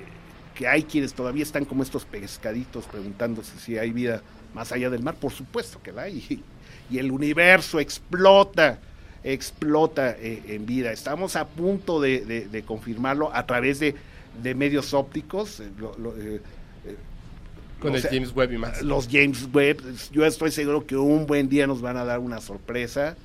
que 0.55 0.67
hay 0.67 0.83
quienes 0.83 1.13
todavía 1.13 1.43
están 1.43 1.65
como 1.65 1.83
estos 1.83 2.05
pescaditos 2.05 2.85
preguntándose 2.85 3.59
si 3.59 3.77
hay 3.77 3.91
vida 3.91 4.21
más 4.53 4.71
allá 4.71 4.89
del 4.89 5.03
mar. 5.03 5.15
Por 5.15 5.31
supuesto 5.31 5.79
que 5.83 5.91
la 5.91 6.03
hay. 6.03 6.41
Y, 6.89 6.99
el 6.99 7.11
universo 7.11 7.79
explota, 7.79 8.79
explota 9.23 10.11
eh, 10.19 10.43
en 10.49 10.65
vida. 10.67 10.91
Estamos 10.91 11.35
a 11.35 11.47
punto 11.47 11.99
de, 11.99 12.23
de- 12.25 12.47
de 12.47 12.61
confirmarlo 12.63 13.33
a 13.33 13.45
través 13.47 13.79
de, 13.79 13.95
de 14.43 14.53
medios 14.55 14.93
ópticos. 14.93 15.59
eh, 15.61 15.69
lo- 15.79 15.97
lo, 15.97 16.15
eh, 16.15 16.41
Con 17.79 17.93
o 17.93 17.95
el 17.95 18.01
sea, 18.03 18.11
James 18.11 18.31
Webb 18.35 18.51
y 18.53 18.57
más. 18.59 18.81
los 18.83 19.07
James 19.11 19.47
Webb, 19.51 19.81
yo 20.11 20.25
estoy 20.27 20.51
seguro 20.51 20.85
que 20.85 20.95
un 20.95 21.25
buen 21.25 21.49
día 21.49 21.65
nos 21.67 21.81
van 21.81 21.97
a 21.97 22.05
dar 22.05 22.19
una 22.19 22.39
sorpresa 22.39 23.15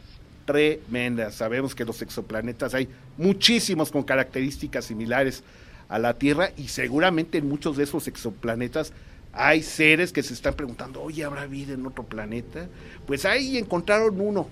tremenda. 0.47 1.31
Sabemos 1.31 1.75
que 1.75 1.85
los 1.85 2.01
exoplanetas 2.03 2.75
hay 2.75 2.89
muchísimos 3.19 3.91
con 3.91 4.03
características 4.03 4.87
similares 4.87 5.43
a 5.91 5.99
la 5.99 6.15
Tierra 6.15 6.53
y 6.57 6.69
seguramente 6.69 7.39
en 7.39 7.49
muchos 7.49 7.77
de 7.77 7.85
esos 7.85 8.09
exoplanetas 8.09 8.93
hay 9.33 9.63
seres 9.63 10.13
que 10.13 10.23
se 10.23 10.33
están 10.35 10.55
preguntando, 10.55 11.03
oye, 11.03 11.25
¿habrá 11.25 11.47
vida 11.47 11.75
en 11.75 11.85
otro 11.87 12.05
planeta? 12.05 12.67
Pues 13.07 13.25
ahí 13.25 13.59
encontraron 13.59 14.21
uno, 14.21 14.49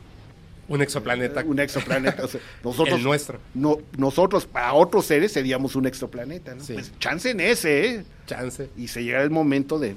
Un 0.68 0.82
exoplaneta. 0.82 1.42
un 1.44 1.58
exoplaneta. 1.58 2.24
O 2.24 2.28
sea, 2.28 2.40
nosotros, 2.64 2.98
el 2.98 3.04
nuestro. 3.04 3.40
no, 3.54 3.78
nosotros 3.96 4.46
para 4.46 4.74
otros 4.74 5.06
seres 5.06 5.32
seríamos 5.32 5.74
un 5.74 5.86
exoplaneta. 5.86 6.54
¿no? 6.54 6.62
Sí. 6.62 6.74
Pues 6.74 6.92
chance 6.98 7.30
en 7.30 7.40
ese, 7.40 7.86
¿eh? 7.86 8.04
Chance. 8.26 8.70
Y 8.76 8.88
se 8.88 9.02
llega 9.02 9.22
el 9.22 9.30
momento 9.30 9.78
de 9.78 9.96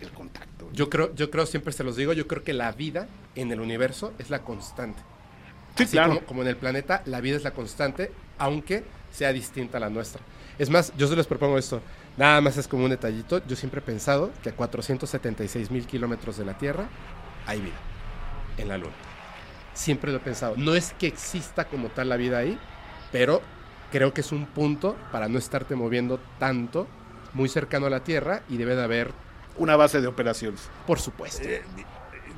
el 0.00 0.10
contacto. 0.10 0.68
Yo 0.72 0.88
creo, 0.90 1.14
yo 1.14 1.30
creo, 1.30 1.46
siempre 1.46 1.72
se 1.72 1.82
los 1.84 1.96
digo, 1.96 2.12
yo 2.12 2.26
creo 2.26 2.42
que 2.44 2.52
la 2.52 2.70
vida 2.72 3.08
en 3.34 3.50
el 3.52 3.60
universo 3.60 4.12
es 4.18 4.30
la 4.30 4.40
constante. 4.42 5.00
Sí, 5.76 5.84
Así 5.84 5.92
claro. 5.92 6.14
como, 6.14 6.26
como 6.26 6.42
en 6.42 6.48
el 6.48 6.56
planeta, 6.56 7.02
la 7.06 7.20
vida 7.20 7.36
es 7.36 7.44
la 7.44 7.52
constante, 7.52 8.10
aunque 8.38 8.84
sea 9.12 9.32
distinta 9.32 9.78
a 9.78 9.80
la 9.80 9.90
nuestra. 9.90 10.20
Es 10.58 10.70
más, 10.70 10.92
yo 10.96 11.06
se 11.06 11.16
les 11.16 11.26
propongo 11.26 11.58
esto. 11.58 11.80
Nada 12.16 12.40
más 12.40 12.56
es 12.56 12.68
como 12.68 12.84
un 12.84 12.90
detallito. 12.90 13.42
Yo 13.46 13.56
siempre 13.56 13.80
he 13.80 13.82
pensado 13.82 14.30
que 14.42 14.50
a 14.50 14.56
476 14.56 15.70
mil 15.70 15.86
kilómetros 15.86 16.36
de 16.36 16.44
la 16.44 16.58
Tierra 16.58 16.88
hay 17.46 17.60
vida 17.60 17.76
en 18.58 18.68
la 18.68 18.78
Luna. 18.78 18.92
Siempre 19.74 20.10
lo 20.10 20.18
he 20.18 20.20
pensado. 20.20 20.54
No 20.56 20.74
es 20.74 20.92
que 20.98 21.06
exista 21.06 21.64
como 21.64 21.88
tal 21.88 22.10
la 22.10 22.16
vida 22.16 22.38
ahí, 22.38 22.58
pero 23.10 23.40
creo 23.90 24.12
que 24.12 24.20
es 24.20 24.32
un 24.32 24.46
punto 24.46 24.96
para 25.10 25.28
no 25.28 25.38
estarte 25.38 25.74
moviendo 25.74 26.20
tanto, 26.38 26.86
muy 27.32 27.48
cercano 27.48 27.86
a 27.86 27.90
la 27.90 28.04
Tierra 28.04 28.42
y 28.48 28.58
debe 28.58 28.76
de 28.76 28.82
haber, 28.84 29.10
Una 29.58 29.76
base 29.76 30.00
de 30.00 30.06
operaciones. 30.06 30.68
por 30.86 30.98
supuesto. 30.98 31.42
Eh, 31.46 31.62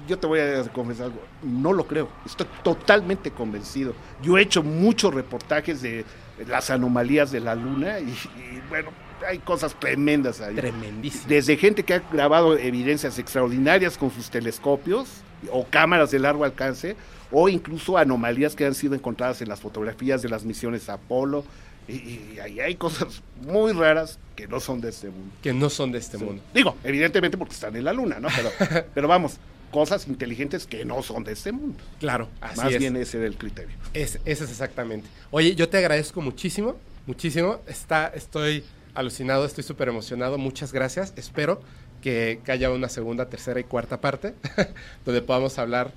yo 0.09 0.19
te 0.19 0.27
voy 0.27 0.41
a 0.41 0.63
confesar 0.73 1.07
algo, 1.07 1.21
no 1.43 1.73
lo 1.73 1.87
creo, 1.87 2.09
estoy 2.27 2.47
totalmente 2.63 3.31
convencido. 3.31 3.95
Yo 4.23 4.37
he 4.37 4.43
hecho 4.43 4.63
muchos 4.63 5.15
reportajes 5.15 5.81
de 5.81 6.05
las 6.47 6.71
anomalías 6.71 7.31
de 7.31 7.41
la 7.41 7.55
luna 7.55 7.99
y, 8.01 8.05
y, 8.05 8.61
bueno, 8.69 8.91
hay 9.27 9.39
cosas 9.39 9.75
tremendas 9.79 10.41
ahí. 10.41 10.55
Tremendísimo. 10.57 11.25
Desde 11.29 11.57
gente 11.57 11.83
que 11.85 11.95
ha 11.95 12.03
grabado 12.13 12.57
evidencias 12.59 13.19
extraordinarias 13.19 13.97
con 13.97 14.11
sus 14.11 14.31
telescopios 14.31 15.09
o 15.53 15.65
cámaras 15.67 16.11
de 16.11 16.19
largo 16.19 16.45
alcance, 16.45 16.97
o 17.31 17.49
incluso 17.49 17.99
anomalías 17.99 18.55
que 18.55 18.65
han 18.67 18.75
sido 18.75 18.95
encontradas 18.95 19.41
en 19.43 19.49
las 19.49 19.61
fotografías 19.61 20.23
de 20.23 20.29
las 20.29 20.45
misiones 20.45 20.89
Apolo. 20.89 21.45
Y, 21.87 21.93
y 21.93 22.39
ahí 22.43 22.61
hay 22.61 22.77
cosas 22.77 23.23
muy 23.43 23.73
raras 23.73 24.19
que 24.37 24.47
no 24.49 24.59
son 24.61 24.81
de 24.81 24.89
este 24.91 25.09
mundo. 25.11 25.35
Que 25.43 25.53
no 25.53 25.69
son 25.69 25.93
de 25.93 25.99
este 25.99 26.17
Sí. 26.19 26.25
mundo. 26.25 26.43
Digo, 26.55 26.77
evidentemente 26.83 27.37
porque 27.37 27.53
están 27.55 27.77
en 27.77 27.85
la 27.85 27.93
luna, 27.93 28.19
¿no? 28.21 28.29
Pero, 28.35 28.85
pero 28.95 29.09
vamos, 29.09 29.37
cosas 29.75 30.07
inteligentes 30.07 30.69
que 30.69 30.85
no 30.85 31.03
son 31.03 31.25
de 31.25 31.33
este 31.33 31.51
mundo. 31.51 31.83
Claro, 31.99 32.29
así 32.41 32.61
Más 32.61 32.73
es. 32.73 32.79
bien 32.79 32.97
ese 32.97 33.19
era 33.19 33.27
el 33.27 33.37
criterio. 33.37 33.75
Es, 33.93 34.21
ese 34.25 34.45
es 34.45 34.51
exactamente. 34.51 35.09
Oye, 35.33 35.57
yo 35.57 35.69
te 35.69 35.79
agradezco 35.79 36.21
muchísimo, 36.21 36.77
muchísimo. 37.07 37.59
Está, 37.67 38.07
estoy 38.15 38.63
alucinado, 38.95 39.45
estoy 39.45 39.65
súper 39.65 39.89
emocionado. 39.89 40.39
Muchas 40.39 40.73
gracias. 40.73 41.13
Espero 41.17 41.61
que, 42.01 42.41
que 42.45 42.53
haya 42.53 42.71
una 42.71 42.89
segunda, 42.89 43.29
tercera 43.29 43.59
y 43.59 43.65
cuarta 43.65 44.01
parte 44.01 44.35
donde 45.05 45.21
podamos 45.23 45.59
hablar. 45.59 45.91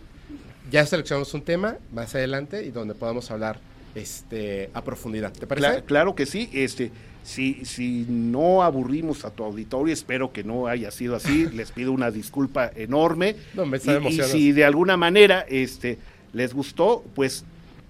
Ya 0.72 0.84
seleccionamos 0.88 1.32
un 1.36 1.44
tema 1.44 1.78
más 1.94 2.16
adelante 2.16 2.66
y 2.66 2.72
donde 2.72 2.96
podamos 2.96 3.30
hablar 3.30 3.60
este, 3.94 4.72
a 4.74 4.84
profundidad. 4.84 5.32
¿Te 5.34 5.46
parece? 5.46 5.68
Cla- 5.68 5.86
claro 5.86 6.16
que 6.16 6.26
sí, 6.26 6.50
este, 6.52 6.92
Si, 7.28 7.66
si 7.66 8.06
no 8.08 8.64
aburrimos 8.64 9.26
a 9.26 9.32
tu 9.32 9.44
auditorio, 9.44 9.94
espero 9.94 10.32
que 10.32 10.46
no 10.46 10.68
haya 10.68 10.92
sido 10.92 11.14
así, 11.18 11.46
les 11.54 11.72
pido 11.74 11.92
una 11.92 12.10
disculpa 12.10 12.72
enorme. 12.74 13.36
No, 13.54 13.66
me 13.66 13.76
y, 13.76 13.80
está 13.80 13.92
y 13.94 13.96
emocionado. 13.98 14.32
si 14.32 14.52
de 14.54 14.64
alguna 14.64 14.96
manera 14.96 15.46
este, 15.50 15.98
les 16.32 16.54
gustó, 16.54 17.04
pues 17.16 17.44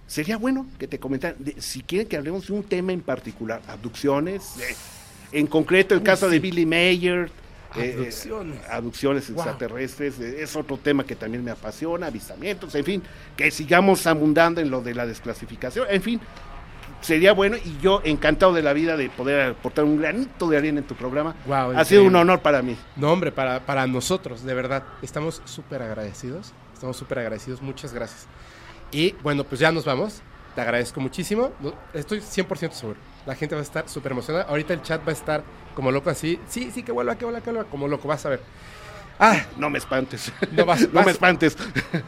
sería 0.08 0.38
bueno 0.38 0.66
que 0.80 0.88
te 0.88 0.98
comentaran, 0.98 1.36
de- 1.38 1.62
si 1.62 1.82
quieren 1.84 2.08
que 2.08 2.18
hablemos 2.18 2.48
de 2.48 2.54
un 2.54 2.64
tema 2.64 2.94
en 2.94 3.02
particular, 3.02 3.62
abducciones, 3.68 4.56
eh, 4.58 4.76
en 5.34 5.46
concreto 5.46 5.94
el 5.94 6.00
Uy, 6.00 6.06
caso 6.06 6.28
de. 6.30 6.40
Billy 6.40 6.66
Mayer. 6.66 7.30
eh, 7.76 7.92
Abducciones. 7.96 8.58
abducciones 8.72 9.30
Wow. 9.30 9.36
extraterrestres, 9.44 10.20
eh, 10.20 10.38
es 10.42 10.56
otro 10.56 10.78
tema 10.78 11.04
que 11.06 11.16
también 11.16 11.44
me 11.44 11.52
apasiona, 11.52 12.08
avistamientos, 12.08 12.74
en 12.74 12.84
fin, 12.86 13.04
que 13.36 13.52
sigamos 13.52 14.08
abundando 14.08 14.62
en 14.62 14.72
lo 14.72 14.82
de 14.82 14.96
la 14.96 15.06
desclasificación, 15.06 15.86
en 15.92 16.02
fin, 16.02 16.20
sería 17.02 17.34
bueno 17.34 17.57
y 17.57 17.78
yo 17.82 18.02
encantado 18.03 18.53
de 18.53 18.61
la 18.61 18.74
vida 18.74 18.98
de 18.98 19.10
poder 19.10 19.52
aportar 19.52 19.86
un 19.86 19.98
granito 19.99 20.48
de 20.49 20.57
arena 20.57 20.80
en 20.80 20.86
tu 20.88 20.95
programa. 20.95 21.36
Guau, 21.45 21.72
ha 21.78 21.86
sido 21.86 22.03
un 22.03 22.15
honor 22.15 22.40
para 22.41 22.61
mí. 22.61 22.78
No, 22.95 23.11
hombre, 23.11 23.32
para, 23.32 23.60
para 23.61 23.86
nosotros, 23.88 24.44
de 24.44 24.53
verdad, 24.53 24.84
estamos 25.02 25.41
súper 25.45 25.82
agradecidos. 25.82 26.53
Estamos 26.74 26.95
súper 26.98 27.19
agradecidos, 27.19 27.61
muchas 27.61 27.94
gracias. 27.94 28.28
Y 28.91 29.14
bueno, 29.24 29.44
pues 29.44 29.60
ya 29.60 29.72
nos 29.72 29.84
vamos. 29.86 30.22
Te 30.56 30.61
agradezco 30.61 30.99
muchísimo. 30.99 31.52
Estoy 31.94 32.19
100% 32.19 32.72
seguro. 32.72 32.99
La 33.26 33.36
gente 33.36 33.53
va 33.56 33.61
a 33.61 33.64
estar 33.64 33.88
súper 33.90 34.11
emocionada. 34.14 34.45
Ahorita 34.45 34.74
el 34.74 34.82
chat 34.82 35.02
va 35.06 35.10
a 35.10 35.14
estar 35.14 35.44
como 35.76 35.91
loco 35.91 36.10
así. 36.10 36.40
Sí, 36.48 36.72
sí, 36.74 36.82
que 36.84 36.91
vuelva, 36.91 37.15
que 37.18 37.26
vuelva, 37.26 37.41
que 37.41 37.52
vuelva. 37.52 37.69
Como 37.69 37.88
loco, 37.88 38.07
vas 38.07 38.26
a 38.26 38.30
ver. 38.30 38.41
Ah, 39.19 39.40
No 39.57 39.69
me 39.69 39.78
espantes. 39.80 40.32
No 40.52 40.65
vas- 40.65 40.82
no 40.88 40.94
vas- 40.94 41.06
me 41.06 41.11
espantes. 41.11 41.56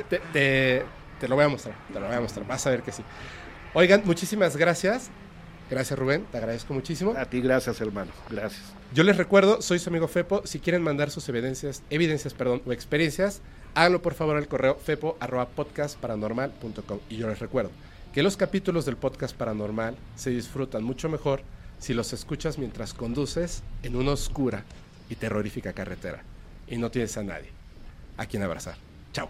te, 0.10 0.20
te- 0.20 0.86
te 1.20 1.28
lo 1.28 1.36
voy 1.36 1.46
a 1.46 1.50
mostrar. 1.50 1.76
Te 1.94 2.00
lo 2.00 2.08
voy 2.08 2.16
a 2.16 2.22
mostrar. 2.22 2.48
Vas 2.48 2.66
a 2.66 2.70
ver 2.72 2.82
que 2.82 2.92
sí. 2.92 3.04
Oigan, 3.74 4.04
muchísimas 4.06 4.56
gracias. 4.58 5.10
Gracias, 5.70 6.00
Rubén. 6.00 6.26
Te 6.32 6.38
agradezco 6.38 6.74
muchísimo. 6.74 7.14
A 7.16 7.26
ti 7.26 7.42
gracias, 7.42 7.80
hermano. 7.80 8.12
Gracias. 8.30 8.64
Yo 8.94 9.04
les 9.04 9.18
recuerdo, 9.18 9.62
soy 9.62 9.78
su 9.78 9.90
amigo 9.90 10.08
Fepo. 10.08 10.42
Si 10.46 10.60
quieren 10.60 10.82
mandar 10.82 11.12
sus 11.12 11.30
evidencias, 11.30 11.84
evidencias 11.92 12.34
perdón, 12.34 12.64
o 12.66 12.72
experiencias, 12.72 13.44
háganlo 13.76 14.02
por 14.02 14.16
favor 14.16 14.38
al 14.38 14.48
correo 14.48 14.76
fepo.podcastparanormal.com. 14.76 17.00
Y 17.10 17.18
yo 17.18 17.28
les 17.28 17.38
recuerdo 17.40 17.70
que 18.14 18.24
los 18.24 18.36
capítulos 18.36 18.86
del 18.86 18.98
podcast 18.98 19.36
paranormal 19.36 19.96
se 20.16 20.32
disfrutan 20.32 20.84
mucho 20.84 21.08
mejor 21.10 21.44
si 21.78 21.94
los 21.94 22.14
escuchas 22.14 22.58
mientras 22.58 22.96
conduces 22.96 23.62
en 23.84 23.96
una 23.96 24.14
oscura 24.14 24.64
y 25.10 25.16
terrorífica 25.16 25.74
carretera 25.74 26.24
y 26.68 26.78
no 26.78 26.90
tienes 26.90 27.16
a 27.18 27.24
nadie 27.24 27.52
a 28.18 28.26
quien 28.26 28.42
abrazar. 28.44 28.76
Chao. 29.14 29.30